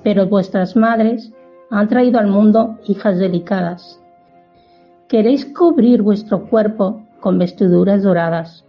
Pero 0.03 0.27
vuestras 0.27 0.75
madres 0.75 1.31
han 1.69 1.87
traído 1.87 2.19
al 2.19 2.27
mundo 2.27 2.77
hijas 2.87 3.17
delicadas. 3.17 3.99
Queréis 5.07 5.45
cubrir 5.45 6.01
vuestro 6.01 6.47
cuerpo 6.47 7.01
con 7.19 7.37
vestiduras 7.37 8.03
doradas. 8.03 8.65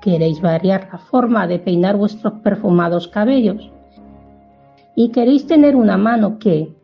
Queréis 0.00 0.40
variar 0.40 0.88
la 0.92 0.98
forma 0.98 1.46
de 1.46 1.58
peinar 1.58 1.96
vuestros 1.96 2.34
perfumados 2.40 3.08
cabellos. 3.08 3.70
Y 4.94 5.10
queréis 5.10 5.46
tener 5.46 5.76
una 5.76 5.96
mano 5.96 6.38
que, 6.38 6.74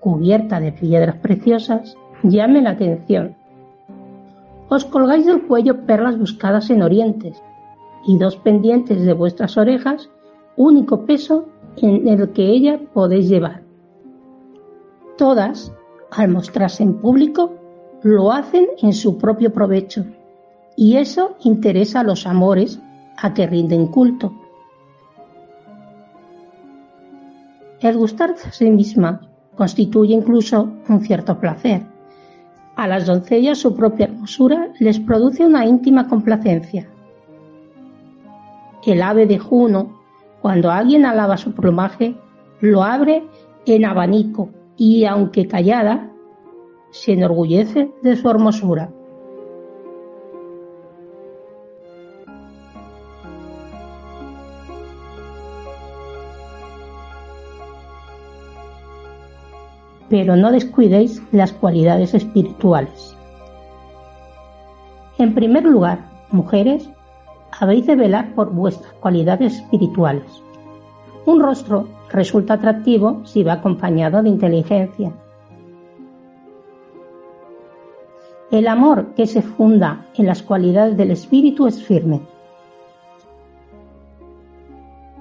cubierta 0.00 0.60
de 0.60 0.72
piedras 0.72 1.16
preciosas, 1.16 1.96
llame 2.22 2.62
la 2.62 2.70
atención. 2.70 3.36
Os 4.68 4.84
colgáis 4.84 5.26
del 5.26 5.46
cuello 5.46 5.86
perlas 5.86 6.18
buscadas 6.18 6.70
en 6.70 6.82
orientes 6.82 7.42
y 8.06 8.18
dos 8.18 8.36
pendientes 8.36 9.02
de 9.02 9.12
vuestras 9.14 9.56
orejas, 9.56 10.10
único 10.56 11.06
peso 11.06 11.48
en 11.82 12.06
el 12.08 12.32
que 12.32 12.44
ella 12.44 12.80
podéis 12.92 13.28
llevar. 13.28 13.62
Todas, 15.16 15.72
al 16.10 16.28
mostrarse 16.28 16.82
en 16.82 16.94
público, 16.94 17.54
lo 18.02 18.32
hacen 18.32 18.66
en 18.80 18.92
su 18.92 19.18
propio 19.18 19.52
provecho, 19.52 20.04
y 20.76 20.96
eso 20.96 21.36
interesa 21.42 22.00
a 22.00 22.04
los 22.04 22.26
amores 22.26 22.80
a 23.16 23.34
que 23.34 23.46
rinden 23.46 23.88
culto. 23.88 24.32
El 27.80 27.96
gustarse 27.96 28.48
a 28.48 28.52
sí 28.52 28.70
misma 28.70 29.20
constituye 29.56 30.14
incluso 30.14 30.68
un 30.88 31.00
cierto 31.00 31.38
placer. 31.38 31.82
A 32.76 32.86
las 32.86 33.06
doncellas 33.06 33.58
su 33.58 33.74
propia 33.74 34.06
hermosura 34.06 34.72
les 34.78 35.00
produce 35.00 35.44
una 35.44 35.66
íntima 35.66 36.08
complacencia. 36.08 36.88
El 38.86 39.02
ave 39.02 39.26
de 39.26 39.38
Juno 39.38 39.97
cuando 40.40 40.70
alguien 40.70 41.04
alaba 41.04 41.36
su 41.36 41.52
plumaje, 41.52 42.14
lo 42.60 42.82
abre 42.82 43.24
en 43.66 43.84
abanico 43.84 44.50
y, 44.76 45.04
aunque 45.04 45.46
callada, 45.46 46.10
se 46.90 47.12
enorgullece 47.12 47.90
de 48.02 48.16
su 48.16 48.30
hermosura. 48.30 48.90
Pero 60.08 60.36
no 60.36 60.50
descuidéis 60.50 61.22
las 61.32 61.52
cualidades 61.52 62.14
espirituales. 62.14 63.14
En 65.18 65.34
primer 65.34 65.64
lugar, 65.64 66.08
mujeres, 66.30 66.88
habéis 67.60 67.86
de 67.86 67.96
velar 67.96 68.34
por 68.34 68.52
vuestras 68.52 68.92
cualidades 68.94 69.56
espirituales. 69.56 70.42
Un 71.26 71.40
rostro 71.40 71.88
resulta 72.10 72.54
atractivo 72.54 73.20
si 73.24 73.42
va 73.42 73.54
acompañado 73.54 74.22
de 74.22 74.28
inteligencia. 74.28 75.12
El 78.50 78.66
amor 78.66 79.08
que 79.14 79.26
se 79.26 79.42
funda 79.42 80.06
en 80.14 80.26
las 80.26 80.42
cualidades 80.42 80.96
del 80.96 81.10
espíritu 81.10 81.66
es 81.66 81.82
firme. 81.82 82.20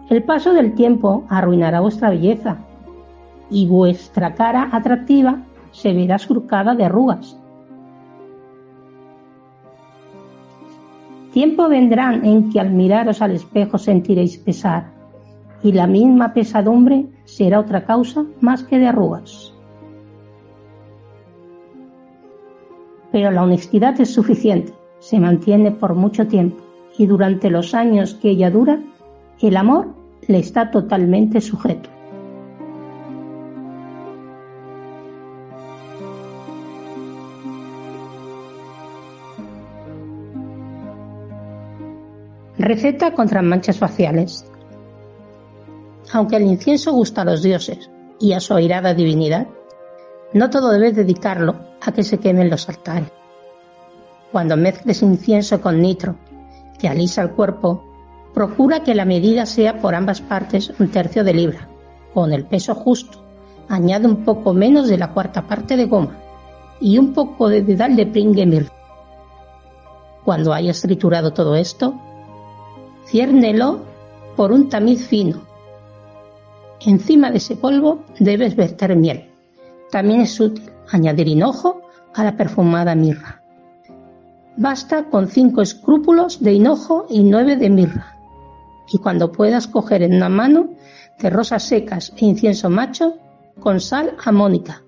El 0.10 0.24
paso 0.24 0.54
del 0.54 0.76
tiempo 0.76 1.26
arruinará 1.28 1.82
vuestra 1.82 2.10
belleza 2.10 2.58
y 3.50 3.68
vuestra 3.68 4.36
cara 4.36 4.70
atractiva 4.72 5.40
se 5.72 5.94
verá 5.94 6.18
surcada 6.18 6.74
de 6.76 6.86
arrugas 6.86 7.38
Tiempo 11.34 11.68
vendrán 11.68 12.26
en 12.26 12.50
que 12.50 12.60
al 12.60 12.72
miraros 12.72 13.22
al 13.22 13.32
espejo 13.32 13.78
sentiréis 13.78 14.38
pesar, 14.38 14.92
y 15.62 15.72
la 15.72 15.88
misma 15.88 16.34
pesadumbre 16.34 17.06
será 17.26 17.60
otra 17.60 17.86
causa 17.86 18.26
más 18.40 18.64
que 18.64 18.80
de 18.80 18.88
arrugas. 18.88 19.54
Pero 23.12 23.32
la 23.32 23.44
honestidad 23.44 24.00
es 24.00 24.14
suficiente, 24.14 24.74
se 25.00 25.20
mantiene 25.20 25.72
por 25.72 25.96
mucho 25.96 26.28
tiempo, 26.28 26.58
y 26.98 27.06
durante 27.06 27.50
los 27.50 27.74
años 27.74 28.16
que 28.16 28.30
ella 28.30 28.50
dura, 28.50 28.80
el 29.42 29.58
amor 29.58 29.94
le 30.28 30.40
está 30.40 30.72
totalmente 30.72 31.42
sujeto. 31.42 31.90
Receta 42.68 43.14
contra 43.14 43.42
manchas 43.42 43.78
faciales. 43.78 44.46
Aunque 46.12 46.36
el 46.36 46.44
incienso 46.44 46.92
gusta 46.92 47.22
a 47.22 47.24
los 47.24 47.42
dioses 47.42 47.90
y 48.20 48.34
a 48.34 48.42
su 48.42 48.56
airada 48.56 48.94
divinidad, 48.94 49.48
no 50.34 50.50
todo 50.50 50.72
debes 50.72 50.94
dedicarlo 50.94 51.56
a 51.80 51.94
que 51.94 52.04
se 52.04 52.18
quemen 52.18 52.50
los 52.50 52.68
altares. 52.68 53.10
Cuando 54.34 54.58
mezcles 54.58 55.02
incienso 55.02 55.62
con 55.62 55.82
nitro, 55.82 56.18
que 56.78 56.90
alisa 56.90 57.22
el 57.22 57.32
cuerpo, 57.32 57.86
procura 58.34 58.84
que 58.84 58.96
la 58.96 59.06
medida 59.06 59.46
sea 59.46 59.80
por 59.80 59.96
ambas 59.96 60.20
partes 60.20 60.74
un 60.78 60.90
tercio 60.90 61.24
de 61.24 61.36
libra, 61.36 61.70
con 62.14 62.34
el 62.34 62.44
peso 62.44 62.76
justo. 62.76 63.24
Añade 63.70 64.08
un 64.08 64.26
poco 64.26 64.54
menos 64.54 64.90
de 64.90 64.98
la 64.98 65.14
cuarta 65.14 65.48
parte 65.48 65.78
de 65.78 65.86
goma 65.86 66.18
y 66.82 66.98
un 66.98 67.14
poco 67.14 67.48
de 67.48 67.62
dedal 67.62 67.96
de 67.96 68.08
pringue 68.08 68.66
Cuando 70.26 70.52
hayas 70.52 70.82
triturado 70.82 71.32
todo 71.32 71.56
esto, 71.56 72.02
ciérnelo 73.08 73.82
por 74.36 74.52
un 74.52 74.70
tamiz 74.70 75.08
fino. 75.08 75.42
Encima 76.86 77.32
de 77.32 77.38
ese 77.38 77.56
polvo 77.56 78.04
debes 78.20 78.56
verter 78.56 78.96
miel. 78.96 79.30
También 79.92 80.22
es 80.22 80.40
útil 80.40 80.70
añadir 80.92 81.28
hinojo 81.28 81.82
a 82.14 82.24
la 82.24 82.38
perfumada 82.38 82.96
mirra. 82.96 83.42
Basta 84.58 85.06
con 85.06 85.28
cinco 85.28 85.62
escrúpulos 85.62 86.42
de 86.42 86.54
hinojo 86.54 87.06
y 87.10 87.24
nueve 87.24 87.58
de 87.58 87.70
mirra. 87.70 88.18
Y 88.92 89.00
cuando 89.00 89.32
puedas 89.32 89.68
coger 89.68 90.02
en 90.04 90.16
una 90.16 90.30
mano 90.30 90.70
de 91.20 91.30
rosas 91.30 91.64
secas 91.64 92.14
e 92.18 92.26
incienso 92.26 92.70
macho 92.70 93.16
con 93.60 93.80
sal 93.80 94.16
amónica. 94.24 94.84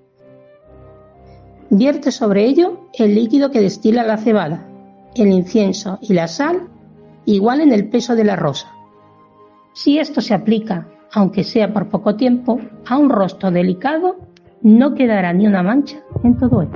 Vierte 1.70 2.12
sobre 2.12 2.46
ello 2.46 2.90
el 2.94 3.16
líquido 3.16 3.52
que 3.52 3.62
destila 3.62 4.04
la 4.04 4.18
cebada, 4.18 4.66
el 5.16 5.32
incienso 5.32 6.00
y 6.02 6.14
la 6.14 6.28
sal 6.28 6.68
igual 7.34 7.62
en 7.62 7.72
el 7.72 7.88
peso 7.90 8.16
de 8.16 8.24
la 8.24 8.36
rosa. 8.36 8.74
Si 9.74 10.00
esto 10.00 10.20
se 10.20 10.34
aplica, 10.34 10.88
aunque 11.12 11.44
sea 11.44 11.72
por 11.74 11.90
poco 11.90 12.16
tiempo, 12.16 12.60
a 12.88 12.98
un 12.98 13.10
rostro 13.10 13.52
delicado, 13.52 14.18
no 14.62 14.96
quedará 14.96 15.32
ni 15.34 15.48
una 15.48 15.64
mancha 15.64 16.00
en 16.24 16.38
todo 16.38 16.62
él. 16.64 16.70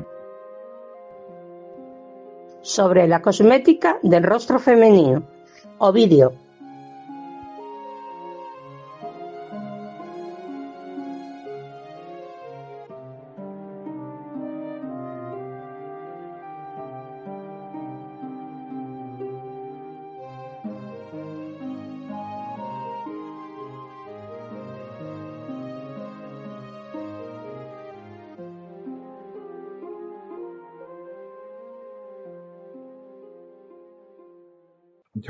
Sobre 2.61 3.07
la 3.07 3.21
cosmética 3.21 3.97
del 4.03 4.23
rostro 4.23 4.59
femenino. 4.59 5.23
Ovidio, 5.79 6.33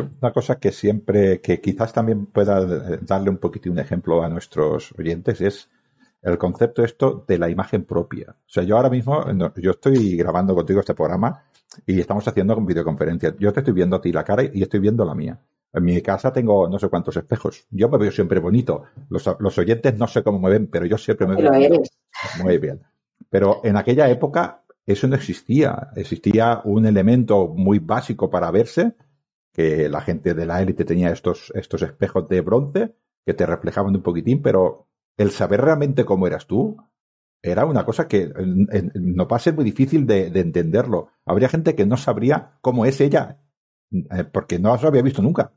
una 0.01 0.31
cosa 0.31 0.59
que 0.59 0.71
siempre, 0.71 1.41
que 1.41 1.61
quizás 1.61 1.93
también 1.93 2.25
pueda 2.25 2.97
darle 3.01 3.29
un 3.29 3.37
poquito 3.37 3.71
un 3.71 3.79
ejemplo 3.79 4.23
a 4.23 4.29
nuestros 4.29 4.93
oyentes 4.97 5.41
es 5.41 5.69
el 6.21 6.37
concepto 6.37 6.83
esto 6.83 7.25
de 7.27 7.37
la 7.37 7.49
imagen 7.49 7.83
propia. 7.83 8.31
O 8.31 8.49
sea, 8.49 8.63
yo 8.63 8.77
ahora 8.77 8.89
mismo, 8.89 9.25
yo 9.57 9.71
estoy 9.71 10.15
grabando 10.15 10.55
contigo 10.55 10.79
este 10.79 10.93
programa 10.93 11.43
y 11.85 11.99
estamos 11.99 12.27
haciendo 12.27 12.55
videoconferencia. 12.61 13.35
Yo 13.37 13.51
te 13.51 13.59
estoy 13.59 13.73
viendo 13.73 13.97
a 13.97 14.01
ti 14.01 14.11
la 14.11 14.23
cara 14.23 14.43
y 14.43 14.61
estoy 14.61 14.79
viendo 14.79 15.03
la 15.03 15.15
mía. 15.15 15.39
En 15.73 15.83
mi 15.83 16.01
casa 16.01 16.31
tengo 16.31 16.69
no 16.69 16.79
sé 16.79 16.87
cuántos 16.87 17.17
espejos. 17.17 17.65
Yo 17.71 17.89
me 17.89 17.97
veo 17.97 18.11
siempre 18.11 18.39
bonito. 18.39 18.83
Los, 19.09 19.27
los 19.39 19.57
oyentes 19.57 19.97
no 19.97 20.07
sé 20.07 20.23
cómo 20.23 20.39
me 20.39 20.49
ven, 20.49 20.67
pero 20.67 20.85
yo 20.85 20.97
siempre 20.97 21.27
me 21.27 21.35
veo. 21.35 21.81
Muy 22.43 22.57
bien. 22.57 22.81
Pero 23.29 23.61
en 23.63 23.75
aquella 23.75 24.09
época 24.09 24.63
eso 24.85 25.07
no 25.07 25.15
existía. 25.15 25.89
Existía 25.95 26.61
un 26.63 26.85
elemento 26.85 27.47
muy 27.47 27.79
básico 27.79 28.29
para 28.29 28.51
verse, 28.51 28.93
que 29.53 29.87
la 29.87 30.01
gente 30.01 30.33
de 30.33 30.45
la 30.45 30.61
élite 30.61 30.83
tenía 30.83 31.11
estos, 31.11 31.51
estos 31.55 31.81
espejos 31.83 32.27
de 32.27 32.41
bronce 32.41 32.95
que 33.25 33.33
te 33.33 33.45
reflejaban 33.45 33.95
un 33.95 34.01
poquitín, 34.01 34.41
pero 34.41 34.87
el 35.15 35.31
saber 35.31 35.61
realmente 35.61 36.05
cómo 36.05 36.27
eras 36.27 36.47
tú 36.47 36.77
era 37.41 37.65
una 37.65 37.85
cosa 37.85 38.07
que 38.07 38.31
no 38.95 39.27
pase 39.27 39.51
muy 39.51 39.65
difícil 39.65 40.07
de, 40.07 40.27
entenderlo. 40.27 41.09
Habría 41.25 41.49
gente 41.49 41.75
que 41.75 41.85
no 41.85 41.97
sabría 41.97 42.57
cómo 42.61 42.85
es 42.85 43.01
ella, 43.01 43.41
eh, 43.91 44.23
porque 44.23 44.59
no 44.59 44.75
lo 44.75 44.87
había 44.87 45.01
visto 45.01 45.21
nunca. 45.21 45.51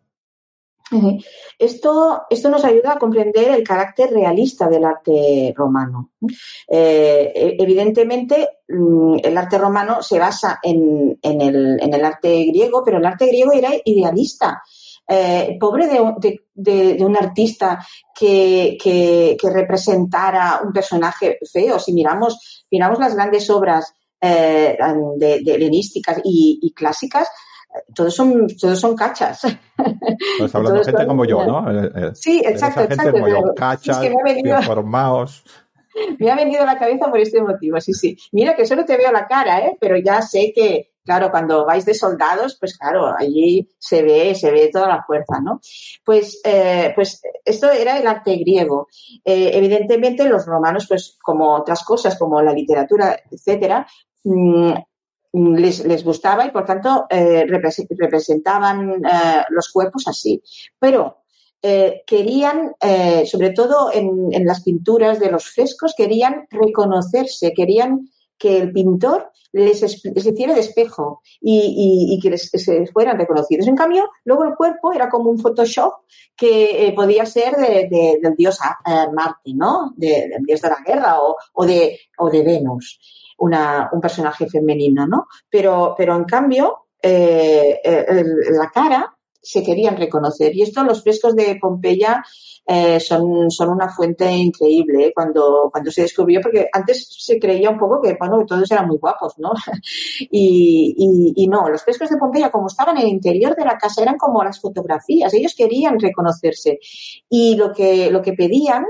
Esto, 1.58 2.22
esto 2.30 2.48
nos 2.48 2.64
ayuda 2.64 2.92
a 2.92 2.98
comprender 2.98 3.50
el 3.50 3.64
carácter 3.64 4.10
realista 4.10 4.68
del 4.68 4.84
arte 4.84 5.52
romano. 5.56 6.12
Eh, 6.68 7.32
e, 7.34 7.56
evidentemente, 7.58 8.60
mm, 8.68 9.16
el 9.22 9.36
arte 9.36 9.58
romano 9.58 10.02
se 10.02 10.18
basa 10.18 10.60
en, 10.62 11.18
en, 11.20 11.40
el, 11.40 11.80
en, 11.80 11.92
el, 11.92 12.04
arte 12.04 12.44
griego, 12.44 12.82
pero 12.84 12.98
el 12.98 13.06
arte 13.06 13.26
griego 13.26 13.52
era 13.52 13.70
idealista. 13.84 14.62
Eh, 15.08 15.56
pobre 15.60 15.86
de, 15.86 17.04
un 17.04 17.16
artista 17.16 17.84
que, 18.14 18.76
que, 18.80 19.50
representara 19.50 20.60
un 20.64 20.72
personaje 20.72 21.38
feo. 21.52 21.78
Si 21.78 21.92
miramos, 21.92 22.66
miramos 22.70 22.98
las 22.98 23.14
grandes 23.14 23.48
obras 23.50 23.92
eh, 24.20 24.76
de, 25.16 25.34
helenísticas 25.46 26.20
y 26.24 26.72
clásicas, 26.74 27.28
todos 27.94 28.14
son, 28.14 28.46
todos 28.60 28.78
son 28.78 28.96
cachas. 28.96 29.42
Pues 30.38 30.54
hablando 30.54 30.78
de 30.78 30.84
gente 30.84 31.06
como 31.06 31.24
yo, 31.24 31.44
¿no? 31.44 31.70
Eh, 31.70 31.90
eh, 31.94 32.10
sí, 32.14 32.42
exacto, 32.44 32.82
exacto. 32.82 33.12
Como 33.12 33.28
yo, 33.28 33.54
cachas, 33.54 34.00
me 34.00 34.08
ha 34.08 34.24
venido, 34.24 34.56
Me 36.18 36.30
ha 36.30 36.36
venido 36.36 36.62
a 36.62 36.66
la 36.66 36.78
cabeza 36.78 37.08
por 37.08 37.18
este 37.18 37.40
motivo, 37.40 37.80
sí, 37.80 37.94
sí. 37.94 38.16
Mira 38.32 38.54
que 38.54 38.66
solo 38.66 38.84
te 38.84 38.96
veo 38.98 39.10
la 39.10 39.26
cara, 39.26 39.60
¿eh? 39.60 39.78
Pero 39.80 39.96
ya 39.96 40.20
sé 40.20 40.52
que, 40.54 40.92
claro, 41.02 41.30
cuando 41.30 41.64
vais 41.64 41.86
de 41.86 41.94
soldados, 41.94 42.58
pues 42.60 42.76
claro, 42.76 43.14
allí 43.18 43.66
se 43.78 44.02
ve, 44.02 44.34
se 44.34 44.50
ve 44.50 44.68
toda 44.70 44.88
la 44.88 45.02
fuerza, 45.04 45.40
¿no? 45.42 45.60
Pues, 46.04 46.40
eh, 46.44 46.92
pues 46.94 47.22
esto 47.44 47.70
era 47.70 47.98
el 47.98 48.06
arte 48.06 48.36
griego. 48.36 48.88
evidentemente 49.24 50.28
los 50.28 50.44
romanos, 50.44 50.86
pues 50.86 51.16
como 51.22 51.54
otras 51.54 51.82
cosas, 51.82 52.18
como 52.18 52.42
la 52.42 52.52
literatura, 52.52 53.18
etcétera, 53.30 53.86
mm, 54.24 54.74
les, 55.36 55.84
les 55.84 56.04
gustaba 56.04 56.46
y 56.46 56.50
por 56.50 56.64
tanto 56.64 57.06
eh, 57.10 57.46
representaban 57.46 59.04
eh, 59.04 59.44
los 59.50 59.70
cuerpos 59.70 60.08
así. 60.08 60.42
Pero 60.78 61.18
eh, 61.62 62.02
querían, 62.06 62.74
sobre 63.24 63.50
todo 63.50 63.90
en, 63.92 64.28
en, 64.32 64.46
las 64.46 64.62
pinturas 64.62 65.18
de 65.18 65.30
los 65.30 65.46
frescos, 65.48 65.94
querían 65.96 66.46
reconocerse, 66.50 67.52
querían 67.54 68.08
que 68.38 68.58
el 68.58 68.72
pintor 68.72 69.32
les, 69.52 69.82
hiciera 69.82 70.54
de 70.54 70.60
espejo 70.60 71.22
y, 71.40 72.20
que 72.22 72.30
les, 72.30 72.50
se 72.50 72.86
fueran 72.86 73.18
reconocidos. 73.18 73.66
En 73.66 73.74
cambio, 73.74 74.08
luego 74.24 74.44
el 74.44 74.54
cuerpo 74.54 74.92
era 74.92 75.08
como 75.08 75.30
un 75.30 75.38
Photoshop 75.38 75.94
que 76.36 76.92
podía 76.94 77.24
ser 77.26 77.56
de, 77.56 77.88
de, 77.90 78.18
del 78.22 78.36
dios 78.36 78.58
Marte, 78.84 79.54
¿no? 79.54 79.94
De, 79.96 80.28
del 80.28 80.44
dios 80.44 80.60
de 80.60 80.68
la 80.68 80.82
guerra 80.86 81.16
o, 81.54 81.66
de, 81.66 81.98
o 82.18 82.30
de 82.30 82.42
Venus 82.42 83.00
una, 83.38 83.88
un 83.92 84.00
personaje 84.00 84.48
femenino, 84.48 85.06
¿no? 85.06 85.26
Pero, 85.48 85.94
pero 85.96 86.16
en 86.16 86.24
cambio, 86.24 86.86
eh, 87.02 87.80
la 88.50 88.70
cara 88.70 89.16
se 89.46 89.62
querían 89.62 89.96
reconocer. 89.96 90.54
Y 90.56 90.62
esto 90.62 90.82
los 90.82 91.02
frescos 91.04 91.36
de 91.36 91.56
Pompeya 91.60 92.24
eh, 92.66 92.98
son, 92.98 93.48
son 93.48 93.68
una 93.68 93.88
fuente 93.88 94.28
increíble 94.28 95.06
¿eh? 95.06 95.12
cuando, 95.14 95.68
cuando 95.70 95.92
se 95.92 96.02
descubrió, 96.02 96.40
porque 96.40 96.68
antes 96.72 97.06
se 97.16 97.38
creía 97.38 97.70
un 97.70 97.78
poco 97.78 98.02
que, 98.02 98.16
bueno, 98.18 98.44
todos 98.44 98.68
eran 98.72 98.88
muy 98.88 98.98
guapos, 98.98 99.34
¿no? 99.38 99.52
y, 100.20 100.94
y, 100.98 101.44
y, 101.44 101.46
no, 101.46 101.68
los 101.68 101.84
frescos 101.84 102.10
de 102.10 102.16
Pompeya, 102.16 102.50
como 102.50 102.66
estaban 102.66 102.96
en 102.96 103.04
el 103.04 103.08
interior 103.08 103.54
de 103.54 103.64
la 103.64 103.78
casa, 103.78 104.02
eran 104.02 104.16
como 104.16 104.42
las 104.42 104.60
fotografías, 104.60 105.32
ellos 105.32 105.54
querían 105.56 106.00
reconocerse. 106.00 106.80
Y 107.28 107.54
lo 107.54 107.72
que, 107.72 108.10
lo 108.10 108.22
que 108.22 108.32
pedían 108.32 108.84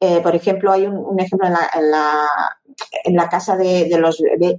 eh, 0.00 0.20
por 0.20 0.34
ejemplo, 0.34 0.70
hay 0.70 0.86
un, 0.86 1.18
ejemplo 1.18 1.46
en 1.46 1.54
la, 1.54 1.70
en 1.74 1.90
la, 1.90 2.28
casa 3.28 3.56
de, 3.56 3.88
los 3.98 4.18
de 4.18 4.56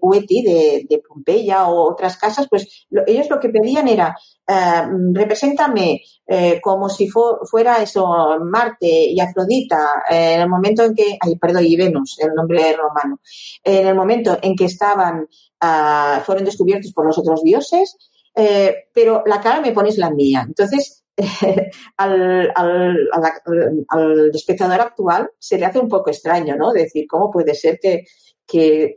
de, 0.89 1.03
Pompeya 1.07 1.67
o 1.67 1.91
otras 1.91 2.17
casas, 2.17 2.47
pues 2.49 2.87
ellos 3.07 3.29
lo 3.29 3.39
que 3.39 3.49
pedían 3.49 3.87
era, 3.87 4.15
eh, 4.47 4.83
represéntame 5.13 6.01
eh, 6.27 6.59
como 6.61 6.89
si 6.89 7.07
fuera 7.09 7.81
eso, 7.81 8.37
Marte 8.41 8.87
y 8.87 9.19
Afrodita, 9.19 10.03
en 10.09 10.41
el 10.41 10.49
momento 10.49 10.83
en 10.83 10.93
que, 10.93 11.17
ay, 11.19 11.37
perdón, 11.37 11.65
y 11.65 11.75
Venus, 11.75 12.17
el 12.19 12.33
nombre 12.33 12.73
romano, 12.73 13.19
en 13.63 13.87
el 13.87 13.95
momento 13.95 14.37
en 14.41 14.55
que 14.55 14.65
estaban, 14.65 15.27
ah, 15.61 16.21
fueron 16.25 16.45
descubiertos 16.45 16.91
por 16.93 17.05
los 17.05 17.17
otros 17.17 17.43
dioses, 17.43 17.97
pero 18.93 19.23
la 19.25 19.39
cara 19.39 19.61
me 19.61 19.71
pones 19.71 19.97
la 19.97 20.09
mía. 20.09 20.43
Entonces, 20.45 21.04
al, 21.97 22.51
al, 22.55 23.09
al, 23.87 24.31
espectador 24.33 24.81
actual 24.81 25.29
se 25.39 25.57
le 25.57 25.65
hace 25.65 25.79
un 25.79 25.87
poco 25.87 26.09
extraño, 26.09 26.55
¿no? 26.55 26.73
Decir, 26.73 27.05
¿cómo 27.07 27.31
puede 27.31 27.53
ser 27.55 27.79
que, 27.79 28.05
que, 28.47 28.95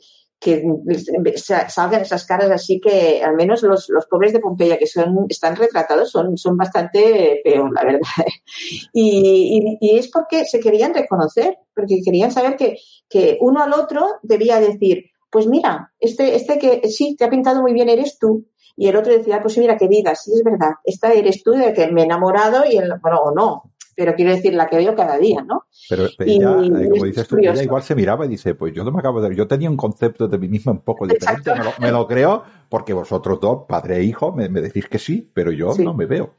salgan 1.37 2.03
esas 2.03 2.25
caras 2.25 2.51
así 2.51 2.81
que 2.81 3.23
al 3.23 3.35
menos 3.35 3.63
los, 3.63 3.89
los 3.89 4.07
pobres 4.07 4.33
de 4.33 4.41
Pompeya 4.41 4.79
que 4.79 4.87
son 4.87 5.27
están 5.29 5.57
retratados 5.57 6.11
son, 6.11 6.37
son 6.39 6.57
bastante 6.57 7.41
feos, 7.43 7.71
la 7.73 7.85
verdad. 7.85 8.01
Y, 8.93 9.77
y, 9.81 9.99
es 9.99 10.11
porque 10.11 10.45
se 10.45 10.61
querían 10.61 10.95
reconocer, 10.95 11.59
porque 11.75 12.01
querían 12.05 12.33
saber 12.33 12.57
que, 12.57 12.77
que 13.09 13.39
uno 13.41 13.63
al 13.63 13.73
otro 13.73 14.07
debía 14.23 14.59
decir, 14.59 15.11
pues 15.31 15.47
mira, 15.47 15.93
este, 16.01 16.35
este 16.35 16.59
que 16.59 16.89
sí, 16.89 17.15
te 17.17 17.25
ha 17.25 17.31
pintado 17.31 17.61
muy 17.63 17.73
bien 17.73 17.89
eres 17.89 18.19
tú. 18.19 18.47
Y 18.81 18.87
el 18.87 18.95
otro 18.95 19.13
decía, 19.13 19.43
pues 19.43 19.59
mira, 19.59 19.77
que 19.77 19.89
digas, 19.89 20.23
sí 20.23 20.31
es 20.33 20.45
verdad, 20.45 20.71
esta 20.85 21.13
eres 21.13 21.43
tú 21.43 21.51
de 21.51 21.73
que 21.73 21.91
me 21.91 22.03
he 22.03 22.05
enamorado 22.05 22.65
y 22.65 22.77
el, 22.77 22.93
bueno, 23.03 23.19
o 23.19 23.35
no, 23.35 23.73
pero 23.97 24.15
quiero 24.15 24.31
decir 24.31 24.55
la 24.55 24.69
que 24.69 24.77
veo 24.77 24.95
cada 24.95 25.19
día, 25.19 25.43
¿no? 25.43 25.65
Pero, 25.89 26.07
ella, 26.21 26.53
eh, 26.63 26.89
como 26.89 27.05
dices 27.05 27.27
tú, 27.27 27.39
ella 27.39 27.61
igual 27.61 27.83
se 27.83 27.97
miraba 27.97 28.25
y 28.25 28.29
dice, 28.29 28.55
pues 28.55 28.73
yo 28.73 28.85
no 28.85 28.93
me 28.93 29.01
acabo 29.01 29.21
de 29.21 29.31
ver, 29.31 29.37
yo 29.37 29.49
tenía 29.49 29.69
un 29.69 29.77
concepto 29.77 30.29
de 30.29 30.39
mí 30.39 30.47
misma 30.47 30.71
un 30.71 30.83
poco 30.83 31.09
diferente, 31.09 31.51
me 31.81 31.91
lo, 31.91 32.07
creo, 32.07 32.45
porque 32.69 32.93
vosotros 32.93 33.41
dos, 33.41 33.65
padre 33.69 33.97
e 33.97 34.05
hijo, 34.05 34.31
me, 34.31 34.49
decís 34.49 34.87
que 34.87 35.01
sí, 35.01 35.29
pero 35.35 35.51
yo 35.51 35.75
no 35.77 35.93
me 35.93 36.07
veo. 36.07 36.37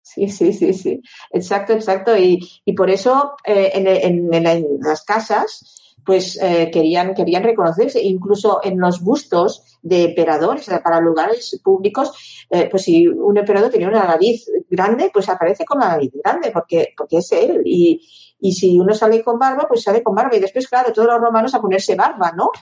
Sí, 0.00 0.28
sí, 0.28 0.52
sí, 0.52 0.72
sí, 0.72 1.02
exacto, 1.32 1.72
exacto. 1.72 2.16
Y, 2.16 2.38
y 2.64 2.74
por 2.74 2.90
eso 2.90 3.34
eh, 3.44 3.72
en, 3.74 4.32
en, 4.32 4.66
las 4.80 5.04
casas 5.04 5.81
pues 6.04 6.38
eh, 6.42 6.70
querían, 6.72 7.14
querían 7.14 7.42
reconocerse. 7.42 8.02
Incluso 8.02 8.60
en 8.62 8.78
los 8.80 9.02
bustos 9.02 9.78
de 9.82 10.04
emperadores, 10.04 10.68
para 10.82 11.00
lugares 11.00 11.60
públicos, 11.62 12.46
eh, 12.50 12.68
pues 12.70 12.84
si 12.84 13.06
un 13.06 13.36
emperador 13.36 13.70
tenía 13.70 13.88
una 13.88 14.04
nariz 14.04 14.50
grande, 14.68 15.10
pues 15.12 15.28
aparece 15.28 15.64
con 15.64 15.80
la 15.80 15.88
nariz 15.88 16.12
grande, 16.12 16.50
porque, 16.50 16.94
porque 16.96 17.18
es 17.18 17.32
él. 17.32 17.62
Y, 17.64 18.00
y 18.40 18.52
si 18.52 18.78
uno 18.78 18.92
sale 18.92 19.22
con 19.22 19.38
barba, 19.38 19.66
pues 19.68 19.82
sale 19.82 20.02
con 20.02 20.14
barba. 20.14 20.36
Y 20.36 20.40
después, 20.40 20.68
claro, 20.68 20.92
todos 20.92 21.08
los 21.08 21.20
romanos 21.20 21.54
a 21.54 21.60
ponerse 21.60 21.94
barba, 21.94 22.32
¿no? 22.36 22.50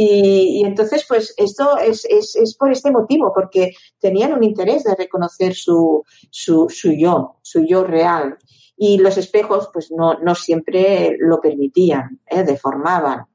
Y, 0.00 0.60
y 0.60 0.64
entonces, 0.64 1.04
pues 1.08 1.34
esto 1.36 1.76
es, 1.78 2.04
es, 2.04 2.36
es, 2.36 2.56
por 2.56 2.70
este 2.70 2.90
motivo, 2.90 3.32
porque 3.34 3.72
tenían 3.98 4.32
un 4.32 4.44
interés 4.44 4.84
de 4.84 4.94
reconocer 4.94 5.54
su, 5.54 6.04
su, 6.30 6.68
su 6.68 6.92
yo, 6.92 7.36
su 7.42 7.64
yo 7.64 7.84
real 7.84 8.38
y 8.78 8.98
los 8.98 9.18
espejos 9.18 9.70
pues 9.72 9.90
no, 9.90 10.16
siempre 10.36 11.16
lo 11.18 11.40
permitían, 11.40 12.20
¿eh? 12.26 12.44
deformaban. 12.44 13.26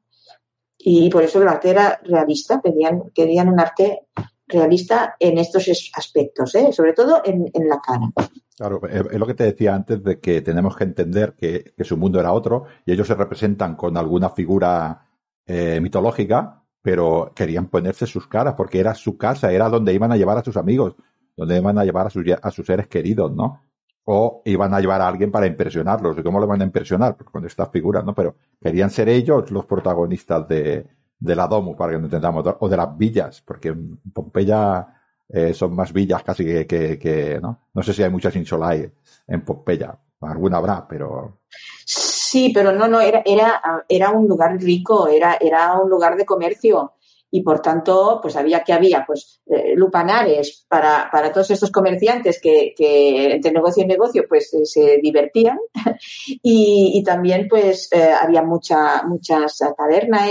Y 0.77 1.09
por 1.09 1.23
eso 1.23 1.41
el 1.41 1.47
arte 1.47 1.69
era 1.69 1.99
realista, 2.03 2.61
querían, 2.61 3.11
querían 3.13 3.49
un 3.49 3.59
arte 3.59 4.07
realista 4.47 5.15
en 5.19 5.37
estos 5.37 5.69
aspectos, 5.95 6.55
¿eh? 6.55 6.71
sobre 6.71 6.93
todo 6.93 7.21
en, 7.25 7.51
la 7.67 7.79
cara. 7.81 8.09
Claro, 8.55 8.81
es 8.87 9.19
lo 9.19 9.25
que 9.25 9.33
te 9.33 9.43
decía 9.43 9.75
antes 9.75 10.01
de 10.03 10.19
que 10.19 10.41
tenemos 10.41 10.77
que 10.77 10.83
entender 10.85 11.33
que, 11.35 11.73
que 11.75 11.83
su 11.83 11.97
mundo 11.97 12.19
era 12.19 12.31
otro 12.31 12.65
y 12.85 12.93
ellos 12.93 13.07
se 13.07 13.15
representan 13.15 13.75
con 13.75 13.97
alguna 13.97 14.29
figura 14.29 15.07
eh, 15.45 15.79
mitológica, 15.81 16.63
pero 16.81 17.33
querían 17.35 17.67
ponerse 17.67 18.05
sus 18.05 18.27
caras 18.27 18.53
porque 18.55 18.79
era 18.79 18.95
su 18.95 19.17
casa, 19.17 19.51
era 19.51 19.67
donde 19.67 19.93
iban 19.93 20.11
a 20.11 20.17
llevar 20.17 20.37
a 20.37 20.43
sus 20.43 20.55
amigos, 20.55 20.95
donde 21.35 21.57
iban 21.57 21.77
a 21.77 21.83
llevar 21.83 22.07
a 22.07 22.09
sus, 22.09 22.23
a 22.41 22.51
sus 22.51 22.65
seres 22.65 22.87
queridos, 22.87 23.33
¿no? 23.33 23.61
O 24.05 24.41
iban 24.45 24.73
a 24.73 24.79
llevar 24.79 25.01
a 25.01 25.07
alguien 25.07 25.31
para 25.31 25.47
impresionarlos. 25.47 26.17
¿Y 26.17 26.23
cómo 26.23 26.39
lo 26.39 26.47
van 26.47 26.61
a 26.61 26.65
impresionar? 26.65 27.15
Pues 27.15 27.29
con 27.29 27.45
estas 27.45 27.69
figuras, 27.69 28.03
¿no? 28.03 28.13
Pero 28.13 28.35
querían 28.61 28.89
ser 28.89 29.09
ellos 29.09 29.49
los 29.51 29.65
protagonistas 29.65 30.47
de, 30.47 30.85
de 31.19 31.35
la 31.35 31.47
Domus, 31.47 31.77
para 31.77 31.93
que 31.93 31.99
no 31.99 32.05
entendamos, 32.05 32.45
o 32.59 32.69
de 32.69 32.77
las 32.77 32.97
villas, 32.97 33.41
porque 33.41 33.69
en 33.69 33.97
Pompeya 34.13 34.87
eh, 35.29 35.53
son 35.53 35.73
más 35.75 35.93
villas 35.93 36.23
casi 36.23 36.43
que, 36.43 36.67
que, 36.67 36.99
que, 36.99 37.39
¿no? 37.41 37.67
No 37.73 37.83
sé 37.83 37.93
si 37.93 38.03
hay 38.03 38.09
muchas 38.09 38.35
insolae 38.35 38.91
en 39.27 39.45
Pompeya. 39.45 39.97
Alguna 40.21 40.57
habrá, 40.57 40.87
pero. 40.87 41.39
Sí, 41.85 42.51
pero 42.53 42.71
no, 42.71 42.87
no, 42.87 42.99
era, 42.99 43.21
era, 43.25 43.61
era 43.87 44.11
un 44.11 44.27
lugar 44.27 44.57
rico, 44.59 45.07
era, 45.07 45.37
era 45.39 45.73
un 45.79 45.89
lugar 45.89 46.15
de 46.15 46.25
comercio 46.25 46.93
y 47.35 47.41
por 47.41 47.61
tanto, 47.61 48.19
pues 48.21 48.35
había 48.35 48.63
que 48.63 48.73
había 48.73 49.03
pues 49.07 49.41
eh, 49.47 49.73
lupanares 49.75 50.67
para, 50.69 51.09
para 51.11 51.31
todos 51.31 51.49
estos 51.49 51.71
comerciantes 51.71 52.39
que, 52.39 52.75
que 52.77 53.33
entre 53.33 53.51
negocio 53.51 53.83
y 53.83 53.87
negocio 53.87 54.25
pues 54.29 54.53
eh, 54.53 54.67
se 54.67 54.99
divertían 55.01 55.57
y, 56.43 57.01
también 57.03 57.47
pues 57.49 57.89
eh, 57.91 58.11
había 58.11 58.43
mucha, 58.43 59.01
muchas 59.07 59.57
tabernas 59.75 60.29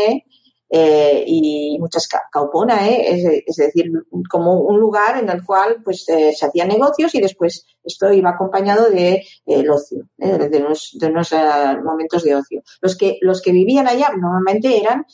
y 0.74 1.76
muchas 1.80 2.08
cauponae, 2.30 3.12
es, 3.12 3.42
es, 3.46 3.56
decir, 3.56 3.90
como 4.30 4.60
un 4.60 4.78
lugar 4.80 5.18
en 5.18 5.28
el 5.28 5.44
cual 5.44 5.82
pues 5.84 6.04
se 6.04 6.46
hacían 6.46 6.68
negocios 6.68 7.14
y 7.14 7.20
después 7.20 7.66
esto 7.84 8.10
iba 8.10 8.30
acompañado 8.30 8.88
de 8.88 9.22
el 9.44 9.68
ocio, 9.68 10.08
de 10.16 10.58
unos, 10.64 10.96
de 10.98 11.08
unos 11.08 11.34
momentos 11.84 12.22
de 12.22 12.36
ocio. 12.36 12.62
Los 12.80 12.96
que, 12.96 13.18
los 13.20 13.42
que 13.42 13.52
vivían 13.52 13.86
allá 13.86 14.12
normalmente 14.16 14.80
eran 14.80 15.04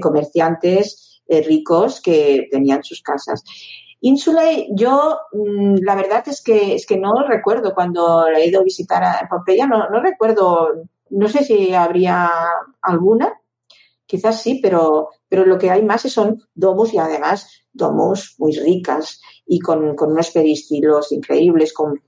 comerciantes, 0.00 1.13
eh, 1.26 1.42
ricos 1.42 2.00
que 2.00 2.48
tenían 2.50 2.82
sus 2.84 3.02
casas. 3.02 3.42
Insula, 4.00 4.42
yo 4.70 5.18
mm, 5.32 5.76
la 5.82 5.94
verdad 5.94 6.22
es 6.26 6.42
que 6.42 6.74
es 6.74 6.86
que 6.86 6.98
no 6.98 7.26
recuerdo 7.26 7.74
cuando 7.74 8.26
he 8.26 8.48
ido 8.48 8.60
a 8.60 8.64
visitar 8.64 9.02
a 9.02 9.26
Pompeya, 9.28 9.66
no, 9.66 9.88
no 9.88 10.00
recuerdo, 10.00 10.84
no 11.10 11.28
sé 11.28 11.44
si 11.44 11.72
habría 11.72 12.30
alguna, 12.82 13.32
quizás 14.04 14.42
sí, 14.42 14.60
pero, 14.62 15.08
pero 15.28 15.46
lo 15.46 15.58
que 15.58 15.70
hay 15.70 15.82
más 15.82 16.02
son 16.02 16.42
domos 16.54 16.92
y 16.92 16.98
además 16.98 17.64
domos 17.72 18.34
muy 18.38 18.52
ricas 18.52 19.20
y 19.46 19.58
con, 19.60 19.96
con 19.96 20.12
unos 20.12 20.30
peristilos 20.30 21.10
increíbles, 21.12 21.72
con 21.72 22.00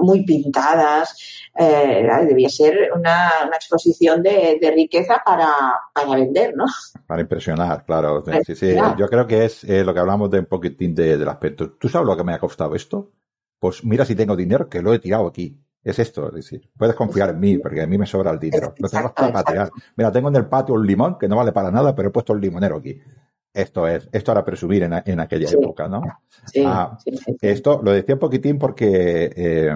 muy 0.00 0.24
pintadas. 0.24 1.48
Eh, 1.58 2.08
debía 2.26 2.48
ser 2.48 2.90
una, 2.94 3.30
una 3.46 3.56
exposición 3.56 4.22
de, 4.22 4.58
de, 4.60 4.70
riqueza 4.70 5.22
para, 5.24 5.48
para 5.92 6.14
vender, 6.14 6.54
¿no? 6.56 6.64
Para 7.06 7.22
impresionar, 7.22 7.84
claro. 7.84 8.24
Sí, 8.46 8.54
sí. 8.54 8.74
Yo 8.98 9.08
creo 9.08 9.26
que 9.26 9.44
es 9.44 9.64
eh, 9.64 9.84
lo 9.84 9.92
que 9.92 10.00
hablamos 10.00 10.30
de 10.30 10.40
un 10.40 10.46
poquitín 10.46 10.94
de, 10.94 11.18
del 11.18 11.28
aspecto. 11.28 11.72
¿Tú 11.72 11.88
sabes 11.88 12.06
lo 12.06 12.16
que 12.16 12.24
me 12.24 12.34
ha 12.34 12.38
costado 12.38 12.74
esto? 12.74 13.12
Pues 13.58 13.84
mira 13.84 14.04
si 14.04 14.14
tengo 14.14 14.34
dinero, 14.34 14.68
que 14.68 14.82
lo 14.82 14.92
he 14.94 14.98
tirado 14.98 15.26
aquí. 15.26 15.58
Es 15.84 15.98
esto, 15.98 16.28
es 16.28 16.34
decir, 16.34 16.70
puedes 16.76 16.94
confiar 16.94 17.30
en 17.30 17.40
mí, 17.40 17.58
porque 17.58 17.82
a 17.82 17.86
mí 17.88 17.98
me 17.98 18.06
sobra 18.06 18.30
el 18.30 18.38
dinero. 18.38 18.72
No 18.78 18.88
tengo 18.88 19.12
para 19.12 19.32
patear. 19.32 19.70
Mira, 19.96 20.12
tengo 20.12 20.28
en 20.28 20.36
el 20.36 20.46
patio 20.46 20.76
un 20.76 20.86
limón 20.86 21.18
que 21.18 21.26
no 21.26 21.36
vale 21.36 21.50
para 21.50 21.72
nada, 21.72 21.92
pero 21.92 22.08
he 22.08 22.12
puesto 22.12 22.32
el 22.32 22.40
limonero 22.40 22.76
aquí. 22.76 23.00
Esto 23.54 23.86
es, 23.86 24.08
esto 24.12 24.32
era 24.32 24.44
presumir 24.44 24.84
en, 24.84 24.94
en 25.04 25.20
aquella 25.20 25.50
época, 25.50 25.88
¿no? 25.88 26.02
Sí, 26.46 26.62
ah, 26.66 26.96
esto 27.40 27.80
lo 27.82 27.92
decía 27.92 28.14
un 28.14 28.18
poquitín 28.18 28.58
porque, 28.58 29.30
eh, 29.36 29.74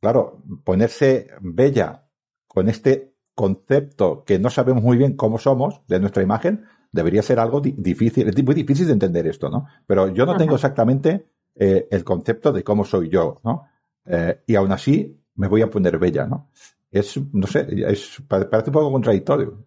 claro, 0.00 0.38
ponerse 0.64 1.28
bella 1.40 2.04
con 2.48 2.68
este 2.68 3.12
concepto 3.34 4.24
que 4.24 4.38
no 4.38 4.50
sabemos 4.50 4.82
muy 4.82 4.96
bien 4.96 5.16
cómo 5.16 5.38
somos 5.38 5.80
de 5.86 6.00
nuestra 6.00 6.22
imagen, 6.22 6.64
debería 6.90 7.22
ser 7.22 7.38
algo 7.38 7.60
difícil, 7.60 8.28
es 8.28 8.44
muy 8.44 8.54
difícil 8.54 8.86
de 8.86 8.92
entender 8.92 9.26
esto, 9.26 9.48
¿no? 9.48 9.66
Pero 9.86 10.08
yo 10.08 10.26
no 10.26 10.36
tengo 10.36 10.56
exactamente 10.56 11.26
eh, 11.54 11.88
el 11.90 12.04
concepto 12.04 12.52
de 12.52 12.62
cómo 12.62 12.84
soy 12.84 13.08
yo, 13.08 13.40
¿no? 13.44 13.68
Eh, 14.04 14.42
y 14.46 14.54
aún 14.54 14.72
así 14.72 15.18
me 15.36 15.48
voy 15.48 15.62
a 15.62 15.70
poner 15.70 15.98
bella, 15.98 16.26
¿no? 16.26 16.50
Es, 16.90 17.18
no 17.32 17.46
sé, 17.46 17.66
es, 17.86 18.22
parece 18.28 18.68
un 18.68 18.72
poco 18.72 18.92
contradictorio. 18.92 19.64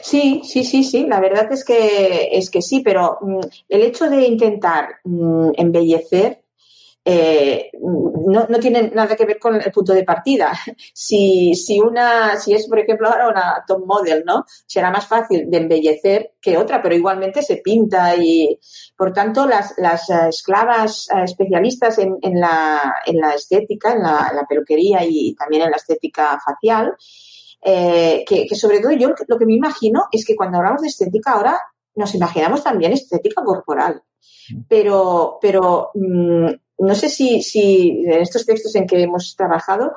Sí, 0.00 0.42
sí, 0.44 0.64
sí, 0.64 0.84
sí, 0.84 1.06
la 1.06 1.20
verdad 1.20 1.50
es 1.52 1.64
que, 1.64 2.28
es 2.32 2.50
que 2.50 2.62
sí, 2.62 2.80
pero 2.80 3.18
mm, 3.20 3.40
el 3.68 3.82
hecho 3.82 4.08
de 4.08 4.24
intentar 4.24 5.00
mm, 5.04 5.50
embellecer 5.56 6.42
eh, 7.08 7.70
no, 7.80 8.48
no, 8.48 8.58
tiene 8.58 8.90
nada 8.90 9.14
que 9.14 9.24
ver 9.24 9.38
con 9.38 9.54
el 9.54 9.70
punto 9.70 9.92
de 9.92 10.02
partida. 10.04 10.52
Si, 10.92 11.54
si 11.54 11.78
una, 11.80 12.36
si 12.36 12.52
es, 12.54 12.66
por 12.68 12.80
ejemplo, 12.80 13.08
ahora 13.08 13.28
una 13.28 13.64
top 13.66 13.86
model, 13.86 14.24
¿no? 14.26 14.44
Será 14.66 14.90
más 14.90 15.06
fácil 15.06 15.48
de 15.48 15.58
embellecer 15.58 16.32
que 16.40 16.58
otra, 16.58 16.82
pero 16.82 16.96
igualmente 16.96 17.42
se 17.42 17.58
pinta 17.58 18.16
y, 18.16 18.58
por 18.96 19.12
tanto, 19.12 19.46
las, 19.46 19.74
las 19.78 20.10
esclavas 20.10 21.08
eh, 21.14 21.22
especialistas 21.24 21.98
en, 21.98 22.16
en, 22.22 22.40
la, 22.40 22.96
en 23.06 23.18
la 23.18 23.34
estética, 23.34 23.92
en 23.92 24.02
la 24.02 24.46
peluquería 24.48 25.04
y 25.04 25.34
también 25.34 25.62
en 25.62 25.70
la 25.70 25.76
estética 25.76 26.38
facial, 26.44 26.96
eh, 27.68 28.24
que, 28.24 28.46
sobre 28.54 28.78
todo 28.78 28.92
yo 28.92 29.10
lo 29.26 29.38
que 29.38 29.44
me 29.44 29.54
imagino 29.54 30.04
es 30.12 30.24
que 30.24 30.36
cuando 30.36 30.58
hablamos 30.58 30.82
de 30.82 30.88
estética 30.88 31.32
ahora 31.32 31.58
nos 31.96 32.14
imaginamos 32.14 32.62
también 32.62 32.92
estética 32.92 33.42
corporal. 33.42 34.02
Pero, 34.68 35.38
pero 35.40 35.90
mm, 35.94 36.46
no 36.78 36.94
sé 36.94 37.08
si, 37.08 37.42
si 37.42 38.04
en 38.06 38.20
estos 38.20 38.46
textos 38.46 38.74
en 38.76 38.86
que 38.86 39.02
hemos 39.02 39.34
trabajado 39.34 39.94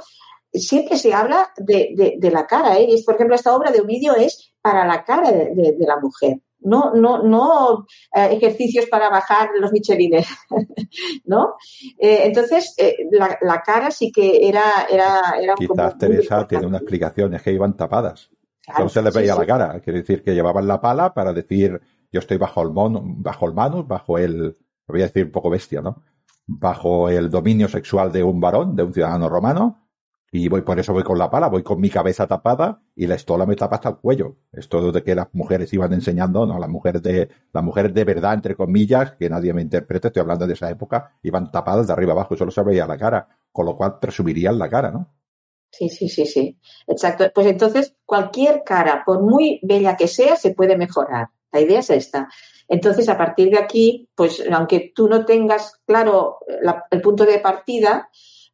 siempre 0.51 0.97
se 0.97 1.13
habla 1.13 1.51
de, 1.57 2.15
de, 2.17 2.31
la 2.31 2.47
cara. 2.47 2.79
¿eh? 2.79 2.87
por 3.05 3.15
ejemplo, 3.15 3.35
esta 3.35 3.55
obra 3.55 3.71
de 3.71 3.81
Ovidio 3.81 4.15
es 4.15 4.51
para 4.61 4.87
la 4.87 5.03
cara 5.03 5.31
de 5.31 5.75
la 5.79 5.99
mujer 5.99 6.39
no, 6.61 6.93
no, 6.93 7.23
no 7.23 7.85
eh, 8.13 8.29
ejercicios 8.31 8.85
para 8.87 9.09
bajar 9.09 9.49
los 9.59 9.71
michelines, 9.71 10.27
¿no? 11.25 11.55
Eh, 11.97 12.21
entonces, 12.23 12.73
eh, 12.77 12.95
la, 13.11 13.37
la, 13.41 13.61
cara 13.61 13.91
sí 13.91 14.11
que 14.11 14.47
era, 14.47 14.87
era, 14.89 15.35
era 15.41 15.55
Quizás 15.55 15.97
Teresa 15.97 16.47
tiene 16.47 16.67
una 16.67 16.77
explicación, 16.77 17.33
es 17.33 17.41
que 17.41 17.53
iban 17.53 17.75
tapadas. 17.75 18.29
no 18.77 18.89
se 18.89 19.01
les 19.01 19.13
veía 19.13 19.35
la 19.35 19.45
cara. 19.45 19.79
Quiere 19.79 19.99
decir 19.99 20.23
que 20.23 20.33
llevaban 20.33 20.67
la 20.67 20.81
pala 20.81 21.13
para 21.13 21.33
decir, 21.33 21.79
yo 22.11 22.19
estoy 22.19 22.37
bajo 22.37 22.61
el 22.61 22.71
mono, 22.71 23.01
bajo 23.03 23.47
el 23.47 23.53
manus, 23.53 23.87
bajo 23.87 24.17
el, 24.17 24.57
voy 24.87 25.01
a 25.01 25.05
decir 25.05 25.25
un 25.25 25.31
poco 25.31 25.49
bestia, 25.49 25.81
¿no? 25.81 26.03
Bajo 26.45 27.09
el 27.09 27.29
dominio 27.29 27.67
sexual 27.67 28.11
de 28.11 28.23
un 28.23 28.39
varón, 28.39 28.75
de 28.75 28.83
un 28.83 28.93
ciudadano 28.93 29.29
romano, 29.29 29.88
Y 30.31 30.47
voy, 30.47 30.61
por 30.61 30.79
eso 30.79 30.93
voy 30.93 31.03
con 31.03 31.17
la 31.17 31.29
pala, 31.29 31.47
voy 31.47 31.63
con 31.63 31.79
mi 31.81 31.89
cabeza 31.89 32.27
tapada 32.27 32.81
y 32.95 33.07
la 33.07 33.15
estola 33.15 33.45
me 33.45 33.55
tapa 33.55 33.77
hasta 33.77 33.89
el 33.89 33.95
cuello. 33.97 34.37
Esto 34.51 34.91
de 34.91 35.03
que 35.03 35.15
las 35.15 35.27
mujeres 35.33 35.73
iban 35.73 35.91
enseñando, 35.93 36.45
no, 36.45 36.59
las 36.59 36.69
mujeres 36.69 37.01
de, 37.01 37.29
las 37.51 37.63
mujeres 37.63 37.93
de 37.93 38.03
verdad, 38.03 38.35
entre 38.35 38.55
comillas, 38.55 39.13
que 39.13 39.29
nadie 39.29 39.53
me 39.53 39.61
interprete, 39.61 40.07
estoy 40.07 40.21
hablando 40.21 40.45
de 40.45 40.53
esa 40.53 40.69
época, 40.69 41.17
iban 41.23 41.51
tapadas 41.51 41.87
de 41.87 41.93
arriba 41.93 42.13
abajo 42.13 42.35
y 42.35 42.37
solo 42.37 42.51
se 42.51 42.61
veía 42.63 42.85
la 42.85 42.97
cara, 42.97 43.27
con 43.51 43.65
lo 43.65 43.75
cual 43.75 43.97
presumirían 43.99 44.59
la 44.59 44.69
cara, 44.69 44.91
¿no? 44.91 45.13
Sí, 45.71 45.89
sí, 45.89 46.09
sí, 46.09 46.25
sí. 46.25 46.59
Exacto. 46.87 47.31
Pues 47.33 47.47
entonces, 47.47 47.95
cualquier 48.05 48.63
cara, 48.63 49.03
por 49.05 49.21
muy 49.21 49.59
bella 49.63 49.95
que 49.95 50.07
sea, 50.07 50.35
se 50.35 50.53
puede 50.53 50.77
mejorar. 50.77 51.29
La 51.51 51.61
idea 51.61 51.79
es 51.79 51.89
esta. 51.89 52.27
Entonces, 52.67 53.09
a 53.09 53.17
partir 53.17 53.49
de 53.49 53.57
aquí, 53.57 54.07
pues 54.15 54.43
aunque 54.51 54.91
tú 54.93 55.07
no 55.07 55.25
tengas 55.25 55.79
claro 55.85 56.37
el 56.91 57.01
punto 57.01 57.25
de 57.25 57.39
partida, 57.39 58.09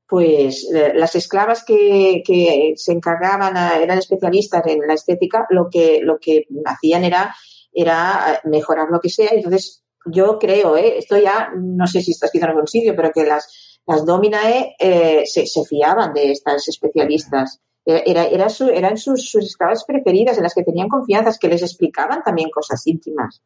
pues 0.08 0.70
eh, 0.74 0.94
las 0.96 1.16
esclavas 1.16 1.64
que, 1.64 2.22
que 2.26 2.74
se 2.76 2.92
encargaban, 2.92 3.58
eran 3.82 3.98
especialistas 3.98 4.66
en 4.68 4.88
la 4.88 4.94
estética, 4.94 5.48
lo 5.50 5.70
que, 5.70 6.00
lo 6.02 6.20
que 6.20 6.46
hacían 6.66 7.04
era, 7.04 7.36
era 7.74 8.42
mejorar 8.44 8.90
lo 8.92 9.00
que 9.00 9.10
sea. 9.10 9.30
Entonces, 9.32 9.84
yo 10.06 10.38
creo, 10.38 10.78
¿eh? 10.78 10.98
esto 10.98 11.18
ya, 11.18 11.50
no 11.56 11.88
sé 11.88 12.02
si 12.02 12.12
está 12.12 12.28
escrito 12.28 12.46
algún 12.46 12.68
sitio, 12.68 12.96
pero 12.96 13.12
que 13.12 13.26
las, 13.26 13.82
las 13.88 14.06
Dominae 14.06 14.76
eh, 14.80 15.24
se, 15.26 15.48
se, 15.48 15.64
fiaban 15.66 16.14
de 16.14 16.32
estas 16.32 16.68
especialistas. 16.68 17.62
Era, 17.84 18.26
era 18.26 18.50
su, 18.50 18.68
eran 18.70 18.98
sus, 18.98 19.36
esclavas 19.36 19.84
preferidas, 19.86 20.38
en 20.38 20.44
las 20.44 20.56
que 20.56 20.64
tenían 20.64 20.88
confianza, 20.90 21.38
que 21.40 21.48
les 21.48 21.62
explicaban 21.62 22.24
también 22.24 22.50
cosas 22.50 22.86
íntimas. 22.88 23.44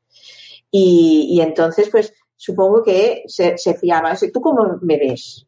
Y, 0.71 1.27
y 1.31 1.41
entonces, 1.41 1.89
pues, 1.89 2.13
supongo 2.37 2.83
que 2.83 3.23
se, 3.27 3.57
se 3.57 3.73
fiaban. 3.73 4.15
¿Tú 4.33 4.39
cómo 4.39 4.77
me 4.81 4.97
ves? 4.97 5.45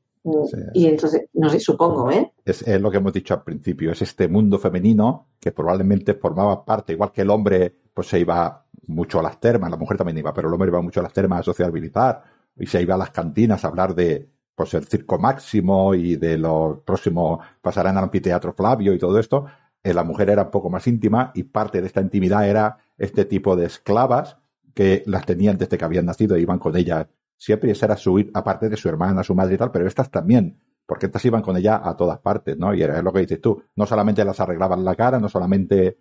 Y 0.74 0.86
entonces, 0.86 1.24
no 1.34 1.50
sé, 1.50 1.60
supongo, 1.60 2.12
¿eh? 2.12 2.32
Es, 2.46 2.62
es, 2.68 2.80
lo 2.80 2.92
que 2.92 2.98
hemos 2.98 3.14
dicho 3.14 3.34
al 3.34 3.44
principio, 3.44 3.92
es 3.92 4.02
este 4.02 4.28
mundo 4.28 4.60
femenino 4.60 5.30
que 5.40 5.52
probablemente 5.52 6.14
formaba 6.14 6.64
parte, 6.64 6.94
igual 6.94 7.12
que 7.12 7.22
el 7.22 7.30
hombre, 7.30 7.76
pues 7.94 8.08
se 8.08 8.20
iba 8.20 8.66
mucho 8.88 9.20
a 9.20 9.24
las 9.24 9.40
termas, 9.40 9.72
la 9.72 9.78
mujer 9.78 9.98
también 9.98 10.18
iba, 10.18 10.34
pero 10.34 10.48
el 10.48 10.54
hombre 10.54 10.70
iba 10.70 10.82
mucho 10.82 11.00
a 11.00 11.04
las 11.04 11.14
termas 11.14 11.40
a 11.40 11.44
sociabilizar 11.44 12.24
y 12.56 12.68
se 12.68 12.82
iba 12.82 12.96
a 12.96 12.98
las 12.98 13.12
cantinas 13.12 13.64
a 13.64 13.70
hablar 13.70 13.96
de, 13.96 14.30
pues 14.56 14.74
el 14.74 14.86
circo 14.86 15.18
máximo 15.18 15.96
y 15.96 16.16
de 16.18 16.38
los 16.38 16.80
próximos, 16.82 17.40
pasarán 17.62 17.98
al 17.98 18.06
anfiteatro 18.06 18.54
Flavio 18.54 18.94
y 18.94 19.00
todo 19.00 19.18
esto. 19.18 19.46
Eh, 19.84 19.94
la 19.94 20.04
mujer 20.04 20.30
era 20.30 20.44
un 20.44 20.52
poco 20.52 20.70
más 20.70 20.86
íntima 20.88 21.32
y 21.34 21.44
parte 21.44 21.82
de 21.82 21.88
esta 21.88 22.02
intimidad 22.02 22.48
era 22.48 22.78
este 22.98 23.26
tipo 23.26 23.56
de 23.56 23.66
esclavas 23.66 24.38
que 24.74 25.04
las 25.08 25.26
tenían 25.26 25.58
desde 25.58 25.78
que 25.78 25.86
habían 25.86 26.06
nacido 26.06 26.36
e 26.36 26.42
iban 26.42 26.60
con 26.60 26.76
ellas 26.78 27.08
siempre 27.42 27.72
esa 27.72 27.88
era 27.88 27.98
su, 27.98 28.24
aparte 28.36 28.70
de 28.70 28.78
su 28.78 28.88
hermana, 28.88 29.24
su 29.24 29.34
madre 29.34 29.56
y 29.56 29.58
tal, 29.58 29.72
pero 29.72 29.88
estas 29.88 30.12
también, 30.12 30.62
porque 30.86 31.08
estas 31.08 31.26
iban 31.26 31.42
con 31.42 31.58
ella 31.58 31.82
a 31.84 31.98
todas 31.98 32.20
partes, 32.20 32.56
¿no? 32.56 32.72
Y 32.76 32.84
era 32.84 33.02
lo 33.02 33.12
que 33.12 33.22
dices 33.22 33.42
tú, 33.42 33.64
no 33.76 33.88
solamente 33.88 34.24
las 34.24 34.40
arreglaban 34.40 34.86
la 34.86 34.94
cara, 34.94 35.20
no 35.20 35.28
solamente, 35.28 35.98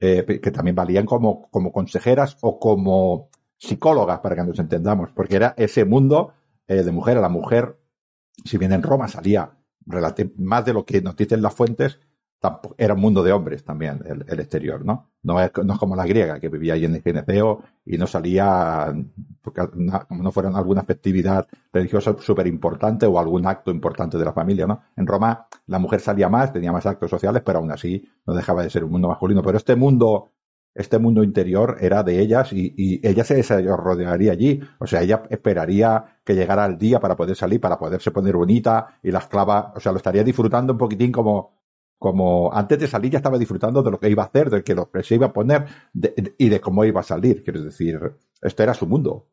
eh, 0.00 0.40
que 0.42 0.50
también 0.50 0.74
valían 0.74 1.06
como, 1.06 1.48
como 1.48 1.70
consejeras 1.70 2.38
o 2.40 2.58
como 2.58 3.30
psicólogas, 3.56 4.18
para 4.18 4.34
que 4.34 4.42
nos 4.42 4.58
entendamos, 4.58 5.10
porque 5.14 5.36
era 5.36 5.54
ese 5.56 5.84
mundo 5.84 6.32
eh, 6.66 6.82
de 6.82 6.90
mujer 6.90 7.18
a 7.18 7.20
la 7.20 7.28
mujer, 7.28 7.78
si 8.44 8.58
bien 8.58 8.72
en 8.72 8.82
Roma 8.82 9.06
salía 9.06 9.58
más 10.38 10.64
de 10.64 10.72
lo 10.72 10.84
que 10.84 11.02
nos 11.02 11.14
dicen 11.14 11.40
las 11.40 11.54
fuentes, 11.54 12.00
era 12.78 12.94
un 12.94 13.00
mundo 13.00 13.22
de 13.22 13.32
hombres 13.32 13.64
también, 13.64 14.00
el, 14.06 14.40
exterior, 14.40 14.84
¿no? 14.84 15.10
No 15.22 15.40
es, 15.40 15.50
no 15.62 15.74
es, 15.74 15.78
como 15.78 15.94
la 15.94 16.06
griega, 16.06 16.40
que 16.40 16.48
vivía 16.48 16.72
ahí 16.72 16.86
en 16.86 16.94
el 16.94 17.02
gineceo 17.02 17.62
y 17.84 17.98
no 17.98 18.06
salía, 18.06 18.94
porque 19.42 19.60
como 20.08 20.22
no 20.22 20.32
fuera 20.32 20.48
alguna 20.48 20.82
festividad 20.82 21.46
religiosa 21.70 22.16
súper 22.18 22.46
importante 22.46 23.04
o 23.04 23.18
algún 23.18 23.46
acto 23.46 23.70
importante 23.70 24.16
de 24.16 24.24
la 24.24 24.32
familia, 24.32 24.66
¿no? 24.66 24.80
En 24.96 25.06
Roma 25.06 25.48
la 25.66 25.78
mujer 25.78 26.00
salía 26.00 26.30
más, 26.30 26.52
tenía 26.52 26.72
más 26.72 26.86
actos 26.86 27.10
sociales, 27.10 27.42
pero 27.44 27.58
aún 27.58 27.70
así 27.72 28.08
no 28.26 28.34
dejaba 28.34 28.62
de 28.62 28.70
ser 28.70 28.84
un 28.84 28.92
mundo 28.92 29.08
masculino. 29.08 29.42
Pero 29.42 29.58
este 29.58 29.76
mundo, 29.76 30.30
este 30.74 30.98
mundo 30.98 31.22
interior 31.22 31.76
era 31.80 32.02
de 32.02 32.20
ellas 32.20 32.54
y, 32.54 33.00
ella 33.06 33.24
se 33.24 33.42
rodearía 33.42 34.32
allí. 34.32 34.60
O 34.78 34.86
sea, 34.86 35.02
ella 35.02 35.24
esperaría 35.28 36.20
que 36.24 36.34
llegara 36.34 36.64
el 36.64 36.78
día 36.78 37.00
para 37.00 37.16
poder 37.16 37.36
salir, 37.36 37.60
para 37.60 37.78
poderse 37.78 38.10
poner 38.10 38.34
bonita 38.34 38.98
y 39.02 39.10
la 39.10 39.18
esclava, 39.18 39.74
o 39.76 39.80
sea, 39.80 39.92
lo 39.92 39.98
estaría 39.98 40.24
disfrutando 40.24 40.72
un 40.72 40.78
poquitín 40.78 41.12
como, 41.12 41.59
como 42.00 42.50
antes 42.50 42.78
de 42.78 42.88
salir 42.88 43.12
ya 43.12 43.18
estaba 43.18 43.36
disfrutando 43.36 43.82
de 43.82 43.90
lo 43.90 44.00
que 44.00 44.08
iba 44.08 44.22
a 44.22 44.26
hacer, 44.26 44.48
de 44.48 44.64
que 44.64 44.74
lo 44.74 44.90
que 44.90 45.02
se 45.02 45.16
iba 45.16 45.26
a 45.26 45.32
poner 45.34 45.66
y 46.38 46.48
de 46.48 46.58
cómo 46.58 46.82
iba 46.86 47.00
a 47.00 47.04
salir. 47.04 47.44
Quiero 47.44 47.62
decir, 47.62 48.00
esto 48.40 48.62
era 48.62 48.72
su 48.72 48.86
mundo. 48.86 49.26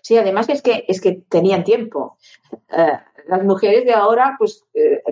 Sí, 0.00 0.16
además 0.16 0.48
es 0.48 0.62
que 0.62 0.84
es 0.86 1.00
que 1.00 1.24
tenían 1.28 1.64
tiempo. 1.64 2.18
Eh, 2.52 2.92
las 3.26 3.42
mujeres 3.42 3.84
de 3.84 3.92
ahora, 3.92 4.36
pues, 4.38 4.64
eh, 4.74 5.02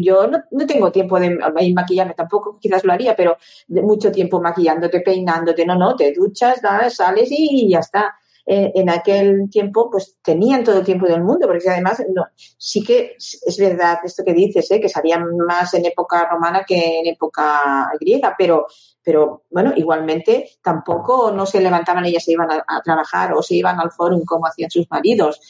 yo 0.00 0.26
no, 0.26 0.66
tengo 0.66 0.90
tiempo 0.90 1.20
de 1.20 1.38
maquillarme, 1.72 2.14
tampoco 2.14 2.58
quizás 2.58 2.84
lo 2.84 2.92
haría, 2.92 3.14
pero 3.14 3.36
de 3.68 3.82
mucho 3.82 4.10
tiempo 4.10 4.40
maquillándote, 4.40 5.02
peinándote, 5.02 5.64
no, 5.64 5.76
no, 5.76 5.94
te 5.94 6.12
duchas, 6.12 6.60
sales 6.88 7.28
y 7.30 7.70
ya 7.70 7.78
está. 7.78 8.16
Eh, 8.46 8.72
en 8.74 8.90
aquel 8.90 9.48
tiempo 9.50 9.90
pues 9.90 10.16
tenían 10.22 10.64
todo 10.64 10.78
el 10.78 10.84
tiempo 10.84 11.06
del 11.06 11.22
mundo, 11.22 11.46
porque 11.46 11.68
además 11.68 12.02
no, 12.12 12.26
sí 12.36 12.82
que 12.82 13.14
es 13.16 13.58
verdad 13.58 13.98
esto 14.02 14.24
que 14.24 14.32
dices, 14.32 14.70
¿eh? 14.70 14.80
que 14.80 14.88
salían 14.88 15.36
más 15.46 15.74
en 15.74 15.84
época 15.84 16.28
romana 16.28 16.64
que 16.66 17.00
en 17.00 17.06
época 17.06 17.90
griega, 18.00 18.34
pero, 18.36 18.66
pero 19.02 19.44
bueno, 19.50 19.72
igualmente 19.76 20.50
tampoco 20.62 21.30
no 21.30 21.46
se 21.46 21.60
levantaban 21.60 22.04
ellas 22.06 22.24
se 22.24 22.32
iban 22.32 22.48
a, 22.50 22.82
trabajar 22.82 23.34
o 23.34 23.42
se 23.42 23.54
iban 23.54 23.78
al 23.78 23.90
fórum 23.90 24.24
como 24.24 24.46
hacían 24.46 24.70
sus 24.70 24.90
maridos. 24.90 25.40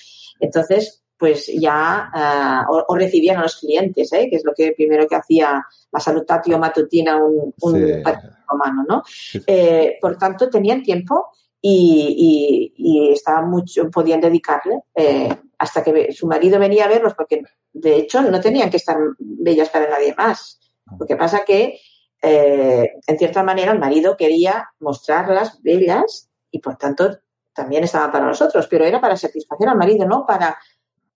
Entonces, 0.40 1.02
pues 1.16 1.50
ya 1.54 2.66
uh, 2.68 2.82
o, 2.88 2.96
recibían 2.96 3.36
a 3.36 3.42
los 3.42 3.56
clientes, 3.56 4.12
¿eh? 4.12 4.28
que 4.28 4.36
es 4.36 4.44
lo 4.44 4.52
que 4.54 4.72
primero 4.72 5.06
que 5.06 5.16
hacía 5.16 5.64
la 5.92 6.00
salutatio 6.00 6.58
matutina 6.58 7.22
un, 7.22 7.54
un 7.60 8.02
romano, 8.48 8.84
¿no? 8.88 9.02
Eh, 9.46 9.98
por 10.00 10.16
tanto, 10.16 10.48
tenían 10.48 10.82
tiempo 10.82 11.28
y, 11.62 12.72
y, 12.76 13.12
estaban 13.12 13.50
mucho, 13.50 13.90
podían 13.90 14.20
dedicarle 14.20 14.80
eh, 14.94 15.28
hasta 15.58 15.84
que 15.84 16.12
su 16.12 16.26
marido 16.26 16.58
venía 16.58 16.86
a 16.86 16.88
verlos, 16.88 17.14
porque 17.14 17.42
de 17.72 17.96
hecho 17.96 18.22
no 18.22 18.40
tenían 18.40 18.70
que 18.70 18.78
estar 18.78 18.96
bellas 19.18 19.68
para 19.68 19.88
nadie 19.88 20.14
más. 20.16 20.58
Lo 20.98 21.06
que 21.06 21.16
pasa 21.16 21.44
que, 21.44 21.78
eh, 22.22 22.92
en 23.06 23.18
cierta 23.18 23.42
manera, 23.42 23.72
el 23.72 23.78
marido 23.78 24.16
quería 24.16 24.70
mostrarlas 24.80 25.62
bellas 25.62 26.30
y 26.50 26.60
por 26.60 26.76
tanto 26.76 27.18
también 27.52 27.84
estaban 27.84 28.10
para 28.10 28.26
nosotros, 28.26 28.66
pero 28.68 28.84
era 28.84 29.00
para 29.00 29.16
satisfacer 29.16 29.68
al 29.68 29.76
marido, 29.76 30.06
no 30.06 30.24
para 30.26 30.58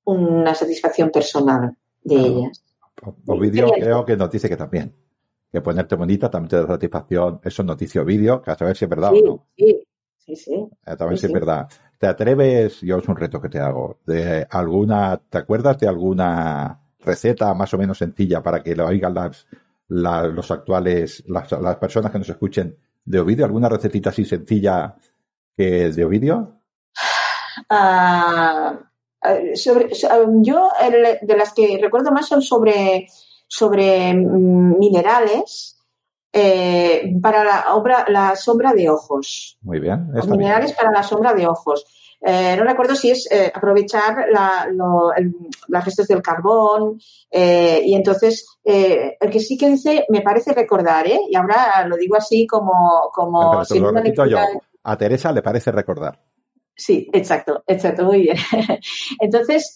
una 0.04 0.54
satisfacción 0.54 1.10
personal 1.10 1.74
de 2.02 2.16
ellas. 2.16 2.64
Ovidio 3.26 3.68
creo 3.70 4.04
que 4.04 4.16
nos 4.16 4.30
dice 4.30 4.48
que 4.48 4.56
también. 4.56 4.94
Que 5.50 5.60
ponerte 5.60 5.94
bonita 5.94 6.30
también 6.30 6.50
te 6.50 6.56
da 6.56 6.66
satisfacción. 6.66 7.40
Eso 7.44 7.62
es 7.62 7.66
noticia 7.66 8.02
o 8.02 8.04
vídeo, 8.04 8.42
que 8.42 8.50
a 8.50 8.56
saber 8.56 8.76
si 8.76 8.84
es 8.84 8.88
verdad 8.88 9.12
o 9.12 9.24
no. 9.24 9.46
Sí, 9.56 9.86
Sí, 10.24 10.36
sí. 10.36 10.68
Eh, 10.86 10.96
también 10.96 11.18
sí, 11.18 11.26
es 11.26 11.32
verdad. 11.32 11.68
¿Te 11.98 12.06
atreves, 12.06 12.80
yo 12.80 12.98
es 12.98 13.08
un 13.08 13.16
reto 13.16 13.40
que 13.40 13.48
te 13.48 13.58
hago, 13.58 13.98
de 14.06 14.46
alguna, 14.50 15.20
¿te 15.28 15.38
acuerdas 15.38 15.78
de 15.78 15.88
alguna 15.88 16.80
receta 17.00 17.52
más 17.54 17.72
o 17.74 17.78
menos 17.78 17.98
sencilla 17.98 18.42
para 18.42 18.62
que 18.62 18.74
lo 18.74 18.86
oigan 18.86 19.14
las, 19.14 19.46
los 19.88 20.50
actuales, 20.50 21.22
las, 21.26 21.52
las, 21.52 21.76
personas 21.76 22.10
que 22.10 22.18
nos 22.18 22.28
escuchen 22.28 22.76
de 23.04 23.20
Ovidio? 23.20 23.44
¿Alguna 23.44 23.68
recetita 23.68 24.10
así 24.10 24.24
sencilla 24.24 24.96
que 25.56 25.90
de 25.90 26.04
Ovidio? 26.04 26.60
Uh, 27.70 29.54
sobre, 29.54 29.88
yo 30.40 30.70
de 30.80 31.36
las 31.36 31.52
que 31.52 31.78
recuerdo 31.80 32.12
más 32.12 32.26
son 32.26 32.42
sobre, 32.42 33.06
sobre 33.46 34.14
mm, 34.14 34.78
minerales 34.78 35.73
eh, 36.36 37.14
para 37.22 37.44
la, 37.44 37.76
obra, 37.76 38.04
la 38.08 38.34
sombra 38.34 38.72
de 38.72 38.90
ojos. 38.90 39.56
Muy 39.62 39.78
bien. 39.78 40.08
Los 40.12 40.26
minerales 40.26 40.72
para 40.72 40.90
la 40.90 41.04
sombra 41.04 41.32
de 41.32 41.46
ojos. 41.46 41.86
Eh, 42.20 42.56
no 42.58 42.64
recuerdo 42.64 42.96
si 42.96 43.12
es 43.12 43.30
eh, 43.30 43.52
aprovechar 43.54 44.26
la, 44.32 44.68
las 45.68 45.84
restos 45.84 46.08
del 46.08 46.22
carbón 46.22 46.98
y 47.30 47.94
entonces 47.94 48.46
el 48.64 49.30
que 49.30 49.38
sí 49.38 49.56
que 49.56 49.68
dice 49.68 50.06
me 50.08 50.22
parece 50.22 50.52
recordar, 50.52 51.06
¿eh? 51.06 51.20
Y 51.30 51.36
ahora 51.36 51.86
lo 51.86 51.96
digo 51.96 52.16
así 52.16 52.48
como... 52.48 53.12
como 53.12 53.62
A 54.82 54.96
Teresa 54.96 55.30
le 55.30 55.40
parece 55.40 55.70
recordar. 55.70 56.20
Sí, 56.74 57.08
exacto, 57.12 57.62
exacto, 57.68 58.06
muy 58.06 58.22
bien. 58.22 58.36
Entonces, 59.20 59.72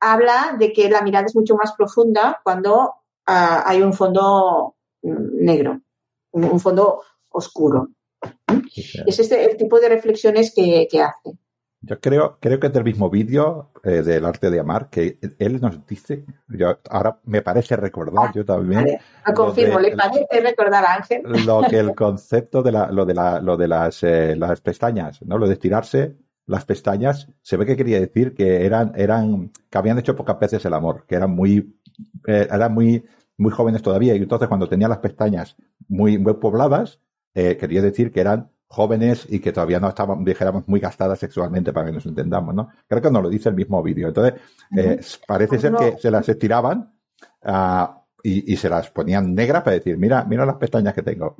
habla 0.00 0.54
de 0.58 0.70
que 0.70 0.90
la 0.90 1.00
mirada 1.00 1.24
es 1.24 1.34
mucho 1.34 1.54
más 1.56 1.72
profunda 1.72 2.42
cuando 2.44 2.92
ah, 3.26 3.62
hay 3.64 3.80
un 3.80 3.94
fondo 3.94 4.74
negro, 5.02 5.80
un 6.32 6.60
fondo 6.60 7.02
oscuro. 7.30 7.90
Es 9.06 9.18
este 9.18 9.44
el 9.44 9.56
tipo 9.56 9.80
de 9.80 9.88
reflexiones 9.88 10.52
que, 10.54 10.86
hace. 11.02 11.38
Yo 11.80 12.00
creo, 12.00 12.38
creo 12.40 12.60
que 12.60 12.68
es 12.68 12.72
del 12.72 12.84
mismo 12.84 13.10
vídeo 13.10 13.72
eh, 13.82 14.02
del 14.02 14.24
arte 14.24 14.50
de 14.50 14.60
amar 14.60 14.88
que 14.88 15.18
él 15.40 15.60
nos 15.60 15.84
dice, 15.84 16.24
yo, 16.46 16.78
ahora 16.88 17.18
me 17.24 17.42
parece 17.42 17.74
recordar, 17.74 18.32
yo 18.32 18.44
también. 18.44 18.98
lo 19.26 19.34
confirmo, 19.34 19.80
le 19.80 19.96
parece 19.96 20.40
recordar 20.40 20.84
a 20.84 20.94
Ángel. 20.94 21.22
Lo 21.44 21.62
que 21.68 21.80
el 21.80 21.94
concepto 21.96 22.62
de 22.62 22.70
la, 22.70 22.92
lo 22.92 23.04
de 23.04 23.14
la, 23.14 23.40
lo 23.40 23.56
de 23.56 23.66
las, 23.66 24.02
eh, 24.04 24.36
las 24.36 24.60
pestañas, 24.60 25.20
¿no? 25.22 25.38
Lo 25.38 25.48
de 25.48 25.54
estirarse, 25.54 26.16
las 26.46 26.64
pestañas, 26.64 27.28
se 27.40 27.56
ve 27.56 27.66
que 27.66 27.76
quería 27.76 27.98
decir 27.98 28.34
que 28.34 28.64
eran, 28.64 28.92
eran, 28.94 29.50
que 29.68 29.78
habían 29.78 29.98
hecho 29.98 30.14
pocas 30.14 30.38
veces 30.38 30.64
el 30.64 30.74
amor, 30.74 31.04
que 31.08 31.16
eran 31.16 31.30
muy, 31.30 31.76
eh, 32.28 32.46
eran 32.48 32.72
muy, 32.72 33.04
muy 33.42 33.52
jóvenes 33.52 33.82
todavía. 33.82 34.14
Y 34.14 34.18
entonces 34.18 34.48
cuando 34.48 34.68
tenían 34.68 34.90
las 34.90 35.00
pestañas 35.00 35.56
muy, 35.88 36.18
muy 36.18 36.34
pobladas, 36.34 37.00
eh, 37.34 37.56
quería 37.56 37.82
decir 37.82 38.12
que 38.12 38.20
eran 38.20 38.50
jóvenes 38.68 39.26
y 39.28 39.40
que 39.40 39.52
todavía 39.52 39.80
no 39.80 39.88
estaban, 39.88 40.24
dijéramos, 40.24 40.66
muy 40.66 40.80
gastadas 40.80 41.18
sexualmente 41.18 41.72
para 41.72 41.86
que 41.86 41.92
nos 41.92 42.06
entendamos, 42.06 42.54
¿no? 42.54 42.70
Creo 42.88 43.02
que 43.02 43.10
nos 43.10 43.22
lo 43.22 43.28
dice 43.28 43.50
el 43.50 43.54
mismo 43.54 43.82
vídeo. 43.82 44.08
Entonces, 44.08 44.40
eh, 44.74 44.98
parece 45.26 45.58
ser 45.58 45.74
que 45.74 45.98
se 45.98 46.10
las 46.10 46.26
estiraban 46.26 46.90
ah, 47.42 48.02
y, 48.22 48.50
y, 48.50 48.56
se 48.56 48.70
las 48.70 48.90
ponían 48.90 49.34
negras 49.34 49.62
para 49.62 49.76
decir, 49.76 49.98
mira, 49.98 50.24
mira 50.24 50.46
las 50.46 50.56
pestañas 50.56 50.94
que 50.94 51.02
tengo. 51.02 51.36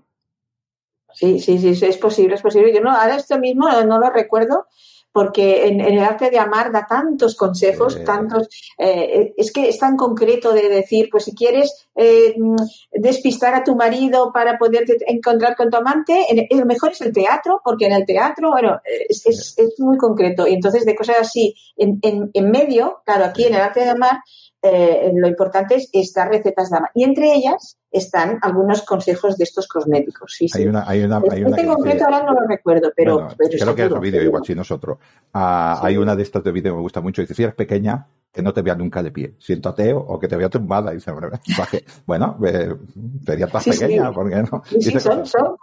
Sí, 1.14 1.40
sí, 1.40 1.58
sí, 1.58 1.86
es 1.86 1.98
posible, 1.98 2.34
es 2.34 2.42
posible. 2.42 2.74
Yo 2.74 2.80
no, 2.80 2.90
ahora 2.90 3.16
esto 3.16 3.38
mismo 3.38 3.68
no 3.86 3.98
lo 3.98 4.10
recuerdo, 4.10 4.66
porque 5.12 5.66
en, 5.66 5.80
el 5.80 5.98
arte 5.98 6.30
de 6.30 6.38
amar 6.38 6.72
da 6.72 6.86
tantos 6.86 7.36
consejos, 7.36 8.02
tantos, 8.04 8.48
eh, 8.78 9.32
es 9.36 9.52
que 9.52 9.68
es 9.68 9.78
tan 9.78 9.96
concreto 9.96 10.52
de 10.52 10.68
decir, 10.68 11.08
pues 11.10 11.24
si 11.24 11.34
quieres 11.34 11.86
eh, 11.94 12.34
despistar 12.92 13.54
a 13.54 13.64
tu 13.64 13.76
marido 13.76 14.32
para 14.32 14.58
poder 14.58 14.84
encontrar 15.06 15.54
con 15.54 15.70
tu 15.70 15.76
amante, 15.76 16.26
lo 16.50 16.64
mejor 16.64 16.92
es 16.92 17.00
el 17.02 17.12
teatro, 17.12 17.60
porque 17.64 17.86
en 17.86 17.92
el 17.92 18.06
teatro, 18.06 18.50
bueno, 18.50 18.80
es, 19.08 19.26
es, 19.26 19.54
es 19.58 19.78
muy 19.78 19.98
concreto. 19.98 20.46
Y 20.46 20.54
entonces 20.54 20.84
de 20.84 20.96
cosas 20.96 21.16
así, 21.20 21.54
en, 21.76 21.98
en, 22.02 22.30
en 22.32 22.50
medio, 22.50 23.02
claro, 23.04 23.24
aquí 23.24 23.44
en 23.44 23.54
el 23.54 23.60
arte 23.60 23.80
de 23.80 23.90
amar, 23.90 24.18
eh, 24.62 25.10
lo 25.14 25.26
importante 25.26 25.74
es 25.74 25.88
estas 25.92 26.28
recetas 26.28 26.70
de 26.70 26.78
Y 26.94 27.02
entre 27.02 27.34
ellas 27.34 27.78
están 27.92 28.38
algunos 28.40 28.82
consejos 28.82 29.36
de 29.36 29.44
estos 29.44 29.68
cosméticos. 29.68 30.34
Sí, 30.36 30.46
hay 30.54 30.66
una, 30.66 30.84
hay 30.88 31.02
una, 31.02 31.22
hay 31.30 31.42
este 31.42 31.66
concreto 31.66 32.04
ahora 32.04 32.24
no 32.24 32.32
lo 32.32 32.46
recuerdo, 32.48 32.92
pero, 32.96 33.28
creo 33.36 33.74
que 33.74 33.84
es 33.84 34.00
vídeo 34.00 34.22
igual, 34.22 34.44
si 34.44 34.54
nosotros. 34.54 34.98
Ah, 35.32 35.78
hay 35.82 35.98
una 35.98 36.16
de 36.16 36.22
estas 36.22 36.42
de 36.42 36.52
vídeo 36.52 36.72
que 36.72 36.76
me 36.76 36.82
gusta 36.82 37.00
mucho. 37.00 37.22
Dice, 37.22 37.34
si 37.34 37.42
eres 37.42 37.54
pequeña, 37.54 38.06
que 38.32 38.42
no 38.42 38.54
te 38.54 38.62
vea 38.62 38.74
nunca 38.74 39.02
de 39.02 39.10
pie. 39.10 39.34
Siéntate 39.38 39.92
o 39.92 40.18
que 40.18 40.26
te 40.26 40.36
vea 40.36 40.48
tumbada. 40.48 40.92
Y 40.92 40.96
dice, 40.96 41.12
bueno, 42.06 42.38
eh, 42.44 42.74
sería 43.26 43.46
más 43.46 43.64
pequeña, 43.64 44.10
¿por 44.10 44.30
qué 44.30 44.36
no? 44.36 44.62
Sí, 44.64 44.98
son, 44.98 45.26
son, 45.26 45.56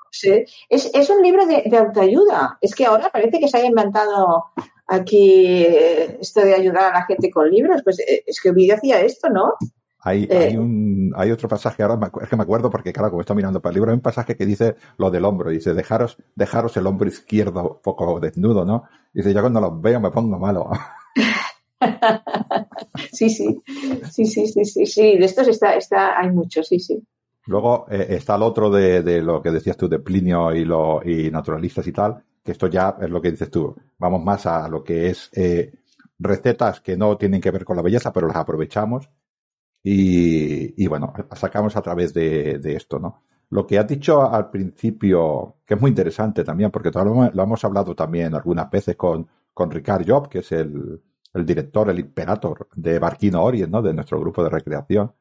es, 0.69 0.91
es, 0.93 1.09
un 1.09 1.23
libro 1.23 1.47
de, 1.47 1.63
de 1.65 1.77
autoayuda. 1.77 2.59
Es 2.61 2.75
que 2.75 2.86
ahora 2.86 3.09
parece 3.09 3.39
que 3.39 3.47
se 3.47 3.57
haya 3.57 3.67
inventado 3.67 4.45
aquí 4.89 5.65
eh, 5.65 6.17
esto 6.19 6.41
de 6.41 6.53
ayudar 6.53 6.91
a 6.91 6.99
la 6.99 7.05
gente 7.05 7.30
con 7.30 7.49
libros, 7.49 7.82
pues 7.84 7.99
eh, 7.99 8.23
es 8.25 8.41
que 8.41 8.49
Ovidio 8.49 8.75
hacía 8.75 8.99
esto, 9.01 9.30
¿no? 9.30 9.53
Hay, 10.01 10.27
eh. 10.29 10.49
hay, 10.49 10.57
un, 10.57 11.13
hay 11.15 11.31
otro 11.31 11.49
pasaje, 11.49 11.83
ahora 11.83 12.11
es 12.21 12.29
que 12.29 12.35
me 12.37 12.43
acuerdo 12.43 12.69
porque, 12.69 12.93
claro, 12.93 13.09
como 13.09 13.21
estoy 13.21 13.35
mirando 13.35 13.61
para 13.61 13.71
el 13.71 13.75
libro, 13.75 13.91
hay 13.91 13.95
un 13.95 14.01
pasaje 14.01 14.37
que 14.37 14.45
dice 14.45 14.75
lo 14.97 15.11
del 15.11 15.25
hombro, 15.25 15.49
dice, 15.49 15.73
dejaros, 15.73 16.17
dejaros 16.35 16.77
el 16.77 16.87
hombro 16.87 17.09
izquierdo 17.09 17.81
poco 17.83 18.19
desnudo, 18.19 18.63
¿no? 18.63 18.83
Dice, 19.13 19.33
yo 19.33 19.41
cuando 19.41 19.59
los 19.59 19.81
veo 19.81 19.99
me 19.99 20.11
pongo 20.11 20.39
malo. 20.39 20.69
sí, 23.11 23.29
sí, 23.29 23.61
sí, 24.09 24.25
sí, 24.25 24.47
sí, 24.47 24.65
sí, 24.65 24.85
sí, 24.85 25.17
de 25.17 25.25
estos 25.25 25.47
está, 25.49 25.75
está, 25.75 26.17
hay 26.17 26.31
muchos, 26.31 26.67
sí, 26.67 26.79
sí. 26.79 27.01
Luego 27.47 27.87
está 27.89 28.35
el 28.35 28.43
otro 28.43 28.69
de, 28.69 29.01
de, 29.01 29.21
lo 29.21 29.41
que 29.41 29.49
decías 29.51 29.75
tú 29.75 29.89
de 29.89 29.99
Plinio 29.99 30.53
y, 30.53 30.65
lo, 30.65 31.01
y 31.03 31.31
naturalistas 31.31 31.87
y 31.87 31.91
tal, 31.91 32.23
que 32.43 32.51
esto 32.51 32.67
ya 32.67 32.95
es 33.01 33.09
lo 33.09 33.21
que 33.21 33.31
dices 33.31 33.49
tú. 33.49 33.75
Vamos 33.97 34.23
más 34.23 34.45
a 34.45 34.67
lo 34.69 34.83
que 34.83 35.09
es 35.09 35.29
eh, 35.33 35.73
recetas 36.19 36.81
que 36.81 36.95
no 36.95 37.17
tienen 37.17 37.41
que 37.41 37.51
ver 37.51 37.65
con 37.65 37.75
la 37.75 37.81
belleza, 37.81 38.13
pero 38.13 38.27
las 38.27 38.37
aprovechamos 38.37 39.09
y, 39.84 40.88
bueno, 40.88 41.13
sacamos 41.34 41.75
a 41.75 41.82
través 41.82 42.13
de, 42.13 42.59
esto, 42.63 42.99
¿no? 42.99 43.23
Lo 43.51 43.65
que 43.65 43.80
has 43.80 43.88
dicho 43.88 44.30
al 44.32 44.49
principio, 44.51 45.57
que 45.65 45.73
es 45.73 45.82
muy 45.82 45.89
interesante 45.89 46.43
también, 46.43 46.69
porque 46.69 46.91
lo, 46.91 47.32
lo 47.34 47.43
hemos 47.43 47.63
hablado 47.65 47.95
también 47.95 48.36
algunas 48.36 48.69
veces 48.69 48.95
con, 48.95 49.27
con 49.53 49.71
Ricard 49.71 50.07
Job, 50.07 50.30
que 50.30 50.39
es 50.39 50.51
el, 50.51 51.01
el 51.34 51.45
director, 51.45 51.89
el 51.89 51.99
imperator 51.99 52.67
de 52.75 52.99
Barquino 52.99 53.43
Orient, 53.43 53.71
¿no? 53.71 53.82
De 53.82 53.93
nuestro 53.93 54.19
grupo 54.19 54.43
de 54.43 54.49
recreación, 54.49 55.13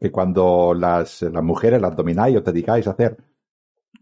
que 0.00 0.10
cuando 0.10 0.74
las, 0.74 1.22
las 1.22 1.42
mujeres 1.42 1.80
las 1.80 1.96
domináis, 1.96 2.36
os 2.36 2.44
dedicáis 2.44 2.86
a 2.86 2.92
hacer 2.92 3.16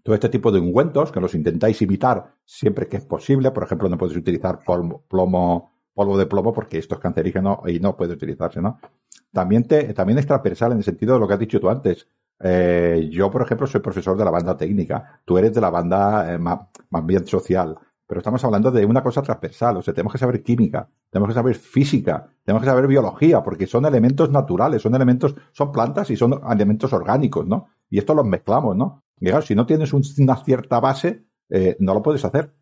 todo 0.03 0.15
este 0.15 0.29
tipo 0.29 0.53
de 0.53 0.61
ungüentos 0.61 1.11
que 1.11 1.21
los 1.21 1.35
intentáis 1.35 1.81
imitar 1.83 2.35
siempre 2.45 2.89
que 2.89 2.99
es 2.99 3.05
posible. 3.05 3.51
Por 3.51 3.65
ejemplo, 3.65 3.89
no 3.89 3.99
podéis 3.99 4.19
utilizar 4.19 4.61
plomo, 4.61 5.05
polvo 5.09 6.19
de 6.19 6.27
plomo 6.27 6.53
porque 6.53 6.79
esto 6.79 6.97
es 6.97 7.01
cancerígeno 7.01 7.63
y 7.67 7.81
no 7.81 7.97
puede 7.97 8.13
utilizarse, 8.15 8.61
¿no? 8.61 8.79
También, 9.35 9.65
te, 9.65 9.93
también 9.93 10.19
es 10.19 10.27
transversal 10.27 10.73
en 10.73 10.79
el 10.79 10.85
sentido 10.85 11.15
de 11.15 11.21
lo 11.21 11.27
que 11.27 11.35
has 11.35 11.41
dicho 11.41 11.61
tú 11.61 11.69
antes. 11.69 12.09
Eh, 12.41 13.09
yo, 13.11 13.31
por 13.31 13.43
ejemplo, 13.43 13.67
soy 13.67 13.81
profesor 13.81 14.17
de 14.17 14.25
la 14.25 14.31
banda 14.31 14.57
técnica. 14.57 15.21
Tú 15.25 15.37
eres 15.37 15.53
de 15.53 15.61
la 15.61 15.71
banda 15.71 16.33
eh, 16.33 16.39
más, 16.39 16.61
más, 16.91 17.05
bien 17.05 17.27
social. 17.27 17.77
Pero 18.07 18.21
estamos 18.21 18.45
hablando 18.45 18.71
de 18.71 18.87
una 18.87 19.03
cosa 19.03 19.23
transversal. 19.23 19.77
O 19.79 19.83
sea, 19.83 19.93
tenemos 19.93 20.13
que 20.13 20.19
saber 20.19 20.43
química, 20.43 20.89
tenemos 21.11 21.31
que 21.31 21.35
saber 21.35 21.57
física, 21.57 22.29
tenemos 22.45 22.63
que 22.63 22.71
saber 22.71 22.87
biología, 22.87 23.43
porque 23.43 23.67
son 23.67 23.87
elementos 23.87 24.31
naturales, 24.31 24.83
son 24.83 24.95
elementos, 24.95 25.35
son 25.51 25.73
plantas 25.73 26.11
y 26.11 26.17
son 26.17 26.41
elementos 26.49 26.93
orgánicos, 26.93 27.45
¿no? 27.45 27.67
Y 27.91 27.99
esto 27.99 28.15
los 28.15 28.27
mezclamos, 28.27 28.77
¿no? 28.77 29.03
Y 29.19 29.27
claro, 29.27 29.43
si 29.43 29.57
no 29.57 29.67
tienes 29.67 29.93
una 29.93 30.37
cierta 30.37 30.79
base, 30.79 31.25
eh, 31.49 31.77
no 31.81 31.93
lo 31.93 32.03
puedes 32.03 32.25
hacer. 32.25 32.55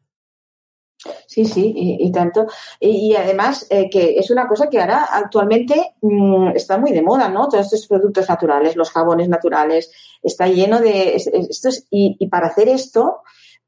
Sí, 1.27 1.45
sí, 1.45 1.73
y, 1.75 2.13
tanto. 2.13 2.47
Y, 2.79 3.15
además 3.15 3.67
eh, 3.71 3.89
que 3.91 4.19
es 4.19 4.31
una 4.31 4.47
cosa 4.47 4.69
que 4.69 4.81
ahora 4.81 5.09
actualmente 5.11 5.95
mmm, 6.01 6.49
está 6.55 6.79
muy 6.79 6.93
de 6.93 7.03
moda, 7.03 7.29
¿no? 7.29 7.49
Todos 7.49 7.67
estos 7.73 7.87
productos 7.87 8.29
naturales, 8.29 8.77
los 8.77 8.91
jabones 8.91 9.29
naturales, 9.29 9.91
está 10.23 10.47
lleno 10.47 10.81
de 10.81 11.17
estos. 11.17 11.85
Y, 11.91 12.17
y 12.19 12.29
para 12.29 12.49
hacer 12.49 12.69
esto, 12.69 13.23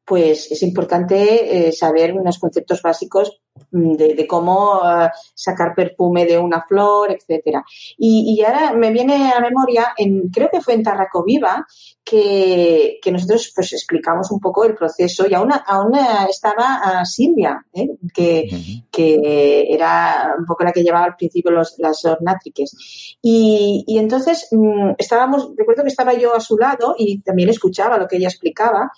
pues 0.04 0.50
es 0.50 0.62
importante 0.62 1.68
eh, 1.68 1.72
saber 1.72 2.12
unos 2.12 2.38
conceptos 2.38 2.82
básicos 2.82 3.30
mm, 3.30 3.43
de, 3.70 4.14
de 4.14 4.26
cómo 4.26 4.80
uh, 4.80 5.08
sacar 5.34 5.74
perfume 5.74 6.24
de 6.26 6.38
una 6.38 6.62
flor, 6.62 7.12
etcétera. 7.12 7.64
Y, 7.98 8.36
y, 8.36 8.44
ahora 8.44 8.72
me 8.72 8.90
viene 8.90 9.32
a 9.32 9.40
memoria, 9.40 9.94
en, 9.96 10.28
creo 10.28 10.48
que 10.50 10.60
fue 10.60 10.74
en 10.74 10.82
Tarracoviva, 10.82 11.66
que, 12.04 12.98
que 13.02 13.10
nosotros 13.10 13.52
pues 13.54 13.72
explicamos 13.72 14.30
un 14.30 14.38
poco 14.40 14.64
el 14.64 14.74
proceso 14.74 15.26
y 15.26 15.34
aún, 15.34 15.52
aún 15.66 15.92
estaba 16.28 17.00
uh, 17.02 17.06
Silvia, 17.06 17.64
¿eh? 17.72 17.88
que, 18.12 18.48
uh 18.50 18.54
-huh. 18.54 18.84
que 18.90 19.66
era 19.70 20.34
un 20.38 20.44
poco 20.44 20.64
la 20.64 20.72
que 20.72 20.82
llevaba 20.82 21.06
al 21.06 21.16
principio 21.16 21.50
los, 21.50 21.74
las 21.78 22.04
ornátriques. 22.04 23.16
Y, 23.22 23.84
y 23.86 23.98
entonces 23.98 24.48
mmm, 24.50 24.92
estábamos, 24.98 25.50
recuerdo 25.56 25.82
que 25.82 25.88
estaba 25.88 26.12
yo 26.14 26.34
a 26.34 26.40
su 26.40 26.56
lado 26.58 26.94
y 26.98 27.20
también 27.22 27.48
escuchaba 27.48 27.98
lo 27.98 28.06
que 28.06 28.16
ella 28.16 28.28
explicaba 28.28 28.90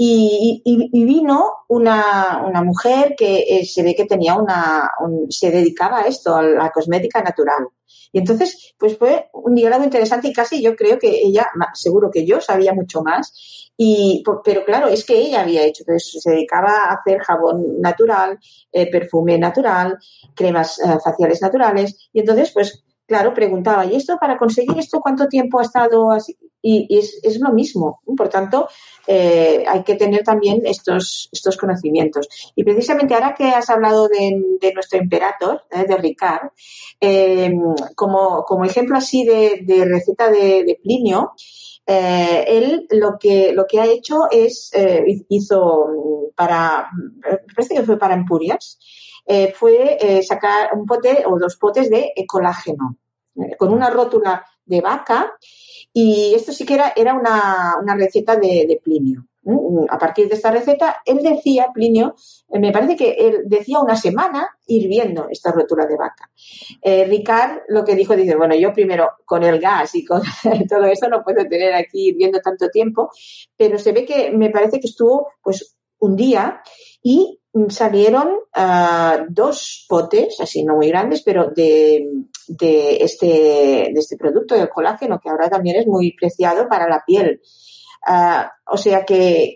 y, 0.00 0.62
y, 0.64 0.90
y, 0.92 1.04
vino 1.04 1.54
una, 1.66 2.44
una 2.46 2.62
mujer 2.62 3.16
que 3.18 3.44
eh, 3.48 3.66
se 3.66 3.82
ve 3.82 3.96
que 3.98 4.06
tenía 4.06 4.36
una, 4.36 4.92
un, 5.00 5.26
se 5.28 5.50
dedicaba 5.50 5.98
a 5.98 6.06
esto, 6.06 6.36
a 6.36 6.42
la 6.42 6.70
cosmética 6.70 7.20
natural. 7.20 7.66
Y 8.12 8.20
entonces, 8.20 8.74
pues 8.78 8.96
fue 8.96 9.28
un 9.32 9.56
diálogo 9.56 9.82
interesante 9.82 10.28
y 10.28 10.32
casi 10.32 10.62
yo 10.62 10.76
creo 10.76 11.00
que 11.00 11.08
ella, 11.08 11.48
seguro 11.74 12.10
que 12.12 12.24
yo 12.24 12.40
sabía 12.40 12.72
mucho 12.72 13.02
más. 13.02 13.72
Y, 13.76 14.22
pero 14.44 14.64
claro, 14.64 14.86
es 14.86 15.04
que 15.04 15.18
ella 15.18 15.40
había 15.40 15.64
hecho, 15.64 15.82
entonces 15.82 16.22
se 16.22 16.30
dedicaba 16.30 16.70
a 16.70 16.94
hacer 16.94 17.18
jabón 17.20 17.80
natural, 17.80 18.38
eh, 18.70 18.88
perfume 18.88 19.36
natural, 19.36 19.98
cremas 20.34 20.78
eh, 20.78 20.98
faciales 21.02 21.42
naturales. 21.42 22.08
Y 22.12 22.20
entonces, 22.20 22.52
pues 22.52 22.84
claro, 23.04 23.34
preguntaba, 23.34 23.84
¿y 23.84 23.96
esto 23.96 24.16
para 24.20 24.38
conseguir 24.38 24.78
esto 24.78 25.00
cuánto 25.00 25.26
tiempo 25.26 25.58
ha 25.58 25.62
estado 25.62 26.12
así? 26.12 26.36
Y, 26.60 26.98
es, 26.98 27.20
es, 27.22 27.38
lo 27.40 27.52
mismo. 27.52 28.00
Por 28.16 28.28
tanto, 28.28 28.68
eh, 29.06 29.64
hay 29.66 29.84
que 29.84 29.94
tener 29.94 30.24
también 30.24 30.62
estos, 30.64 31.28
estos 31.32 31.56
conocimientos. 31.56 32.28
Y 32.56 32.64
precisamente 32.64 33.14
ahora 33.14 33.34
que 33.34 33.44
has 33.44 33.70
hablado 33.70 34.08
de, 34.08 34.72
nuestro 34.74 34.98
imperator, 34.98 35.64
eh, 35.70 35.84
de 35.86 35.96
Ricard, 35.96 36.50
eh, 37.00 37.52
como, 37.94 38.44
como, 38.44 38.64
ejemplo 38.64 38.96
así 38.96 39.24
de, 39.24 39.84
receta 39.84 40.30
de, 40.30 40.78
Plinio, 40.82 41.32
eh, 41.86 42.44
él 42.48 42.86
lo 42.90 43.18
que, 43.18 43.52
lo 43.52 43.64
que 43.66 43.80
ha 43.80 43.86
hecho 43.86 44.22
es, 44.30 44.72
hizo 45.28 45.86
para, 46.34 46.90
parece 47.54 47.76
que 47.76 47.82
fue 47.82 47.98
para 47.98 48.14
Empurias, 48.14 48.78
fue 49.54 50.22
sacar 50.26 50.70
un 50.74 50.86
pote 50.86 51.24
o 51.26 51.38
dos 51.38 51.56
potes 51.56 51.88
de 51.90 52.12
colágeno, 52.26 52.96
con 53.58 53.72
una 53.72 53.90
rótula 53.90 54.44
de 54.68 54.80
vaca 54.80 55.32
y 55.92 56.34
esto 56.34 56.52
sí 56.52 56.64
que 56.64 56.74
era, 56.74 57.14
una, 57.14 57.76
una 57.82 57.96
receta 57.96 58.36
de, 58.36 58.66
de, 58.68 58.80
Plinio. 58.82 59.26
A 59.88 59.98
partir 59.98 60.28
de 60.28 60.34
esta 60.34 60.50
receta, 60.50 60.98
él 61.06 61.20
decía, 61.22 61.68
Plinio, 61.72 62.14
eh, 62.50 62.58
me 62.58 62.70
parece 62.70 62.96
que 62.96 63.12
él 63.12 63.42
decía 63.46 63.80
una 63.80 63.96
semana 63.96 64.48
hirviendo 64.66 65.28
esta 65.30 65.52
rotura 65.52 65.86
de 65.86 65.96
vaca. 65.96 66.30
Eh, 66.82 67.04
Ricard 67.06 67.62
lo 67.68 67.82
que 67.84 67.94
dijo, 67.94 68.14
dice, 68.14 68.36
bueno, 68.36 68.54
yo 68.54 68.74
primero 68.74 69.10
con 69.24 69.42
el 69.42 69.58
gas 69.58 69.94
y 69.94 70.04
con 70.04 70.20
todo 70.68 70.84
eso 70.84 71.08
no 71.08 71.24
puedo 71.24 71.48
tener 71.48 71.74
aquí 71.74 72.10
hirviendo 72.10 72.40
tanto 72.40 72.68
tiempo, 72.68 73.10
pero 73.56 73.78
se 73.78 73.92
ve 73.92 74.04
que 74.04 74.30
me 74.30 74.50
parece 74.50 74.80
que 74.80 74.88
estuvo 74.88 75.28
pues 75.42 75.76
un 75.98 76.14
día 76.14 76.60
y 77.02 77.40
salieron 77.68 78.28
uh, 78.56 79.24
dos 79.28 79.86
potes, 79.88 80.40
así 80.40 80.64
no 80.64 80.76
muy 80.76 80.88
grandes, 80.88 81.22
pero 81.22 81.50
de, 81.50 82.06
de, 82.46 82.96
este, 82.96 83.90
este 83.90 84.16
producto, 84.16 84.54
del 84.54 84.68
colágeno, 84.68 85.20
que 85.20 85.28
ahora 85.28 85.48
también 85.48 85.76
es 85.76 85.86
muy 85.86 86.12
preciado 86.12 86.68
para 86.68 86.88
la 86.88 87.02
piel. 87.06 87.40
Uh, 88.08 88.46
o 88.72 88.76
sea 88.76 89.04
que, 89.04 89.54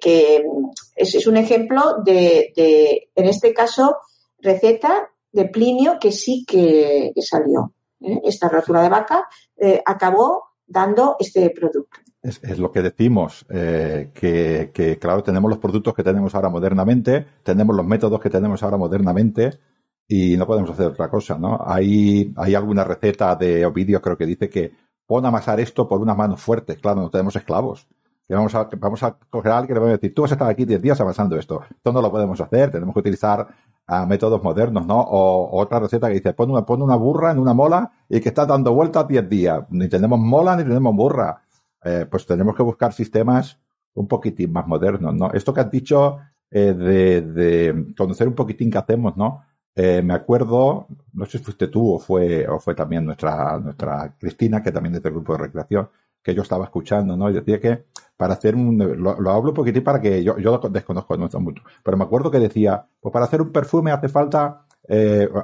es, 0.97 1.27
un 1.27 1.37
ejemplo 1.37 1.97
de, 2.05 2.53
de, 2.57 3.11
en 3.15 3.27
este 3.27 3.55
caso, 3.55 3.97
receta 4.39 5.09
de 5.33 5.47
Plinio 5.47 5.99
que 5.99 6.13
sí 6.13 6.45
que, 6.47 7.13
salió. 7.21 7.73
¿eh? 8.01 8.21
Esta 8.25 8.49
rotura 8.49 8.83
de 8.83 8.89
vaca 8.89 9.29
eh, 9.57 9.83
acabó 9.85 10.45
dando 10.67 11.17
este 11.19 11.51
producto. 11.51 11.99
Es, 12.23 12.59
lo 12.59 12.70
que 12.70 12.83
decimos, 12.83 13.45
eh, 13.51 14.12
que, 14.14 14.70
que, 14.73 14.97
claro, 14.99 15.25
tenemos 15.25 15.51
los 15.51 15.59
productos 15.59 15.93
que 15.93 16.05
tenemos 16.05 16.35
ahora 16.37 16.51
modernamente, 16.51 17.27
tenemos 17.43 17.75
los 17.75 17.85
métodos 17.85 18.20
que 18.20 18.31
tenemos 18.31 18.62
ahora 18.62 18.77
modernamente 18.77 19.59
y 20.07 20.37
no 20.37 20.47
podemos 20.47 20.70
hacer 20.70 20.87
otra 20.87 21.09
cosa, 21.11 21.37
¿no? 21.37 21.59
Hay, 21.66 22.33
hay 22.37 22.55
alguna 22.55 22.85
receta 22.85 23.35
de 23.35 23.66
Ovidio, 23.66 24.01
creo 24.01 24.16
que 24.16 24.27
dice 24.27 24.49
que 24.49 24.73
pon 25.07 25.25
a 25.25 25.29
amasar 25.29 25.59
esto 25.61 25.89
por 25.89 26.01
unas 26.01 26.16
manos 26.16 26.41
fuertes. 26.41 26.79
Claro, 26.79 27.03
no 27.03 27.11
tenemos 27.11 27.35
esclavos. 27.37 27.89
Que 28.27 28.35
vamos 28.35 28.55
a, 28.55 28.68
vamos 28.79 29.03
a 29.03 29.18
coger 29.29 29.53
a 29.53 29.59
alguien 29.59 29.73
y 29.73 29.75
le 29.75 29.81
vamos 29.81 29.95
a 29.95 29.97
decir, 29.99 30.14
tú 30.14 30.23
vas 30.23 30.31
a 30.31 30.35
estar 30.35 30.49
aquí 30.49 30.64
10 30.64 30.81
días 30.81 31.01
amasando 31.01 31.37
esto. 31.37 31.62
Esto 31.68 31.93
no 31.93 32.01
lo 32.01 32.11
podemos 32.11 32.41
hacer, 32.41 32.70
tenemos 32.70 32.95
que 32.95 33.01
utilizar 33.01 33.49
a 33.87 34.07
métodos 34.07 34.43
modernos, 34.43 34.87
¿no? 34.87 35.01
O, 35.01 35.61
otra 35.61 35.81
receta 35.81 36.09
que 36.09 36.14
dice, 36.14 36.35
pon 36.35 36.51
una, 36.51 36.64
pon 36.64 36.83
una 36.83 36.97
burra 36.97 37.33
en 37.33 37.39
una 37.39 37.53
mola 37.53 37.91
y 38.09 38.20
que 38.20 38.29
está 38.29 38.47
dando 38.47 38.73
vueltas 38.75 39.09
10 39.09 39.29
días. 39.29 39.61
Ni 39.70 39.89
tenemos 39.89 40.18
mola 40.18 40.57
ni 40.57 40.62
tenemos 40.62 40.95
burra. 40.95 41.43
Eh, 41.85 42.07
pues 42.11 42.26
tenemos 42.26 42.55
que 42.55 42.62
buscar 42.62 42.93
sistemas 42.93 43.59
un 43.95 44.07
poquitín 44.07 44.53
más 44.53 44.66
modernos, 44.66 45.14
¿no? 45.14 45.33
Esto 45.33 45.53
que 45.53 45.61
has 45.61 45.70
dicho 45.70 46.18
eh, 46.51 46.72
de, 46.74 47.93
conocer 47.97 48.28
un 48.28 48.35
poquitín 48.35 48.70
qué 48.70 48.78
hacemos, 48.78 49.16
¿no? 49.16 49.43
Eh, 49.74 50.03
me 50.03 50.14
acuerdo, 50.14 50.87
no 51.12 51.24
sé 51.24 51.39
si 51.39 51.45
fuiste 51.45 51.68
tú 51.68 51.95
o 51.95 51.99
fue, 51.99 52.47
o 52.47 52.61
fue 52.61 52.74
también 52.74 53.05
nuestra, 53.05 53.59
nuestra 53.59 54.14
Cristina, 54.18 54.62
que 54.62 54.70
también 54.70 54.95
es 54.95 55.03
del 55.03 55.12
grupo 55.12 55.33
de 55.33 55.41
recreación, 55.41 55.89
que 56.22 56.35
yo 56.35 56.43
estaba 56.43 56.64
escuchando, 56.64 57.16
¿no? 57.16 57.30
Y 57.30 57.35
decía 57.35 57.59
que 57.59 57.87
para 58.16 58.35
hacer 58.35 58.55
un, 58.55 58.78
lo, 58.78 59.11
hablo 59.30 59.51
un 59.51 59.55
poquitín 59.55 59.83
para 59.83 60.01
que 60.01 60.22
yo, 60.22 60.39
yo 60.39 60.59
desconozco, 60.70 61.16
no 61.16 61.28
mucho, 61.41 61.62
pero 61.83 61.97
me 61.97 62.05
acuerdo 62.05 62.30
que 62.30 62.39
decía, 62.39 62.87
pues 63.01 63.12
para 63.12 63.24
hacer 63.24 63.43
un 63.43 63.51
perfume 63.51 63.91
hace 63.91 64.09
falta 64.09 64.66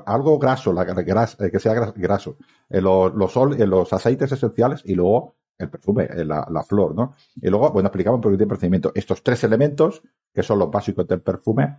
algo 0.06 0.38
graso, 0.38 0.72
la, 0.72 0.84
que 0.84 1.60
sea 1.60 1.74
graso, 1.74 2.36
los, 2.68 3.14
los 3.14 3.92
aceites 3.92 4.32
esenciales 4.32 4.82
y 4.84 4.94
luego 4.94 5.37
el 5.58 5.68
perfume, 5.70 6.08
la, 6.24 6.46
la, 6.48 6.62
flor, 6.62 6.94
¿no? 6.94 7.14
Y 7.36 7.48
luego, 7.50 7.70
bueno, 7.72 7.88
explicaba 7.88 8.16
un 8.16 8.22
procedimiento. 8.22 8.92
Estos 8.94 9.22
tres 9.22 9.42
elementos, 9.44 10.02
que 10.32 10.42
son 10.42 10.58
los 10.58 10.70
básicos 10.70 11.06
del 11.06 11.20
perfume, 11.20 11.76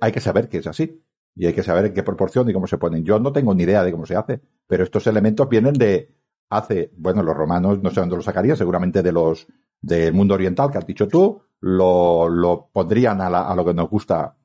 hay 0.00 0.12
que 0.12 0.20
saber 0.20 0.48
que 0.48 0.58
es 0.58 0.66
así. 0.66 1.02
Y 1.34 1.46
hay 1.46 1.54
que 1.54 1.62
saber 1.62 1.86
en 1.86 1.94
qué 1.94 2.02
proporción 2.02 2.50
y 2.50 2.52
cómo 2.52 2.66
se 2.66 2.76
ponen. 2.76 3.04
Yo 3.04 3.18
no 3.18 3.32
tengo 3.32 3.54
ni 3.54 3.62
idea 3.62 3.82
de 3.84 3.92
cómo 3.92 4.04
se 4.04 4.16
hace, 4.16 4.42
pero 4.66 4.84
estos 4.84 5.06
elementos 5.06 5.48
vienen 5.48 5.74
de 5.74 6.14
hace, 6.50 6.92
bueno, 6.96 7.22
los 7.22 7.34
romanos 7.34 7.82
no 7.82 7.90
sé 7.90 8.00
dónde 8.00 8.16
lo 8.16 8.22
sacarían, 8.22 8.56
seguramente 8.56 9.02
de 9.02 9.12
los 9.12 9.46
del 9.80 10.12
mundo 10.12 10.34
oriental 10.34 10.70
que 10.70 10.78
has 10.78 10.86
dicho 10.86 11.08
tú, 11.08 11.42
lo, 11.60 12.28
lo 12.28 12.68
pondrían 12.72 13.20
a, 13.20 13.26
a, 13.26 13.54
lo 13.56 13.64
que 13.64 13.74
nos 13.74 13.88
gusta 13.88 14.36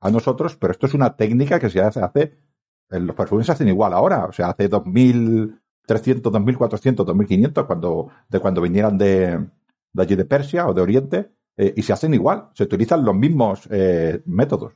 a 0.00 0.10
nosotros, 0.10 0.56
pero 0.56 0.72
esto 0.72 0.86
es 0.86 0.94
una 0.94 1.16
técnica 1.16 1.60
que 1.60 1.68
se 1.68 1.80
hace, 1.80 2.00
hace 2.00 2.38
los 2.88 3.14
perfumes 3.14 3.46
se 3.46 3.52
hacen 3.52 3.68
igual 3.68 3.92
ahora, 3.92 4.24
o 4.24 4.32
sea, 4.32 4.50
hace 4.50 4.68
2300, 5.94 6.32
2400, 6.32 7.06
2500, 7.06 7.66
cuando, 7.66 8.08
de 8.28 8.40
cuando 8.40 8.60
vinieran 8.60 8.96
de, 8.96 9.46
de 9.92 10.02
allí 10.02 10.16
de 10.16 10.24
Persia 10.24 10.66
o 10.66 10.74
de 10.74 10.82
Oriente, 10.82 11.30
eh, 11.56 11.74
y 11.76 11.82
se 11.82 11.92
hacen 11.92 12.14
igual, 12.14 12.50
se 12.54 12.64
utilizan 12.64 13.04
los 13.04 13.14
mismos 13.14 13.68
eh, 13.70 14.20
métodos. 14.26 14.72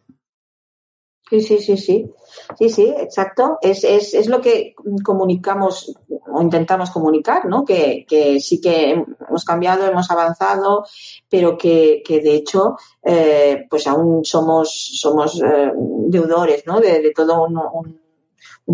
Sí, 1.30 1.40
sí, 1.40 1.58
sí, 1.58 1.76
sí. 1.78 2.12
Sí, 2.58 2.68
sí, 2.68 2.94
exacto. 2.98 3.58
Es, 3.62 3.82
es, 3.82 4.12
es 4.12 4.28
lo 4.28 4.40
que 4.42 4.74
comunicamos 5.02 5.94
o 6.34 6.42
intentamos 6.42 6.90
comunicar, 6.90 7.46
¿no? 7.46 7.64
Que, 7.64 8.04
que 8.06 8.40
sí 8.40 8.60
que 8.60 9.04
hemos 9.28 9.44
cambiado, 9.44 9.86
hemos 9.86 10.10
avanzado, 10.10 10.84
pero 11.28 11.56
que, 11.56 12.02
que 12.04 12.20
de 12.20 12.34
hecho, 12.34 12.76
eh, 13.02 13.66
pues 13.70 13.86
aún 13.86 14.24
somos, 14.24 14.98
somos 15.00 15.40
eh, 15.42 15.72
deudores, 16.08 16.64
¿no? 16.66 16.80
De, 16.80 17.00
de 17.00 17.12
todo 17.12 17.44
un, 17.46 18.04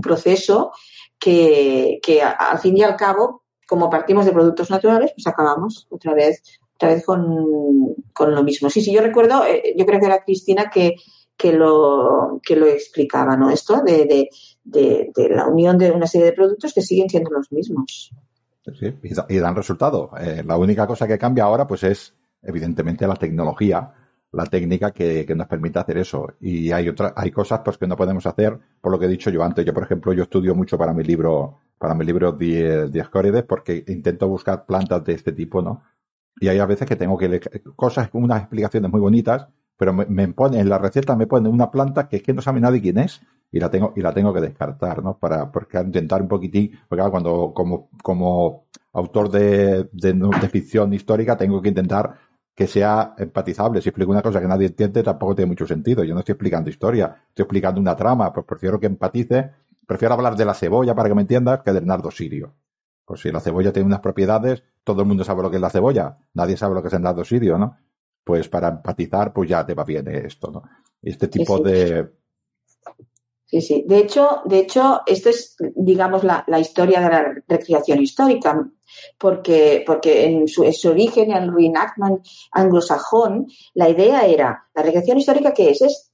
proceso 0.03 0.73
que, 1.21 2.01
que 2.03 2.23
al 2.23 2.59
fin 2.59 2.77
y 2.77 2.83
al 2.83 2.97
cabo, 2.97 3.45
como 3.69 3.89
partimos 3.89 4.25
de 4.27 4.33
productos 4.33 4.71
naturales, 4.71 5.13
pues 5.15 5.27
acabamos 5.27 5.87
otra 5.91 6.15
vez, 6.15 6.43
otra 6.75 6.89
vez 6.89 7.05
con, 7.05 7.95
con 8.13 8.35
lo 8.35 8.43
mismo. 8.43 8.69
Sí, 8.71 8.81
sí, 8.81 8.93
yo 8.93 9.03
recuerdo, 9.03 9.45
eh, 9.45 9.75
yo 9.77 9.87
creo 9.87 10.01
que 10.01 10.07
era 10.07 10.25
Cristina 10.25 10.71
que 10.71 10.97
que 11.41 11.55
lo, 11.55 12.39
que 12.43 12.55
lo 12.55 12.67
explicaba, 12.67 13.35
¿no? 13.35 13.49
Esto 13.49 13.83
de, 13.83 14.29
de, 14.63 15.11
de, 15.15 15.29
la 15.31 15.47
unión 15.47 15.79
de 15.79 15.91
una 15.91 16.07
serie 16.07 16.27
de 16.27 16.33
productos 16.35 16.75
que 16.75 16.83
siguen 16.83 17.09
siendo 17.09 17.31
los 17.31 17.51
mismos. 17.51 18.11
Sí, 18.79 18.95
y, 19.03 19.39
dan 19.39 19.57
resultado. 19.57 20.11
Eh, 20.21 20.43
la 20.45 20.59
única 20.59 20.87
cosa 20.87 21.09
que 21.09 21.19
cambia 21.19 21.45
ahora, 21.45 21.67
pues 21.67 21.83
es, 21.85 22.15
evidentemente, 22.43 23.07
la 23.07 23.17
tecnología, 23.17 23.91
la 24.33 24.47
técnica 24.47 24.93
que, 24.93 25.27
nos 25.35 25.47
permite 25.47 25.79
hacer 25.79 25.99
eso. 25.99 26.35
Y 26.41 26.73
hay 26.73 26.89
otras, 26.89 27.13
hay 27.17 27.31
cosas 27.31 27.61
pues 27.65 27.79
que 27.79 27.87
no 27.87 27.97
podemos 27.97 28.27
hacer, 28.27 28.59
por 28.81 28.93
lo 28.93 28.99
que 28.99 29.07
he 29.07 29.09
dicho 29.09 29.31
yo 29.31 29.43
antes. 29.43 29.65
Yo, 29.65 29.75
por 29.75 29.83
ejemplo, 29.83 30.13
yo 30.13 30.25
estudio 30.25 30.55
mucho 30.55 30.79
para 30.79 30.93
mi 30.93 31.03
libro, 31.03 31.59
para 31.79 31.95
mi 31.95 32.05
libro 32.05 32.33
Diascórides, 32.33 33.45
porque 33.45 33.85
intento 33.89 34.29
buscar 34.29 34.67
plantas 34.67 35.05
de 35.05 35.15
este 35.15 35.33
tipo, 35.33 35.63
¿no? 35.63 35.83
Y 36.41 36.49
hay 36.49 36.59
a 36.59 36.67
veces 36.67 36.87
que 36.89 36.97
tengo 36.97 37.19
que 37.19 37.29
leer 37.29 37.63
cosas 37.77 38.09
unas 38.13 38.41
explicaciones 38.41 38.91
muy 38.91 39.01
bonitas 39.01 39.49
pero 39.81 39.95
me, 39.95 40.05
me, 40.05 40.29
pone 40.29 40.61
en 40.61 40.69
la 40.69 40.77
receta 40.77 41.17
me 41.17 41.27
pone 41.27 41.49
una 41.49 41.71
planta 41.71 42.07
que 42.07 42.17
es 42.17 42.23
que 42.23 42.35
no 42.35 42.43
sabe 42.43 42.61
nadie 42.61 42.83
quién 42.83 42.99
es 42.99 43.23
y 43.51 43.59
la 43.59 43.71
tengo 43.71 43.95
y 43.97 44.03
la 44.03 44.13
tengo 44.13 44.33
que 44.35 44.43
descartar, 44.43 45.03
¿no? 45.03 45.19
Para 45.19 45.51
porque 45.51 45.81
intentar 45.81 46.21
un 46.21 46.29
poquitín, 46.29 46.79
porque 46.87 47.03
cuando 47.11 47.53
como 47.55 47.89
como 48.03 48.67
autor 48.93 49.31
de, 49.31 49.89
de, 49.93 50.49
ficción 50.51 50.93
histórica 50.93 51.37
tengo 51.37 51.63
que 51.63 51.71
intentar 51.71 52.15
que 52.61 52.67
sea 52.67 53.15
empatizable. 53.17 53.81
Si 53.81 53.89
explico 53.89 54.11
una 54.11 54.21
cosa 54.21 54.39
que 54.39 54.47
nadie 54.47 54.67
entiende, 54.67 55.03
tampoco 55.03 55.35
tiene 55.35 55.49
mucho 55.49 55.67
sentido. 55.67 56.05
Yo 56.05 56.13
no 56.13 56.21
estoy 56.21 56.35
explicando 56.35 56.69
historia, 56.69 57.25
estoy 57.31 57.45
explicando 57.45 57.81
una 57.81 57.97
trama, 57.97 58.31
pues 58.35 58.45
prefiero 58.45 58.79
que 58.79 58.85
empatice, 58.85 59.51
prefiero 59.87 60.13
hablar 60.13 60.37
de 60.37 60.45
la 60.45 60.53
cebolla 60.53 60.95
para 60.95 61.09
que 61.09 61.15
me 61.15 61.23
entiendas 61.23 61.63
que 61.63 61.73
del 61.73 61.87
nardo 61.87 62.11
sirio. 62.11 62.53
Pues 63.07 63.23
si 63.23 63.33
la 63.33 63.41
cebolla 63.41 63.73
tiene 63.73 63.87
unas 63.87 64.01
propiedades, 64.01 64.63
todo 64.85 65.01
el 65.01 65.09
mundo 65.09 65.25
sabe 65.25 65.43
lo 65.43 65.49
que 65.49 65.57
es 65.57 65.63
la 65.63 65.71
cebolla, 65.71 66.19
nadie 66.35 66.59
sabe 66.59 66.75
lo 66.75 66.83
que 66.83 66.89
es 66.89 66.93
el 66.93 67.01
nardo 67.01 67.25
sirio, 67.25 67.57
¿no? 67.57 67.79
pues 68.23 68.47
para 68.51 68.69
empatizar, 68.69 69.33
pues 69.33 69.49
ya 69.49 69.65
te 69.65 69.73
va 69.73 69.85
bien 69.85 70.07
esto, 70.09 70.51
¿no? 70.51 70.63
Este 71.01 71.29
tipo 71.29 71.57
sí, 71.57 71.63
sí. 71.65 71.71
de... 71.71 72.11
Sí, 73.47 73.61
sí. 73.63 73.85
De 73.89 73.99
hecho, 74.01 74.43
de 74.45 74.59
hecho, 74.59 75.01
esto 75.07 75.31
es, 75.31 75.57
digamos, 75.75 76.25
la, 76.25 76.45
la 76.47 76.61
historia 76.61 77.01
de 77.01 77.09
la 77.09 77.35
recreación 77.49 78.03
histórica, 78.03 78.71
porque, 79.19 79.83
porque 79.87 80.25
en 80.25 80.49
su, 80.49 80.65
en 80.65 80.75
su 80.75 80.91
origen, 80.91 81.31
en 81.31 81.45
el 81.45 81.55
reenactment 81.55 82.27
anglosajón, 82.53 83.47
la 83.75 83.89
idea 83.89 84.27
era, 84.27 84.69
la 84.75 84.83
recreación 84.83 85.19
histórica, 85.19 85.53
¿qué 85.53 85.71
es? 85.71 85.83
Es 85.83 86.11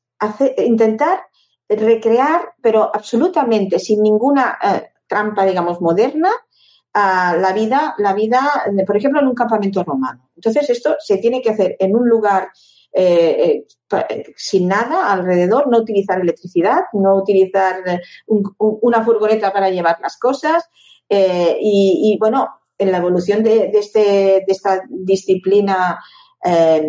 intentar 0.59 1.21
recrear, 1.69 2.55
pero 2.61 2.91
absolutamente 2.95 3.79
sin 3.79 4.03
ninguna 4.03 4.59
eh, 4.63 4.91
trampa, 5.07 5.45
digamos, 5.45 5.81
moderna, 5.81 6.31
la 6.95 7.53
vida, 7.55 7.95
la 7.99 8.15
vida, 8.15 8.41
por 8.87 8.97
ejemplo, 8.97 9.21
en 9.21 9.27
un 9.27 9.35
campamento 9.35 9.85
romano. 9.85 10.31
Entonces, 10.35 10.71
esto 10.71 10.97
se 10.99 11.19
tiene 11.19 11.43
que 11.43 11.51
hacer 11.51 11.77
en 11.79 11.95
un 11.95 12.09
lugar 12.09 12.49
eh, 12.91 13.67
eh, 13.93 14.33
sin 14.35 14.67
nada 14.67 15.13
alrededor, 15.13 15.69
no 15.69 15.77
utilizar 15.77 16.19
electricidad, 16.19 16.85
no 16.95 17.17
utilizar 17.17 17.83
un, 18.29 18.51
un, 18.57 18.79
una 18.81 19.05
furgoneta 19.05 19.53
para 19.53 19.69
llevar 19.69 19.99
las 20.01 20.19
cosas. 20.19 20.71
Y, 21.07 22.17
bueno, 22.19 22.49
en 22.79 22.93
la 22.93 22.99
evolución 22.99 23.43
de, 23.43 23.69
de, 23.69 23.79
este, 23.79 24.01
de 24.01 24.45
esta 24.49 24.83
disciplina 24.89 25.99
eh, 26.45 26.87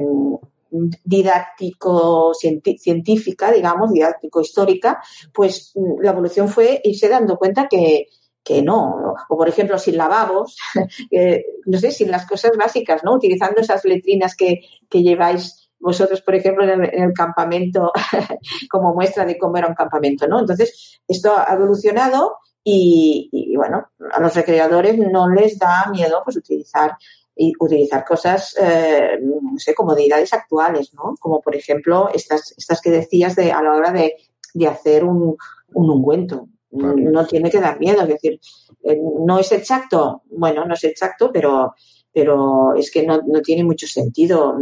didáctico 1.04 2.34
científica, 2.34 3.52
digamos, 3.52 3.92
didáctico 3.92 4.42
histórica, 4.42 5.02
pues 5.34 5.74
la 6.02 6.12
evolución 6.12 6.50
fue 6.50 6.82
irse 6.84 7.08
dando 7.08 7.38
cuenta 7.38 7.68
que, 7.68 8.08
que 8.44 8.62
no, 8.62 9.16
o 9.30 9.38
por 9.38 9.48
ejemplo 9.48 9.78
sin 9.78 9.98
lavabos, 9.98 10.58
eh, 11.12 11.46
no 11.66 11.80
sé, 11.80 11.92
sin 11.92 12.12
las 12.12 12.28
cosas 12.28 12.52
básicas, 12.58 13.04
¿no? 13.04 13.14
Utilizando 13.14 13.62
esas 13.62 13.84
letrinas 13.86 14.36
que, 14.36 14.62
que 14.90 15.02
lleváis 15.04 15.70
vosotros, 15.80 16.22
por 16.22 16.36
ejemplo, 16.36 16.64
en 16.64 16.70
el, 16.72 16.94
en 16.94 17.04
el 17.04 17.14
campamento 17.14 17.92
como 18.70 18.94
muestra 18.94 19.26
de 19.26 19.38
cómo 19.38 19.58
era 19.58 19.68
un 19.68 19.76
campamento, 19.76 20.28
¿no? 20.28 20.40
Entonces, 20.40 21.02
esto 21.08 21.34
ha 21.38 21.54
evolucionado 21.54 22.38
y, 22.70 23.30
y, 23.32 23.56
bueno, 23.56 23.88
a 24.12 24.20
los 24.20 24.36
recreadores 24.36 24.98
no 24.98 25.30
les 25.30 25.58
da 25.58 25.90
miedo 25.90 26.22
pues 26.26 26.36
utilizar 26.36 26.98
y 27.34 27.54
utilizar 27.60 28.04
cosas, 28.04 28.56
eh, 28.60 29.20
no 29.22 29.58
sé, 29.58 29.74
comodidades 29.74 30.34
actuales, 30.34 30.94
¿no? 30.94 31.16
Como 31.18 31.40
por 31.40 31.56
ejemplo 31.56 32.10
estas, 32.14 32.54
estas 32.58 32.82
que 32.82 32.90
decías 32.90 33.38
de, 33.38 33.54
a 33.54 33.62
la 33.62 33.74
hora 33.74 33.92
de, 33.92 34.16
de 34.54 34.68
hacer 34.68 35.06
un, 35.06 35.38
un 35.74 35.90
ungüento. 35.90 36.50
Claro. 36.70 36.98
No 36.98 37.26
tiene 37.26 37.50
que 37.50 37.62
dar 37.62 37.80
miedo, 37.80 38.02
es 38.02 38.10
decir, 38.10 38.40
eh, 38.84 39.00
no 39.26 39.40
es 39.40 39.50
exacto, 39.54 40.24
bueno, 40.30 40.66
no 40.66 40.74
es 40.74 40.84
exacto, 40.84 41.32
pero, 41.32 41.74
pero 42.12 42.76
es 42.76 42.92
que 42.92 43.06
no, 43.06 43.22
no 43.26 43.42
tiene 43.42 43.64
mucho 43.64 43.88
sentido, 43.88 44.58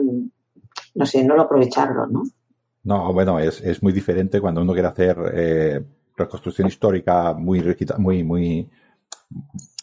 no 0.94 1.06
sé, 1.08 1.24
no 1.24 1.36
lo 1.36 1.42
aprovecharlo, 1.42 2.06
¿no? 2.06 2.22
No, 2.84 3.12
bueno, 3.14 3.40
es, 3.40 3.62
es 3.62 3.82
muy 3.82 3.94
diferente 3.94 4.40
cuando 4.40 4.62
uno 4.62 4.74
quiere 4.74 4.88
hacer 4.90 5.18
eh, 5.34 5.82
reconstrucción 6.16 6.68
histórica 6.68 7.34
muy, 7.34 7.62
muy, 7.98 8.24
muy, 8.24 8.70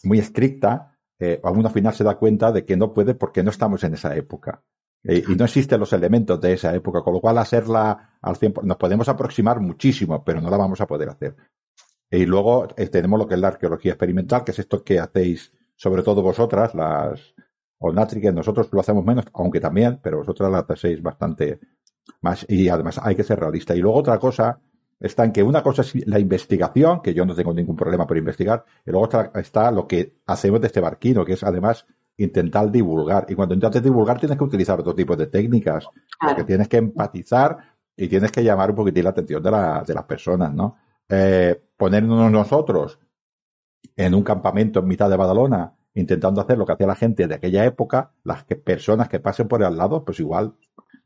muy 0.03 0.19
estricta, 0.19 0.97
eh, 1.19 1.39
a 1.43 1.51
uno 1.51 1.67
al 1.67 1.73
final 1.73 1.93
se 1.93 2.03
da 2.03 2.15
cuenta 2.15 2.51
de 2.51 2.65
que 2.65 2.75
no 2.75 2.93
puede 2.93 3.15
porque 3.15 3.43
no 3.43 3.49
estamos 3.49 3.83
en 3.83 3.93
esa 3.93 4.15
época. 4.15 4.63
y 5.05 5.35
no 5.35 5.43
existen 5.43 5.81
los 5.81 5.91
elementos 5.91 6.39
de 6.39 6.53
esa 6.53 6.73
época, 6.73 7.01
con 7.01 7.13
lo 7.13 7.19
cual 7.19 7.37
hacerla 7.37 8.17
al 8.21 8.35
100%, 8.35 8.63
nos 8.63 8.77
podemos 8.77 9.09
aproximar 9.09 9.59
muchísimo, 9.59 10.23
pero 10.23 10.39
no 10.39 10.49
la 10.49 10.55
vamos 10.55 10.79
a 10.79 10.87
poder 10.87 11.09
hacer. 11.09 11.35
Y 12.09 12.25
luego 12.25 12.67
eh, 12.77 12.87
tenemos 12.87 13.19
lo 13.19 13.27
que 13.27 13.33
es 13.33 13.39
la 13.41 13.49
arqueología 13.49 13.93
experimental, 13.93 14.43
que 14.43 14.51
es 14.51 14.59
esto 14.59 14.83
que 14.83 14.99
hacéis, 14.99 15.51
sobre 15.75 16.03
todo 16.03 16.21
vosotras, 16.21 16.73
las 16.75 17.33
Onatriques, 17.79 18.33
nosotros 18.33 18.69
lo 18.71 18.79
hacemos 18.79 19.03
menos, 19.03 19.25
aunque 19.33 19.59
también, 19.59 19.99
pero 20.01 20.19
vosotras 20.19 20.51
la 20.51 20.59
hacéis 20.59 21.01
bastante 21.01 21.59
más. 22.21 22.45
Y 22.47 22.69
además 22.69 22.99
hay 23.01 23.15
que 23.15 23.23
ser 23.23 23.39
realista. 23.39 23.75
Y 23.75 23.79
luego 23.79 23.97
otra 23.97 24.19
cosa 24.19 24.61
está 25.03 25.25
en 25.25 25.33
que 25.33 25.43
una 25.43 25.61
cosa 25.61 25.81
es 25.81 26.07
la 26.07 26.17
investigación, 26.17 27.01
que 27.01 27.13
yo 27.13 27.25
no 27.25 27.35
tengo 27.35 27.53
ningún 27.53 27.75
problema 27.75 28.07
por 28.07 28.17
investigar, 28.17 28.63
y 28.85 28.91
luego 28.91 29.09
está 29.35 29.69
lo 29.69 29.85
que 29.85 30.15
hacemos 30.25 30.61
de 30.61 30.67
este 30.67 30.79
barquino, 30.79 31.25
que 31.25 31.33
es 31.33 31.43
además 31.43 31.85
intentar 32.15 32.71
divulgar. 32.71 33.25
Y 33.27 33.35
cuando 33.35 33.53
intentas 33.53 33.83
divulgar 33.83 34.17
tienes 34.17 34.37
que 34.37 34.43
utilizar 34.45 34.79
otro 34.79 34.95
tipo 34.95 35.15
de 35.17 35.27
técnicas, 35.27 35.87
porque 36.19 36.45
tienes 36.45 36.69
que 36.69 36.77
empatizar 36.77 37.57
y 37.97 38.07
tienes 38.07 38.31
que 38.31 38.43
llamar 38.43 38.69
un 38.69 38.77
poquitín 38.77 39.03
la 39.03 39.09
atención 39.09 39.43
de, 39.43 39.51
la, 39.51 39.83
de 39.85 39.93
las 39.93 40.05
personas, 40.05 40.53
¿no? 40.53 40.77
Eh, 41.09 41.61
ponernos 41.75 42.31
nosotros 42.31 42.97
en 43.97 44.15
un 44.15 44.23
campamento 44.23 44.79
en 44.79 44.87
mitad 44.87 45.09
de 45.09 45.17
Badalona, 45.17 45.75
intentando 45.95 46.39
hacer 46.39 46.57
lo 46.57 46.65
que 46.65 46.71
hacía 46.71 46.87
la 46.87 46.95
gente 46.95 47.27
de 47.27 47.35
aquella 47.35 47.65
época, 47.65 48.13
las 48.23 48.45
personas 48.45 49.09
que 49.09 49.19
pasen 49.19 49.49
por 49.49 49.63
al 49.63 49.77
lado, 49.77 50.05
pues 50.05 50.21
igual 50.21 50.55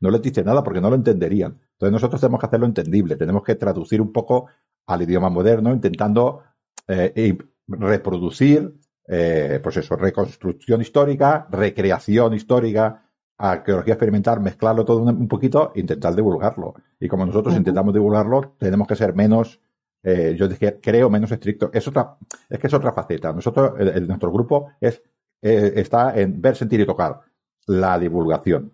no 0.00 0.10
les 0.10 0.22
dice 0.22 0.44
nada 0.44 0.62
porque 0.62 0.80
no 0.80 0.90
lo 0.90 0.96
entenderían. 0.96 1.58
Entonces 1.72 1.92
nosotros 1.92 2.20
tenemos 2.20 2.40
que 2.40 2.46
hacerlo 2.46 2.66
entendible, 2.66 3.16
tenemos 3.16 3.42
que 3.42 3.54
traducir 3.54 4.00
un 4.00 4.12
poco 4.12 4.46
al 4.86 5.02
idioma 5.02 5.28
moderno, 5.28 5.72
intentando 5.72 6.42
eh, 6.86 7.36
reproducir, 7.66 8.74
eh, 9.06 9.60
pues 9.62 9.76
eso, 9.76 9.96
reconstrucción 9.96 10.80
histórica, 10.80 11.46
recreación 11.50 12.34
histórica, 12.34 13.04
arqueología 13.36 13.94
experimental, 13.94 14.40
mezclarlo 14.40 14.84
todo 14.84 15.02
un, 15.02 15.28
poquito, 15.28 15.72
intentar 15.74 16.14
divulgarlo. 16.14 16.74
Y 16.98 17.08
como 17.08 17.26
nosotros 17.26 17.54
intentamos 17.54 17.94
divulgarlo, 17.94 18.54
tenemos 18.58 18.88
que 18.88 18.96
ser 18.96 19.14
menos 19.14 19.60
eh, 20.02 20.36
yo 20.38 20.48
dije, 20.48 20.78
creo 20.80 21.10
menos 21.10 21.30
estricto. 21.32 21.70
Es 21.72 21.86
otra, 21.88 22.16
es 22.48 22.58
que 22.58 22.66
es 22.66 22.74
otra 22.74 22.92
faceta. 22.92 23.32
Nosotros, 23.32 23.72
el, 23.78 24.06
nuestro 24.06 24.30
grupo 24.32 24.70
es, 24.80 25.02
eh, 25.42 25.72
está 25.76 26.18
en 26.18 26.40
ver, 26.40 26.56
sentir 26.56 26.80
y 26.80 26.86
tocar 26.86 27.20
la 27.66 27.98
divulgación. 27.98 28.72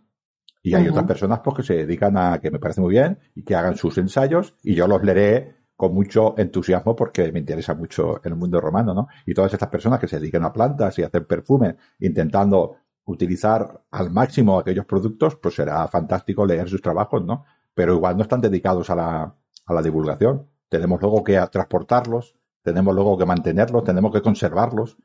Y 0.65 0.74
hay 0.74 0.89
otras 0.89 1.05
personas 1.05 1.41
pues, 1.45 1.57
que 1.57 1.62
se 1.62 1.74
dedican 1.74 2.16
a, 2.16 2.41
que 2.41 2.51
me 2.51 2.59
parece 2.59 2.81
muy 2.81 2.95
bien, 2.95 3.19
y 3.36 3.45
que 3.45 3.55
hagan 3.55 3.77
sus 3.77 3.97
ensayos, 3.99 4.57
y 4.62 4.74
yo 4.74 4.89
los 4.89 5.05
leeré 5.05 5.55
con 5.77 5.95
mucho 5.95 6.35
entusiasmo 6.39 6.97
porque 6.97 7.31
me 7.31 7.39
interesa 7.39 7.74
mucho 7.74 8.20
el 8.24 8.35
mundo 8.35 8.61
romano, 8.61 8.95
¿no? 8.95 9.09
Y 9.27 9.35
todas 9.35 9.53
estas 9.53 9.69
personas 9.69 10.01
que 10.01 10.09
se 10.09 10.19
dedican 10.19 10.45
a 10.45 10.53
plantas 10.53 10.99
y 10.99 11.03
a 11.03 11.07
hacer 11.07 11.27
perfume, 11.27 11.77
intentando 12.01 12.77
utilizar 13.05 13.82
al 13.91 14.11
máximo 14.11 14.59
aquellos 14.59 14.86
productos, 14.86 15.36
pues 15.36 15.55
será 15.55 15.86
fantástico 15.89 16.47
leer 16.47 16.69
sus 16.69 16.81
trabajos, 16.81 17.24
¿no? 17.24 17.45
Pero 17.74 17.95
igual 17.95 18.16
no 18.16 18.23
están 18.23 18.41
dedicados 18.41 18.89
a 18.91 18.95
la, 18.95 19.35
a 19.66 19.74
la 19.74 19.82
divulgación 19.82 20.49
tenemos 20.74 21.01
luego 21.01 21.23
que 21.23 21.41
transportarlos, 21.53 22.35
tenemos 22.62 22.93
luego 22.95 23.16
que 23.16 23.27
mantenerlos, 23.27 23.85
tenemos 23.85 24.12
que 24.12 24.23
conservarlos, 24.23 24.97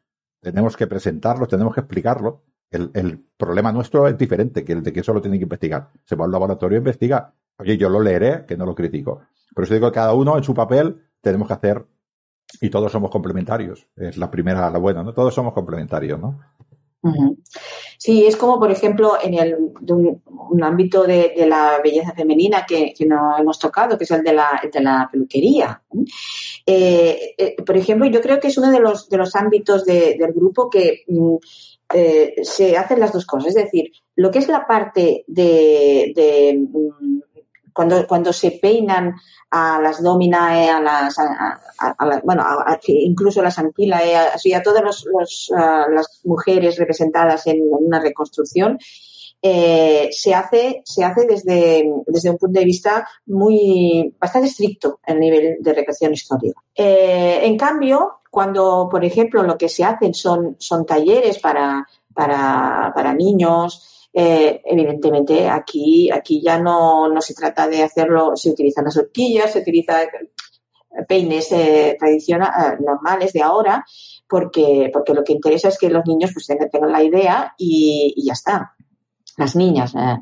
tenemos 0.42 0.76
que 0.76 0.88
presentarlos, 0.88 1.48
tenemos 1.48 1.76
que 1.76 1.82
explicarlos. 1.82 2.36
El, 2.72 3.24
problema 3.36 3.72
nuestro 3.72 4.08
es 4.08 4.18
diferente 4.18 4.64
que 4.64 4.74
el 4.74 4.84
de 4.84 4.94
que 4.94 5.04
solo 5.04 5.22
tienen 5.22 5.40
que 5.40 5.46
investigar. 5.46 5.90
Se 6.06 6.16
va 6.16 6.26
al 6.26 6.32
laboratorio 6.32 6.78
e 6.78 6.80
investiga. 6.80 7.34
Oye, 7.58 7.78
yo 7.78 7.90
lo 7.90 8.00
leeré, 8.00 8.46
que 8.46 8.58
no 8.58 8.66
lo 8.66 8.76
critico. 8.76 9.22
Pero 9.56 9.66
eso 9.66 9.74
digo 9.74 9.92
que 9.92 9.96
cada 9.96 10.14
uno 10.14 10.38
en 10.38 10.44
su 10.44 10.54
papel 10.54 11.02
tenemos 11.22 11.48
que 11.48 11.54
hacer 11.54 11.86
y 12.62 12.70
todos 12.70 12.92
somos 12.92 13.12
complementarios. 13.12 13.88
Es 13.96 14.18
la 14.18 14.30
primera, 14.30 14.70
la 14.70 14.78
buena, 14.78 15.04
¿no? 15.04 15.14
Todos 15.14 15.34
somos 15.34 15.54
complementarios, 15.54 16.20
¿no? 16.20 16.40
Sí, 17.98 18.26
es 18.26 18.36
como, 18.36 18.60
por 18.60 18.72
ejemplo, 18.72 19.14
en 19.22 19.34
el, 19.34 19.56
un, 19.56 20.64
ámbito 20.64 21.04
de, 21.04 21.34
la 21.48 21.80
belleza 21.84 22.14
femenina 22.14 22.66
que, 22.68 22.94
no 23.06 23.38
hemos 23.38 23.58
tocado, 23.58 23.98
que 23.98 24.04
es 24.04 24.12
el 24.12 24.24
de 24.24 24.34
la, 24.34 24.62
de 24.72 24.82
la 24.82 25.08
peluquería. 25.12 25.82
Eh, 26.66 27.36
eh, 27.38 27.56
por 27.64 27.78
ejemplo, 27.78 28.08
yo 28.08 28.22
creo 28.22 28.40
que 28.40 28.48
es 28.48 28.58
uno 28.58 28.72
de 28.72 28.80
los, 28.80 29.10
de 29.10 29.18
los 29.18 29.36
ámbitos 29.36 29.86
del 29.86 30.34
grupo 30.34 30.70
que 30.70 31.04
mm, 31.08 31.36
eh, 31.94 32.36
se 32.44 32.78
hacen 32.78 33.00
las 33.00 33.14
dos 33.14 33.26
cosas. 33.26 33.50
Es 33.50 33.64
decir, 33.64 33.92
lo 34.16 34.30
que 34.32 34.40
es 34.40 34.48
la 34.48 34.68
parte 34.68 35.24
de, 35.28 36.68
mm, 36.72 37.20
cuando, 37.74 38.06
cuando 38.08 38.34
se 38.34 38.52
peinan 38.52 39.16
a 39.52 39.80
las 39.82 40.04
dominae, 40.04 40.70
a 40.70 40.82
las, 40.82 41.16
bueno, 42.24 42.46
incluso 42.88 43.40
a 43.40 43.44
las 43.44 43.58
anquilae, 43.58 44.16
a, 44.16 44.64
todas 44.64 45.06
las 45.10 46.22
mujeres 46.24 46.78
representadas 46.78 47.48
en, 47.48 47.62
una 47.62 48.00
reconstrucción, 48.00 48.78
eh, 49.42 50.10
se 50.12 50.34
hace, 50.34 50.82
se 50.84 51.04
hace 51.04 51.26
desde, 51.26 51.90
desde 52.06 52.30
un 52.30 52.38
punto 52.38 52.60
de 52.60 52.66
vista 52.66 53.08
muy, 53.28 54.14
bastante 54.20 54.50
estricto 54.50 55.00
el 55.06 55.20
nivel 55.20 55.58
de 55.62 55.74
recreación 55.74 56.14
histórica. 56.14 56.62
Eh, 56.76 57.40
en 57.44 57.58
cambio, 57.58 58.19
cuando, 58.30 58.88
por 58.90 59.04
ejemplo, 59.04 59.44
lo 59.44 59.58
que 59.58 59.70
se 59.70 59.84
hacen 59.84 60.14
son, 60.14 60.56
son 60.60 60.86
talleres 60.86 61.40
para, 61.40 61.88
para, 62.14 62.92
para 62.94 63.14
niños, 63.14 64.10
eh, 64.14 64.62
evidentemente 64.66 65.48
aquí, 65.48 66.10
aquí 66.12 66.42
ya 66.42 66.60
no, 66.60 67.10
no 67.10 67.22
se 67.22 67.34
trata 67.34 67.68
de 67.68 67.84
hacerlo, 67.84 68.36
se 68.36 68.52
utilizan 68.52 68.86
las 68.86 68.98
horquillas, 68.98 69.54
se 69.54 69.60
utilizan 69.60 70.08
peines 71.08 71.52
eh, 71.52 71.96
tradicionales, 72.00 72.74
eh, 72.74 72.84
normales 72.84 73.34
de 73.34 73.42
ahora, 73.42 73.86
porque, 74.28 74.90
porque 74.92 75.14
lo 75.14 75.24
que 75.24 75.34
interesa 75.34 75.70
es 75.70 75.78
que 75.78 75.90
los 75.90 76.06
niños 76.06 76.32
pues 76.34 76.48
tengan, 76.48 76.92
la 76.92 77.04
idea 77.04 77.54
y, 77.58 78.14
y 78.16 78.26
ya 78.26 78.34
está 78.34 78.76
las 79.40 79.56
niñas. 79.56 79.96
Eh. 79.96 80.18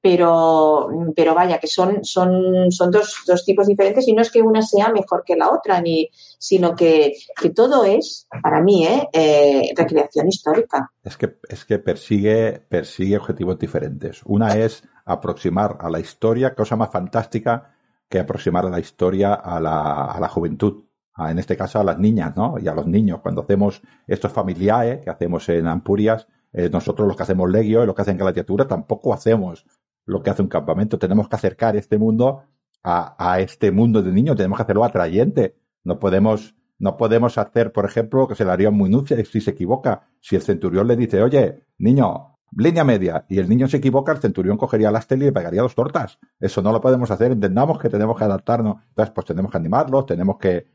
Pero, 0.00 0.88
pero 1.14 1.34
vaya, 1.34 1.58
que 1.58 1.66
son, 1.66 2.04
son, 2.04 2.70
son 2.70 2.90
dos, 2.90 3.16
dos, 3.26 3.44
tipos 3.44 3.66
diferentes 3.66 4.06
y 4.08 4.14
no 4.14 4.22
es 4.22 4.30
que 4.30 4.40
una 4.40 4.62
sea 4.62 4.90
mejor 4.90 5.24
que 5.26 5.36
la 5.36 5.50
otra, 5.50 5.80
ni, 5.80 6.08
sino 6.38 6.74
que, 6.74 7.14
que 7.38 7.50
todo 7.50 7.84
es, 7.84 8.26
para 8.42 8.62
mí, 8.62 8.86
¿eh? 8.86 9.08
eh 9.12 9.72
recreación 9.76 10.28
histórica. 10.28 10.90
Es 11.02 11.16
que, 11.16 11.36
es 11.48 11.64
que 11.64 11.78
persigue, 11.80 12.62
persigue 12.66 13.18
objetivos 13.18 13.58
diferentes. 13.58 14.22
Una 14.24 14.54
es 14.54 14.84
aproximar 15.04 15.76
a 15.80 15.90
la 15.90 15.98
historia, 15.98 16.54
cosa 16.54 16.76
más 16.76 16.90
fantástica 16.90 17.74
que 18.08 18.20
aproximar 18.20 18.66
a 18.66 18.70
la 18.70 18.80
historia 18.80 19.34
a 19.34 19.60
la, 19.60 20.06
a 20.06 20.20
la 20.20 20.28
juventud. 20.28 20.84
en 21.18 21.38
este 21.38 21.56
caso 21.56 21.80
a 21.80 21.84
las 21.84 21.98
niñas, 21.98 22.36
¿no? 22.36 22.56
Y 22.58 22.68
a 22.68 22.74
los 22.74 22.86
niños. 22.86 23.20
Cuando 23.20 23.42
hacemos 23.42 23.82
estos 24.06 24.32
familiares 24.32 25.00
que 25.02 25.10
hacemos 25.10 25.48
en 25.48 25.66
Ampurias, 25.66 26.26
eh, 26.52 26.68
nosotros 26.70 27.06
los 27.06 27.16
que 27.16 27.22
hacemos 27.22 27.50
legio 27.50 27.82
y 27.82 27.86
los 27.86 27.94
que 27.94 28.02
hacen 28.02 28.18
gladiatura 28.18 28.66
tampoco 28.66 29.14
hacemos 29.14 29.64
lo 30.04 30.22
que 30.22 30.30
hace 30.30 30.42
un 30.42 30.48
campamento. 30.48 30.98
Tenemos 30.98 31.28
que 31.28 31.36
acercar 31.36 31.76
este 31.76 31.98
mundo 31.98 32.42
a, 32.82 33.40
este 33.40 33.70
mundo 33.70 34.02
de 34.02 34.12
niños, 34.12 34.36
tenemos 34.36 34.56
que 34.56 34.62
hacerlo 34.62 34.84
atrayente. 34.84 35.56
No 35.84 35.98
podemos, 35.98 36.54
no 36.78 36.96
podemos 36.96 37.38
hacer, 37.38 37.72
por 37.72 37.84
ejemplo, 37.84 38.26
que 38.26 38.34
se 38.34 38.44
le 38.44 38.50
haría 38.50 38.70
muy 38.70 38.90
nuche 38.90 39.24
si 39.24 39.40
se 39.40 39.52
equivoca. 39.52 40.08
Si 40.20 40.36
el 40.36 40.42
centurión 40.42 40.86
le 40.86 40.96
dice, 40.96 41.22
oye, 41.22 41.66
niño, 41.78 42.38
línea 42.56 42.84
media, 42.84 43.26
y 43.28 43.38
el 43.38 43.48
niño 43.48 43.68
se 43.68 43.78
equivoca, 43.78 44.12
el 44.12 44.18
centurión 44.18 44.56
cogería 44.56 44.90
la 44.90 44.98
estela 44.98 45.24
y 45.24 45.26
le 45.26 45.32
pegaría 45.32 45.62
dos 45.62 45.74
tortas. 45.74 46.18
Eso 46.38 46.62
no 46.62 46.72
lo 46.72 46.80
podemos 46.80 47.10
hacer, 47.10 47.32
entendamos 47.32 47.78
que 47.78 47.88
tenemos 47.88 48.16
que 48.18 48.24
adaptarnos. 48.24 48.78
Entonces, 48.88 49.12
pues 49.14 49.26
tenemos 49.26 49.50
que 49.50 49.58
animarlos, 49.58 50.06
tenemos 50.06 50.38
que 50.38 50.66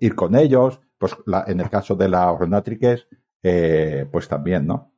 ir 0.00 0.14
con 0.14 0.36
ellos. 0.36 0.80
Pues 0.98 1.16
en 1.46 1.60
el 1.60 1.68
caso 1.68 1.94
de 1.94 2.08
la 2.08 2.30
ornatriques, 2.32 3.06
eh, 3.42 4.06
pues 4.10 4.28
también, 4.28 4.66
¿no? 4.66 4.95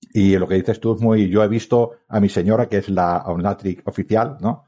Y 0.00 0.36
lo 0.38 0.46
que 0.48 0.54
dices 0.54 0.80
tú 0.80 0.94
es 0.94 1.00
muy, 1.00 1.28
yo 1.28 1.42
he 1.42 1.48
visto 1.48 1.92
a 2.08 2.20
mi 2.20 2.28
señora, 2.28 2.68
que 2.68 2.78
es 2.78 2.88
la 2.88 3.24
Omnatric 3.26 3.86
oficial, 3.86 4.38
¿no? 4.40 4.64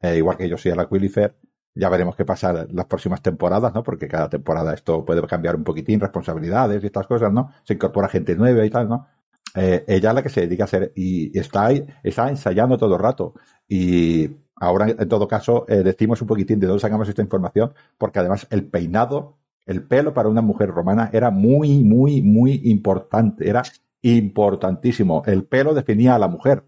Eh, 0.00 0.16
igual 0.16 0.36
que 0.36 0.48
yo 0.48 0.58
soy 0.58 0.72
la 0.74 0.88
Quilifer, 0.88 1.36
ya 1.74 1.88
veremos 1.88 2.16
qué 2.16 2.24
pasa 2.24 2.66
las 2.70 2.86
próximas 2.86 3.22
temporadas, 3.22 3.72
¿no? 3.74 3.82
Porque 3.82 4.08
cada 4.08 4.28
temporada 4.28 4.74
esto 4.74 5.04
puede 5.04 5.26
cambiar 5.26 5.56
un 5.56 5.64
poquitín, 5.64 6.00
responsabilidades 6.00 6.82
y 6.82 6.86
estas 6.86 7.06
cosas, 7.06 7.32
¿no? 7.32 7.50
Se 7.64 7.74
incorpora 7.74 8.08
gente 8.08 8.34
nueva 8.36 8.64
y 8.64 8.70
tal, 8.70 8.88
¿no? 8.88 9.06
Eh, 9.54 9.84
ella 9.86 10.10
es 10.10 10.14
la 10.14 10.22
que 10.22 10.28
se 10.28 10.42
dedica 10.42 10.64
a 10.64 10.66
hacer 10.66 10.92
y 10.94 11.36
está 11.38 11.66
ahí, 11.66 11.86
está 12.02 12.28
ensayando 12.28 12.76
todo 12.76 12.96
el 12.96 13.02
rato. 13.02 13.34
Y 13.68 14.30
ahora, 14.56 14.88
en 14.90 15.08
todo 15.08 15.28
caso, 15.28 15.66
eh, 15.68 15.82
decimos 15.82 16.20
un 16.20 16.28
poquitín 16.28 16.60
de 16.60 16.66
dónde 16.66 16.80
sacamos 16.80 17.08
esta 17.08 17.22
información, 17.22 17.72
porque 17.98 18.18
además 18.18 18.46
el 18.50 18.66
peinado, 18.66 19.38
el 19.66 19.82
pelo 19.82 20.14
para 20.14 20.28
una 20.28 20.42
mujer 20.42 20.70
romana 20.70 21.10
era 21.12 21.30
muy, 21.30 21.84
muy, 21.84 22.22
muy 22.22 22.60
importante. 22.64 23.48
Era 23.48 23.62
importantísimo. 24.02 25.22
El 25.26 25.44
pelo 25.44 25.74
definía 25.74 26.14
a 26.14 26.18
la 26.18 26.28
mujer 26.28 26.64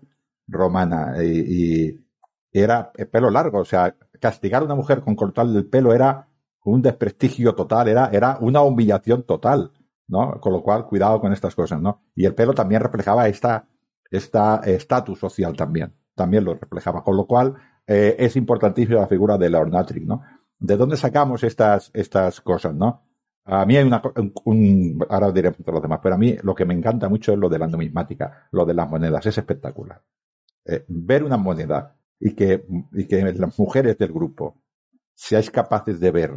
romana 0.46 1.22
y, 1.22 2.00
era 2.52 2.92
el 2.96 3.08
pelo 3.08 3.30
largo. 3.30 3.58
O 3.58 3.64
sea, 3.64 3.96
castigar 4.20 4.62
a 4.62 4.64
una 4.64 4.76
mujer 4.76 5.00
con 5.00 5.16
cortarle 5.16 5.58
el 5.58 5.66
pelo 5.66 5.92
era 5.92 6.28
un 6.64 6.80
desprestigio 6.80 7.54
total, 7.54 7.88
era, 7.88 8.08
era 8.12 8.38
una 8.40 8.62
humillación 8.62 9.24
total, 9.24 9.72
¿no? 10.06 10.40
Con 10.40 10.52
lo 10.52 10.62
cual, 10.62 10.86
cuidado 10.86 11.20
con 11.20 11.32
estas 11.32 11.54
cosas, 11.54 11.80
¿no? 11.80 12.02
Y 12.14 12.24
el 12.24 12.34
pelo 12.34 12.54
también 12.54 12.80
reflejaba 12.80 13.28
esta 13.28 13.66
esta 14.16 14.60
estatus 14.64 15.18
social 15.18 15.56
también, 15.56 15.94
también 16.14 16.44
lo 16.44 16.54
reflejaba, 16.54 17.02
con 17.02 17.16
lo 17.16 17.26
cual 17.26 17.54
eh, 17.86 18.16
es 18.18 18.36
importantísima 18.36 19.00
la 19.00 19.06
figura 19.06 19.36
de 19.38 19.50
la 19.50 19.60
ornatrix, 19.60 20.06
¿no? 20.06 20.22
¿De 20.58 20.76
dónde 20.76 20.96
sacamos 20.96 21.42
estas, 21.42 21.90
estas 21.94 22.40
cosas, 22.40 22.74
no? 22.74 23.02
A 23.46 23.66
mí 23.66 23.76
hay 23.76 23.84
una, 23.84 24.00
un, 24.44 25.04
ahora 25.08 25.30
diré 25.30 25.54
los 25.66 25.82
demás, 25.82 26.00
pero 26.02 26.14
a 26.14 26.18
mí 26.18 26.36
lo 26.42 26.54
que 26.54 26.64
me 26.64 26.74
encanta 26.74 27.08
mucho 27.08 27.32
es 27.32 27.38
lo 27.38 27.48
de 27.48 27.58
la 27.58 27.66
numismática, 27.66 28.48
lo 28.52 28.64
de 28.64 28.74
las 28.74 28.88
monedas, 28.88 29.26
es 29.26 29.36
espectacular. 29.38 30.00
eh, 30.64 30.84
ver 30.88 31.24
una 31.24 31.36
moneda 31.36 31.96
y 32.18 32.34
que, 32.34 32.66
y 32.92 33.06
que 33.06 33.22
las 33.32 33.58
mujeres 33.58 33.98
del 33.98 34.12
grupo 34.12 34.56
seáis 35.14 35.50
capaces 35.50 36.00
de 36.00 36.10
ver, 36.10 36.34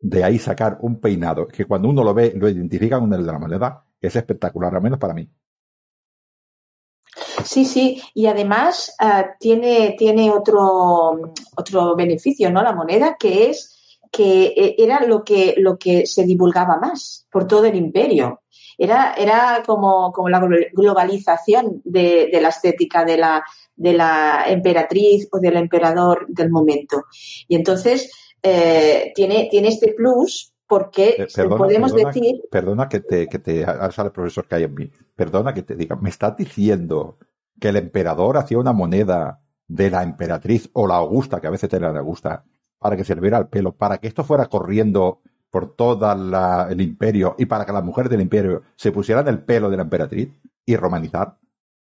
de 0.00 0.24
ahí 0.24 0.38
sacar 0.38 0.78
un 0.80 1.00
peinado, 1.00 1.46
que 1.46 1.64
cuando 1.64 1.88
uno 1.88 2.02
lo 2.04 2.14
ve, 2.14 2.32
lo 2.36 2.48
identifica 2.48 2.98
con 2.98 3.12
el 3.12 3.24
de 3.24 3.32
la 3.32 3.38
moneda, 3.38 3.84
es 4.00 4.16
espectacular, 4.16 4.74
al 4.74 4.82
menos 4.82 4.98
para 4.98 5.14
mí. 5.14 5.28
Sí, 7.44 7.64
sí, 7.64 8.02
y 8.14 8.26
además 8.26 8.94
uh, 9.00 9.24
tiene, 9.38 9.94
tiene 9.98 10.30
otro, 10.30 11.32
otro 11.56 11.96
beneficio, 11.96 12.50
¿no? 12.50 12.62
La 12.62 12.72
moneda, 12.72 13.16
que 13.18 13.50
es 13.50 13.77
que 14.10 14.46
eh, 14.46 14.74
era 14.78 15.04
lo 15.06 15.22
que, 15.24 15.54
lo 15.58 15.78
que 15.78 16.06
se 16.06 16.24
divulgaba 16.24 16.78
más 16.78 17.26
por 17.30 17.46
todo 17.46 17.64
el 17.64 17.76
imperio. 17.76 18.42
Era, 18.76 19.14
era 19.14 19.62
como, 19.66 20.12
como 20.12 20.28
la 20.28 20.40
globalización 20.72 21.82
de, 21.84 22.28
de 22.32 22.40
la 22.40 22.50
estética 22.50 23.04
de 23.04 23.16
la, 23.16 23.44
de 23.74 23.92
la 23.92 24.44
emperatriz 24.46 25.28
o 25.32 25.40
del 25.40 25.56
emperador 25.56 26.26
del 26.28 26.50
momento. 26.50 27.06
Y 27.48 27.56
entonces 27.56 28.10
eh, 28.40 29.12
tiene, 29.16 29.48
tiene 29.50 29.68
este 29.68 29.94
plus 29.94 30.52
porque 30.68 31.16
Eh, 31.18 31.26
perdona, 31.34 31.56
podemos 31.56 31.92
perdona, 31.92 32.12
decir 32.12 32.40
perdona 32.50 32.88
que 32.88 33.00
te, 33.00 33.26
que 33.26 33.38
te, 33.38 33.62
el 33.62 34.12
profesor 34.12 34.46
que 34.46 34.54
hay 34.54 34.64
en 34.64 34.74
mí. 34.74 34.90
Perdona 35.16 35.52
que 35.52 35.62
te 35.62 35.74
diga, 35.74 35.96
¿me 35.96 36.10
estás 36.10 36.36
diciendo 36.36 37.18
que 37.58 37.70
el 37.70 37.76
emperador 37.76 38.36
hacía 38.36 38.58
una 38.58 38.72
moneda 38.72 39.40
de 39.66 39.90
la 39.90 40.02
emperatriz 40.02 40.70
o 40.74 40.86
la 40.86 40.96
Augusta, 40.96 41.40
que 41.40 41.46
a 41.48 41.50
veces 41.50 41.72
era 41.72 41.92
la 41.92 42.00
Augusta, 42.00 42.44
para 42.78 42.96
que 42.96 43.04
sirviera 43.04 43.36
al 43.36 43.48
pelo, 43.48 43.72
para 43.72 43.98
que 43.98 44.08
esto 44.08 44.24
fuera 44.24 44.46
corriendo 44.46 45.20
por 45.50 45.74
todo 45.74 46.10
el 46.68 46.80
imperio 46.80 47.34
y 47.38 47.46
para 47.46 47.64
que 47.64 47.72
las 47.72 47.84
mujeres 47.84 48.10
del 48.10 48.20
imperio 48.20 48.62
se 48.76 48.92
pusieran 48.92 49.26
el 49.28 49.40
pelo 49.40 49.70
de 49.70 49.76
la 49.76 49.82
emperatriz 49.84 50.30
y 50.64 50.76
romanizar? 50.76 51.36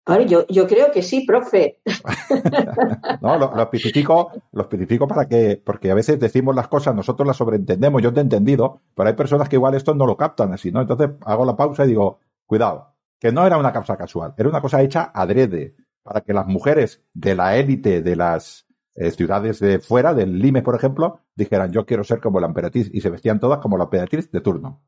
Bueno, 0.05 0.25
yo, 0.25 0.47
yo 0.49 0.67
creo 0.67 0.91
que 0.91 1.03
sí, 1.03 1.25
profe. 1.27 1.81
No, 3.21 3.39
lo, 3.39 3.55
lo 3.55 3.63
especifico, 3.63 4.33
lo 4.51 4.63
especifico 4.63 5.07
para 5.07 5.29
que, 5.29 5.63
porque 5.65 5.91
a 5.93 5.95
veces 5.95 6.19
decimos 6.19 6.57
las 6.57 6.67
cosas, 6.67 6.95
nosotros 6.95 7.25
las 7.25 7.37
sobreentendemos, 7.37 8.03
yo 8.03 8.13
te 8.13 8.19
he 8.19 8.23
entendido, 8.23 8.81
pero 8.97 9.09
hay 9.09 9.15
personas 9.15 9.49
que 9.49 9.57
igual 9.57 9.75
esto 9.75 9.95
no 9.95 10.07
lo 10.07 10.17
captan 10.17 10.53
así, 10.53 10.73
¿no? 10.73 10.81
Entonces 10.81 11.11
hago 11.25 11.45
la 11.45 11.57
pausa 11.57 11.85
y 11.85 11.89
digo, 11.89 12.19
cuidado, 12.47 12.95
que 13.21 13.31
no 13.31 13.47
era 13.47 13.59
una 13.59 13.73
causa 13.73 13.97
casual, 13.97 14.35
era 14.37 14.49
una 14.49 14.61
cosa 14.61 14.83
hecha 14.83 15.13
adrede, 15.15 15.77
para 16.03 16.23
que 16.23 16.33
las 16.33 16.47
mujeres 16.49 17.05
de 17.15 17.37
la 17.37 17.57
élite 17.57 18.03
de 18.03 18.17
las 18.17 18.67
eh, 18.95 19.11
ciudades 19.11 19.59
de 19.61 19.79
fuera, 19.79 20.15
del 20.15 20.39
Limes, 20.39 20.63
por 20.63 20.75
ejemplo, 20.75 21.21
dijeran, 21.35 21.73
yo 21.73 21.87
quiero 21.87 22.05
ser 22.05 22.21
como 22.21 22.41
la 22.41 22.47
emperatriz, 22.47 22.91
y 22.93 23.01
se 23.01 23.11
vestían 23.11 23.41
todas 23.41 23.61
como 23.61 23.77
la 23.79 23.85
emperatriz 23.85 24.31
de 24.31 24.41
turno. 24.41 24.83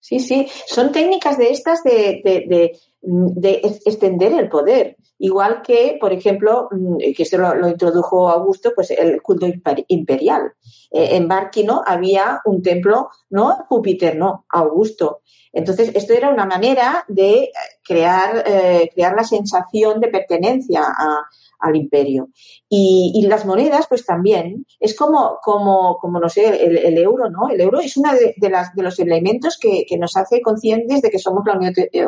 Sí, 0.00 0.20
sí, 0.20 0.46
son 0.66 0.92
técnicas 0.92 1.36
de 1.38 1.50
estas 1.50 1.82
de, 1.82 2.20
de, 2.24 2.44
de, 2.48 2.78
de 3.00 3.60
extender 3.84 4.32
el 4.32 4.48
poder. 4.48 4.96
Igual 5.18 5.62
que, 5.62 5.98
por 6.00 6.12
ejemplo, 6.12 6.68
mm, 6.70 6.98
que 7.16 7.22
esto 7.22 7.38
lo, 7.38 7.68
introdujo 7.68 8.28
Augusto, 8.28 8.72
pues 8.74 8.90
el 8.92 9.20
culto 9.20 9.46
imper- 9.46 9.84
imperial. 9.88 10.52
Eh, 10.90 11.16
en 11.16 11.26
Bárquino 11.26 11.82
había 11.84 12.40
un 12.44 12.62
templo, 12.62 13.08
no 13.30 13.66
Júpiter, 13.68 14.16
no, 14.16 14.44
Augusto. 14.48 15.22
Entonces, 15.52 15.90
esto 15.94 16.12
era 16.12 16.30
una 16.30 16.46
manera 16.46 17.04
de 17.08 17.44
eh, 17.44 17.52
crear, 17.84 18.44
eh, 18.46 18.90
crear 18.94 19.14
la 19.16 19.24
sensación 19.24 20.00
de 20.00 20.08
pertenencia 20.08 20.82
a, 20.82 21.22
al 21.60 21.76
imperio. 21.76 22.28
Y, 22.68 23.12
y, 23.14 23.26
las 23.26 23.44
monedas, 23.44 23.86
pues 23.88 24.04
también, 24.04 24.66
es 24.78 24.94
como, 24.94 25.38
como, 25.42 25.96
como 25.98 26.20
no 26.20 26.28
sé, 26.28 26.64
el, 26.64 26.98
euro, 26.98 27.30
¿no? 27.30 27.48
El 27.48 27.60
euro 27.60 27.80
es 27.80 27.96
uno 27.96 28.10
de, 28.12 28.50
las, 28.50 28.74
de 28.74 28.82
los 28.82 28.98
elementos 29.00 29.58
que, 29.58 29.84
que, 29.88 29.98
nos 29.98 30.16
hace 30.16 30.40
conscientes 30.40 31.02
de 31.02 31.10
que 31.10 31.18
somos 31.18 31.44
la 31.46 31.58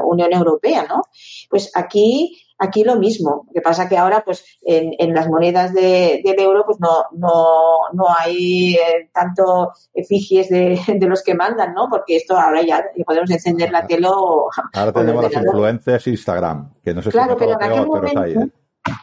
Unión 0.05 0.33
Europea, 0.33 0.80
¿no? 0.89 1.03
Pues 1.49 1.71
aquí, 1.75 2.41
aquí 2.59 2.85
lo 2.85 2.97
mismo. 2.97 3.45
Lo 3.47 3.53
que 3.53 3.61
pasa 3.61 3.89
que 3.89 3.97
ahora, 3.97 4.23
pues, 4.25 4.45
en, 4.63 4.93
en 4.99 5.15
las 5.15 5.29
monedas 5.29 5.73
de, 5.75 6.23
del 6.25 6.39
euro, 6.41 6.65
pues 6.65 6.79
no, 6.81 7.05
no, 7.13 7.89
no 7.93 8.07
hay 8.19 8.75
eh, 8.75 9.11
tanto 9.13 9.73
efigies 9.95 10.49
de, 10.49 10.81
de, 10.87 11.07
los 11.07 11.23
que 11.23 11.35
mandan, 11.35 11.75
¿no? 11.75 11.89
Porque 11.91 12.17
esto 12.17 12.37
ahora 12.37 12.63
ya 12.63 12.85
podemos 13.05 13.31
encender 13.31 13.71
la 13.71 13.87
tele 13.87 14.09
o. 14.11 14.49
Ahora 14.73 14.93
tenemos 14.93 15.23
las 15.33 15.33
influencers 15.33 16.07
Instagram, 16.07 16.75
que 16.83 16.95
no 16.95 17.03
sé 17.03 17.11
claro, 17.11 17.33
si 17.33 17.39
pero 17.39 17.53
en 17.53 17.57
aquel 17.57 17.73
peor, 17.73 17.87
momento, 17.87 18.23
pero 18.23 18.41
¿eh? 18.43 18.51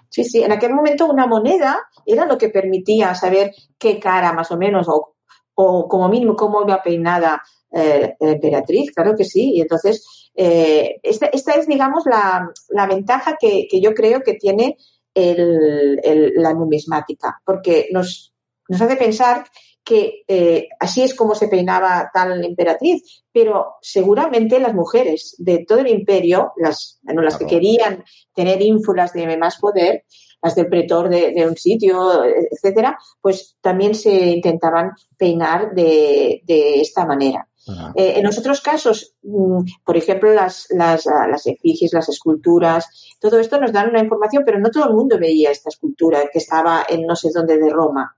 Sí, 0.10 0.24
sí, 0.24 0.44
en 0.44 0.52
aquel 0.52 0.74
momento 0.74 1.06
una 1.06 1.28
moneda 1.28 1.80
era 2.06 2.26
lo 2.26 2.38
que 2.38 2.50
permitía 2.50 3.14
saber 3.14 3.54
qué 3.78 4.00
cara 4.00 4.34
más 4.34 4.52
o 4.52 4.58
menos 4.58 4.88
o, 4.90 5.16
o 5.54 5.88
como 5.88 6.10
mínimo 6.10 6.36
cómo 6.36 6.64
iba 6.64 6.82
peinada 6.82 7.42
eh, 7.72 8.16
la 8.20 8.32
emperatriz, 8.32 8.92
claro 8.94 9.16
que 9.16 9.26
sí. 9.26 9.54
Y 9.56 9.62
entonces, 9.62 10.27
eh, 10.38 11.00
esta, 11.02 11.26
esta, 11.26 11.54
es, 11.54 11.68
digamos, 11.68 12.06
la, 12.06 12.50
la 12.70 12.86
ventaja 12.86 13.38
que, 13.40 13.68
que, 13.70 13.82
yo 13.82 13.96
creo 13.96 14.22
que 14.22 14.36
tiene 14.36 14.78
el, 15.16 16.00
el, 16.04 16.34
la 16.36 16.54
numismática, 16.54 17.42
porque 17.44 17.90
nos, 17.92 18.36
nos 18.70 18.80
hace 18.80 18.96
pensar 18.96 19.46
que 19.84 20.26
eh, 20.28 20.68
así 20.80 21.02
es 21.02 21.16
como 21.16 21.34
se 21.34 21.48
peinaba 21.48 22.12
tal 22.14 22.46
emperatriz, 22.46 23.24
pero 23.32 23.78
seguramente 23.82 24.60
las 24.60 24.76
mujeres 24.76 25.34
de 25.40 25.66
todo 25.68 25.80
el 25.80 25.88
imperio, 25.88 26.52
las, 26.58 27.00
bueno, 27.02 27.22
las 27.24 27.38
claro. 27.38 27.50
que 27.50 27.56
querían 27.56 28.04
tener 28.36 28.62
ínfulas 28.62 29.14
de 29.14 29.38
más 29.38 29.58
poder, 29.58 30.04
las 30.44 30.56
del 30.56 30.68
pretor 30.68 31.10
de, 31.10 31.32
de 31.32 31.48
un 31.48 31.58
sitio, 31.58 32.24
etcétera, 32.24 33.00
pues 33.22 33.58
también 33.60 33.96
se 33.96 34.12
intentaban 34.12 34.92
peinar 35.18 35.74
de, 35.74 36.42
de 36.44 36.82
esta 36.82 37.06
manera. 37.06 37.48
Eh, 37.96 38.14
en 38.18 38.24
los 38.24 38.38
otros 38.38 38.62
casos, 38.62 39.16
mmm, 39.24 39.62
por 39.84 39.98
ejemplo, 39.98 40.34
las, 40.34 40.68
las, 40.70 41.06
las 41.06 41.48
efigies, 41.48 41.94
las 41.94 42.10
esculturas, 42.10 43.16
todo 43.20 43.40
esto 43.40 43.60
nos 43.60 43.72
dan 43.72 43.90
una 43.90 44.02
información, 44.02 44.44
pero 44.46 44.60
no 44.60 44.70
todo 44.70 44.86
el 44.86 44.94
mundo 44.94 45.18
veía 45.20 45.52
esta 45.52 45.70
escultura 45.70 46.30
que 46.32 46.40
estaba 46.40 46.86
en 46.88 47.06
no 47.06 47.16
sé 47.16 47.30
dónde 47.34 47.58
de 47.58 47.70
Roma. 47.70 48.16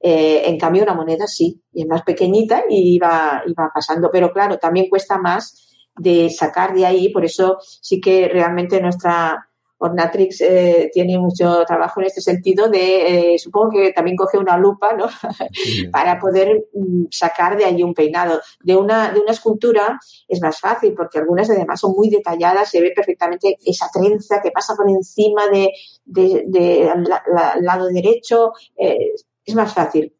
Eh, 0.00 0.42
en 0.46 0.58
cambio, 0.58 0.82
una 0.82 0.94
moneda 0.94 1.26
sí, 1.26 1.62
y 1.72 1.82
es 1.82 1.88
más 1.88 2.02
pequeñita 2.02 2.64
y 2.68 2.96
iba, 2.96 3.42
iba 3.46 3.70
pasando. 3.72 4.10
Pero 4.12 4.32
claro, 4.32 4.58
también 4.58 4.88
cuesta 4.88 5.16
más 5.16 5.68
de 5.96 6.28
sacar 6.30 6.74
de 6.74 6.86
ahí, 6.86 7.10
por 7.10 7.24
eso 7.24 7.58
sí 7.60 8.00
que 8.00 8.28
realmente 8.28 8.80
nuestra 8.80 9.48
Ornatrix 9.82 10.40
eh, 10.42 10.90
tiene 10.92 11.18
mucho 11.18 11.64
trabajo 11.66 12.00
en 12.00 12.06
este 12.06 12.20
sentido 12.20 12.68
de, 12.68 13.34
eh, 13.34 13.38
supongo 13.38 13.70
que 13.70 13.92
también 13.92 14.16
coge 14.16 14.38
una 14.38 14.56
lupa, 14.56 14.92
¿no? 14.92 15.06
Para 15.92 16.20
poder 16.20 16.66
mm, 16.72 17.06
sacar 17.10 17.56
de 17.56 17.64
ahí 17.64 17.82
un 17.82 17.92
peinado. 17.92 18.40
De 18.62 18.76
una, 18.76 19.10
de 19.10 19.18
una 19.18 19.32
escultura 19.32 19.98
es 20.28 20.40
más 20.40 20.60
fácil 20.60 20.94
porque 20.94 21.18
algunas 21.18 21.50
además 21.50 21.80
son 21.80 21.94
muy 21.96 22.08
detalladas, 22.08 22.70
se 22.70 22.80
ve 22.80 22.92
perfectamente 22.94 23.58
esa 23.66 23.90
trenza 23.92 24.40
que 24.40 24.52
pasa 24.52 24.74
por 24.76 24.88
encima 24.88 25.48
de, 25.48 25.72
de, 26.04 26.44
de 26.46 26.92
la, 27.08 27.22
la, 27.26 27.56
lado 27.60 27.88
derecho, 27.88 28.52
eh, 28.76 29.12
es 29.44 29.54
más 29.56 29.74
fácil. 29.74 30.14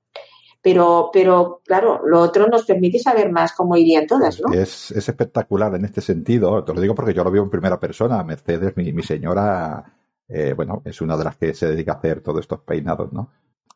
Pero, 0.63 1.11
pero, 1.13 1.61
claro, 1.65 2.01
lo 2.07 2.21
otro 2.21 2.47
nos 2.47 2.65
permite 2.65 3.01
saber 3.01 3.33
más 3.33 3.53
cómo 3.53 3.77
irían 3.77 4.07
todas, 4.07 4.41
¿no? 4.41 4.55
Es, 4.55 4.93
es 4.93 5.09
espectacular 5.09 5.75
en 5.75 5.85
este 5.85 6.01
sentido. 6.01 6.63
Te 6.63 6.73
lo 6.73 6.81
digo 6.81 6.95
porque 6.95 7.13
yo 7.13 7.25
lo 7.25 7.33
veo 7.33 7.43
en 7.43 7.51
primera 7.51 7.81
persona. 7.81 8.23
Mercedes, 8.23 8.77
mi, 8.77 9.03
señora, 9.03 9.85
eh, 10.29 10.53
bueno, 10.55 10.81
es 10.85 11.01
una 11.01 11.17
de 11.17 11.25
las 11.25 11.37
que 11.37 11.53
se 11.53 11.67
dedica 11.67 11.93
a 11.93 11.97
hacer 11.97 12.21
todos 12.21 12.41
estos 12.41 12.61
peinados, 12.61 13.13
¿no? 13.13 13.31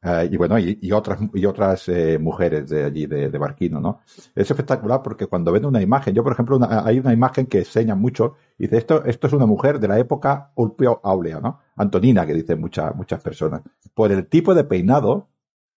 Uh, 0.05 0.23
y 0.31 0.37
bueno, 0.37 0.57
y, 0.59 0.79
y, 0.81 0.93
otras, 0.93 1.19
y 1.35 1.45
otras 1.47 1.89
eh, 1.89 2.19
mujeres 2.21 2.69
de 2.69 2.85
allí, 2.85 3.07
de, 3.07 3.31
de, 3.31 3.39
Barquino, 3.39 3.81
¿no? 3.81 4.03
Es 4.37 4.49
espectacular 4.49 5.03
porque 5.03 5.27
cuando 5.27 5.51
ven 5.51 5.65
una 5.65 5.83
imagen, 5.83 6.15
yo 6.15 6.23
por 6.23 6.33
ejemplo, 6.33 6.57
una, 6.57 6.87
hay 6.87 7.01
una 7.01 7.13
imagen 7.13 7.47
que 7.47 7.59
enseña 7.59 7.97
mucho, 7.97 8.37
y 8.59 8.65
dice, 8.65 8.77
esto, 8.77 9.05
esto 9.05 9.27
es 9.27 9.33
una 9.33 9.47
mujer 9.47 9.81
de 9.81 9.89
la 9.89 9.99
época 9.99 10.53
Ulpio 10.55 11.01
Aulea, 11.03 11.41
¿no? 11.41 11.61
Antonina, 11.75 12.25
que 12.25 12.35
dicen 12.35 12.61
muchas, 12.61 12.95
muchas 12.95 13.21
personas. 13.21 13.63
Por 13.95 14.13
el 14.13 14.27
tipo 14.29 14.55
de 14.55 14.65
peinado, 14.65 15.29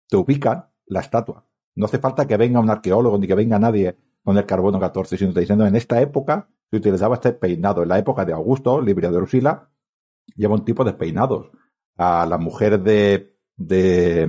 te 0.10 0.18
ubican 0.18 0.66
la 0.88 1.02
estatua. 1.02 1.46
No 1.76 1.86
hace 1.86 2.00
falta 2.00 2.26
que 2.26 2.38
venga 2.38 2.60
un 2.60 2.70
arqueólogo 2.70 3.18
ni 3.18 3.28
que 3.28 3.36
venga 3.36 3.60
nadie 3.60 3.98
con 4.24 4.38
el 4.38 4.46
carbono 4.46 4.80
14, 4.80 5.18
sino 5.18 5.34
te 5.34 5.42
diciendo 5.42 5.66
en 5.66 5.76
esta 5.76 6.02
época 6.02 6.50
se 6.70 6.78
utilizaba 6.78 7.16
este 7.16 7.34
peinado. 7.34 7.84
En 7.84 7.90
la 7.90 7.98
época 8.00 8.26
de 8.26 8.34
Augusto, 8.34 8.82
Libria 8.82 9.10
de 9.10 9.16
Drusila, 9.16 9.70
lleva 10.36 10.56
un 10.56 10.66
tipo 10.66 10.84
de 10.84 10.94
peinados. 10.94 11.50
A 11.96 12.26
la 12.26 12.38
mujer 12.38 12.82
de, 12.82 13.38
de, 13.56 14.28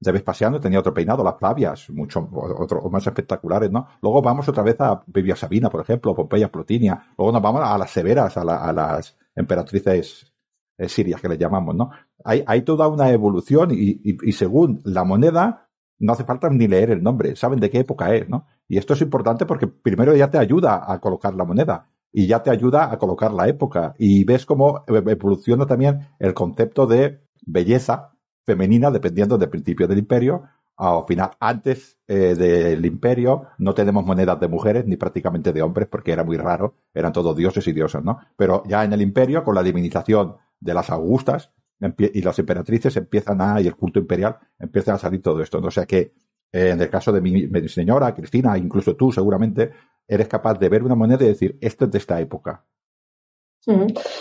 de 0.00 0.12
Vespasiano 0.12 0.58
tenía 0.60 0.80
otro 0.80 0.94
peinado, 0.94 1.22
las 1.22 1.38
Flavias, 1.38 1.90
mucho 1.90 2.28
otro, 2.32 2.88
más 2.90 3.06
espectaculares, 3.06 3.70
¿no? 3.70 3.86
Luego 4.02 4.22
vamos 4.22 4.48
otra 4.48 4.62
vez 4.62 4.80
a 4.80 5.02
Vivia 5.06 5.36
Sabina, 5.36 5.70
por 5.70 5.82
ejemplo, 5.82 6.14
Pompeya 6.14 6.50
Plotinia. 6.50 7.14
Luego 7.16 7.32
nos 7.32 7.42
vamos 7.42 7.62
a 7.64 7.78
las 7.78 7.90
severas, 7.90 8.36
a, 8.36 8.40
a 8.40 8.72
las 8.72 9.16
emperatrices 9.36 10.32
eh, 10.76 10.88
sirias 10.88 11.20
que 11.20 11.28
le 11.28 11.38
llamamos, 11.38 11.74
¿no? 11.76 11.90
Hay, 12.24 12.62
toda 12.62 12.88
una 12.88 13.10
evolución 13.10 13.70
y, 13.72 14.32
según 14.32 14.80
la 14.84 15.04
moneda 15.04 15.68
no 15.98 16.12
hace 16.12 16.24
falta 16.24 16.48
ni 16.48 16.66
leer 16.66 16.90
el 16.90 17.02
nombre, 17.02 17.36
saben 17.36 17.60
de 17.60 17.70
qué 17.70 17.78
época 17.80 18.14
es, 18.14 18.28
¿no? 18.28 18.46
Y 18.66 18.78
esto 18.78 18.94
es 18.94 19.00
importante 19.02 19.46
porque 19.46 19.66
primero 19.66 20.16
ya 20.16 20.30
te 20.30 20.38
ayuda 20.38 20.90
a 20.90 21.00
colocar 21.00 21.34
la 21.34 21.44
moneda 21.44 21.90
y 22.10 22.26
ya 22.26 22.42
te 22.42 22.50
ayuda 22.50 22.90
a 22.90 22.98
colocar 22.98 23.32
la 23.32 23.48
época 23.48 23.94
y 23.98 24.24
ves 24.24 24.46
cómo 24.46 24.84
evoluciona 24.88 25.66
también 25.66 26.08
el 26.18 26.34
concepto 26.34 26.86
de 26.86 27.20
belleza 27.46 28.16
femenina 28.44 28.90
dependiendo 28.90 29.38
del 29.38 29.50
principio 29.50 29.86
del 29.86 29.98
imperio 29.98 30.44
al 30.76 31.04
final, 31.06 31.30
antes 31.38 31.98
eh, 32.08 32.34
del 32.34 32.84
imperio, 32.84 33.46
no 33.58 33.74
tenemos 33.74 34.04
monedas 34.04 34.40
de 34.40 34.48
mujeres 34.48 34.84
ni 34.86 34.96
prácticamente 34.96 35.52
de 35.52 35.62
hombres 35.62 35.88
porque 35.88 36.12
era 36.12 36.24
muy 36.24 36.36
raro, 36.36 36.74
eran 36.92 37.12
todos 37.12 37.36
dioses 37.36 37.66
y 37.68 37.72
diosas, 37.72 38.02
¿no? 38.02 38.18
Pero 38.36 38.64
ya 38.66 38.82
en 38.84 38.92
el 38.92 39.00
imperio, 39.00 39.44
con 39.44 39.54
la 39.54 39.62
divinización 39.62 40.36
de 40.58 40.74
las 40.74 40.90
Augustas 40.90 41.52
y 41.98 42.22
las 42.22 42.38
emperatrices 42.38 42.96
empiezan 42.96 43.40
a, 43.40 43.60
y 43.60 43.66
el 43.66 43.76
culto 43.76 43.98
imperial 43.98 44.38
empiezan 44.58 44.96
a 44.96 44.98
salir 44.98 45.22
todo 45.22 45.42
esto. 45.42 45.60
¿no? 45.60 45.68
O 45.68 45.70
sea 45.70 45.86
que 45.86 46.12
eh, 46.54 46.70
en 46.70 46.80
el 46.80 46.88
caso 46.88 47.10
de 47.10 47.20
mi, 47.20 47.48
señora, 47.68 48.14
Cristina, 48.14 48.56
incluso 48.56 48.94
tú 48.94 49.10
seguramente, 49.10 49.72
eres 50.06 50.28
capaz 50.28 50.54
de 50.54 50.68
ver 50.68 50.84
una 50.84 50.94
moneda 50.94 51.24
y 51.24 51.28
decir, 51.28 51.58
esto 51.60 51.86
es 51.86 51.90
de 51.90 51.98
esta 51.98 52.20
época. 52.20 52.64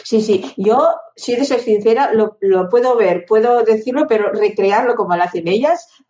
Sí, 0.04 0.22
sí, 0.22 0.54
yo, 0.56 0.96
si 1.16 1.36
de 1.36 1.44
ser 1.44 1.60
sincera, 1.60 2.12
lo, 2.14 2.38
puedo 2.70 2.96
ver, 2.96 3.26
puedo 3.28 3.62
decirlo, 3.64 4.06
pero 4.08 4.32
recrearlo 4.32 4.96
como 4.96 5.16
lo 5.18 5.24
hacen 5.24 5.48
ellas, 5.50 5.90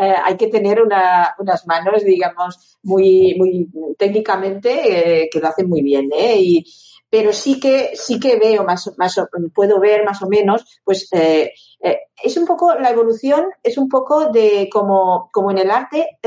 eh, 0.00 0.14
hay 0.24 0.36
que 0.36 0.46
tener 0.46 0.80
unas 0.80 1.66
manos, 1.66 2.04
digamos, 2.04 2.78
muy, 2.82 3.34
muy 3.36 3.68
técnicamente, 3.98 5.24
eh, 5.24 5.28
que 5.30 5.40
lo 5.40 5.48
hacen 5.48 5.68
muy 5.68 5.82
bien, 5.82 6.08
¿eh? 6.16 6.36
Y, 6.38 6.64
pero 7.14 7.32
sí 7.32 7.60
que, 7.60 7.92
sí 7.94 8.18
que 8.18 8.40
veo 8.40 8.64
más, 8.64 8.90
más, 8.96 9.20
puedo 9.54 9.78
ver 9.78 10.04
más 10.04 10.20
o 10.20 10.26
menos, 10.26 10.64
pues, 10.82 11.06
eh, 11.12 11.52
es 11.80 12.36
un 12.36 12.44
poco, 12.44 12.74
la 12.74 12.90
evolución 12.90 13.44
es 13.62 13.78
un 13.78 13.88
poco 13.88 14.32
de 14.32 14.68
como, 14.68 15.30
como 15.32 15.52
en 15.52 15.58
el 15.58 15.70
arte, 15.70 16.18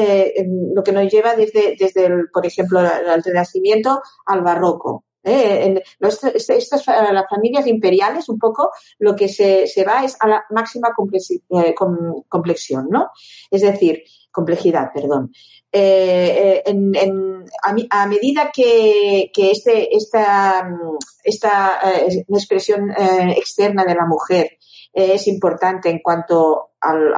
lo 0.73 0.81
que 0.83 0.93
nos 0.93 1.11
lleva 1.11 1.35
desde, 1.35 1.75
desde 1.77 2.09
por 2.31 2.45
ejemplo, 2.45 2.79
el 2.79 3.21
Renacimiento 3.21 4.01
al 4.27 4.43
Barroco. 4.43 5.03
¿eh? 5.25 5.65
En 5.65 5.81
estas, 6.07 6.87
las 6.87 7.29
familias 7.29 7.67
imperiales, 7.67 8.29
un 8.29 8.39
poco 8.39 8.71
lo 8.99 9.13
que 9.13 9.27
se, 9.27 9.67
se 9.67 9.83
va 9.83 10.05
es 10.05 10.15
a 10.21 10.27
la 10.29 10.45
máxima 10.51 10.89
eh, 11.49 11.75
complexión, 12.29 12.87
¿no? 12.89 13.09
Es 13.51 13.61
decir, 13.61 14.03
complejidad, 14.31 14.91
perdón. 14.93 15.31
Eh, 15.71 16.63
en, 16.65 17.45
a, 17.89 18.07
medida 18.07 18.51
que, 18.53 19.31
este, 19.35 19.95
esta, 19.95 20.69
esta 21.23 21.79
expresión 22.29 22.91
externa 23.35 23.83
de 23.85 23.95
la 23.95 24.05
mujer 24.05 24.57
es 24.93 25.27
importante 25.27 25.89
en 25.89 25.99
cuanto 25.99 26.71
al, 26.81 27.13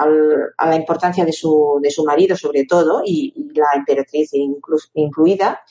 a 0.57 0.67
la 0.67 0.75
importancia 0.75 1.25
de 1.25 1.33
su, 1.33 1.79
de 1.81 1.91
su 1.91 2.03
marido, 2.03 2.35
sobre 2.35 2.65
todo, 2.65 3.01
y, 3.05 3.33
la 3.53 3.67
emperatriz 3.75 4.31
incluida, 4.93 5.61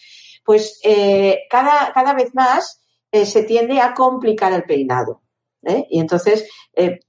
pues 0.45 0.81
eh, 0.83 1.41
cada, 1.49 1.93
cada 1.93 2.15
vez 2.15 2.35
más 2.35 2.83
eh, 3.13 3.25
se 3.25 3.45
tiende 3.45 3.81
a 3.81 3.95
complicar 3.95 4.53
el 4.53 4.65
peinado. 4.65 5.23
¿Eh? 5.65 5.87
Y 5.91 6.01
entonces, 6.01 6.49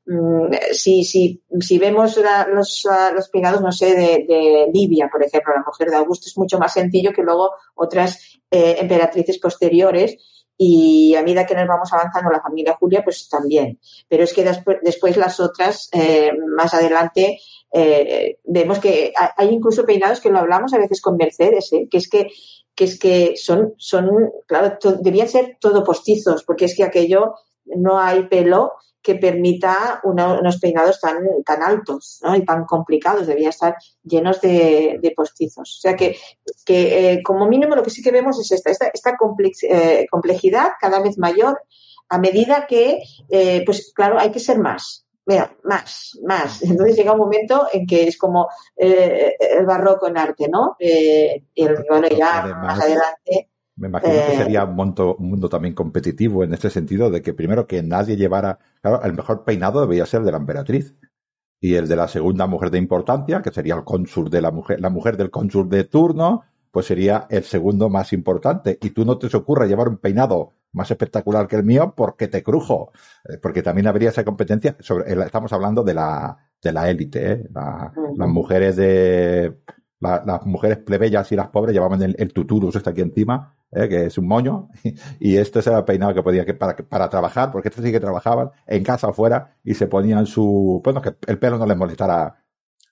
mm, 0.05 0.53
si, 0.71 1.03
si, 1.03 1.43
si, 1.59 1.77
vemos 1.77 2.17
los, 2.53 2.87
los, 3.13 3.29
peinados, 3.29 3.61
no 3.61 3.71
sé, 3.71 3.93
de, 3.93 4.25
de, 4.27 4.67
Livia, 4.73 5.09
por 5.11 5.23
ejemplo, 5.23 5.53
la 5.53 5.63
mujer 5.65 5.89
de 5.89 5.97
Augusto, 5.97 6.27
es 6.27 6.37
mucho 6.37 6.57
más 6.59 6.73
sencillo 6.73 7.11
que 7.13 7.23
luego 7.23 7.51
otras 7.75 8.39
emperatrices 8.49 9.37
posteriores. 9.39 10.17
Y 10.61 11.15
a 11.15 11.23
medida 11.23 11.45
que 11.45 11.55
nos 11.55 11.67
vamos 11.67 11.93
avanzando 11.93 12.29
la 12.29 12.41
familia 12.41 12.75
Julia, 12.77 13.01
pues 13.01 13.29
también. 13.29 13.79
Pero 14.09 14.25
es 14.25 14.33
que 14.33 14.43
después, 14.43 14.77
después 14.81 15.15
las 15.15 15.39
otras, 15.39 15.89
más 16.53 16.73
adelante, 16.73 17.39
vemos 18.43 18.79
que 18.79 19.13
hay 19.37 19.47
incluso 19.47 19.85
peinados 19.85 20.19
que 20.19 20.29
lo 20.29 20.39
hablamos 20.39 20.73
a 20.73 20.77
veces 20.77 20.99
con 20.99 21.15
Mercedes, 21.15 21.69
que 21.89 21.97
es 21.97 22.09
que 22.09 22.27
que 22.79 22.85
es 22.85 22.97
que 22.97 23.33
son, 23.35 23.73
son 23.77 24.31
claro, 24.47 24.77
debían 25.01 25.27
ser 25.27 25.57
todo 25.59 25.83
postizos, 25.83 26.45
porque 26.45 26.63
es 26.63 26.77
que 26.77 26.85
aquello 26.85 27.35
no 27.75 27.99
hay 27.99 28.27
pelo 28.27 28.73
que 29.01 29.15
permita 29.15 30.01
unos 30.03 30.59
peinados 30.59 30.99
tan, 30.99 31.17
tan 31.45 31.63
altos 31.63 32.19
¿no? 32.21 32.35
y 32.35 32.43
tan 32.43 32.65
complicados, 32.65 33.27
debían 33.27 33.49
estar 33.49 33.75
llenos 34.03 34.41
de, 34.41 35.13
postizos. 35.15 35.77
O 35.77 35.81
sea 35.81 35.95
que, 35.95 36.17
que 36.65 37.13
eh, 37.13 37.23
como 37.23 37.47
mínimo 37.47 37.75
lo 37.75 37.83
que 37.83 37.89
sí 37.89 38.01
que 38.01 38.11
vemos 38.11 38.39
es 38.39 38.51
esta, 38.51 38.69
esta, 38.69 38.87
esta 38.93 39.17
eh, 39.69 40.05
complejidad 40.11 40.71
cada 40.79 40.99
vez 40.99 41.17
mayor 41.17 41.61
a 42.09 42.17
medida 42.17 42.67
que, 42.67 43.01
eh, 43.29 43.63
pues 43.65 43.93
claro, 43.93 44.19
hay 44.19 44.31
que 44.31 44.39
ser 44.39 44.59
más 44.59 45.05
mira, 45.29 45.55
más, 45.63 46.17
más. 46.23 46.63
Entonces 46.63 46.97
llega 46.97 47.13
un 47.13 47.19
momento 47.19 47.67
en 47.71 47.85
que 47.85 48.07
es 48.07 48.17
como 48.17 48.49
eh, 48.75 49.35
el 49.39 49.65
barroco 49.65 50.07
en 50.07 50.17
arte, 50.17 50.49
¿no? 50.49 50.75
Eh, 50.79 51.43
y 51.53 51.63
el, 51.63 51.85
bueno, 51.87 52.07
ya 52.07 52.45
más 52.63 52.81
adelante. 52.81 53.48
Me 53.79 53.87
imagino 53.87 54.13
que 54.13 54.33
eh, 54.33 54.37
sería 54.37 54.65
un 54.65 54.75
mundo, 54.75 55.15
un 55.17 55.29
mundo 55.29 55.47
también 55.47 55.73
competitivo 55.73 56.43
en 56.43 56.53
este 56.53 56.69
sentido 56.69 57.09
de 57.09 57.21
que 57.21 57.33
primero 57.33 57.65
que 57.65 57.81
nadie 57.81 58.17
llevara, 58.17 58.59
claro, 58.81 59.01
el 59.03 59.13
mejor 59.13 59.45
peinado 59.45 59.79
debería 59.79 60.05
ser 60.05 60.23
de 60.23 60.31
la 60.31 60.37
emperatriz 60.37 60.95
y 61.61 61.75
el 61.75 61.87
de 61.87 61.95
la 61.95 62.09
segunda 62.09 62.45
mujer 62.45 62.71
de 62.71 62.77
importancia, 62.77 63.41
que 63.41 63.51
sería 63.51 63.75
el 63.75 63.85
cónsul 63.85 64.29
de 64.29 64.41
la 64.41 64.51
mujer, 64.51 64.81
la 64.81 64.89
mujer 64.89 65.15
del 65.15 65.31
cónsul 65.31 65.69
de 65.69 65.85
turno, 65.85 66.43
pues 66.71 66.87
sería 66.87 67.25
el 67.29 67.43
segundo 67.43 67.89
más 67.89 68.11
importante. 68.11 68.77
Y 68.81 68.89
tú 68.89 69.05
no 69.05 69.17
te 69.17 69.35
ocurra 69.35 69.65
llevar 69.65 69.87
un 69.87 69.97
peinado 69.97 70.53
más 70.73 70.91
espectacular 70.91 71.47
que 71.47 71.55
el 71.55 71.63
mío 71.63 71.93
porque 71.95 72.27
te 72.27 72.43
crujo. 72.43 72.91
Eh, 73.27 73.37
porque 73.41 73.63
también 73.63 73.87
habría 73.87 74.09
esa 74.09 74.25
competencia. 74.25 74.75
Sobre, 74.79 75.11
estamos 75.23 75.53
hablando 75.53 75.83
de 75.83 75.93
la, 75.93 76.37
de 76.61 76.71
la 76.73 76.89
élite, 76.89 77.31
¿eh? 77.31 77.49
Las 77.53 78.29
mujeres 78.29 78.75
de, 78.75 79.57
las 79.99 80.45
mujeres 80.45 80.77
plebeyas 80.77 81.31
y 81.31 81.35
las 81.35 81.49
pobres 81.49 81.73
llevaban 81.73 82.01
el, 82.01 82.15
el 82.17 82.33
tuturus 82.33 82.75
este 82.75 82.89
aquí 82.89 83.01
encima, 83.01 83.55
¿eh? 83.71 83.89
que 83.89 84.05
es 84.05 84.17
un 84.17 84.27
moño, 84.27 84.69
y 85.19 85.37
este 85.37 85.59
era 85.59 85.79
el 85.79 85.85
peinado 85.85 86.13
que 86.13 86.23
podía 86.23 86.45
que 86.45 86.53
para, 86.53 86.75
para 86.75 87.09
trabajar, 87.09 87.51
porque 87.51 87.69
estos 87.69 87.83
sí 87.83 87.91
que 87.91 87.99
trabajaban 87.99 88.51
en 88.67 88.83
casa 88.83 89.07
o 89.07 89.13
fuera 89.13 89.57
y 89.63 89.73
se 89.73 89.87
ponían 89.87 90.25
su, 90.25 90.81
bueno, 90.83 91.01
que 91.01 91.15
el 91.27 91.39
pelo 91.39 91.57
no 91.57 91.65
les 91.65 91.77
molestara 91.77 92.43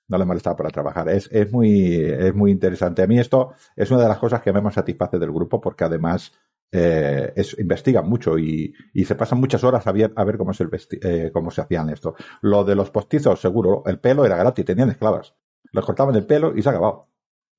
no 0.10 0.18
le 0.18 0.26
molestaba 0.26 0.56
para 0.56 0.70
trabajar. 0.70 1.10
Es, 1.10 1.30
es, 1.34 1.52
muy, 1.52 1.96
es 1.96 2.34
muy 2.34 2.52
interesante. 2.52 3.02
A 3.02 3.08
mí 3.08 3.20
esto 3.20 3.54
es 3.76 3.92
una 3.92 4.04
de 4.04 4.08
las 4.08 4.18
cosas 4.18 4.42
que 4.42 4.54
me 4.54 4.62
más 4.62 4.76
satisface 4.76 5.20
del 5.20 5.32
grupo 5.32 5.60
porque 5.60 5.84
además 5.84 6.32
eh, 6.72 7.34
es, 7.36 7.58
investigan 7.60 8.08
mucho 8.08 8.38
y, 8.38 8.74
y, 8.94 9.06
se 9.06 9.16
pasan 9.16 9.40
muchas 9.40 9.64
horas 9.64 9.88
a 9.88 9.92
ver, 9.92 10.12
a 10.16 10.24
ver 10.24 10.38
cómo, 10.38 10.54
se 10.54 10.66
eh, 11.02 11.32
cómo 11.34 11.52
se 11.52 11.62
hacían 11.62 11.90
esto. 11.90 12.16
Lo 12.42 12.64
de 12.64 12.76
los 12.76 12.90
postizos, 12.92 13.40
seguro, 13.40 13.84
el 13.86 14.00
pelo 14.00 14.26
era 14.26 14.38
gratis, 14.38 14.66
tenían 14.66 14.90
esclavas. 14.90 15.36
Les 15.72 15.86
cortaban 15.86 16.16
el 16.16 16.26
pelo 16.26 16.56
y 16.56 16.62
se 16.62 16.70
acabado. 16.70 17.08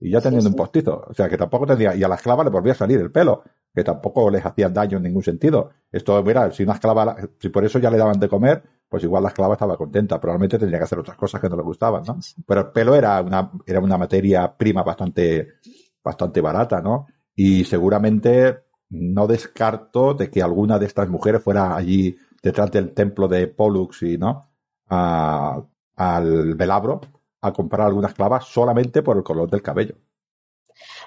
Y 0.01 0.11
ya 0.11 0.21
teniendo 0.21 0.49
un 0.49 0.57
postizo. 0.57 1.05
O 1.09 1.15
sea, 1.15 1.29
que 1.29 1.37
tampoco 1.37 1.67
tendría, 1.67 1.95
y 1.95 2.03
a 2.03 2.09
la 2.09 2.15
esclava 2.15 2.45
le 2.45 2.51
volvía 2.51 2.73
a 2.73 2.77
salir 2.77 3.01
el 3.01 3.11
pelo, 3.11 3.43
que 3.75 3.83
tampoco 3.83 4.31
les 4.31 4.45
hacían 4.45 4.73
daño 4.73 4.99
en 4.99 5.03
ningún 5.03 5.23
sentido. 5.23 5.71
Esto, 5.91 6.23
mira, 6.23 6.51
si 6.53 6.63
una 6.63 6.75
esclava, 6.75 7.17
si 7.39 7.49
por 7.49 7.65
eso 7.65 7.79
ya 7.79 7.91
le 7.91 7.99
daban 7.99 8.19
de 8.21 8.29
comer, 8.29 8.63
pues 8.89 9.03
igual 9.03 9.23
la 9.23 9.31
esclava 9.31 9.55
estaba 9.55 9.77
contenta. 9.77 10.21
Probablemente 10.21 10.59
tendría 10.59 10.79
que 10.79 10.85
hacer 10.85 10.99
otras 11.01 11.17
cosas 11.17 11.41
que 11.41 11.49
no 11.49 11.57
le 11.57 11.63
gustaban, 11.63 12.05
¿no? 12.07 12.19
Pero 12.47 12.61
el 12.61 12.67
pelo 12.69 12.95
era 12.95 13.21
una, 13.21 13.51
era 13.67 13.81
una 13.81 13.99
materia 13.99 14.57
prima 14.57 14.83
bastante, 14.83 15.55
bastante 16.03 16.41
barata, 16.41 16.81
¿no? 16.81 17.07
Y 17.35 17.65
seguramente 17.65 18.65
no 18.91 19.27
descarto 19.27 20.15
de 20.15 20.31
que 20.31 20.43
alguna 20.43 20.79
de 20.79 20.87
estas 20.87 21.09
mujeres 21.09 21.43
fuera 21.43 21.77
allí 21.77 22.17
detrás 22.43 22.71
del 22.71 22.95
templo 22.95 23.29
de 23.29 23.49
Pollux 23.49 24.03
y, 24.03 24.17
¿no? 24.17 24.49
al 24.91 26.55
Velabro 26.55 27.01
a 27.41 27.53
comprar 27.53 27.87
algunas 27.87 28.15
clavas 28.15 28.47
solamente 28.47 29.03
por 29.03 29.17
el 29.17 29.23
color 29.23 29.51
del 29.51 29.63
cabello. 29.63 29.95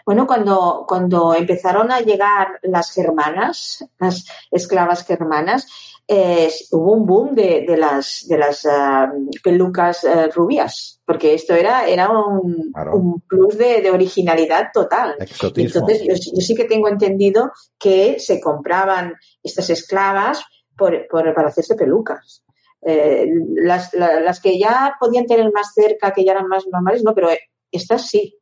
Bueno, 0.05 0.25
cuando, 0.27 0.85
cuando 0.87 1.33
empezaron 1.33 1.91
a 1.91 2.01
llegar 2.01 2.59
las 2.63 2.91
germanas, 2.91 3.85
las 3.99 4.25
esclavas 4.49 5.05
germanas, 5.05 5.67
eh, 6.07 6.51
hubo 6.71 6.93
un 6.93 7.05
boom 7.05 7.35
de, 7.35 7.63
de 7.67 7.77
las, 7.77 8.25
de 8.27 8.37
las 8.37 8.65
uh, 8.65 9.29
pelucas 9.43 10.03
uh, 10.03 10.29
rubias, 10.33 10.99
porque 11.05 11.33
esto 11.33 11.53
era, 11.53 11.87
era 11.87 12.09
un, 12.09 12.71
claro. 12.73 12.95
un 12.97 13.21
plus 13.21 13.57
de, 13.57 13.81
de, 13.81 13.91
originalidad 13.91 14.71
total. 14.73 15.15
Exotismo. 15.19 15.79
Entonces, 15.79 16.01
yo, 16.05 16.13
yo, 16.35 16.41
sí 16.41 16.55
que 16.55 16.65
tengo 16.65 16.89
entendido 16.89 17.51
que 17.79 18.19
se 18.19 18.41
compraban 18.41 19.13
estas 19.43 19.69
esclavas 19.69 20.43
por, 20.75 21.07
por, 21.07 21.33
para 21.33 21.47
hacerse 21.47 21.75
pelucas. 21.75 22.43
Eh, 22.83 23.27
las, 23.55 23.93
la, 23.93 24.19
las 24.21 24.39
que 24.39 24.57
ya 24.57 24.95
podían 24.99 25.25
tener 25.25 25.51
más 25.53 25.73
cerca, 25.73 26.11
que 26.11 26.25
ya 26.25 26.31
eran 26.31 26.47
más 26.47 26.65
normales, 26.71 27.03
no, 27.03 27.13
pero 27.13 27.29
estas 27.71 28.07
sí, 28.07 28.41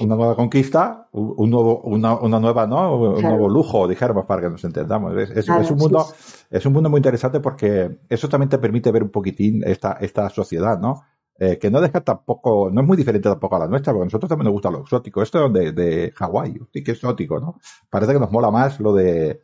una 0.00 0.14
nueva 0.14 0.36
conquista, 0.36 1.08
un 1.12 1.50
nuevo, 1.50 1.80
una, 1.82 2.14
una 2.14 2.38
nueva, 2.38 2.66
¿no? 2.66 2.96
Un 3.14 3.22
nuevo 3.22 3.48
lujo, 3.48 3.88
dijéramos, 3.88 4.26
para 4.26 4.42
que 4.42 4.50
nos 4.50 4.62
entendamos. 4.62 5.16
Es, 5.16 5.30
es, 5.30 5.48
es 5.48 5.70
un 5.70 5.78
mundo, 5.78 6.06
es 6.50 6.64
un 6.64 6.72
mundo 6.72 6.88
muy 6.88 6.98
interesante 6.98 7.40
porque 7.40 7.98
eso 8.08 8.28
también 8.28 8.48
te 8.48 8.58
permite 8.58 8.92
ver 8.92 9.02
un 9.02 9.10
poquitín 9.10 9.62
esta, 9.66 9.98
esta 10.00 10.30
sociedad, 10.30 10.78
¿no? 10.78 11.02
Eh, 11.36 11.58
que 11.58 11.68
no 11.68 11.80
deja 11.80 12.00
tampoco, 12.00 12.70
no 12.70 12.82
es 12.82 12.86
muy 12.86 12.96
diferente 12.96 13.28
tampoco 13.28 13.56
a 13.56 13.60
la 13.60 13.66
nuestra, 13.66 13.92
porque 13.92 14.04
a 14.04 14.06
nosotros 14.06 14.28
también 14.28 14.44
nos 14.44 14.52
gusta 14.52 14.70
lo 14.70 14.82
exótico. 14.82 15.20
Esto 15.20 15.48
de, 15.48 15.72
de 15.72 16.12
Hawái, 16.14 16.60
sí 16.72 16.84
que 16.84 16.92
exótico, 16.92 17.40
¿no? 17.40 17.58
Parece 17.90 18.12
que 18.12 18.20
nos 18.20 18.30
mola 18.30 18.52
más 18.52 18.78
lo 18.78 18.94
de, 18.94 19.40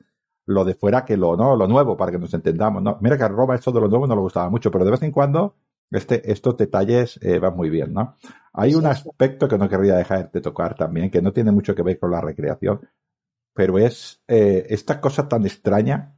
lo 0.50 0.64
de 0.64 0.74
fuera 0.74 1.04
que 1.04 1.16
lo, 1.16 1.36
¿no? 1.36 1.56
Lo 1.56 1.66
nuevo, 1.68 1.96
para 1.96 2.10
que 2.10 2.18
nos 2.18 2.34
entendamos, 2.34 2.82
¿no? 2.82 2.98
Mira 3.00 3.16
que 3.16 3.22
a 3.22 3.28
Roma 3.28 3.54
esto 3.54 3.70
de 3.70 3.80
lo 3.80 3.88
nuevo 3.88 4.06
no 4.06 4.16
le 4.16 4.20
gustaba 4.20 4.50
mucho, 4.50 4.70
pero 4.70 4.84
de 4.84 4.90
vez 4.90 5.02
en 5.02 5.12
cuando 5.12 5.54
este, 5.90 6.30
estos 6.30 6.56
detalles 6.56 7.18
eh, 7.22 7.38
van 7.38 7.56
muy 7.56 7.70
bien, 7.70 7.92
¿no? 7.92 8.16
Hay 8.52 8.74
un 8.74 8.86
aspecto 8.86 9.46
que 9.48 9.58
no 9.58 9.68
querría 9.68 9.94
dejar 9.94 10.30
de 10.32 10.40
tocar 10.40 10.74
también, 10.74 11.10
que 11.10 11.22
no 11.22 11.32
tiene 11.32 11.52
mucho 11.52 11.74
que 11.74 11.82
ver 11.82 11.98
con 11.98 12.10
la 12.10 12.20
recreación, 12.20 12.80
pero 13.54 13.78
es 13.78 14.22
eh, 14.26 14.66
esta 14.70 15.00
cosa 15.00 15.28
tan 15.28 15.46
extraña 15.46 16.16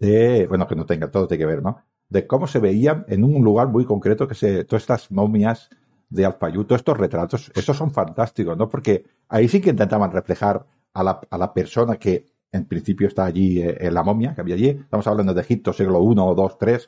de, 0.00 0.46
bueno, 0.48 0.66
que 0.66 0.74
no 0.74 0.84
tenga 0.84 1.10
todo 1.10 1.28
tiene 1.28 1.42
que 1.42 1.46
ver, 1.46 1.62
¿no? 1.62 1.78
De 2.08 2.26
cómo 2.26 2.46
se 2.48 2.58
veían 2.58 3.04
en 3.08 3.22
un 3.22 3.44
lugar 3.44 3.68
muy 3.68 3.84
concreto 3.84 4.26
que 4.26 4.34
se, 4.34 4.64
todas 4.64 4.82
estas 4.82 5.12
momias 5.12 5.70
de 6.08 6.26
Alpayú, 6.26 6.64
todos 6.64 6.80
estos 6.80 6.96
retratos, 6.96 7.52
esos 7.54 7.76
son 7.76 7.92
fantásticos, 7.92 8.56
¿no? 8.56 8.68
Porque 8.68 9.04
ahí 9.28 9.46
sí 9.48 9.60
que 9.60 9.70
intentaban 9.70 10.10
reflejar 10.10 10.66
a 10.92 11.02
la, 11.04 11.20
a 11.30 11.38
la 11.38 11.52
persona 11.52 11.96
que 11.96 12.26
en 12.52 12.66
principio 12.66 13.08
está 13.08 13.24
allí 13.24 13.60
eh, 13.60 13.76
en 13.80 13.94
la 13.94 14.02
momia 14.02 14.34
que 14.34 14.40
había 14.40 14.54
allí. 14.54 14.68
Estamos 14.68 15.06
hablando 15.06 15.34
de 15.34 15.40
Egipto, 15.40 15.72
siglo 15.72 16.02
I, 16.02 16.14
II, 16.14 16.80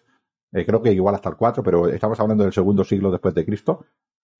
III, 0.53 0.65
creo 0.65 0.83
que 0.83 0.93
igual 0.93 1.15
hasta 1.15 1.29
el 1.29 1.37
4, 1.37 1.63
pero 1.63 1.89
estamos 1.89 2.19
hablando 2.21 2.45
del 2.45 2.53
segundo 2.53 2.85
siglo 2.85 3.11
después 3.11 3.35
de 3.35 3.45
Cristo. 3.45 3.85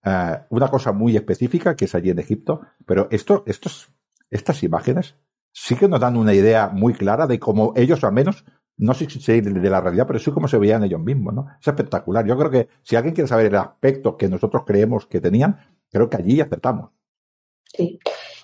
Eh, 0.05 0.41
una 0.51 0.69
cosa 0.69 0.93
muy 0.93 1.17
específica 1.17 1.77
que 1.77 1.85
es 1.85 1.95
allí 1.95 2.11
en 2.11 2.19
Egipto, 2.19 2.63
pero 2.87 3.09
esto, 3.11 3.43
estos, 3.47 3.91
estas 4.31 4.63
imágenes 4.63 5.17
sí 5.53 5.77
que 5.77 5.89
nos 5.89 6.01
dan 6.01 6.17
una 6.17 6.35
idea 6.35 6.69
muy 6.69 6.95
clara 6.95 7.27
de 7.27 7.39
cómo 7.39 7.73
ellos, 7.77 8.03
al 8.05 8.13
menos, 8.13 8.45
no 8.77 8.95
sé 8.95 9.11
si 9.11 9.41
de 9.41 9.71
la 9.71 9.81
realidad, 9.81 10.07
pero 10.07 10.19
sí 10.19 10.31
cómo 10.31 10.49
se 10.49 10.57
veían 10.57 10.85
ellos 10.85 11.01
mismos, 11.01 11.35
¿no? 11.35 11.49
Es 11.61 11.69
espectacular. 11.69 12.27
Yo 12.27 12.39
creo 12.39 12.51
que 12.51 12.69
si 12.83 12.97
alguien 12.97 13.15
quiere 13.15 13.29
saber 13.29 13.47
el 13.47 13.57
aspecto 13.57 14.17
que 14.17 14.29
nosotros 14.29 14.63
creemos 14.67 15.07
que 15.07 15.21
tenían, 15.21 15.59
creo 15.91 16.09
que 16.09 16.17
allí 16.17 16.41
acertamos. 16.41 16.91
Sí, 17.65 17.99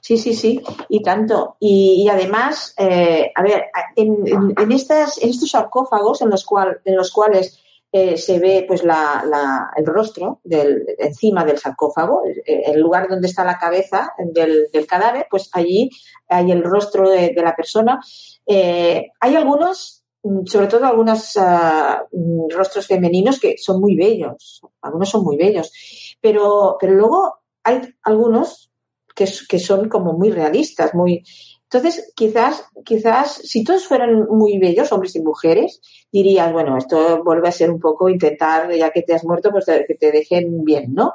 sí, 0.07 0.17
sí, 0.19 0.35
sí, 0.35 0.63
y 0.89 1.03
tanto. 1.03 1.57
Y, 1.59 2.09
además, 2.09 2.75
eh, 2.79 3.33
a 3.35 3.43
ver, 3.43 3.65
en, 3.97 4.71
estas, 4.71 5.21
en 5.21 5.31
estos 5.31 5.51
sarcófagos 5.51 6.23
en 6.23 6.31
los, 6.31 6.45
cual, 6.45 6.81
en 6.85 6.95
los 6.95 7.11
cuales 7.11 7.59
eh, 7.91 8.17
se 8.17 8.39
ve 8.39 8.65
pues 8.69 8.85
la, 8.85 9.73
el 9.77 9.85
rostro 9.85 10.41
encima 10.45 11.45
del 11.45 11.59
sarcófago, 11.59 12.23
el 12.45 12.81
lugar 12.81 13.09
donde 13.09 13.27
está 13.27 13.45
la 13.45 13.59
cabeza 13.59 14.13
del, 14.19 14.69
cadáver, 14.89 15.27
pues 15.29 15.51
allí 15.53 15.91
hay 16.29 16.53
el 16.53 16.63
rostro 16.63 17.11
de, 17.11 17.35
la 17.35 17.57
persona. 17.57 18.01
Eh, 18.47 19.11
hay 19.19 19.35
algunos, 19.35 20.05
sobre 20.45 20.69
todo 20.69 20.87
algunos 20.87 21.37
ah, 21.37 22.05
rostros 22.51 22.87
femeninos 22.87 23.41
que 23.41 23.59
son 23.59 23.81
muy 23.81 23.97
bellos, 23.97 24.63
algunos 24.83 25.09
son 25.09 25.25
muy 25.25 25.37
bellos, 25.37 25.73
pero, 26.21 26.77
pero 26.79 26.93
luego 26.93 27.41
hay 27.65 27.93
algunos 28.05 28.71
que, 29.17 29.59
son 29.59 29.89
como 29.89 30.13
muy 30.13 30.31
realistas, 30.31 30.95
muy, 30.95 31.25
entonces, 31.65 32.13
quizás, 32.15 32.65
quizás, 32.85 33.41
si 33.43 33.65
todos 33.65 33.87
fueran 33.87 34.27
muy 34.31 34.59
bellos, 34.59 34.93
hombres 34.93 35.17
y 35.17 35.21
mujeres, 35.21 35.81
dirías, 36.13 36.53
bueno, 36.53 36.77
esto 36.77 37.25
vuelve 37.25 37.49
a 37.49 37.53
ser 37.53 37.71
un 37.71 37.81
poco 37.81 38.09
intentar, 38.09 38.73
ya 38.73 38.91
que 38.91 39.03
te 39.03 39.15
has 39.15 39.25
muerto, 39.25 39.51
pues 39.51 39.65
que 39.67 39.95
te 39.95 40.13
dejen 40.13 40.65
bien, 40.65 40.95
¿no? 40.95 41.15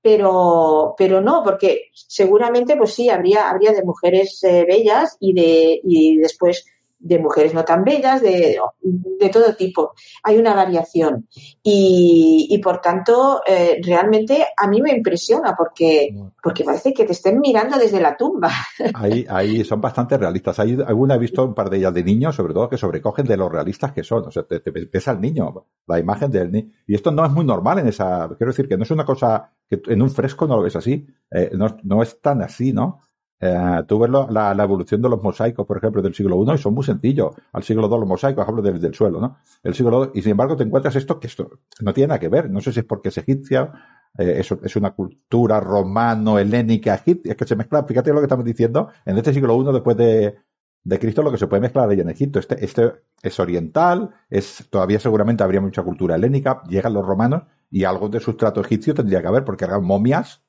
Pero, 0.00 0.94
pero 0.98 1.20
no, 1.20 1.42
porque 1.44 1.90
seguramente, 1.92 2.76
pues 2.76 2.94
sí, 2.94 3.10
habría, 3.10 3.48
habría 3.48 3.72
de 3.72 3.84
mujeres 3.84 4.42
eh, 4.42 4.64
bellas 4.66 5.16
y 5.20 5.34
de, 5.34 5.80
y 5.84 6.16
después 6.16 6.66
de 7.02 7.18
mujeres 7.18 7.52
no 7.52 7.64
tan 7.64 7.82
bellas, 7.84 8.22
de, 8.22 8.58
de 8.80 9.28
todo 9.28 9.54
tipo. 9.54 9.92
Hay 10.22 10.38
una 10.38 10.54
variación. 10.54 11.28
Y, 11.62 12.46
y 12.48 12.58
por 12.58 12.80
tanto, 12.80 13.42
eh, 13.46 13.80
realmente 13.84 14.46
a 14.56 14.68
mí 14.68 14.80
me 14.80 14.92
impresiona 14.92 15.54
porque, 15.56 16.14
porque 16.42 16.64
parece 16.64 16.92
que 16.92 17.04
te 17.04 17.12
estén 17.12 17.40
mirando 17.40 17.76
desde 17.76 18.00
la 18.00 18.16
tumba. 18.16 18.50
Ahí, 18.94 19.26
ahí 19.28 19.64
son 19.64 19.80
bastante 19.80 20.16
realistas. 20.16 20.58
Hay, 20.60 20.78
alguna 20.86 21.14
he 21.14 21.18
visto 21.18 21.44
un 21.44 21.54
par 21.54 21.70
de 21.70 21.78
ellas 21.78 21.94
de 21.94 22.04
niños, 22.04 22.36
sobre 22.36 22.54
todo, 22.54 22.68
que 22.68 22.76
sobrecogen 22.76 23.26
de 23.26 23.36
los 23.36 23.50
realistas 23.50 23.92
que 23.92 24.04
son. 24.04 24.26
O 24.26 24.30
sea, 24.30 24.44
te, 24.44 24.60
pesa 24.60 25.12
el 25.12 25.20
niño, 25.20 25.66
la 25.86 25.98
imagen 25.98 26.30
del 26.30 26.52
niño. 26.52 26.70
Y 26.86 26.94
esto 26.94 27.10
no 27.10 27.24
es 27.24 27.32
muy 27.32 27.44
normal 27.44 27.80
en 27.80 27.88
esa, 27.88 28.28
quiero 28.36 28.52
decir 28.52 28.68
que 28.68 28.76
no 28.76 28.84
es 28.84 28.90
una 28.90 29.04
cosa 29.04 29.50
que 29.68 29.80
en 29.86 30.02
un 30.02 30.10
fresco 30.10 30.46
no 30.46 30.56
lo 30.56 30.62
ves 30.62 30.76
así. 30.76 31.06
Eh, 31.30 31.50
no, 31.54 31.76
no 31.82 32.02
es 32.02 32.20
tan 32.20 32.42
así, 32.42 32.72
¿no? 32.72 33.00
Eh, 33.44 33.82
tú 33.88 33.98
ves 33.98 34.08
la, 34.08 34.56
evolución 34.62 35.02
de 35.02 35.08
los 35.08 35.20
mosaicos, 35.20 35.66
por 35.66 35.76
ejemplo, 35.76 36.00
del 36.00 36.14
siglo 36.14 36.40
I, 36.44 36.54
y 36.54 36.58
son 36.58 36.74
muy 36.74 36.84
sencillos. 36.84 37.34
Al 37.52 37.64
siglo 37.64 37.88
II 37.88 37.98
los 37.98 38.08
mosaicos, 38.08 38.46
hablo 38.46 38.62
del, 38.62 38.80
del 38.80 38.94
suelo, 38.94 39.20
¿no? 39.20 39.38
El 39.64 39.74
siglo 39.74 40.04
II, 40.04 40.10
y 40.14 40.22
sin 40.22 40.30
embargo 40.30 40.56
te 40.56 40.62
encuentras 40.62 40.94
esto 40.94 41.18
que 41.18 41.26
esto 41.26 41.50
no 41.80 41.92
tiene 41.92 42.08
nada 42.08 42.20
que 42.20 42.28
ver. 42.28 42.48
No 42.48 42.60
sé 42.60 42.72
si 42.72 42.78
es 42.78 42.86
porque 42.86 43.08
es 43.08 43.18
egipcia, 43.18 43.72
eh, 44.16 44.44
es, 44.62 44.76
una 44.76 44.92
cultura 44.92 45.58
romano-helénica 45.58 46.94
egipcia, 46.94 47.32
es 47.32 47.36
que 47.36 47.44
se 47.44 47.56
mezcla, 47.56 47.82
fíjate 47.82 48.12
lo 48.12 48.20
que 48.20 48.26
estamos 48.26 48.44
diciendo, 48.44 48.90
en 49.04 49.18
este 49.18 49.34
siglo 49.34 49.60
I 49.60 49.72
después 49.72 49.96
de, 49.96 50.36
de 50.84 50.98
Cristo 51.00 51.24
lo 51.24 51.32
que 51.32 51.38
se 51.38 51.48
puede 51.48 51.62
mezclar 51.62 51.90
ahí 51.90 51.98
en 51.98 52.10
Egipto. 52.10 52.38
Este, 52.38 52.64
este 52.64 52.92
es 53.24 53.40
oriental, 53.40 54.10
es, 54.30 54.68
todavía 54.70 55.00
seguramente 55.00 55.42
habría 55.42 55.60
mucha 55.60 55.82
cultura 55.82 56.14
helénica, 56.14 56.62
llegan 56.68 56.92
los 56.92 57.04
romanos 57.04 57.42
y 57.70 57.82
algo 57.82 58.08
de 58.08 58.20
sustrato 58.20 58.60
egipcio 58.60 58.94
tendría 58.94 59.20
que 59.20 59.26
haber, 59.26 59.44
porque 59.44 59.64
eran 59.64 59.82
momias 59.82 60.44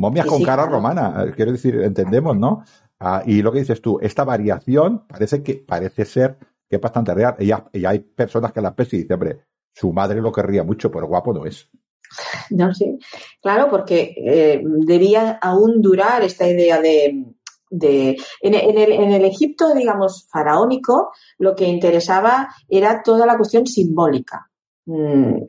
Momias 0.00 0.24
con 0.24 0.42
cara 0.42 0.64
romana, 0.64 1.26
eh, 1.26 1.32
quiero 1.36 1.52
decir, 1.52 1.78
entendemos, 1.82 2.34
¿no? 2.34 2.64
Ah, 2.98 3.22
y 3.26 3.42
lo 3.42 3.52
que 3.52 3.58
dices 3.58 3.82
tú, 3.82 3.98
esta 4.00 4.24
variación 4.24 5.06
parece 5.06 5.42
que 5.42 5.56
parece 5.56 6.06
ser 6.06 6.38
que 6.66 6.76
es 6.76 6.80
bastante 6.80 7.12
real. 7.12 7.36
Y, 7.38 7.84
hay 7.84 7.98
personas 7.98 8.50
que 8.50 8.62
la 8.62 8.70
ves 8.70 8.94
y 8.94 8.98
dicen, 8.98 9.12
hombre, 9.12 9.40
su 9.74 9.92
madre 9.92 10.22
lo 10.22 10.32
querría 10.32 10.64
mucho, 10.64 10.90
pero 10.90 11.06
guapo 11.06 11.34
no 11.34 11.44
es. 11.44 11.68
No, 12.50 12.72
sí. 12.72 12.98
Claro, 13.42 13.68
porque 13.70 14.14
eh, 14.16 14.62
debía 14.64 15.38
aún 15.40 15.82
durar 15.82 16.24
esta 16.24 16.48
idea 16.48 16.80
de, 16.80 17.26
de 17.68 18.16
en, 18.40 18.54
el, 18.54 18.92
en, 18.92 19.12
el, 19.12 19.24
Egipto, 19.26 19.74
digamos, 19.74 20.26
faraónico, 20.32 21.12
lo 21.38 21.54
que 21.54 21.66
interesaba 21.66 22.48
era 22.68 23.02
toda 23.02 23.26
la 23.26 23.36
cuestión 23.36 23.66
simbólica. 23.66 24.50
Mm, 24.86 25.42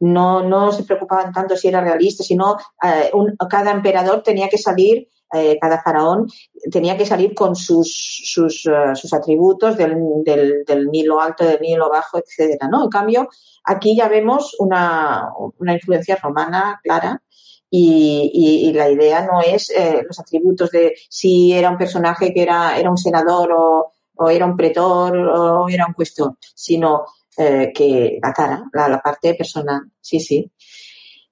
no, 0.00 0.42
no 0.42 0.72
se 0.72 0.84
preocupaban 0.84 1.32
tanto 1.32 1.56
si 1.56 1.68
era 1.68 1.80
realista, 1.80 2.22
sino 2.22 2.56
eh, 2.82 3.10
cada 3.48 3.70
emperador 3.70 4.22
tenía 4.22 4.48
que 4.48 4.58
salir, 4.58 5.08
eh, 5.32 5.58
cada 5.60 5.82
faraón 5.82 6.26
tenía 6.70 6.96
que 6.96 7.06
salir 7.06 7.34
con 7.34 7.56
sus, 7.56 8.22
sus, 8.24 8.66
eh, 8.66 9.16
atributos 9.16 9.76
del, 9.76 9.96
Nilo 10.90 11.20
alto, 11.20 11.44
del 11.44 11.60
Nilo 11.60 11.88
bajo, 11.88 12.18
etcétera, 12.18 12.68
¿no? 12.68 12.84
En 12.84 12.90
cambio, 12.90 13.28
aquí 13.64 13.96
ya 13.96 14.08
vemos 14.08 14.54
una, 14.58 15.30
una 15.58 15.72
influencia 15.72 16.16
romana 16.16 16.80
clara 16.82 17.22
y, 17.70 18.30
y, 18.68 18.72
la 18.72 18.88
idea 18.88 19.26
no 19.26 19.40
es 19.40 19.72
los 20.06 20.20
atributos 20.20 20.70
de 20.70 20.94
si 21.08 21.52
era 21.52 21.68
un 21.68 21.76
personaje 21.76 22.32
que 22.32 22.42
era, 22.42 22.78
era 22.78 22.88
un 22.88 22.96
senador 22.96 23.50
o, 23.52 23.92
o 24.16 24.30
era 24.30 24.46
un 24.46 24.56
pretor 24.56 25.16
o 25.16 25.68
era 25.68 25.86
un 25.86 25.94
cuestión, 25.94 26.38
sino 26.54 27.04
eh, 27.36 27.72
que 27.74 28.18
la 28.22 28.32
cara, 28.32 28.64
la, 28.72 29.00
parte 29.00 29.34
personal. 29.34 29.82
Sí, 30.00 30.20
sí. 30.20 30.50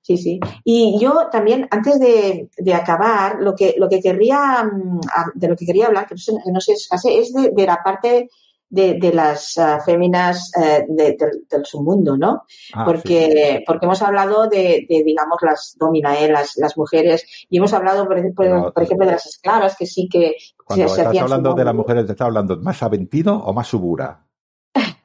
Sí, 0.02 0.18
sí. 0.18 0.39
Y 0.64 0.98
yo 1.01 1.28
también, 1.32 1.66
antes 1.70 1.98
de, 1.98 2.51
de, 2.59 2.74
acabar, 2.74 3.40
lo 3.40 3.55
que, 3.55 3.74
lo 3.78 3.89
que 3.89 4.01
querría, 4.01 4.62
mm, 4.62 5.01
de 5.35 5.48
lo 5.48 5.56
que 5.56 5.64
quería 5.64 5.86
hablar, 5.86 6.06
que 6.06 6.14
no 6.52 6.60
sé, 6.60 6.74
es 6.74 7.32
de, 7.32 7.52
de 7.55 7.66
la 7.66 7.82
parte 7.82 8.28
de, 8.68 8.94
de 8.94 9.12
las 9.12 9.56
uh, 9.56 9.81
féminas 9.85 10.51
uh, 10.56 10.93
del 10.93 11.64
submundo, 11.64 12.16
¿no? 12.16 12.43
Ah, 12.74 12.85
porque, 12.85 13.62
porque 13.66 13.86
hemos 13.86 14.02
hablado 14.02 14.48
de, 14.48 14.85
digamos, 14.89 15.39
las 15.43 15.76
dominae, 15.78 16.28
las, 16.31 16.56
las 16.56 16.76
mujeres, 16.76 17.24
y 17.48 17.59
hemos 17.59 17.72
hablado, 17.72 18.06
por, 18.06 18.18
ejemplo, 18.18 18.72
por 18.74 18.82
ejemplo 18.82 19.06
de 19.06 19.12
las 19.12 19.26
esclavas, 19.26 19.76
que 19.76 19.86
sí 19.86 20.09
que... 20.10 20.35
Cuando 20.64 20.89
se, 20.89 21.02
estás 21.02 21.18
hablando 21.18 21.55
de 21.55 21.64
las 21.64 21.74
mujeres, 21.74 22.06
¿te 22.06 22.12
estás 22.12 22.26
hablando 22.26 22.56
más 22.59 22.82
aventino 22.82 23.39
o 23.44 23.52
más 23.52 23.68
subura? 23.68 24.26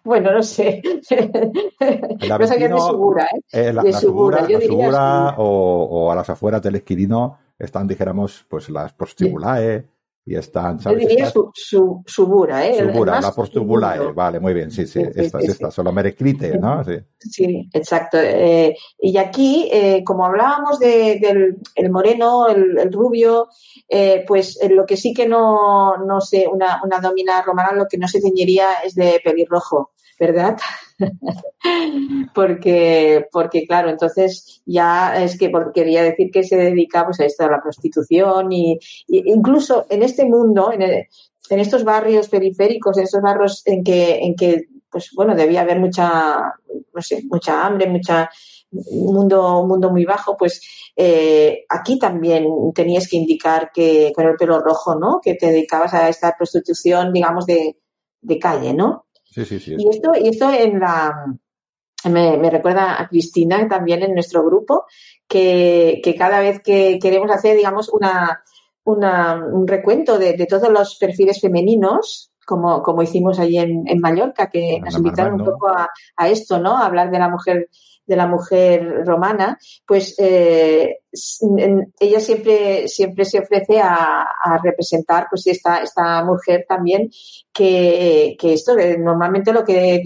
Bueno, 0.09 0.31
no 0.31 0.41
sé. 0.41 0.81
no 0.83 2.47
sabía 2.47 2.67
de 2.67 2.79
Segura, 2.79 3.25
¿eh? 3.25 3.41
eh 3.51 3.71
la, 3.71 3.83
de 3.83 3.93
Segura, 3.93 4.47
yo 4.47 4.57
diría 4.57 5.35
o, 5.37 5.83
o, 5.83 6.11
a 6.11 6.15
las 6.15 6.27
afueras 6.31 6.63
del 6.63 6.77
Esquirino 6.77 7.37
están, 7.59 7.87
dijéramos, 7.87 8.43
pues 8.49 8.71
las 8.71 8.91
prostibulae, 8.91 9.85
y 10.29 10.35
están, 10.35 10.79
¿sabes? 10.79 11.01
Yo 11.01 11.09
diría 11.09 11.27
su, 11.27 11.49
su, 11.55 12.03
subura, 12.05 12.63
¿eh? 12.63 12.77
Subura, 12.77 13.19
la 13.19 13.31
postubulae, 13.31 14.11
vale, 14.11 14.39
muy 14.39 14.53
bien, 14.53 14.69
sí, 14.69 14.85
sí, 14.85 15.01
sí 15.01 15.09
estas, 15.15 15.43
sí, 15.43 15.49
estas, 15.49 15.79
merecrite, 15.91 16.55
¿no? 16.59 16.83
Sí, 16.83 16.99
sí 17.17 17.69
exacto. 17.73 18.19
Eh, 18.21 18.75
y 18.99 19.17
aquí, 19.17 19.67
eh, 19.73 20.03
como 20.05 20.25
hablábamos 20.25 20.77
de, 20.77 21.17
del 21.19 21.57
el 21.73 21.89
moreno, 21.89 22.47
el, 22.47 22.77
el 22.77 22.93
rubio, 22.93 23.47
eh, 23.87 24.23
pues 24.27 24.59
lo 24.69 24.85
que 24.85 24.97
sí 24.97 25.15
que 25.15 25.27
no, 25.27 25.97
no 25.97 26.21
sé, 26.21 26.47
una, 26.47 26.79
una 26.83 26.99
domina 26.99 27.41
romana 27.41 27.71
lo 27.73 27.87
que 27.87 27.97
no 27.97 28.07
se 28.07 28.21
teñiría 28.21 28.67
es 28.85 28.93
de 28.93 29.19
pelirrojo. 29.23 29.93
¿verdad? 30.19 30.57
porque, 32.33 33.27
porque, 33.31 33.65
claro, 33.65 33.89
entonces 33.89 34.61
ya 34.65 35.23
es 35.23 35.37
que 35.37 35.51
quería 35.73 36.03
decir 36.03 36.31
que 36.31 36.43
se 36.43 36.57
dedica 36.57 37.05
pues, 37.05 37.19
a 37.19 37.25
esto, 37.25 37.45
a 37.45 37.51
la 37.51 37.61
prostitución 37.61 38.51
y, 38.51 38.79
incluso 39.07 39.85
en 39.89 40.03
este 40.03 40.25
mundo, 40.25 40.71
en, 40.71 40.81
en, 40.81 41.59
estos 41.59 41.83
barrios 41.83 42.29
periféricos, 42.29 42.97
en 42.97 43.03
estos 43.03 43.21
barrios 43.21 43.61
en 43.65 43.83
que, 43.83 44.19
en 44.19 44.35
que, 44.35 44.67
pues 44.89 45.11
bueno, 45.15 45.35
debía 45.35 45.61
haber 45.61 45.79
mucha, 45.79 46.53
no 46.93 47.01
sé, 47.01 47.23
mucha 47.29 47.65
hambre, 47.65 47.87
mucha 47.87 48.29
un 48.71 49.13
mundo, 49.13 49.61
un 49.61 49.67
mundo 49.67 49.89
muy 49.89 50.05
bajo, 50.05 50.37
pues 50.37 50.61
eh, 50.95 51.65
aquí 51.69 51.97
también 51.97 52.45
tenías 52.75 53.07
que 53.07 53.17
indicar 53.17 53.71
que 53.73 54.11
con 54.15 54.27
el 54.27 54.35
pelo 54.35 54.59
rojo, 54.59 54.95
¿no? 54.95 55.19
Que 55.21 55.35
te 55.35 55.47
dedicabas 55.47 55.93
a 55.93 56.09
esta 56.09 56.35
prostitución, 56.37 57.11
digamos, 57.11 57.45
de, 57.45 57.77
de 58.21 58.39
calle, 58.39 58.73
¿no? 58.73 59.07
Y 59.79 59.89
esto, 59.89 60.11
y 60.19 60.29
esto 60.29 60.51
en 60.51 60.79
la, 60.79 61.25
me, 62.05 62.49
recuerda 62.49 63.01
a 63.01 63.07
Cristina 63.07 63.67
también 63.67 64.03
en 64.03 64.13
nuestro 64.13 64.43
grupo, 64.43 64.85
que, 65.27 66.01
cada 66.17 66.39
vez 66.39 66.61
que 66.63 66.99
queremos 67.01 67.29
hacer, 67.31 67.57
digamos, 67.57 67.89
una, 67.89 68.43
un 68.83 69.67
recuento 69.67 70.17
de, 70.17 70.33
todos 70.47 70.69
los 70.69 70.97
perfiles 70.97 71.41
femeninos 71.41 72.31
como, 72.45 72.81
como 72.81 73.03
hicimos 73.03 73.37
allí 73.39 73.59
en, 73.59 73.83
en 73.87 73.99
Mallorca, 73.99 74.49
que 74.49 74.79
nos 74.81 74.95
invitaron 74.95 75.39
un 75.39 75.45
poco 75.45 75.67
a, 75.67 75.89
a, 76.15 76.29
esto, 76.29 76.59
¿no? 76.59 76.77
A 76.77 76.85
hablar 76.87 77.11
de 77.11 77.19
la 77.19 77.29
mujer 77.29 77.69
de 78.09 78.15
la 78.15 78.25
mujer 78.25 79.05
romana, 79.05 79.57
pues 79.85 80.15
eh, 80.17 80.97
ella 81.99 82.19
siempre, 82.19 82.87
siempre 82.87 83.23
se 83.23 83.39
ofrece 83.39 83.79
a, 83.79 84.25
representar 84.63 85.27
pues 85.29 85.45
esta, 85.45 85.83
esta 85.83 86.23
mujer 86.25 86.65
también 86.67 87.09
que, 87.53 88.35
que 88.39 88.53
esto, 88.53 88.75
normalmente 88.97 89.53
lo 89.53 89.63
que 89.63 90.03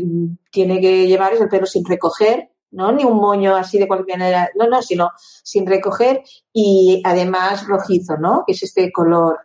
tiene 0.51 0.81
que 0.81 1.07
llevar 1.07 1.33
es 1.33 1.41
el 1.41 1.47
pelo 1.47 1.65
sin 1.65 1.85
recoger, 1.85 2.49
¿no? 2.71 2.91
Ni 2.91 3.05
un 3.05 3.17
moño 3.17 3.55
así 3.55 3.79
de 3.79 3.87
cualquier 3.87 4.19
manera, 4.19 4.49
no, 4.55 4.67
no, 4.67 4.81
sino 4.81 5.11
sin 5.15 5.65
recoger 5.65 6.23
y 6.51 7.01
además 7.05 7.65
rojizo, 7.65 8.17
¿no? 8.17 8.43
Que 8.45 8.51
es 8.51 8.63
este 8.63 8.91
color, 8.91 9.39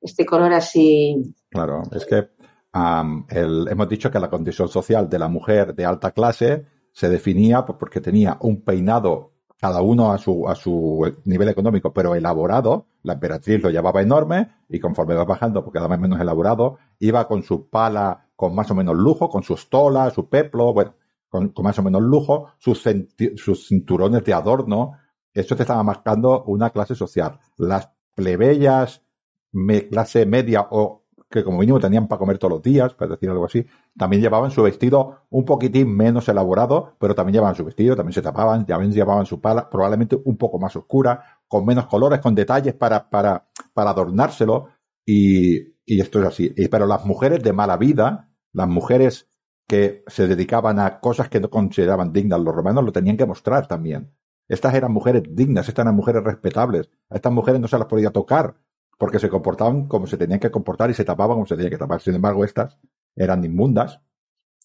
este 0.00 0.26
color 0.26 0.52
así. 0.52 1.34
Claro, 1.48 1.82
es 1.92 2.04
que 2.04 2.30
um, 2.74 3.24
el, 3.28 3.68
hemos 3.70 3.88
dicho 3.88 4.10
que 4.10 4.18
la 4.18 4.30
condición 4.30 4.68
social 4.68 5.08
de 5.08 5.20
la 5.20 5.28
mujer 5.28 5.72
de 5.72 5.84
alta 5.84 6.10
clase 6.10 6.66
se 6.92 7.08
definía 7.08 7.64
porque 7.66 8.00
tenía 8.00 8.36
un 8.40 8.62
peinado 8.62 9.32
cada 9.62 9.80
uno 9.80 10.10
a 10.10 10.18
su, 10.18 10.48
a 10.48 10.56
su 10.56 11.20
nivel 11.24 11.48
económico, 11.48 11.92
pero 11.92 12.16
elaborado. 12.16 12.86
La 13.04 13.12
emperatriz 13.12 13.62
lo 13.62 13.70
llevaba 13.70 14.02
enorme 14.02 14.50
y 14.68 14.80
conforme 14.80 15.14
va 15.14 15.24
bajando, 15.24 15.62
porque 15.62 15.78
cada 15.78 15.88
vez 15.88 16.00
menos 16.00 16.20
elaborado, 16.20 16.78
iba 16.98 17.28
con 17.28 17.44
su 17.44 17.68
pala 17.68 18.26
con 18.34 18.56
más 18.56 18.68
o 18.72 18.74
menos 18.74 18.96
lujo, 18.96 19.28
con 19.28 19.44
su 19.44 19.54
estola, 19.54 20.10
su 20.10 20.28
peplo, 20.28 20.72
bueno, 20.72 20.96
con, 21.28 21.52
más 21.62 21.78
o 21.78 21.82
menos 21.84 22.02
lujo, 22.02 22.48
sus, 22.58 22.82
sus 23.36 23.68
cinturones 23.68 24.24
de 24.24 24.34
adorno. 24.34 24.94
Esto 25.32 25.54
te 25.54 25.62
estaba 25.62 25.84
marcando 25.84 26.42
una 26.44 26.70
clase 26.70 26.96
social. 26.96 27.38
Las 27.56 27.88
plebeyas, 28.16 29.02
me, 29.52 29.88
clase 29.88 30.26
media 30.26 30.66
o 30.72 31.01
que 31.32 31.42
como 31.42 31.58
mínimo 31.58 31.80
tenían 31.80 32.06
para 32.06 32.18
comer 32.18 32.38
todos 32.38 32.52
los 32.52 32.62
días, 32.62 32.94
para 32.94 33.12
decir 33.12 33.28
algo 33.30 33.44
así, 33.46 33.66
también 33.96 34.22
llevaban 34.22 34.50
su 34.50 34.62
vestido 34.62 35.22
un 35.30 35.44
poquitín 35.44 35.96
menos 35.96 36.28
elaborado, 36.28 36.94
pero 37.00 37.14
también 37.14 37.34
llevaban 37.34 37.56
su 37.56 37.64
vestido, 37.64 37.96
también 37.96 38.12
se 38.12 38.22
tapaban, 38.22 38.64
también 38.66 38.92
llevaban 38.92 39.26
su 39.26 39.40
pala, 39.40 39.68
probablemente 39.68 40.16
un 40.24 40.36
poco 40.36 40.58
más 40.60 40.76
oscura, 40.76 41.40
con 41.48 41.66
menos 41.66 41.86
colores, 41.86 42.20
con 42.20 42.34
detalles 42.34 42.74
para, 42.74 43.10
para, 43.10 43.48
para 43.74 43.90
adornárselo, 43.90 44.68
y, 45.04 45.72
y 45.84 46.00
esto 46.00 46.20
es 46.20 46.26
así. 46.26 46.54
pero 46.70 46.86
las 46.86 47.04
mujeres 47.04 47.42
de 47.42 47.52
mala 47.52 47.76
vida, 47.76 48.30
las 48.52 48.68
mujeres 48.68 49.28
que 49.66 50.04
se 50.06 50.26
dedicaban 50.26 50.78
a 50.78 51.00
cosas 51.00 51.28
que 51.28 51.40
no 51.40 51.50
consideraban 51.50 52.12
dignas 52.12 52.40
los 52.40 52.54
romanos, 52.54 52.84
lo 52.84 52.92
tenían 52.92 53.16
que 53.16 53.26
mostrar 53.26 53.66
también. 53.66 54.12
Estas 54.48 54.74
eran 54.74 54.92
mujeres 54.92 55.22
dignas, 55.30 55.68
estas 55.68 55.84
eran 55.84 55.96
mujeres 55.96 56.22
respetables. 56.22 56.90
A 57.08 57.16
estas 57.16 57.32
mujeres 57.32 57.60
no 57.60 57.68
se 57.68 57.78
las 57.78 57.86
podía 57.86 58.10
tocar, 58.10 58.56
porque 59.02 59.18
se 59.18 59.28
comportaban 59.28 59.88
como 59.88 60.06
se 60.06 60.16
tenían 60.16 60.38
que 60.38 60.52
comportar 60.52 60.88
y 60.88 60.94
se 60.94 61.04
tapaban 61.04 61.34
como 61.34 61.46
se 61.48 61.56
tenían 61.56 61.72
que 61.72 61.76
tapar. 61.76 62.00
Sin 62.00 62.14
embargo, 62.14 62.44
estas 62.44 62.78
eran 63.16 63.44
inmundas, 63.44 64.00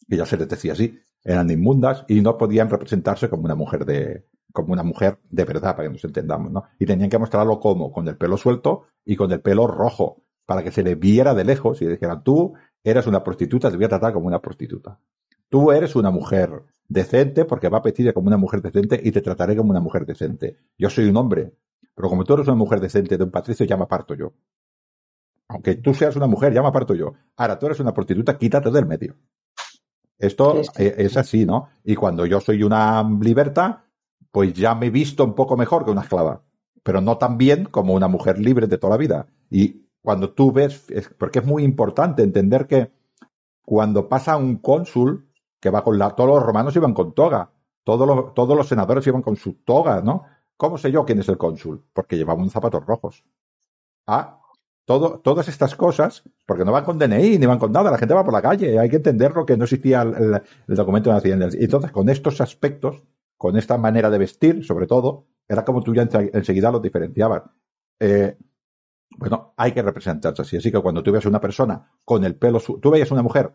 que 0.07 0.15
ya 0.15 0.27
se 0.27 0.37
les 0.37 0.47
decía 0.47 0.73
así, 0.73 0.99
eran 1.23 1.49
inmundas 1.49 2.05
y 2.07 2.21
no 2.21 2.37
podían 2.37 2.69
representarse 2.69 3.31
como 3.31 3.45
una 3.45 3.55
mujer 3.55 3.83
de, 3.83 4.27
como 4.53 4.73
una 4.73 4.83
mujer 4.83 5.17
de 5.27 5.43
verdad, 5.43 5.75
para 5.75 5.87
que 5.87 5.93
nos 5.93 6.05
entendamos, 6.05 6.51
¿no? 6.51 6.65
Y 6.77 6.85
tenían 6.85 7.09
que 7.09 7.17
mostrarlo 7.17 7.59
como, 7.59 7.91
con 7.91 8.07
el 8.07 8.15
pelo 8.15 8.37
suelto 8.37 8.83
y 9.03 9.15
con 9.15 9.31
el 9.31 9.41
pelo 9.41 9.65
rojo, 9.65 10.21
para 10.45 10.61
que 10.61 10.69
se 10.69 10.83
le 10.83 10.93
viera 10.93 11.33
de 11.33 11.43
lejos 11.43 11.81
y 11.81 11.87
dijeran, 11.87 12.23
tú 12.23 12.53
eres 12.83 13.07
una 13.07 13.23
prostituta, 13.23 13.71
te 13.71 13.75
voy 13.75 13.85
a 13.85 13.89
tratar 13.89 14.13
como 14.13 14.27
una 14.27 14.39
prostituta. 14.39 14.99
Tú 15.49 15.71
eres 15.71 15.95
una 15.95 16.11
mujer 16.11 16.61
decente 16.87 17.45
porque 17.45 17.69
va 17.69 17.79
a 17.79 17.81
vestir 17.81 18.13
como 18.13 18.27
una 18.27 18.37
mujer 18.37 18.61
decente 18.61 19.01
y 19.03 19.11
te 19.11 19.21
trataré 19.21 19.55
como 19.55 19.71
una 19.71 19.81
mujer 19.81 20.05
decente. 20.05 20.57
Yo 20.77 20.91
soy 20.91 21.09
un 21.09 21.17
hombre 21.17 21.53
pero 21.95 22.09
como 22.09 22.23
tú 22.23 22.33
eres 22.35 22.47
una 22.47 22.55
mujer 22.55 22.79
decente 22.79 23.17
de 23.17 23.23
un 23.23 23.31
patricio, 23.31 23.65
ya 23.65 23.77
me 23.77 23.83
aparto 23.83 24.13
yo. 24.13 24.33
Aunque 25.49 25.75
tú 25.75 25.93
seas 25.93 26.15
una 26.15 26.27
mujer, 26.27 26.53
ya 26.53 26.61
me 26.61 26.67
aparto 26.67 26.93
yo. 26.93 27.13
Ahora, 27.35 27.57
tú 27.57 27.65
eres 27.65 27.79
una 27.79 27.93
prostituta, 27.93 28.37
quítate 28.37 28.69
del 28.69 28.85
medio. 28.85 29.15
Esto 30.19 30.61
es 30.77 31.17
así, 31.17 31.45
¿no? 31.45 31.69
Y 31.83 31.95
cuando 31.95 32.25
yo 32.25 32.39
soy 32.39 32.63
una 32.63 33.03
liberta, 33.21 33.85
pues 34.31 34.53
ya 34.53 34.75
me 34.75 34.87
he 34.87 34.89
visto 34.89 35.23
un 35.23 35.35
poco 35.35 35.55
mejor 35.55 35.85
que 35.85 35.91
una 35.91 36.01
esclava. 36.01 36.43
Pero 36.83 37.01
no 37.01 37.17
tan 37.17 37.37
bien 37.37 37.65
como 37.65 37.93
una 37.93 38.07
mujer 38.07 38.39
libre 38.39 38.67
de 38.67 38.77
toda 38.77 38.91
la 38.91 38.97
vida. 38.97 39.27
Y 39.49 39.87
cuando 40.01 40.33
tú 40.33 40.51
ves, 40.51 40.87
porque 41.17 41.39
es 41.39 41.45
muy 41.45 41.63
importante 41.63 42.23
entender 42.23 42.67
que 42.67 42.91
cuando 43.63 44.07
pasa 44.07 44.37
un 44.37 44.57
cónsul 44.57 45.27
que 45.59 45.69
va 45.69 45.83
con 45.83 45.97
la, 45.97 46.11
todos 46.11 46.29
los 46.29 46.43
romanos 46.43 46.75
iban 46.75 46.93
con 46.93 47.13
toga, 47.13 47.51
todos 47.83 48.07
los, 48.07 48.33
todos 48.33 48.55
los 48.55 48.67
senadores 48.67 49.05
iban 49.07 49.21
con 49.21 49.35
su 49.35 49.53
toga, 49.53 50.01
¿no? 50.01 50.25
¿Cómo 50.57 50.77
sé 50.77 50.91
yo 50.91 51.05
quién 51.05 51.19
es 51.19 51.29
el 51.29 51.37
cónsul? 51.37 51.85
Porque 51.93 52.17
llevaba 52.17 52.39
unos 52.39 52.51
zapatos 52.51 52.85
rojos. 52.85 53.23
Ah, 54.07 54.41
todo, 54.85 55.19
todas 55.19 55.47
estas 55.49 55.75
cosas, 55.75 56.23
porque 56.45 56.65
no 56.65 56.71
van 56.71 56.85
con 56.85 56.97
DNI 56.97 57.37
ni 57.37 57.45
van 57.45 57.59
con 57.59 57.71
nada, 57.71 57.91
la 57.91 57.97
gente 57.97 58.13
va 58.13 58.23
por 58.23 58.33
la 58.33 58.41
calle, 58.41 58.79
hay 58.79 58.89
que 58.89 58.95
entenderlo 58.95 59.45
que 59.45 59.57
no 59.57 59.65
existía 59.65 60.01
el, 60.01 60.41
documento 60.67 61.13
de. 61.13 61.57
Y 61.59 61.63
entonces, 61.65 61.91
con 61.91 62.09
estos 62.09 62.41
aspectos, 62.41 63.03
con 63.37 63.57
esta 63.57 63.77
manera 63.77 64.09
de 64.09 64.17
vestir, 64.17 64.65
sobre 64.65 64.87
todo, 64.87 65.27
era 65.47 65.63
como 65.63 65.83
tú 65.83 65.93
ya 65.93 66.03
enseguida 66.33 66.71
los 66.71 66.81
diferenciabas. 66.81 67.43
Eh, 67.99 68.37
bueno, 69.17 69.53
hay 69.57 69.73
que 69.73 69.81
representarse 69.81 70.41
así. 70.41 70.57
Así 70.57 70.71
que 70.71 70.81
cuando 70.81 71.03
tú 71.03 71.11
ves 71.11 71.25
una 71.25 71.41
persona 71.41 71.91
con 72.05 72.23
el 72.23 72.35
pelo, 72.35 72.59
tú 72.59 72.89
veías 72.89 73.11
una 73.11 73.23
mujer, 73.23 73.53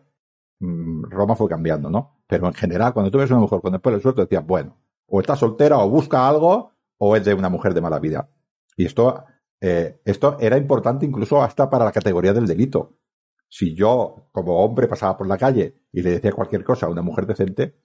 mm, 0.59 1.05
Roma 1.09 1.35
fue 1.35 1.49
cambiando, 1.49 1.89
¿no? 1.89 2.23
Pero 2.27 2.47
en 2.47 2.53
general, 2.53 2.93
cuando 2.93 3.11
tú 3.11 3.17
ves 3.17 3.31
una 3.31 3.39
mujer 3.39 3.59
con 3.61 3.73
el 3.73 3.81
pelo 3.81 3.99
suelto, 3.99 4.21
decías, 4.21 4.45
bueno, 4.45 4.77
o 5.07 5.19
está 5.19 5.35
soltera 5.35 5.79
o 5.79 5.89
busca 5.89 6.27
algo, 6.27 6.72
o 7.05 7.17
es 7.17 7.25
de 7.25 7.33
una 7.33 7.49
mujer 7.49 7.73
de 7.73 7.81
mala 7.81 7.99
vida. 7.99 8.29
Y 8.77 8.85
esto, 8.85 9.25
eh, 9.59 9.99
esto 10.05 10.37
era 10.39 10.57
importante 10.57 11.05
incluso 11.05 11.41
hasta 11.41 11.69
para 11.69 11.83
la 11.83 11.91
categoría 11.91 12.31
del 12.31 12.47
delito. 12.47 12.97
Si 13.49 13.75
yo, 13.75 14.29
como 14.31 14.63
hombre, 14.63 14.87
pasaba 14.87 15.17
por 15.17 15.27
la 15.27 15.37
calle 15.37 15.81
y 15.91 16.01
le 16.01 16.11
decía 16.11 16.31
cualquier 16.31 16.63
cosa 16.63 16.85
a 16.85 16.89
una 16.89 17.01
mujer 17.01 17.25
decente, 17.27 17.75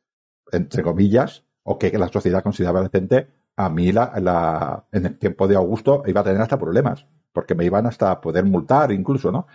entre 0.53 0.85
comillas, 0.85 1.45
o 1.65 1.79
que 1.79 1.91
la 1.99 2.09
sociedad 2.09 2.45
consideraba 2.45 2.81
decente, 2.81 3.29
a 3.57 3.69
mí 3.69 3.91
la, 3.91 4.87
en 4.93 5.07
el 5.07 5.19
tiempo 5.19 5.49
de 5.49 5.57
Augusto 5.57 6.05
iba 6.07 6.21
a 6.21 6.25
tener 6.25 6.41
hasta 6.41 6.57
problemas, 6.57 7.07
porque 7.33 7.57
me 7.57 7.65
iban 7.65 7.87
hasta 7.87 8.21
poder 8.21 8.45
multar 8.45 8.93
incluso, 8.93 9.33
¿no? 9.33 9.49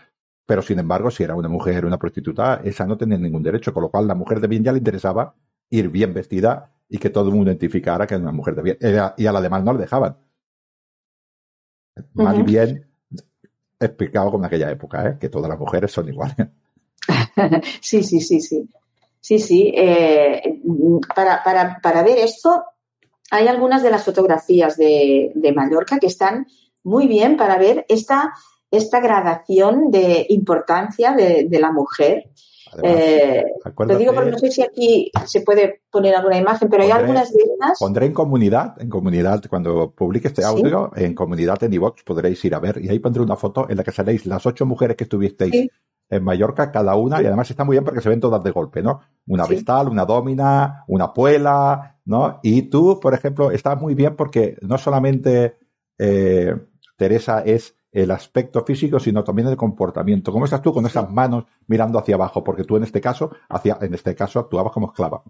Pero 0.45 0.61
sin 0.61 0.77
embargo, 0.77 1.09
si 1.09 1.23
era 1.23 1.35
una 1.35 1.47
mujer, 1.47 1.85
una 1.85 1.97
prostituta, 1.97 2.59
esa 2.65 2.85
no 2.85 2.97
tenía 2.97 3.17
ningún 3.17 3.43
derecho, 3.43 3.73
con 3.73 3.83
lo 3.83 3.89
cual 3.89 4.07
la 4.07 4.15
mujer 4.15 4.41
de 4.41 4.47
bien 4.47 4.63
ya 4.65 4.73
le 4.73 4.79
interesaba 4.79 5.35
ir 5.73 5.89
bien 5.89 6.13
vestida 6.13 6.71
y 6.87 6.99
que 6.99 7.09
todo 7.09 7.29
el 7.29 7.35
mundo 7.35 7.49
identificara 7.49 8.05
que 8.05 8.13
era 8.13 8.21
una 8.23 8.31
mujer 8.31 8.55
de 8.55 8.61
bien. 8.61 8.77
y 9.17 9.25
a 9.25 9.31
la 9.31 9.41
demás 9.41 9.63
no 9.63 9.73
le 9.73 9.79
dejaban. 9.79 10.17
Mal 12.13 12.39
y 12.39 12.43
bien 12.43 12.87
explicado 13.79 14.31
como 14.31 14.43
en 14.43 14.47
aquella 14.47 14.71
época, 14.71 15.07
¿eh? 15.07 15.17
que 15.19 15.29
todas 15.29 15.49
las 15.49 15.59
mujeres 15.59 15.91
son 15.91 16.07
iguales. 16.07 16.35
sí, 17.81 18.03
sí, 18.03 18.21
sí, 18.21 18.39
sí. 18.39 18.69
Sí, 19.19 19.39
sí. 19.39 19.73
Eh, 19.75 20.61
para, 21.15 21.43
para, 21.43 21.79
para, 21.81 22.03
ver 22.03 22.19
esto, 22.19 22.63
hay 23.31 23.47
algunas 23.47 23.81
de 23.81 23.89
las 23.89 24.03
fotografías 24.03 24.77
de, 24.77 25.31
de 25.33 25.53
Mallorca 25.53 25.97
que 25.97 26.07
están 26.07 26.45
muy 26.83 27.07
bien 27.07 27.35
para 27.35 27.57
ver 27.57 27.85
esta, 27.89 28.33
esta 28.69 28.99
gradación 28.99 29.89
de 29.91 30.25
importancia 30.29 31.13
de, 31.13 31.47
de 31.49 31.59
la 31.59 31.71
mujer 31.71 32.31
eh, 32.81 33.43
lo 33.87 33.97
digo 33.97 34.13
porque 34.13 34.31
no 34.31 34.39
sé 34.39 34.51
si 34.51 34.61
aquí 34.61 35.11
se 35.25 35.41
puede 35.41 35.81
poner 35.91 36.15
alguna 36.15 36.37
imagen, 36.37 36.69
pero 36.69 36.83
hay 36.83 36.91
algunas 36.91 37.31
de 37.31 37.39
estas. 37.43 37.79
Pondré 37.79 38.05
en 38.07 38.13
comunidad, 38.13 38.81
en 38.81 38.89
comunidad, 38.89 39.43
cuando 39.49 39.91
publique 39.91 40.29
este 40.29 40.43
audio, 40.43 40.91
en 40.95 41.13
comunidad 41.13 41.61
en 41.63 41.73
iVox 41.73 42.03
podréis 42.03 42.43
ir 42.45 42.55
a 42.55 42.59
ver 42.59 42.83
y 42.83 42.89
ahí 42.89 42.99
pondré 42.99 43.21
una 43.21 43.35
foto 43.35 43.67
en 43.69 43.77
la 43.77 43.83
que 43.83 43.91
saléis 43.91 44.25
las 44.25 44.45
ocho 44.45 44.65
mujeres 44.65 44.97
que 44.97 45.03
estuvisteis 45.03 45.69
en 46.09 46.23
Mallorca, 46.23 46.71
cada 46.71 46.95
una, 46.95 47.21
y 47.21 47.25
además 47.25 47.49
está 47.49 47.63
muy 47.63 47.75
bien 47.75 47.83
porque 47.83 48.01
se 48.01 48.09
ven 48.09 48.19
todas 48.19 48.43
de 48.43 48.51
golpe, 48.51 48.81
¿no? 48.81 49.01
Una 49.27 49.45
vestal, 49.45 49.89
una 49.89 50.05
domina, 50.05 50.83
una 50.87 51.13
puela, 51.13 51.97
¿no? 52.05 52.39
Y 52.43 52.63
tú, 52.63 52.99
por 52.99 53.13
ejemplo, 53.13 53.51
estás 53.51 53.79
muy 53.79 53.95
bien 53.95 54.15
porque 54.15 54.57
no 54.61 54.77
solamente 54.77 55.57
eh, 55.97 56.55
Teresa 56.97 57.41
es 57.41 57.75
el 57.93 58.11
aspecto 58.11 58.65
físico, 58.65 58.99
sino 58.99 59.23
también 59.23 59.47
el 59.47 59.55
comportamiento. 59.55 60.31
¿Cómo 60.31 60.45
estás 60.45 60.61
tú 60.61 60.73
con 60.73 60.85
esas 60.85 61.09
manos 61.09 61.45
mirando 61.67 61.99
hacia 61.99 62.15
abajo? 62.15 62.43
Porque 62.43 62.63
tú 62.63 62.75
en 62.75 62.83
este 62.83 62.99
caso, 62.99 63.31
hacia, 63.49 63.77
en 63.81 63.93
este 63.93 64.15
caso 64.15 64.39
actuabas 64.39 64.73
como 64.73 64.87
esclava. 64.87 65.23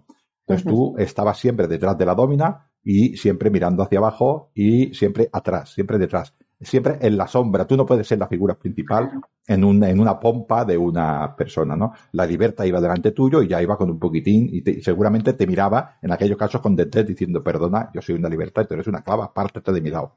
Entonces 0.46 0.66
tú 0.66 0.94
estabas 0.98 1.38
siempre 1.38 1.68
detrás 1.68 1.96
de 1.96 2.04
la 2.04 2.14
domina 2.14 2.70
y 2.82 3.16
siempre 3.16 3.50
mirando 3.50 3.82
hacia 3.82 3.98
abajo 3.98 4.50
y 4.54 4.92
siempre 4.94 5.28
atrás, 5.32 5.72
siempre 5.72 5.98
detrás, 5.98 6.34
siempre 6.60 6.98
en 7.00 7.16
la 7.16 7.26
sombra. 7.26 7.66
Tú 7.66 7.76
no 7.76 7.86
puedes 7.86 8.06
ser 8.06 8.18
la 8.18 8.28
figura 8.28 8.58
principal 8.58 9.10
en, 9.46 9.64
un, 9.64 9.82
en 9.84 10.00
una 10.00 10.20
pompa 10.20 10.64
de 10.64 10.76
una 10.76 11.34
persona, 11.34 11.76
¿no? 11.76 11.92
La 12.12 12.26
libertad 12.26 12.64
iba 12.64 12.80
delante 12.80 13.12
tuyo 13.12 13.42
y 13.42 13.48
ya 13.48 13.62
iba 13.62 13.76
con 13.76 13.90
un 13.90 13.98
poquitín 13.98 14.48
y, 14.52 14.62
seguramente 14.82 15.32
te 15.32 15.46
miraba 15.46 15.98
en 16.02 16.12
aquellos 16.12 16.36
casos 16.36 16.60
con 16.60 16.76
detrás 16.76 17.06
diciendo, 17.06 17.42
perdona, 17.42 17.90
yo 17.94 18.02
soy 18.02 18.16
una 18.16 18.28
libertad 18.28 18.62
y 18.62 18.66
tú 18.66 18.74
eres 18.74 18.86
una 18.86 18.98
esclava, 18.98 19.26
apártate 19.26 19.72
de 19.72 19.80
mi 19.80 19.90
lado. 19.90 20.14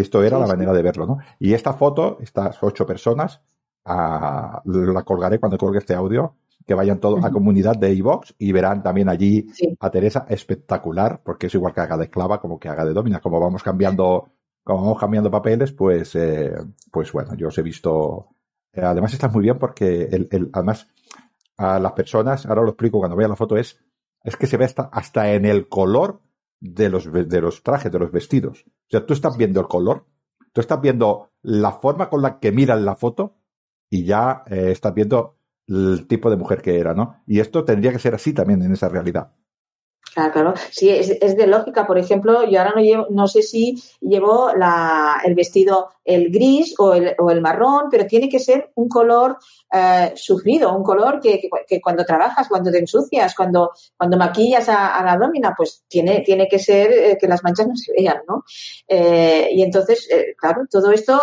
Esto 0.00 0.22
era 0.22 0.38
la 0.38 0.46
manera 0.46 0.72
de 0.72 0.82
verlo, 0.82 1.06
¿no? 1.06 1.18
Y 1.38 1.54
esta 1.54 1.72
foto, 1.72 2.18
estas 2.20 2.62
ocho 2.62 2.86
personas, 2.86 3.40
ah, 3.84 4.62
la 4.64 5.02
colgaré 5.02 5.38
cuando 5.38 5.58
colgue 5.58 5.78
este 5.78 5.94
audio, 5.94 6.34
que 6.66 6.74
vayan 6.74 6.98
todos 6.98 7.18
a 7.20 7.28
la 7.28 7.32
comunidad 7.32 7.76
de 7.76 7.92
iVox 7.94 8.34
y 8.38 8.52
verán 8.52 8.82
también 8.82 9.08
allí 9.08 9.46
a 9.78 9.90
Teresa 9.90 10.26
espectacular, 10.28 11.20
porque 11.24 11.46
es 11.46 11.54
igual 11.54 11.72
que 11.72 11.80
haga 11.80 11.96
de 11.96 12.04
esclava 12.04 12.40
como 12.40 12.58
que 12.58 12.68
haga 12.68 12.84
de 12.84 12.92
domina. 12.92 13.20
Como 13.20 13.38
vamos 13.40 13.62
cambiando, 13.62 14.28
como 14.64 14.82
vamos 14.82 14.98
cambiando 14.98 15.30
papeles, 15.30 15.72
pues, 15.72 16.14
eh, 16.16 16.52
pues 16.90 17.12
bueno, 17.12 17.34
yo 17.34 17.48
os 17.48 17.58
he 17.58 17.62
visto 17.62 18.28
eh, 18.76 18.82
además 18.82 19.14
está 19.14 19.28
muy 19.28 19.42
bien 19.42 19.58
porque 19.58 20.02
el, 20.02 20.28
el, 20.30 20.50
además 20.52 20.86
a 21.56 21.78
las 21.80 21.92
personas, 21.92 22.44
ahora 22.44 22.62
lo 22.62 22.68
explico 22.68 22.98
cuando 22.98 23.16
vean 23.16 23.30
la 23.30 23.36
foto, 23.36 23.56
es, 23.56 23.80
es 24.22 24.36
que 24.36 24.46
se 24.46 24.58
ve 24.58 24.66
hasta, 24.66 24.90
hasta 24.92 25.32
en 25.32 25.46
el 25.46 25.68
color 25.68 26.20
de 26.60 26.90
los, 26.90 27.10
de 27.10 27.40
los 27.40 27.62
trajes, 27.62 27.90
de 27.90 27.98
los 27.98 28.12
vestidos. 28.12 28.64
O 28.86 28.90
sea, 28.90 29.04
tú 29.06 29.12
estás 29.14 29.36
viendo 29.36 29.60
el 29.60 29.68
color, 29.68 30.06
tú 30.52 30.60
estás 30.60 30.80
viendo 30.80 31.32
la 31.42 31.72
forma 31.72 32.08
con 32.08 32.22
la 32.22 32.38
que 32.38 32.52
miran 32.52 32.84
la 32.84 32.96
foto 32.96 33.36
y 33.90 34.04
ya 34.04 34.42
eh, 34.46 34.70
estás 34.70 34.94
viendo 34.94 35.38
el 35.66 36.06
tipo 36.06 36.30
de 36.30 36.36
mujer 36.36 36.62
que 36.62 36.78
era, 36.78 36.94
¿no? 36.94 37.22
Y 37.26 37.40
esto 37.40 37.64
tendría 37.64 37.92
que 37.92 37.98
ser 37.98 38.14
así 38.14 38.32
también 38.32 38.62
en 38.62 38.72
esa 38.72 38.88
realidad. 38.88 39.32
Claro, 40.14 40.32
claro. 40.32 40.54
Sí, 40.70 40.88
es, 40.88 41.36
de 41.36 41.46
lógica. 41.46 41.86
Por 41.86 41.98
ejemplo, 41.98 42.48
yo 42.48 42.58
ahora 42.58 42.72
no 42.74 42.80
llevo, 42.80 43.06
no 43.10 43.26
sé 43.26 43.42
si 43.42 43.82
llevo 44.00 44.50
la, 44.54 45.20
el 45.24 45.34
vestido 45.34 45.90
el 46.06 46.30
gris 46.30 46.74
o 46.78 46.94
el, 46.94 47.14
o 47.18 47.30
el 47.30 47.40
marrón, 47.40 47.88
pero 47.90 48.06
tiene 48.06 48.28
que 48.28 48.38
ser 48.38 48.70
un 48.76 48.88
color 48.88 49.36
eh, 49.72 50.12
sufrido, 50.14 50.74
un 50.74 50.84
color 50.84 51.20
que, 51.20 51.50
que, 51.66 51.80
cuando 51.80 52.04
trabajas, 52.04 52.48
cuando 52.48 52.70
te 52.70 52.78
ensucias, 52.78 53.34
cuando, 53.34 53.72
cuando 53.96 54.16
maquillas 54.16 54.68
a, 54.68 55.02
la 55.04 55.16
domina, 55.16 55.52
pues 55.56 55.84
tiene, 55.88 56.20
tiene 56.20 56.46
que 56.48 56.60
ser 56.60 56.92
eh, 56.92 57.18
que 57.20 57.26
las 57.26 57.42
manchas 57.42 57.66
no 57.66 57.76
se 57.76 57.92
vean, 57.92 58.22
¿no? 58.26 58.44
Eh, 58.86 59.48
y 59.52 59.62
entonces, 59.62 60.08
claro, 60.38 60.62
todo 60.70 60.92
esto 60.92 61.20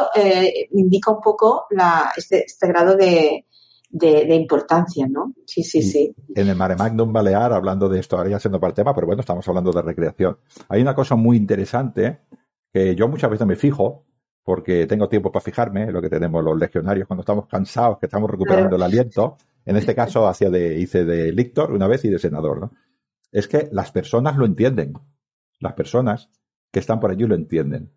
indica 0.72 1.12
un 1.12 1.22
poco 1.22 1.66
la, 1.70 2.12
este, 2.16 2.44
este 2.46 2.68
grado 2.68 2.96
de, 2.96 3.46
de, 3.94 4.26
de, 4.26 4.36
importancia, 4.36 5.08
¿no? 5.08 5.34
Sí, 5.46 5.64
sí, 5.64 5.84
sí. 5.84 6.16
En 6.36 6.50
el 6.50 6.56
Mare 6.56 6.76
Magnum 6.76 7.14
Balear, 7.14 7.54
hablando 7.54 7.88
de 7.88 8.00
esto, 8.00 8.18
ahora 8.18 8.32
ya 8.32 8.40
siendo 8.40 8.60
para 8.60 8.70
el 8.70 8.76
tema, 8.76 8.94
pero 8.94 9.06
bueno, 9.06 9.20
estamos 9.20 9.48
hablando 9.48 9.72
de 9.72 9.84
recreación. 9.84 10.40
Hay 10.68 10.82
una 10.82 10.96
cosa 10.96 11.16
muy 11.16 11.38
interesante 11.38 12.22
que 12.74 12.96
yo 12.96 13.08
muchas 13.08 13.30
veces 13.30 13.46
me 13.46 13.56
fijo, 13.56 14.04
porque 14.44 14.88
tengo 14.88 15.08
tiempo 15.08 15.32
para 15.32 15.44
fijarme, 15.44 15.92
lo 15.92 16.02
que 16.02 16.10
tenemos 16.10 16.44
los 16.44 16.58
legionarios 16.58 17.08
cuando 17.08 17.22
estamos 17.22 17.46
cansados, 17.48 18.00
que 18.00 18.08
estamos 18.08 18.30
recuperando 18.30 18.76
el 18.76 18.82
aliento. 18.82 19.38
En 19.64 19.78
este 19.78 19.94
caso, 19.94 20.28
hacia 20.28 20.50
de, 20.50 20.80
hice 20.80 21.06
de 21.06 21.32
lictor 21.32 21.72
una 21.72 21.88
vez 21.88 22.04
y 22.04 22.10
de 22.10 22.18
senador, 22.18 22.60
¿no? 22.60 22.72
Es 23.32 23.48
que 23.48 23.70
las 23.72 23.92
personas 23.92 24.38
lo 24.38 24.46
entienden. 24.46 24.94
Las 25.60 25.74
personas 25.74 26.30
que 26.72 26.80
están 26.80 27.00
por 27.00 27.12
allí 27.12 27.26
lo 27.26 27.36
entienden 27.36 27.92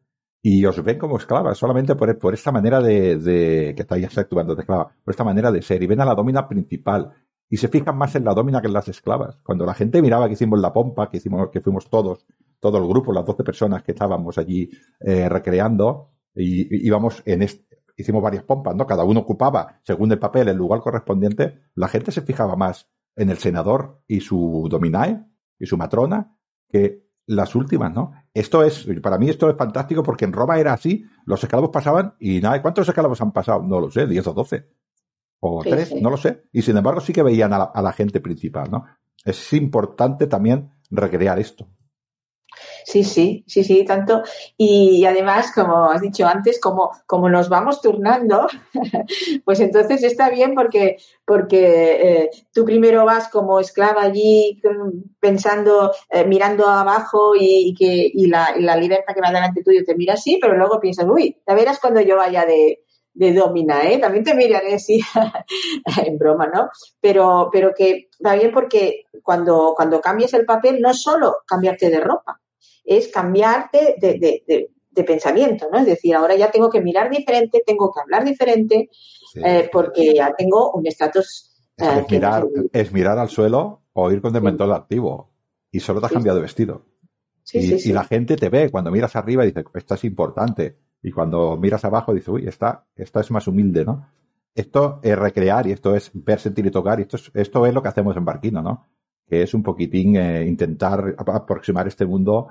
y 0.49 0.65
os 0.65 0.81
ven 0.85 0.97
como 0.97 1.17
esclavas, 1.17 1.59
solamente 1.59 1.97
por, 1.97 2.33
esta 2.33 2.53
manera 2.53 2.81
de, 2.81 3.17
de, 3.17 3.75
que 3.75 3.83
estáis 3.83 4.17
actuando 4.17 4.55
de 4.55 4.61
esclava, 4.61 4.95
por 5.03 5.11
esta 5.11 5.25
manera 5.25 5.51
de 5.51 5.61
ser, 5.61 5.83
y 5.83 5.89
ven 5.89 6.01
a 6.01 6.05
la 6.05 6.15
domina 6.15 6.47
principal, 6.47 7.15
y 7.51 7.57
se 7.57 7.67
fijan 7.67 7.99
más 7.99 8.15
en 8.15 8.25
la 8.25 8.33
domina 8.33 8.61
que 8.61 8.69
en 8.69 8.73
las 8.73 8.87
esclavas. 8.87 9.41
Cuando 9.43 9.67
la 9.67 9.75
gente 9.75 10.01
miraba 10.01 10.29
que 10.29 10.35
hicimos 10.35 10.61
la 10.61 10.73
pompa, 10.73 11.11
que 11.11 11.17
hicimos, 11.17 11.51
que 11.51 11.61
fuimos 11.61 11.91
todos, 11.91 12.25
todo 12.61 12.79
el 12.79 12.87
grupo, 12.87 13.13
las 13.13 13.25
12 13.25 13.43
personas 13.43 13.83
que 13.83 13.91
estábamos 13.91 14.39
allí 14.39 14.71
eh, 15.01 15.29
recreando, 15.29 16.13
y 16.33 16.87
íbamos 16.87 17.25
en 17.27 17.43
este, 17.43 17.79
hicimos 17.97 18.23
varias 18.23 18.45
pompas, 18.45 18.77
¿no? 18.77 18.87
Cada 18.87 19.03
uno 19.03 19.19
ocupaba, 19.19 19.81
según 19.83 20.13
el 20.13 20.21
papel, 20.21 20.47
el 20.47 20.57
lugar 20.57 20.79
correspondiente, 20.79 21.59
la 21.75 21.89
gente 21.89 22.13
se 22.13 22.23
fijaba 22.23 22.55
más 22.55 22.89
en 23.17 23.31
el 23.31 23.39
senador 23.39 24.01
y 24.07 24.21
su 24.21 24.69
dominae, 24.71 25.27
y 25.59 25.67
su 25.67 25.77
matrona, 25.77 26.39
que 26.69 27.06
las 27.27 27.55
últimas, 27.55 27.93
¿no? 27.93 28.13
Esto 28.33 28.63
es, 28.63 28.87
para 29.03 29.19
mí 29.19 29.29
esto 29.29 29.51
es 29.51 29.57
fantástico 29.57 30.03
porque 30.03 30.25
en 30.25 30.33
Roma 30.33 30.59
era 30.59 30.73
así, 30.73 31.05
los 31.25 31.43
esclavos 31.43 31.71
pasaban 31.71 32.15
y 32.21 32.41
nada, 32.41 32.63
¿cuántos 32.63 32.89
esclavos 32.89 33.21
han 33.21 33.33
pasado? 33.33 33.63
No 33.63 33.81
lo 33.81 33.91
sé, 33.91 34.07
10 34.07 34.27
o 34.29 34.33
12. 34.33 34.69
O 35.41 35.63
sí, 35.63 35.71
3, 35.71 35.89
sí. 35.89 36.01
no 36.01 36.11
lo 36.11 36.17
sé. 36.17 36.45
Y 36.53 36.63
sin 36.63 36.77
embargo 36.77 37.01
sí 37.01 37.13
que 37.13 37.23
veían 37.23 37.53
a 37.53 37.59
la, 37.59 37.65
a 37.65 37.83
la 37.83 37.93
gente 37.93 38.21
principal, 38.21 38.71
¿no? 38.71 38.85
Es 39.25 39.53
importante 39.53 40.27
también 40.27 40.71
recrear 40.91 41.39
esto. 41.39 41.69
Sí, 42.85 43.05
sí, 43.05 43.45
sí, 43.47 43.65
sí, 43.65 43.85
tanto. 43.85 44.23
Y 44.57 45.05
además, 45.05 45.53
como 45.53 45.91
has 45.91 46.01
dicho 46.01 46.27
antes, 46.27 46.61
como, 46.61 46.91
como 47.07 47.29
nos 47.29 47.49
vamos 47.49 47.81
turnando, 47.81 48.47
pues 49.45 49.61
entonces 49.61 50.03
está 50.03 50.31
bien 50.31 50.55
porque, 50.55 50.97
porque 51.25 52.23
eh, 52.23 52.31
tú 52.53 52.65
primero 52.65 53.05
vas 53.05 53.29
como 53.29 53.61
esclava 53.61 54.03
allí 54.03 54.61
pensando, 55.21 55.93
eh, 56.11 56.25
mirando 56.25 56.69
abajo 56.69 57.33
y, 57.39 57.75
que 57.79 58.11
y 58.13 58.27
la, 58.27 58.55
la, 58.59 58.77
libertad 58.77 59.15
que 59.15 59.21
va 59.21 59.29
delante 59.33 59.63
tuyo 59.63 59.81
te 59.85 59.97
mira 59.97 60.15
así, 60.15 60.39
pero 60.41 60.57
luego 60.57 60.81
piensas, 60.81 61.07
uy, 61.09 61.37
ya 61.47 61.55
verás 61.55 61.81
cuando 61.81 62.01
yo 62.01 62.17
vaya 62.17 62.45
de, 62.45 62.85
de 63.17 63.33
domina, 63.33 63.89
¿eh? 63.91 63.99
También 63.99 64.25
te 64.25 64.35
miraré 64.35 64.75
así, 64.75 65.01
en 66.07 66.19
broma, 66.19 66.47
¿no? 66.47 66.69
Pero, 67.01 67.49
pero 67.51 67.73
que 67.75 68.09
va 68.25 68.35
bien 68.35 68.53
porque 68.53 69.05
cuando, 69.23 69.73
cuando 69.75 70.01
cambias 70.01 70.35
el 70.35 70.45
papel 70.45 70.81
no 70.81 70.93
solo 70.93 71.37
cambiarte 71.47 71.89
de 71.89 72.01
ropa, 72.01 72.41
es 72.87 73.09
cambiarte 73.09 73.97
de, 74.01 74.13
de, 74.15 74.45
de, 74.47 74.71
de, 74.91 75.05
pensamiento, 75.05 75.69
¿no? 75.71 75.79
Es 75.79 75.87
decir, 75.87 76.15
ahora 76.15 76.37
ya 76.37 76.51
tengo 76.51 76.71
que 76.71 76.81
mirar 76.81 77.11
diferente, 77.11 77.63
tengo 77.67 77.93
que 77.93 78.01
hablar 78.01 78.25
diferente, 78.25 78.89
sí. 78.93 79.41
eh, 79.45 79.69
porque 79.73 80.15
ya 80.15 80.33
tengo 80.35 80.73
un 80.73 80.87
estatus. 80.87 81.53
Es, 81.77 81.87
eh, 81.87 82.01
es, 82.01 82.11
mirar, 82.11 82.47
es 82.73 82.93
mirar 82.93 83.19
al 83.19 83.29
suelo 83.29 83.83
o 83.93 84.11
ir 84.11 84.23
con 84.23 84.35
el 84.35 84.43
mentol 84.43 84.73
activo 84.73 85.33
y 85.71 85.81
solo 85.81 86.01
te 86.01 86.07
has 86.07 86.13
cambiado 86.13 86.37
de 86.37 86.43
vestido. 86.43 86.87
Y, 87.53 87.91
y, 87.91 87.93
la 87.93 88.05
gente 88.05 88.37
te 88.37 88.49
ve 88.49 88.71
cuando 88.71 88.91
miras 88.91 89.15
arriba 89.15 89.45
y 89.45 89.49
dice, 89.49 89.65
esto 89.75 89.95
es 89.95 90.05
importante. 90.05 90.79
Y 91.03 91.13
cuando 91.13 91.57
miras 91.57 91.85
abajo 91.85 92.13
dices, 92.13 92.29
uy, 92.29 92.49
esta, 92.49 92.87
esta 92.97 93.21
es 93.21 93.31
más 93.31 93.47
humilde, 93.47 93.85
¿no? 93.85 94.09
Esto 94.55 95.01
es 95.03 95.17
recrear 95.17 95.67
y 95.67 95.73
esto 95.73 95.95
es 95.95 96.11
ver, 96.15 96.41
sentir 96.41 96.67
y 96.67 96.71
tocar 96.71 96.99
y 96.99 97.03
esto 97.03 97.17
es, 97.17 97.31
esto 97.35 97.67
es 97.67 97.75
lo 97.75 97.83
que 97.83 97.89
hacemos 97.89 98.17
en 98.17 98.25
Barquino, 98.25 98.63
¿no? 98.63 98.87
Que 99.27 99.43
es 99.43 99.55
un 99.55 99.63
poquitín 99.63 100.17
eh, 100.17 100.47
intentar 100.47 101.15
aproximar 101.19 101.87
este 101.87 102.07
mundo 102.07 102.49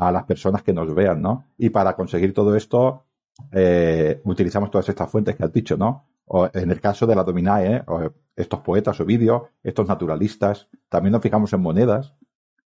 a 0.00 0.10
las 0.12 0.24
personas 0.24 0.62
que 0.62 0.72
nos 0.72 0.94
vean, 0.94 1.20
¿no? 1.20 1.44
Y 1.56 1.70
para 1.70 1.94
conseguir 1.94 2.32
todo 2.32 2.54
esto, 2.54 3.04
eh, 3.52 4.20
utilizamos 4.24 4.70
todas 4.70 4.88
estas 4.88 5.10
fuentes 5.10 5.36
que 5.36 5.44
has 5.44 5.52
dicho, 5.52 5.76
¿no? 5.76 6.04
O 6.26 6.48
en 6.52 6.70
el 6.70 6.80
caso 6.80 7.06
de 7.06 7.16
la 7.16 7.24
Dominae, 7.24 7.82
o 7.86 8.12
estos 8.36 8.60
poetas 8.60 9.00
o 9.00 9.04
vídeos, 9.04 9.42
estos 9.62 9.88
naturalistas, 9.88 10.68
también 10.88 11.12
nos 11.12 11.22
fijamos 11.22 11.52
en 11.52 11.60
monedas, 11.60 12.14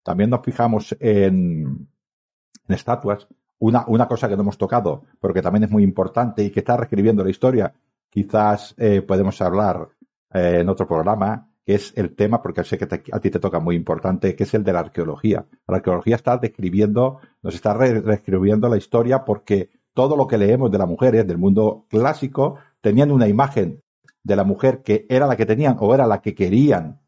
también 0.03 0.31
nos 0.31 0.43
fijamos 0.43 0.97
en, 1.01 1.89
en 2.69 2.75
estatuas. 2.75 3.29
Una, 3.59 3.85
una 3.87 4.09
cosa 4.09 4.29
que 4.29 4.37
no 4.37 4.43
hemos 4.43 4.59
tocado, 4.59 5.05
pero 5.21 5.33
que 5.33 5.43
también 5.43 5.65
es 5.65 5.71
muy 5.71 5.85
importante 5.85 6.43
y 6.43 6.51
que 6.51 6.61
está 6.61 6.77
reescribiendo 6.77 7.23
la 7.23 7.31
historia, 7.31 7.73
quizás 8.11 8.75
eh, 8.77 9.03
podemos 9.03 9.41
hablar 9.41 9.89
eh, 10.33 10.59
en 10.61 10.69
otro 10.69 10.87
programa, 10.89 11.52
que 11.65 11.75
es 11.75 11.93
el 11.97 12.15
tema, 12.15 12.43
porque 12.43 12.65
sé 12.65 12.79
que 12.79 12.89
a 13.13 13.21
ti 13.21 13.31
te 13.31 13.39
toca 13.39 13.61
muy 13.61 13.77
importante, 13.77 14.35
que 14.35 14.45
es 14.45 14.55
el 14.55 14.65
de 14.65 14.73
la 14.73 14.81
arqueología. 14.81 15.47
La 15.69 15.77
arqueología 15.77 16.17
está 16.17 16.37
describiendo, 16.37 17.21
nos 17.43 17.55
está 17.55 17.75
re 17.75 18.01
reescribiendo 18.01 18.69
la 18.69 18.77
historia 18.77 19.25
porque 19.25 19.71
todo 19.95 20.17
lo 20.17 20.27
que 20.27 20.39
leemos 20.39 20.71
de 20.71 20.79
las 20.79 20.89
mujeres 20.89 21.27
del 21.27 21.39
mundo 21.39 21.87
clásico 21.89 22.59
tenían 22.81 23.11
una 23.13 23.29
imagen 23.29 23.83
de 24.25 24.37
la 24.37 24.45
mujer 24.45 24.83
que 24.83 25.07
era 25.09 25.27
la 25.27 25.37
que 25.37 25.47
tenían 25.47 25.77
o 25.81 25.95
era 25.95 26.07
la 26.07 26.21
que 26.21 26.35
querían 26.35 27.01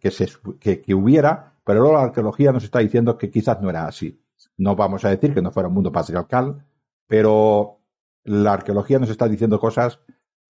que, 0.00 0.10
se, 0.10 0.28
que, 0.58 0.80
que 0.80 0.94
hubiera, 0.94 1.54
pero 1.64 1.80
luego 1.80 1.96
la 1.96 2.04
arqueología 2.04 2.52
nos 2.52 2.64
está 2.64 2.80
diciendo 2.80 3.16
que 3.18 3.30
quizás 3.30 3.60
no 3.60 3.70
era 3.70 3.86
así. 3.86 4.20
No 4.56 4.76
vamos 4.76 5.04
a 5.04 5.10
decir 5.10 5.34
que 5.34 5.42
no 5.42 5.50
fuera 5.50 5.68
un 5.68 5.74
mundo 5.74 5.92
patriarcal, 5.92 6.64
pero 7.06 7.78
la 8.24 8.54
arqueología 8.54 8.98
nos 8.98 9.10
está 9.10 9.28
diciendo 9.28 9.58
cosas 9.58 10.00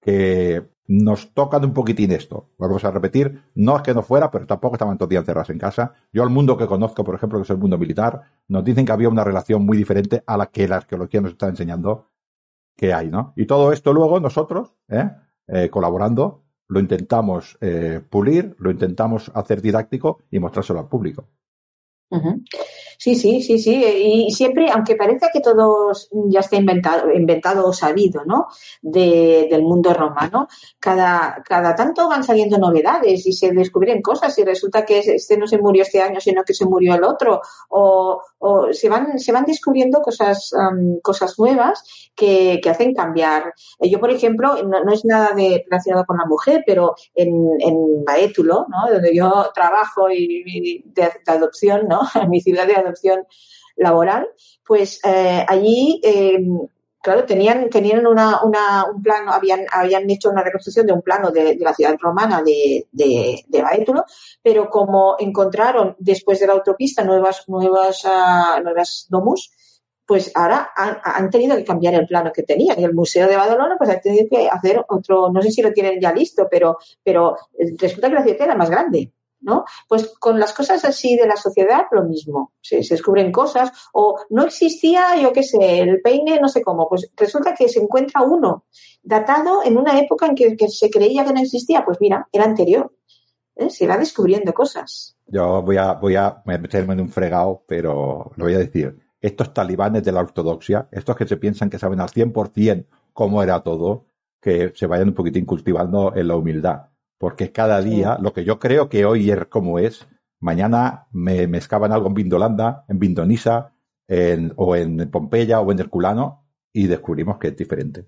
que 0.00 0.71
nos 0.86 1.32
tocan 1.32 1.64
un 1.64 1.72
poquitín 1.72 2.12
esto. 2.12 2.50
Vamos 2.58 2.84
a 2.84 2.90
repetir, 2.90 3.42
no 3.54 3.76
es 3.76 3.82
que 3.82 3.94
no 3.94 4.02
fuera, 4.02 4.30
pero 4.30 4.46
tampoco 4.46 4.74
estaban 4.74 4.98
todos 4.98 5.08
días 5.08 5.22
encerrados 5.22 5.50
en 5.50 5.58
casa. 5.58 5.94
Yo 6.12 6.22
al 6.22 6.30
mundo 6.30 6.56
que 6.56 6.66
conozco, 6.66 7.04
por 7.04 7.14
ejemplo, 7.14 7.38
que 7.38 7.44
es 7.44 7.50
el 7.50 7.58
mundo 7.58 7.78
militar, 7.78 8.22
nos 8.48 8.64
dicen 8.64 8.84
que 8.84 8.92
había 8.92 9.08
una 9.08 9.24
relación 9.24 9.64
muy 9.64 9.76
diferente 9.76 10.22
a 10.26 10.36
la 10.36 10.46
que 10.46 10.68
la 10.68 10.76
arqueología 10.76 11.20
nos 11.20 11.32
está 11.32 11.48
enseñando 11.48 12.10
que 12.76 12.92
hay, 12.92 13.08
¿no? 13.10 13.32
Y 13.36 13.46
todo 13.46 13.72
esto 13.72 13.92
luego 13.92 14.18
nosotros, 14.20 14.74
¿eh? 14.88 15.10
Eh, 15.48 15.68
colaborando, 15.70 16.44
lo 16.68 16.80
intentamos 16.80 17.58
eh, 17.60 18.00
pulir, 18.08 18.56
lo 18.58 18.70
intentamos 18.70 19.30
hacer 19.34 19.60
didáctico 19.60 20.20
y 20.30 20.38
mostrárselo 20.38 20.80
al 20.80 20.88
público. 20.88 21.28
Sí, 23.02 23.16
sí, 23.16 23.42
sí, 23.42 23.58
sí. 23.58 23.84
Y 23.84 24.30
siempre, 24.30 24.70
aunque 24.70 24.94
parezca 24.94 25.28
que 25.32 25.40
todo 25.40 25.90
ya 26.28 26.38
está 26.38 26.54
inventado, 26.54 27.12
inventado 27.12 27.66
o 27.66 27.72
sabido, 27.72 28.24
¿no? 28.24 28.46
De, 28.80 29.48
del 29.50 29.62
mundo 29.62 29.92
romano, 29.92 30.46
cada, 30.78 31.42
cada 31.44 31.74
tanto 31.74 32.08
van 32.08 32.22
saliendo 32.22 32.58
novedades 32.58 33.26
y 33.26 33.32
se 33.32 33.50
descubren 33.50 34.02
cosas 34.02 34.38
y 34.38 34.44
resulta 34.44 34.84
que 34.84 35.00
este 35.00 35.36
no 35.36 35.48
se 35.48 35.58
murió 35.58 35.82
este 35.82 36.00
año, 36.00 36.20
sino 36.20 36.44
que 36.44 36.54
se 36.54 36.64
murió 36.64 36.94
el 36.94 37.02
otro. 37.02 37.40
O, 37.70 38.22
se 38.70 38.88
van, 38.88 39.18
se 39.18 39.32
van 39.32 39.46
descubriendo 39.46 40.00
cosas, 40.00 40.52
um, 40.52 41.00
cosas 41.00 41.36
nuevas 41.40 41.82
que, 42.14 42.60
que 42.62 42.70
hacen 42.70 42.94
cambiar. 42.94 43.52
Yo, 43.80 43.98
por 43.98 44.12
ejemplo, 44.12 44.62
no, 44.62 44.92
es 44.92 45.04
nada 45.04 45.32
de, 45.34 45.64
relacionado 45.68 46.04
con 46.04 46.18
la 46.18 46.26
mujer, 46.26 46.62
pero 46.64 46.94
en, 47.16 47.32
en 47.58 48.04
Baétulo, 48.04 48.66
¿no? 48.68 48.92
Donde 48.92 49.12
yo 49.12 49.50
trabajo 49.52 50.08
y, 50.08 50.44
y 50.46 50.84
de 50.86 51.10
adopción, 51.26 51.88
¿no? 51.88 52.01
En 52.22 52.30
mi 52.30 52.40
ciudad 52.40 52.66
de 52.66 52.76
adopción 52.76 53.26
laboral, 53.76 54.28
pues 54.66 55.00
eh, 55.04 55.44
allí, 55.48 56.00
eh, 56.02 56.38
claro, 57.02 57.24
tenían, 57.24 57.68
tenían 57.70 58.06
una, 58.06 58.42
una, 58.42 58.86
un 58.92 59.02
plano, 59.02 59.32
habían, 59.32 59.66
habían 59.72 60.08
hecho 60.10 60.30
una 60.30 60.42
reconstrucción 60.42 60.86
de 60.86 60.92
un 60.92 61.02
plano 61.02 61.30
de, 61.30 61.56
de 61.56 61.64
la 61.64 61.74
ciudad 61.74 61.96
romana 61.98 62.42
de, 62.42 62.86
de, 62.92 63.44
de, 63.46 63.62
Baétulo, 63.62 64.04
pero 64.42 64.68
como 64.68 65.16
encontraron 65.18 65.96
después 65.98 66.40
de 66.40 66.46
la 66.46 66.52
autopista 66.54 67.02
nuevas, 67.04 67.48
nuevas, 67.48 68.04
uh, 68.04 68.62
nuevas 68.62 69.06
domus, 69.08 69.50
pues 70.06 70.30
ahora 70.34 70.70
han, 70.76 71.30
tenido 71.30 71.56
que 71.56 71.64
cambiar 71.64 71.94
el 71.94 72.06
plano 72.06 72.32
que 72.32 72.42
tenían 72.42 72.78
y 72.78 72.84
el 72.84 72.92
Museo 72.92 73.28
de 73.28 73.36
Badalona 73.36 73.76
pues 73.78 73.88
ha 73.88 74.00
tenido 74.00 74.26
que 74.28 74.48
hacer 74.48 74.84
otro, 74.88 75.30
no 75.32 75.40
sé 75.40 75.50
si 75.50 75.62
lo 75.62 75.72
tienen 75.72 76.00
ya 76.00 76.12
listo, 76.12 76.48
pero, 76.50 76.76
pero 77.02 77.36
resulta 77.78 78.08
que 78.08 78.14
la 78.16 78.22
ciudad 78.22 78.42
era 78.42 78.54
más 78.54 78.68
grande. 78.68 79.10
¿No? 79.42 79.64
Pues 79.88 80.14
con 80.18 80.38
las 80.38 80.52
cosas 80.52 80.84
así 80.84 81.16
de 81.16 81.26
la 81.26 81.36
sociedad, 81.36 81.82
lo 81.90 82.04
mismo. 82.04 82.52
Se, 82.60 82.76
descubren 82.76 83.32
cosas, 83.32 83.70
o 83.92 84.18
no 84.30 84.44
existía, 84.44 85.16
yo 85.20 85.32
qué 85.32 85.42
sé, 85.42 85.80
el 85.80 86.00
peine, 86.00 86.40
no 86.40 86.48
sé 86.48 86.62
cómo. 86.62 86.88
Pues 86.88 87.10
resulta 87.16 87.54
que 87.54 87.68
se 87.68 87.80
encuentra 87.80 88.22
uno 88.22 88.64
datado 89.02 89.64
en 89.64 89.76
una 89.76 89.98
época 89.98 90.26
en 90.26 90.34
que, 90.34 90.68
se 90.68 90.90
creía 90.90 91.24
que 91.24 91.32
no 91.32 91.40
existía. 91.40 91.84
Pues 91.84 91.98
mira, 92.00 92.28
era 92.32 92.44
anterior. 92.44 92.92
¿eh? 93.56 93.70
Se 93.70 93.86
va 93.86 93.98
descubriendo 93.98 94.52
cosas. 94.52 95.16
Yo 95.26 95.62
voy 95.62 95.76
a, 95.76 95.94
voy 95.94 96.16
a 96.16 96.42
meterme 96.46 96.94
en 96.94 97.00
un 97.00 97.08
fregado, 97.08 97.64
pero 97.66 98.32
lo 98.36 98.44
voy 98.44 98.54
a 98.54 98.58
decir. 98.58 98.98
Estos 99.20 99.54
talibanes 99.54 100.02
de 100.02 100.12
la 100.12 100.20
ortodoxia, 100.20 100.88
estos 100.90 101.16
que 101.16 101.28
se 101.28 101.36
piensan 101.36 101.70
que 101.70 101.78
saben 101.78 102.00
al 102.00 102.08
100% 102.08 102.86
cómo 103.12 103.42
era 103.42 103.62
todo, 103.62 104.06
que 104.40 104.72
se 104.74 104.86
vayan 104.86 105.08
un 105.08 105.14
poquitín 105.14 105.44
cultivando 105.44 106.12
en 106.16 106.26
la 106.26 106.34
humildad 106.34 106.91
porque 107.22 107.52
cada 107.52 107.80
día, 107.80 108.18
lo 108.20 108.32
que 108.32 108.42
yo 108.42 108.58
creo 108.58 108.88
que 108.88 109.04
hoy 109.04 109.30
es 109.30 109.46
como 109.46 109.78
es, 109.78 110.08
mañana 110.40 111.06
me, 111.12 111.46
me 111.46 111.58
excavan 111.58 111.92
algo 111.92 112.08
en 112.08 112.14
Vindolanda, 112.14 112.84
en 112.88 112.98
Vindonisa, 112.98 113.74
o 114.56 114.74
en 114.74 115.08
Pompeya 115.08 115.60
o 115.60 115.70
en 115.70 115.78
Herculano, 115.78 116.48
y 116.72 116.88
descubrimos 116.88 117.38
que 117.38 117.46
es 117.46 117.56
diferente. 117.56 118.06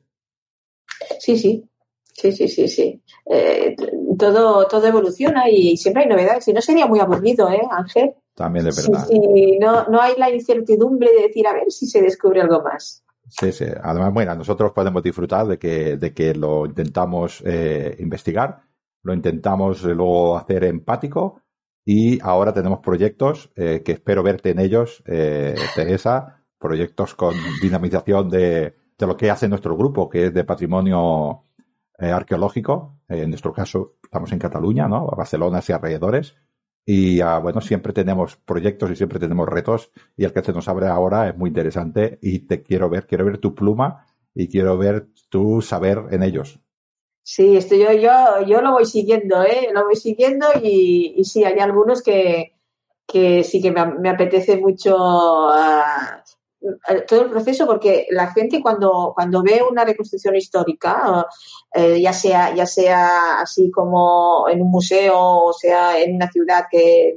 Sí, 1.21 1.39
sí, 1.39 1.65
sí, 2.13 2.33
sí, 2.33 2.49
sí, 2.49 2.67
sí. 2.67 3.01
Eh, 3.31 3.77
todo, 4.19 4.67
todo 4.67 4.85
evoluciona 4.85 5.49
y 5.49 5.77
siempre 5.77 6.03
hay 6.03 6.09
novedades. 6.09 6.47
Si 6.47 6.53
no 6.53 6.61
sería 6.61 6.89
muy 6.89 6.99
aburrido, 6.99 7.49
¿eh, 7.51 7.63
Ángel? 7.71 8.15
También 8.35 8.65
de 8.65 8.73
verdad. 8.73 9.07
Sí, 9.09 9.59
No, 9.61 9.87
no 9.91 10.03
hay 10.03 10.15
la 10.19 10.29
incertidumbre 10.29 11.09
de 11.17 11.29
decir, 11.29 11.47
a 11.47 11.53
ver 11.53 11.71
si 11.71 11.87
se 11.87 12.03
descubre 12.03 12.41
algo 12.41 12.63
más. 12.65 13.05
Sí, 13.29 13.53
sí. 13.53 13.67
Además, 13.81 14.13
bueno, 14.13 14.35
nosotros 14.35 14.73
podemos 14.73 15.05
disfrutar 15.05 15.47
de 15.47 15.57
que, 15.57 15.99
de 15.99 16.13
que 16.13 16.35
lo 16.35 16.67
intentamos 16.67 17.41
eh, 17.47 17.95
investigar 18.01 18.74
lo 19.05 19.15
intentamos 19.15 19.85
eh, 19.85 19.95
luego 19.95 20.37
hacer 20.37 20.65
empático 20.65 21.43
y 21.85 22.19
ahora 22.23 22.53
tenemos 22.53 22.81
proyectos 22.81 23.53
eh, 23.55 23.83
que 23.85 23.93
espero 23.93 24.23
verte 24.23 24.51
en 24.51 24.59
ellos, 24.59 25.03
eh, 25.07 25.55
Teresa, 25.77 26.43
proyectos 26.59 27.15
con 27.15 27.35
dinamización 27.63 28.31
de, 28.31 28.75
de, 28.99 29.07
lo 29.07 29.17
que 29.17 29.31
hace 29.31 29.49
nuestro 29.49 29.77
grupo, 29.77 30.09
que 30.09 30.27
es 30.27 30.35
de 30.35 30.45
patrimonio 30.45 31.45
arqueológico. 31.99 32.99
en 33.09 33.29
nuestro 33.29 33.53
caso, 33.53 33.97
estamos 34.03 34.33
en 34.33 34.39
Cataluña, 34.39 34.89
¿no? 34.89 35.07
Barcelona 35.07 35.61
y 35.67 35.73
alrededores. 35.73 36.35
Y 36.87 37.21
ah, 37.21 37.39
bueno, 37.39 37.61
siempre 37.61 37.93
tenemos 37.93 38.37
proyectos 38.37 38.91
y 38.91 38.97
siempre 38.97 39.19
tenemos 39.19 39.49
retos 39.49 39.91
y 40.17 40.25
el 40.25 40.33
que 40.33 40.43
se 40.43 40.53
nos 40.53 40.69
abre 40.69 40.89
ahora 40.89 41.29
es 41.29 41.37
muy 41.37 41.49
interesante 41.49 42.19
y 42.21 42.41
te 42.41 42.63
quiero 42.63 42.91
ver, 42.91 43.07
quiero 43.07 43.25
ver 43.27 43.39
tu 43.39 43.55
pluma 43.55 44.07
y 44.35 44.49
quiero 44.49 44.77
ver 44.77 45.09
tu 45.29 45.63
saber 45.63 46.07
en 46.11 46.23
ellos. 46.23 46.64
Sí, 47.27 47.57
esto 47.57 47.75
yo, 47.75 47.91
yo, 47.93 48.45
yo 48.47 48.61
lo 48.61 48.73
voy 48.73 48.85
siguiendo, 48.85 49.43
¿eh? 49.43 49.71
Lo 49.73 49.85
voy 49.85 49.97
siguiendo 49.97 50.47
y, 50.63 51.25
sí, 51.25 51.43
hay 51.43 51.59
algunos 51.59 52.03
que, 52.03 52.53
que 53.07 53.43
sí 53.45 53.63
que 53.63 53.71
me, 53.73 54.11
apetece 54.11 54.59
mucho 54.59 54.95
uh, 54.95 56.21
todo 57.09 57.23
el 57.23 57.31
proceso 57.31 57.67
porque 57.67 58.07
la 58.11 58.31
gente 58.31 58.61
cuando, 58.61 59.13
cuando 59.15 59.43
ve 59.43 59.63
una 59.69 59.87
reconstrucción 59.87 60.37
histórica, 60.37 61.27
uh, 61.75 61.97
ya 61.97 62.13
sea, 62.13 62.55
ya 62.55 62.67
sea 62.67 63.41
así 63.41 63.71
como 63.71 64.47
en 64.51 64.61
un 64.61 64.71
museo 64.71 65.19
o 65.19 65.53
sea 65.55 65.99
en 65.99 66.17
una 66.17 66.31
ciudad 66.31 66.67
que, 66.71 67.17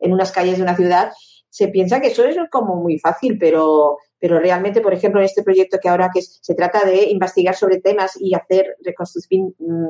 en 0.00 0.12
unas 0.12 0.32
calles 0.32 0.56
de 0.56 0.64
una 0.64 0.76
ciudad, 0.76 1.12
se 1.48 1.68
piensa 1.68 2.00
que 2.00 2.08
eso 2.08 2.24
es 2.24 2.36
como 2.50 2.74
muy 2.74 2.98
fácil, 2.98 3.38
pero 3.38 3.98
pero 4.24 4.38
realmente, 4.38 4.80
por 4.80 4.94
ejemplo, 4.94 5.20
en 5.20 5.26
este 5.26 5.42
proyecto 5.42 5.76
que 5.78 5.90
ahora 5.90 6.10
que 6.10 6.22
se 6.22 6.54
trata 6.54 6.82
de 6.82 7.10
investigar 7.10 7.54
sobre 7.54 7.82
temas 7.82 8.12
y 8.18 8.34
hacer 8.34 8.74
reconstruir 8.82 9.52
mm, 9.58 9.88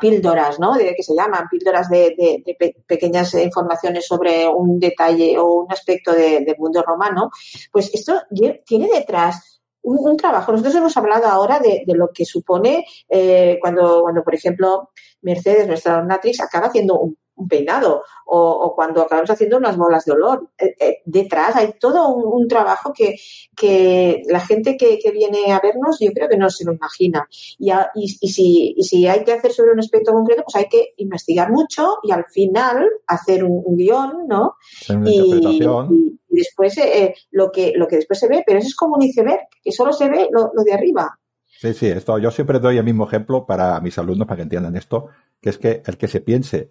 píldoras, 0.00 0.58
¿no? 0.58 0.72
De, 0.72 0.94
que 0.94 1.02
se 1.02 1.14
llaman 1.14 1.46
píldoras 1.50 1.90
de, 1.90 2.42
pequeñas 2.86 3.34
informaciones 3.34 4.06
sobre 4.06 4.48
un 4.48 4.80
detalle 4.80 5.36
o 5.38 5.64
un 5.64 5.70
aspecto 5.70 6.14
del 6.14 6.46
mundo 6.56 6.82
romano, 6.82 7.28
pues 7.70 7.90
esto 7.92 8.22
tiene 8.64 8.88
detrás 8.88 9.60
un, 9.82 10.16
trabajo. 10.16 10.52
Nosotros 10.52 10.76
hemos 10.76 10.96
hablado 10.96 11.26
ahora 11.26 11.58
de, 11.58 11.84
lo 11.88 12.08
que 12.14 12.24
supone 12.24 12.86
eh, 13.06 13.58
cuando, 13.60 14.00
cuando, 14.00 14.24
por 14.24 14.34
ejemplo, 14.34 14.92
Mercedes, 15.20 15.68
nuestra 15.68 16.00
donatrix, 16.00 16.40
acaba 16.40 16.68
haciendo 16.68 16.98
un 16.98 17.18
un 17.36 17.48
peinado 17.48 18.02
o, 18.24 18.72
cuando 18.74 19.02
acabamos 19.02 19.30
haciendo 19.30 19.56
unas 19.56 19.76
bolas 19.76 20.04
de 20.04 20.12
olor. 20.12 20.48
Eh, 20.58 20.74
eh, 20.80 21.02
detrás 21.04 21.54
hay 21.56 21.74
todo 21.78 22.08
un, 22.08 22.48
trabajo 22.48 22.92
que, 22.92 23.16
que, 23.54 24.22
la 24.26 24.40
gente 24.40 24.76
que, 24.76 24.98
viene 25.12 25.52
a 25.52 25.60
vernos 25.60 25.98
yo 26.00 26.10
creo 26.12 26.28
que 26.28 26.36
no 26.36 26.50
se 26.50 26.64
lo 26.64 26.72
imagina. 26.72 27.26
Y, 27.58 27.70
y, 27.94 28.28
si, 28.28 28.74
y, 28.76 28.82
si, 28.82 29.06
hay 29.06 29.24
que 29.24 29.32
hacer 29.32 29.52
sobre 29.52 29.72
un 29.72 29.78
aspecto 29.78 30.12
concreto, 30.12 30.42
pues 30.44 30.56
hay 30.56 30.68
que 30.68 30.94
investigar 30.96 31.50
mucho 31.50 31.98
y 32.02 32.12
al 32.12 32.24
final 32.26 32.88
hacer 33.06 33.44
un, 33.44 33.76
guion, 33.76 34.26
¿no? 34.28 34.56
Y, 35.04 36.18
después 36.28 36.76
eh, 36.78 37.14
lo, 37.30 37.50
que, 37.50 37.72
lo 37.76 37.86
que 37.86 37.96
después 37.96 38.18
se 38.18 38.28
ve, 38.28 38.42
pero 38.46 38.58
eso 38.58 38.68
es 38.68 38.76
como 38.76 38.96
un 38.96 39.02
iceberg, 39.02 39.48
que 39.62 39.72
solo 39.72 39.92
se 39.92 40.08
ve 40.08 40.28
lo, 40.30 40.50
lo 40.54 40.62
de 40.64 40.72
arriba. 40.72 41.18
Sí, 41.58 41.72
sí, 41.72 41.86
esto 41.86 42.18
yo 42.18 42.30
siempre 42.30 42.58
doy 42.58 42.76
el 42.76 42.84
mismo 42.84 43.06
ejemplo 43.06 43.46
para 43.46 43.80
mis 43.80 43.96
alumnos 43.98 44.26
para 44.26 44.36
que 44.36 44.42
entiendan 44.42 44.76
esto, 44.76 45.06
que 45.40 45.50
es 45.50 45.58
que 45.58 45.82
el 45.86 45.96
que 45.96 46.08
se 46.08 46.20
piense 46.20 46.70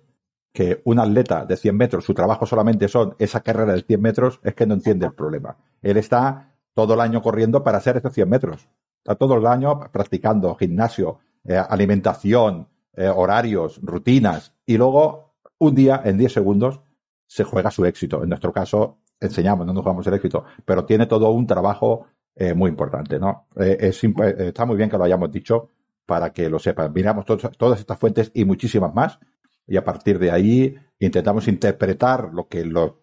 que 0.56 0.82
un 0.86 1.00
atleta 1.00 1.46
de 1.46 1.58
100 1.58 1.76
metros, 1.76 2.06
su 2.06 2.14
trabajo 2.14 2.46
solamente 2.46 2.88
son 2.88 3.14
esa 3.20 3.42
carrera 3.42 3.74
de 3.74 3.82
100 3.82 4.02
metros, 4.02 4.40
es 4.42 4.56
que 4.56 4.66
no 4.66 4.74
entiende 4.74 5.06
el 5.06 5.14
problema. 5.14 5.58
Él 5.82 5.98
está 5.98 6.54
todo 6.74 6.94
el 6.94 7.02
año 7.02 7.22
corriendo 7.22 7.62
para 7.62 7.78
hacer 7.78 7.98
esos 7.98 8.14
100 8.14 8.30
metros. 8.30 8.70
Está 9.00 9.16
todo 9.16 9.36
el 9.36 9.46
año 9.46 9.82
practicando 9.92 10.56
gimnasio, 10.56 11.20
eh, 11.44 11.58
alimentación, 11.58 12.70
eh, 12.94 13.10
horarios, 13.14 13.82
rutinas, 13.84 14.54
y 14.66 14.78
luego 14.78 15.34
un 15.58 15.76
día, 15.76 16.02
en 16.06 16.18
10 16.18 16.32
segundos, 16.32 16.80
se 17.28 17.44
juega 17.44 17.70
su 17.70 17.84
éxito. 17.86 18.24
En 18.24 18.30
nuestro 18.30 18.54
caso, 18.54 19.00
enseñamos, 19.20 19.68
no 19.68 19.74
nos 19.74 19.84
jugamos 19.84 20.08
el 20.08 20.14
éxito, 20.14 20.46
pero 20.64 20.86
tiene 20.86 21.06
todo 21.06 21.32
un 21.32 21.46
trabajo 21.46 22.08
eh, 22.34 22.54
muy 22.54 22.70
importante, 22.70 23.20
¿no? 23.20 23.48
Es, 23.58 24.02
está 24.02 24.66
muy 24.66 24.78
bien 24.78 24.90
que 24.90 24.98
lo 24.98 25.04
hayamos 25.04 25.30
dicho 25.34 25.70
para 26.06 26.32
que 26.32 26.50
lo 26.50 26.60
sepan. 26.60 26.94
Miramos 26.94 27.26
todas 27.26 27.80
estas 27.80 28.00
fuentes 28.00 28.32
y 28.34 28.46
muchísimas 28.46 28.94
más 28.94 29.20
y 29.68 29.78
a 29.78 29.84
partir 29.84 30.20
de 30.20 30.32
ahí 30.32 30.76
intentamos 31.00 31.48
interpretar 31.48 32.34
lo 32.34 32.48
que 32.48 32.66
los, 32.66 32.94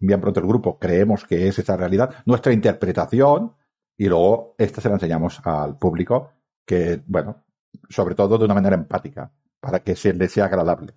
miembros 0.00 0.34
del 0.34 0.46
grupo 0.46 0.78
creemos 0.78 1.24
que 1.24 1.48
es 1.48 1.58
esa 1.58 1.76
realidad, 1.76 2.14
nuestra 2.26 2.52
interpretación, 2.52 3.54
y 3.96 4.08
luego 4.08 4.54
esta 4.58 4.80
se 4.80 4.88
la 4.88 4.94
enseñamos 4.94 5.40
al 5.44 5.78
público, 5.78 6.32
que, 6.66 7.02
bueno, 7.06 7.44
sobre 7.88 8.14
todo 8.14 8.38
de 8.38 8.44
una 8.44 8.54
manera 8.54 8.76
empática, 8.76 9.32
para 9.60 9.80
que 9.80 9.96
se 9.96 10.12
le 10.12 10.28
sea 10.28 10.46
agradable. 10.46 10.94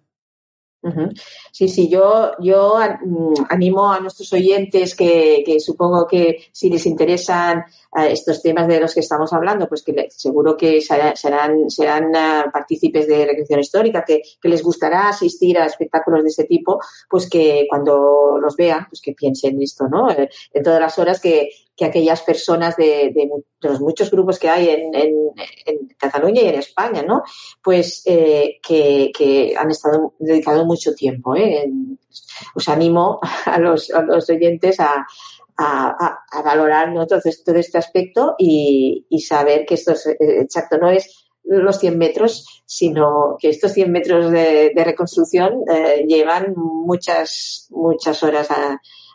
Sí, 1.52 1.68
sí, 1.68 1.90
yo, 1.90 2.34
yo 2.40 2.76
mm, 3.04 3.46
animo 3.50 3.92
a 3.92 4.00
nuestros 4.00 4.32
oyentes 4.34 4.96
que, 4.96 5.42
que 5.46 5.60
supongo 5.60 6.06
que 6.06 6.46
si 6.52 6.70
les 6.70 6.86
interesan 6.86 7.60
eh, 7.98 8.12
estos 8.12 8.42
temas 8.44 8.68
de 8.68 8.80
los 8.80 8.94
que 8.94 9.00
estamos 9.00 9.34
hablando, 9.34 9.68
pues 9.68 9.82
que 9.82 10.08
seguro 10.12 10.56
que 10.56 10.82
serán, 10.82 11.70
serán 11.70 12.16
eh, 12.16 12.44
partícipes 12.54 13.08
de 13.08 13.26
recreación 13.26 13.62
histórica, 13.62 14.04
que, 14.06 14.22
que, 14.40 14.50
les 14.50 14.62
gustará 14.62 15.10
asistir 15.10 15.58
a 15.58 15.66
espectáculos 15.66 16.22
de 16.22 16.30
ese 16.30 16.44
tipo, 16.44 16.80
pues 17.10 17.28
que 17.28 17.66
cuando 17.68 18.38
los 18.40 18.56
vean, 18.56 18.86
pues 18.88 19.02
que 19.02 19.14
piensen 19.14 19.60
esto, 19.62 19.88
¿no? 19.88 20.08
En 20.12 20.64
todas 20.64 20.80
las 20.80 21.00
horas 21.00 21.20
que, 21.20 21.50
que 21.76 21.86
aquellas 21.86 22.22
personas 22.22 22.78
de, 22.78 23.12
de, 23.14 23.30
los 23.62 23.82
muchos 23.82 24.10
grupos 24.10 24.40
que 24.40 24.50
hay 24.50 24.70
en, 24.70 24.96
en, 24.96 25.16
Cataluña 25.98 26.42
y 26.42 26.48
en 26.48 26.56
España, 26.56 27.02
¿no? 27.02 27.24
Pues 27.64 28.04
eh, 28.06 28.60
que, 28.62 29.56
han 29.58 29.72
estado 29.72 30.14
dedicado 30.20 30.66
mucho 30.66 30.94
tiempo. 30.94 31.36
¿eh? 31.36 31.70
Os 32.56 32.70
animo 32.70 33.20
a 33.46 33.60
los, 33.60 33.92
oyentes 34.30 34.80
a, 34.80 35.06
a, 35.58 36.18
a, 36.32 36.42
valorar 36.42 36.92
¿no? 36.92 37.08
todo, 37.08 37.22
este 37.26 37.78
aspecto 37.78 38.36
y, 38.38 39.06
saber 39.26 39.66
que 39.66 39.76
esto 39.76 39.94
es 39.94 40.06
eh, 40.08 40.18
exacto, 40.20 40.78
no 40.78 40.90
es 40.90 41.28
los 41.44 41.80
100 41.80 41.98
metros, 41.98 42.64
sino 42.66 43.38
que 43.40 43.50
estos 43.50 43.74
100 43.74 43.92
metros 43.92 44.32
de, 44.32 44.72
reconstrucción 44.76 45.64
llevan 46.08 46.54
muchas, 46.56 47.68
muchas 47.70 48.24
horas 48.24 48.48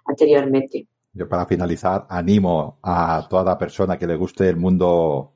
anteriormente. 0.07 0.87
Yo 1.20 1.28
para 1.28 1.44
finalizar 1.44 2.06
animo 2.09 2.78
a 2.82 3.26
toda 3.28 3.59
persona 3.59 3.98
que 3.98 4.06
le 4.06 4.16
guste 4.16 4.48
el 4.48 4.56
mundo, 4.56 5.34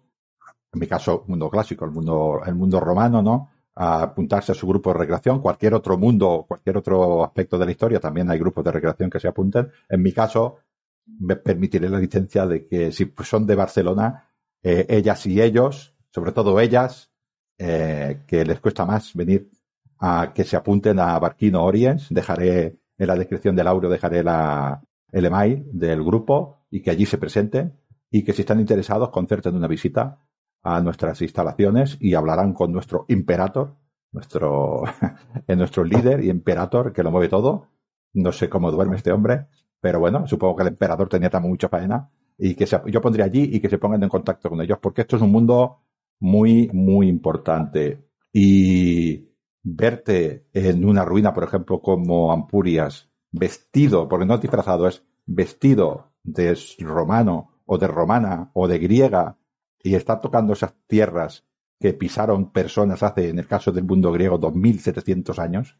en 0.72 0.80
mi 0.80 0.86
caso, 0.86 1.24
mundo 1.28 1.50
clásico, 1.50 1.84
el 1.84 1.90
mundo, 1.90 2.40
el 2.46 2.54
mundo 2.54 2.80
romano, 2.80 3.20
¿no? 3.20 3.50
A 3.74 4.04
apuntarse 4.04 4.52
a 4.52 4.54
su 4.54 4.66
grupo 4.66 4.94
de 4.94 5.00
recreación. 5.00 5.42
Cualquier 5.42 5.74
otro 5.74 5.98
mundo, 5.98 6.46
cualquier 6.48 6.78
otro 6.78 7.22
aspecto 7.22 7.58
de 7.58 7.66
la 7.66 7.72
historia, 7.72 8.00
también 8.00 8.30
hay 8.30 8.38
grupos 8.38 8.64
de 8.64 8.72
recreación 8.72 9.10
que 9.10 9.20
se 9.20 9.28
apunten. 9.28 9.70
En 9.86 10.00
mi 10.00 10.10
caso, 10.10 10.56
me 11.04 11.36
permitiré 11.36 11.90
la 11.90 11.98
licencia 11.98 12.46
de 12.46 12.66
que 12.66 12.90
si 12.90 13.12
son 13.22 13.46
de 13.46 13.54
Barcelona, 13.54 14.30
eh, 14.62 14.86
ellas 14.88 15.26
y 15.26 15.42
ellos, 15.42 15.94
sobre 16.10 16.32
todo 16.32 16.60
ellas, 16.60 17.10
eh, 17.58 18.22
que 18.26 18.42
les 18.46 18.58
cuesta 18.58 18.86
más 18.86 19.12
venir 19.12 19.50
a 19.98 20.32
que 20.34 20.44
se 20.44 20.56
apunten 20.56 20.98
a 20.98 21.18
Barquino 21.18 21.62
Oriens. 21.62 22.06
Dejaré 22.08 22.78
en 22.96 23.06
la 23.06 23.16
descripción 23.16 23.54
del 23.54 23.66
audio, 23.66 23.90
dejaré 23.90 24.24
la, 24.24 24.80
el 25.14 25.26
email 25.26 25.64
del 25.72 26.02
grupo 26.02 26.66
y 26.70 26.82
que 26.82 26.90
allí 26.90 27.06
se 27.06 27.18
presenten 27.18 27.78
y 28.10 28.24
que 28.24 28.32
si 28.32 28.42
están 28.42 28.58
interesados 28.58 29.10
concerten 29.10 29.54
una 29.54 29.68
visita 29.68 30.18
a 30.62 30.80
nuestras 30.80 31.22
instalaciones 31.22 31.96
y 32.00 32.14
hablarán 32.14 32.52
con 32.52 32.72
nuestro 32.72 33.04
imperator, 33.08 33.76
nuestro, 34.10 34.82
nuestro 35.48 35.84
líder 35.84 36.24
y 36.24 36.30
imperator 36.30 36.92
que 36.92 37.04
lo 37.04 37.12
mueve 37.12 37.28
todo. 37.28 37.68
No 38.12 38.32
sé 38.32 38.48
cómo 38.48 38.72
duerme 38.72 38.96
este 38.96 39.12
hombre, 39.12 39.46
pero 39.80 40.00
bueno, 40.00 40.26
supongo 40.26 40.56
que 40.56 40.62
el 40.62 40.68
emperador 40.68 41.08
tenía 41.08 41.30
también 41.30 41.52
mucha 41.52 41.68
faena 41.68 42.10
y 42.36 42.56
que 42.56 42.66
se, 42.66 42.80
yo 42.86 43.00
pondría 43.00 43.26
allí 43.26 43.50
y 43.52 43.60
que 43.60 43.68
se 43.68 43.78
pongan 43.78 44.02
en 44.02 44.08
contacto 44.08 44.50
con 44.50 44.60
ellos 44.60 44.78
porque 44.82 45.02
esto 45.02 45.16
es 45.16 45.22
un 45.22 45.30
mundo 45.30 45.78
muy, 46.18 46.70
muy 46.72 47.08
importante. 47.08 48.08
Y 48.32 49.28
verte 49.62 50.48
en 50.52 50.84
una 50.84 51.04
ruina, 51.04 51.32
por 51.32 51.44
ejemplo, 51.44 51.80
como 51.80 52.32
Ampurias, 52.32 53.13
vestido, 53.34 54.08
porque 54.08 54.26
no 54.26 54.38
disfrazado, 54.38 54.86
es 54.86 55.04
vestido 55.26 56.12
de 56.22 56.56
romano 56.78 57.50
o 57.66 57.78
de 57.78 57.88
romana 57.88 58.50
o 58.54 58.68
de 58.68 58.78
griega 58.78 59.36
y 59.82 59.94
estar 59.94 60.20
tocando 60.20 60.52
esas 60.52 60.74
tierras 60.86 61.44
que 61.80 61.92
pisaron 61.92 62.52
personas 62.52 63.02
hace, 63.02 63.28
en 63.28 63.38
el 63.38 63.46
caso 63.46 63.72
del 63.72 63.84
mundo 63.84 64.12
griego, 64.12 64.38
2700 64.38 65.38
años, 65.38 65.76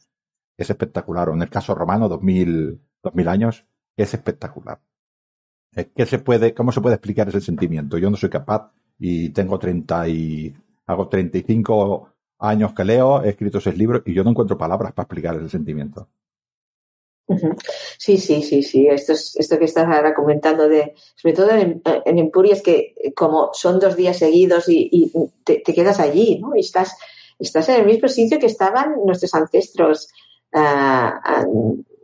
es 0.57 0.69
espectacular. 0.69 1.29
O 1.29 1.35
en 1.35 1.43
el 1.43 1.49
caso 1.49 1.75
romano, 1.75 2.09
2000, 2.09 2.81
2000 3.03 3.29
años, 3.29 3.67
es 3.97 4.13
espectacular. 4.13 4.81
¿Qué 5.95 6.07
se 6.07 6.19
puede, 6.19 6.55
¿Cómo 6.55 6.73
se 6.73 6.81
puede 6.81 6.97
explicar 6.97 7.29
ese 7.29 7.41
sentimiento? 7.41 7.99
Yo 7.99 8.11
no 8.11 8.17
soy 8.17 8.31
capaz 8.31 8.73
y 8.99 9.31
tengo 9.31 9.59
30 9.59 10.09
y, 10.09 10.55
hago 10.87 11.09
35 11.09 12.09
años 12.39 12.75
que 12.75 12.85
leo, 12.85 13.23
he 13.23 13.31
escrito 13.31 13.61
seis 13.61 13.79
libros 13.79 14.03
y 14.07 14.13
yo 14.13 14.25
no 14.25 14.31
encuentro 14.31 14.59
palabras 14.59 14.93
para 14.93 15.05
explicar 15.05 15.37
ese 15.37 15.49
sentimiento. 15.49 16.09
Sí, 17.99 18.19
sí, 18.19 18.43
sí, 18.43 18.63
sí. 18.63 18.87
Esto 18.87 19.13
es 19.13 19.37
esto 19.37 19.59
que 19.59 19.65
estás 19.65 19.87
ahora 19.87 20.15
comentando 20.15 20.69
de, 20.69 20.95
sobre 21.17 21.35
todo 21.35 21.51
en, 21.51 21.83
en 22.05 22.19
Empuria, 22.19 22.53
es 22.53 22.63
que 22.63 22.95
eh, 22.97 23.15
como 23.15 23.51
son 23.55 23.81
dos 23.81 23.97
días 23.97 24.19
seguidos 24.19 24.65
y, 24.69 25.11
te, 25.45 25.63
quedas 25.63 26.01
allí, 26.01 26.39
¿no? 26.39 26.55
Y 26.55 26.61
estás, 26.61 26.97
estás 27.39 27.69
en 27.71 27.77
el 27.77 27.87
mismo 27.87 28.09
sitio 28.09 28.39
que 28.39 28.47
estaban 28.47 28.97
nuestros 29.05 29.35
ancestros 29.35 30.09
ah, 30.53 31.21
ah, 31.25 31.45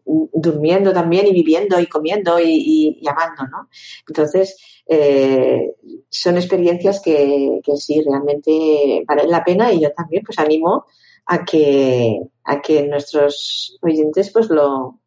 durmiendo 0.04 0.92
también 0.92 1.26
y 1.26 1.32
viviendo 1.32 1.78
y 1.78 1.86
comiendo 1.86 2.40
y, 2.40 3.00
amando, 3.06 3.44
¿no? 3.44 3.68
Entonces, 4.08 4.56
eh, 4.86 5.74
son 6.08 6.36
experiencias 6.36 7.00
que, 7.00 7.60
que 7.62 7.76
sí, 7.76 8.02
realmente 8.02 9.04
valen 9.06 9.30
la 9.30 9.44
pena 9.44 9.72
y 9.72 9.80
yo 9.80 9.92
también 9.92 10.22
pues 10.24 10.38
animo 10.38 10.86
a 11.30 11.44
que, 11.44 12.18
a 12.42 12.60
que 12.60 12.88
nuestros 12.88 13.78
oyentes 13.82 14.32
pues 14.32 14.50
lo, 14.50 15.00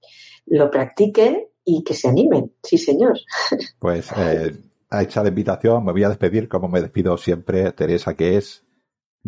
lo 0.45 0.71
practiquen 0.71 1.49
y 1.65 1.83
que 1.83 1.93
se 1.93 2.07
animen. 2.07 2.53
Sí, 2.63 2.77
señor. 2.77 3.19
Pues 3.79 4.09
eh, 4.15 4.55
hecha 4.89 5.21
la 5.21 5.29
invitación, 5.29 5.83
me 5.83 5.91
voy 5.91 6.05
a 6.05 6.09
despedir 6.09 6.47
como 6.47 6.69
me 6.69 6.79
despido 6.79 7.17
siempre, 7.17 7.73
Teresa, 7.73 8.13
que 8.15 8.37
es, 8.37 8.63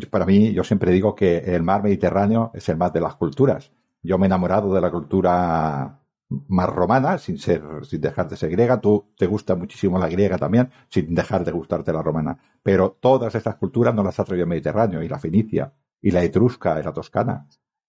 para 0.09 0.25
mí, 0.25 0.53
yo 0.53 0.63
siempre 0.63 0.93
digo 0.93 1.15
que 1.15 1.39
el 1.39 1.63
mar 1.63 1.83
Mediterráneo 1.83 2.51
es 2.53 2.69
el 2.69 2.77
mar 2.77 2.93
de 2.93 3.01
las 3.01 3.15
culturas. 3.15 3.73
Yo 4.01 4.17
me 4.17 4.25
he 4.25 4.27
enamorado 4.27 4.73
de 4.73 4.79
la 4.79 4.91
cultura 4.91 6.01
más 6.29 6.69
romana, 6.69 7.17
sin 7.17 7.37
ser, 7.37 7.61
sin 7.83 7.99
dejar 7.99 8.29
de 8.29 8.37
ser 8.37 8.51
griega. 8.51 8.79
Tú 8.79 9.11
te 9.17 9.27
gusta 9.27 9.55
muchísimo 9.55 9.99
la 9.99 10.07
griega 10.07 10.37
también, 10.37 10.69
sin 10.87 11.13
dejar 11.13 11.43
de 11.43 11.51
gustarte 11.51 11.91
la 11.91 12.01
romana. 12.01 12.37
Pero 12.63 12.97
todas 13.01 13.35
estas 13.35 13.55
culturas 13.55 13.93
no 13.93 14.03
las 14.03 14.17
ha 14.17 14.23
traído 14.23 14.43
el 14.43 14.49
Mediterráneo, 14.49 15.03
y 15.03 15.09
la 15.09 15.19
fenicia, 15.19 15.73
y 16.01 16.11
la 16.11 16.23
etrusca, 16.23 16.79
y 16.79 16.83
la 16.83 16.93
toscana 16.93 17.47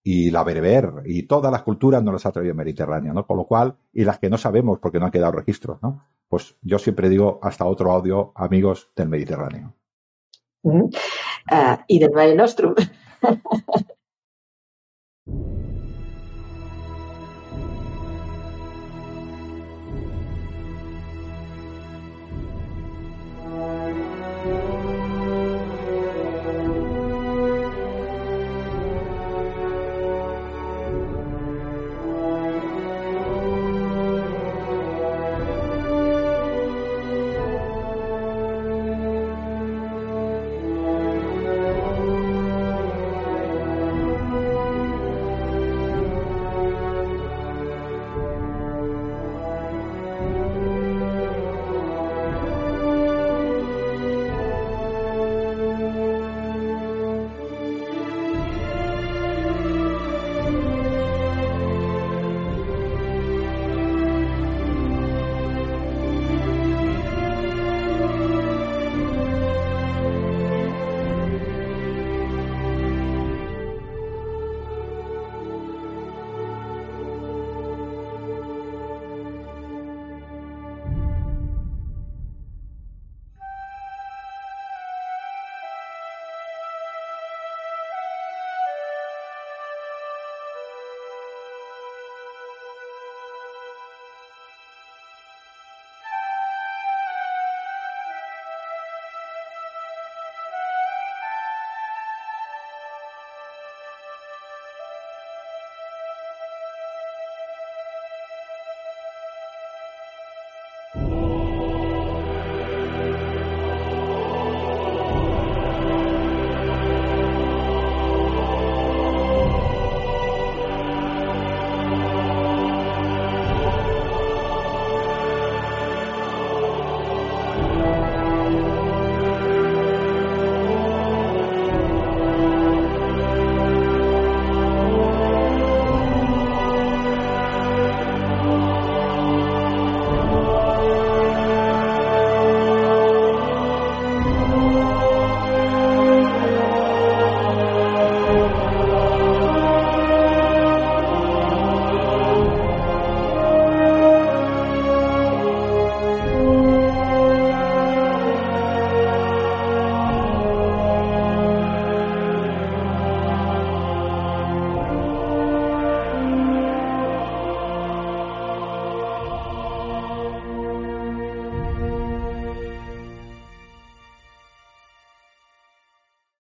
y 0.08 0.30
la 0.30 0.44
berber 0.44 1.02
y 1.04 1.24
todas 1.24 1.50
las 1.50 1.62
culturas 1.62 2.00
no 2.00 2.12
las 2.12 2.24
ha 2.26 2.30
traído 2.30 2.52
el 2.52 2.56
Mediterráneo, 2.56 3.12
¿no? 3.12 3.26
Con 3.26 3.38
lo 3.38 3.44
cual, 3.44 3.74
y 3.92 4.04
las 4.04 4.20
que 4.20 4.30
no 4.30 4.38
sabemos 4.38 4.78
porque 4.78 5.00
no 5.00 5.06
han 5.06 5.10
quedado 5.10 5.32
registros, 5.32 5.82
¿no? 5.82 6.06
Pues 6.28 6.54
yo 6.62 6.78
siempre 6.78 7.08
digo 7.08 7.40
hasta 7.42 7.64
otro 7.64 7.90
audio, 7.90 8.30
amigos 8.36 8.88
del 8.94 9.08
Mediterráneo. 9.08 9.74
Ah, 11.50 11.84
y 11.88 11.98
del 11.98 12.10
Valle 12.10 12.36
Nostrum. 12.36 12.76